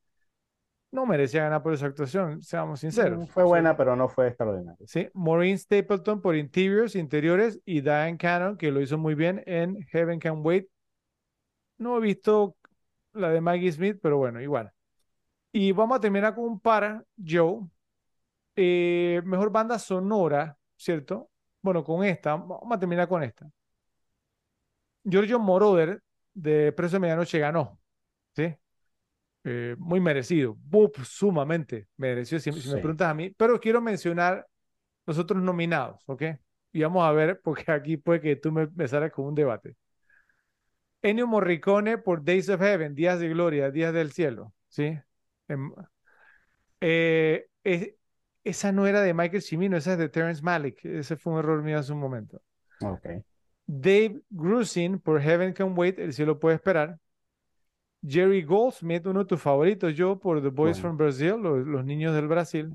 [0.95, 3.25] No merecía ganar por esa actuación, seamos sinceros.
[3.25, 4.87] Mm, fue buena, pero no fue extraordinaria.
[4.87, 9.83] Sí, Maureen Stapleton por Interiors, Interiores, y Diane Cannon, que lo hizo muy bien en
[9.89, 10.69] Heaven Can Wait.
[11.79, 12.57] No he visto
[13.13, 14.71] la de Maggie Smith, pero bueno, igual.
[15.51, 17.63] Y vamos a terminar con un para, Joe.
[18.55, 21.29] Eh, mejor banda sonora, ¿cierto?
[21.61, 23.51] Bueno, con esta, vamos a terminar con esta.
[25.05, 26.03] Giorgio Moroder
[26.33, 27.79] de Preso de Medianoche ganó,
[28.35, 28.55] ¿sí?
[29.45, 30.57] Eh, muy merecido,
[31.05, 34.47] sumamente merecido, si, me preguntas a mí, pero quiero mencionar
[35.07, 36.23] los otros nominados, ¿ok?
[36.73, 39.77] Y vamos a ver, porque aquí puede que tú me, me salgas con un debate.
[41.03, 44.99] Ennio Morricone por Days of Heaven, Días de Gloria, Días del Cielo, ¿sí?
[45.49, 45.71] Em,
[46.81, 47.47] eh,
[48.43, 50.85] esa no era de Michael Cimino, esa es de Terrence Malick.
[50.85, 52.43] Ese fue un error mío hace un momento.
[52.81, 53.07] Ok.
[53.67, 56.99] Dave Grusin por Heaven Can Wait, El cielo puede esperar.
[58.07, 62.29] Jerry Goldsmith, uno de tus favoritos, yo, por The Boys from Brazil, los, niños del
[62.29, 62.71] Brasil.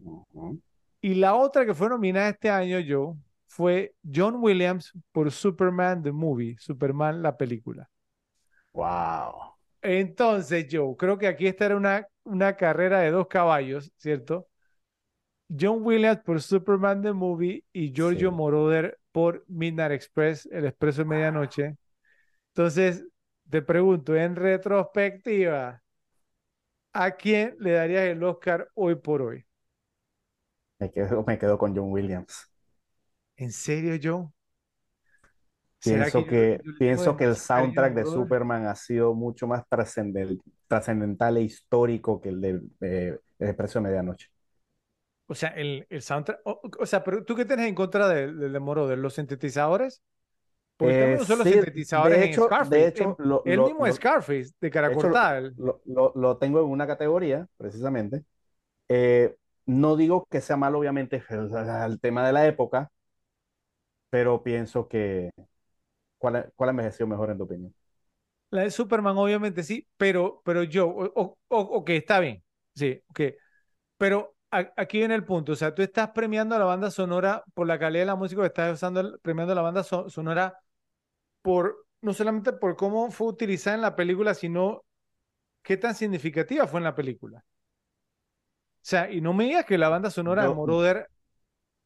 [1.01, 6.11] Y la otra que fue nominada este año, yo, fue John Williams por Superman the
[6.11, 7.87] Movie, Superman la película.
[8.73, 9.55] Wow.
[9.81, 14.48] Entonces, yo creo que aquí esta era una, una carrera de dos caballos, ¿cierto?
[15.49, 21.05] John Williams por Superman the Movie y Giorgio Moroder por Midnight Express, El Expreso de
[21.05, 21.77] Medianoche.
[22.53, 23.05] Entonces,
[23.49, 25.81] te pregunto, en retrospectiva,
[26.93, 29.45] ¿a quién le darías el Oscar hoy por hoy?
[30.79, 32.49] Me quedo, me quedo con John Williams.
[33.37, 34.33] ¿En serio, John?
[35.81, 39.63] Pienso que, pienso que el soundtrack de Superman ha sido mucho más
[40.67, 44.27] trascendental e histórico que el de, de, de Expreso de Medianoche.
[45.31, 46.41] O sea, el, el soundtrack.
[46.43, 48.87] O, sea, pero ¿tú qué tienes en contra del de, de Moro?
[48.87, 50.01] ¿De los sintetizadores?
[50.75, 52.75] Porque eh, no son los sintetizadores de hecho, en Scarface.
[52.75, 55.41] De hecho, el, lo, mismo lo, Scarface de cara cortada.
[55.55, 55.81] Lo,
[56.15, 58.23] lo, tengo en una categoría, precisamente.
[58.87, 59.35] Eh,
[59.67, 62.91] no digo que sea malo, obviamente, el, el, tema de la época,
[64.09, 65.29] pero pienso que.
[66.17, 67.75] ¿Cuál, cuál envejeció mejor en tu opinión?
[68.49, 72.43] La de Superman, obviamente sí, pero, pero yo, o, o, ok, está bien.
[72.73, 73.21] Sí, ok.
[73.97, 77.67] Pero aquí viene el punto, o sea, tú estás premiando a la banda sonora por
[77.67, 80.57] la calidad de la música, estás usando, premiando a la banda sonora
[81.41, 84.83] por, no solamente por cómo fue utilizada en la película, sino
[85.61, 87.39] qué tan significativa fue en la película.
[87.39, 91.09] O sea, y no me digas que la banda sonora de Moroder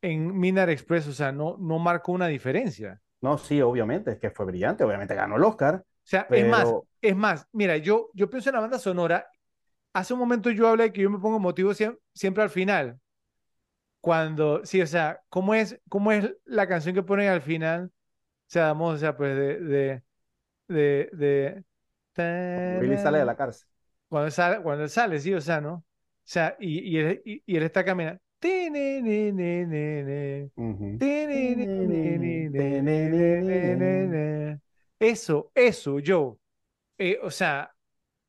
[0.01, 3.01] en Minar Express, o sea, no, no marcó una diferencia.
[3.21, 5.75] No, sí, obviamente, es que fue brillante, obviamente ganó el Oscar.
[5.75, 9.25] O sea, es más, es más, mira, yo, yo pienso en la banda sonora
[9.93, 12.01] hace un momento yo hablé que yo me pongo motivo siempre,
[12.37, 12.99] al final.
[14.01, 17.85] Cuando, sí, o sea, ¿cómo es, cómo es la canción que ponen al final?
[17.85, 17.91] O
[18.47, 20.03] sea, vamos, o sea, pues de, de,
[20.67, 21.63] de,
[22.13, 22.79] de...
[22.81, 23.67] Billy sale de la cárcel.
[24.09, 25.75] Cuando sale, cuando sale, sí, o sea, ¿no?
[25.75, 25.85] O
[26.23, 28.21] sea, y, y, él, y, él está caminando.
[34.99, 36.39] Eso, eso, yo.
[36.97, 37.73] Eh, o sea,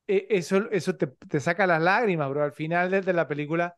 [0.07, 3.75] eso, eso te, te, saca las lágrimas, bro, al final de, la película.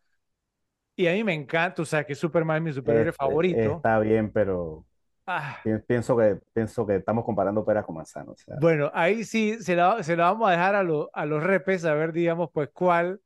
[0.95, 3.75] Y a mí me encanta, o sea, que Superman es mi superhéroe este, favorito.
[3.77, 4.85] Está bien, pero
[5.27, 5.57] ah.
[5.85, 8.43] pienso, que, pienso que estamos comparando peras con manzanas.
[8.59, 11.93] Bueno, ahí sí se la, se la vamos a dejar a, a los repes a
[11.93, 13.21] ver, digamos, pues cuál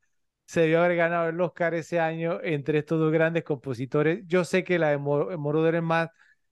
[0.51, 4.21] se debió haber ganado el Oscar ese año entre estos dos grandes compositores.
[4.27, 6.09] Yo sé que la de Moroder es más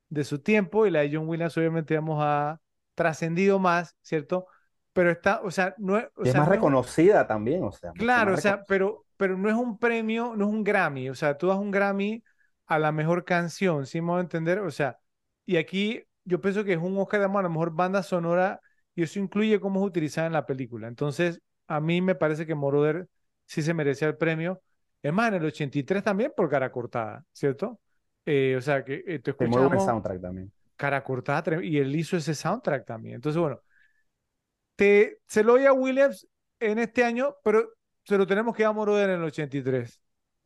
[0.07, 2.61] de su tiempo y la de John Williams obviamente vamos a
[2.95, 4.47] trascendido más, ¿cierto?
[4.93, 6.07] Pero está, o sea, no es...
[6.23, 7.91] es más reconocida también, o sea.
[7.91, 11.37] Claro, o sea, pero, pero no es un premio, no es un Grammy, o sea,
[11.37, 12.23] tú das un Grammy
[12.65, 14.59] a la mejor canción, ¿sí me voy a entender?
[14.59, 14.97] O sea,
[15.45, 18.61] y aquí yo pienso que es un Oscar, digamos, a la mejor banda sonora
[18.93, 20.87] y eso incluye cómo es utilizada en la película.
[20.87, 23.07] Entonces, a mí me parece que Moroder
[23.45, 24.61] sí se merecía el premio.
[25.01, 27.79] Es más, en el 83 también por cara cortada, ¿cierto?
[28.25, 29.73] Eh, o sea, que eh, te escuchamos...
[29.73, 30.51] el soundtrack también.
[30.75, 33.15] Cara cortada, y él hizo ese soundtrack también.
[33.15, 33.59] Entonces, bueno,
[34.79, 36.27] se lo doy a Williams
[36.59, 37.69] en este año, pero
[38.03, 40.01] se lo tenemos que dar a Moroder en el 83.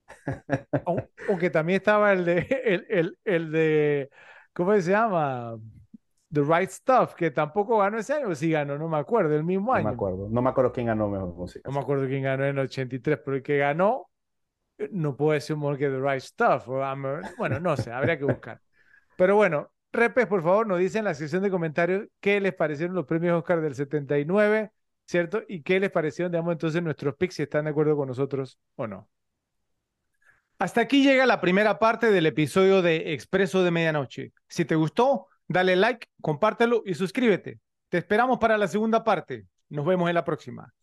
[1.28, 4.10] Aunque también estaba el de, el, el, el de,
[4.54, 5.58] ¿cómo se llama?
[6.32, 9.72] The Right Stuff, que tampoco ganó ese año, sí ganó, no me acuerdo, el mismo
[9.72, 9.84] año.
[9.84, 11.70] No me acuerdo, no me acuerdo quién ganó mejor música.
[11.70, 14.10] No me acuerdo quién ganó en el 83, pero el que ganó
[14.80, 16.68] eh, no puede ser mejor que The Right Stuff.
[17.38, 18.60] Bueno, no sé, habría que buscar.
[19.16, 22.96] Pero bueno, Repes, por favor, nos dicen en la sección de comentarios qué les parecieron
[22.96, 24.72] los premios Oscar del 79,
[25.06, 25.44] ¿cierto?
[25.48, 28.88] Y qué les parecieron, digamos, entonces nuestros picks, si están de acuerdo con nosotros o
[28.88, 29.08] no.
[30.58, 34.34] Hasta aquí llega la primera parte del episodio de Expreso de Medianoche.
[34.48, 37.60] Si te gustó, dale like, compártelo y suscríbete.
[37.90, 39.46] Te esperamos para la segunda parte.
[39.70, 40.74] Nos vemos en la próxima.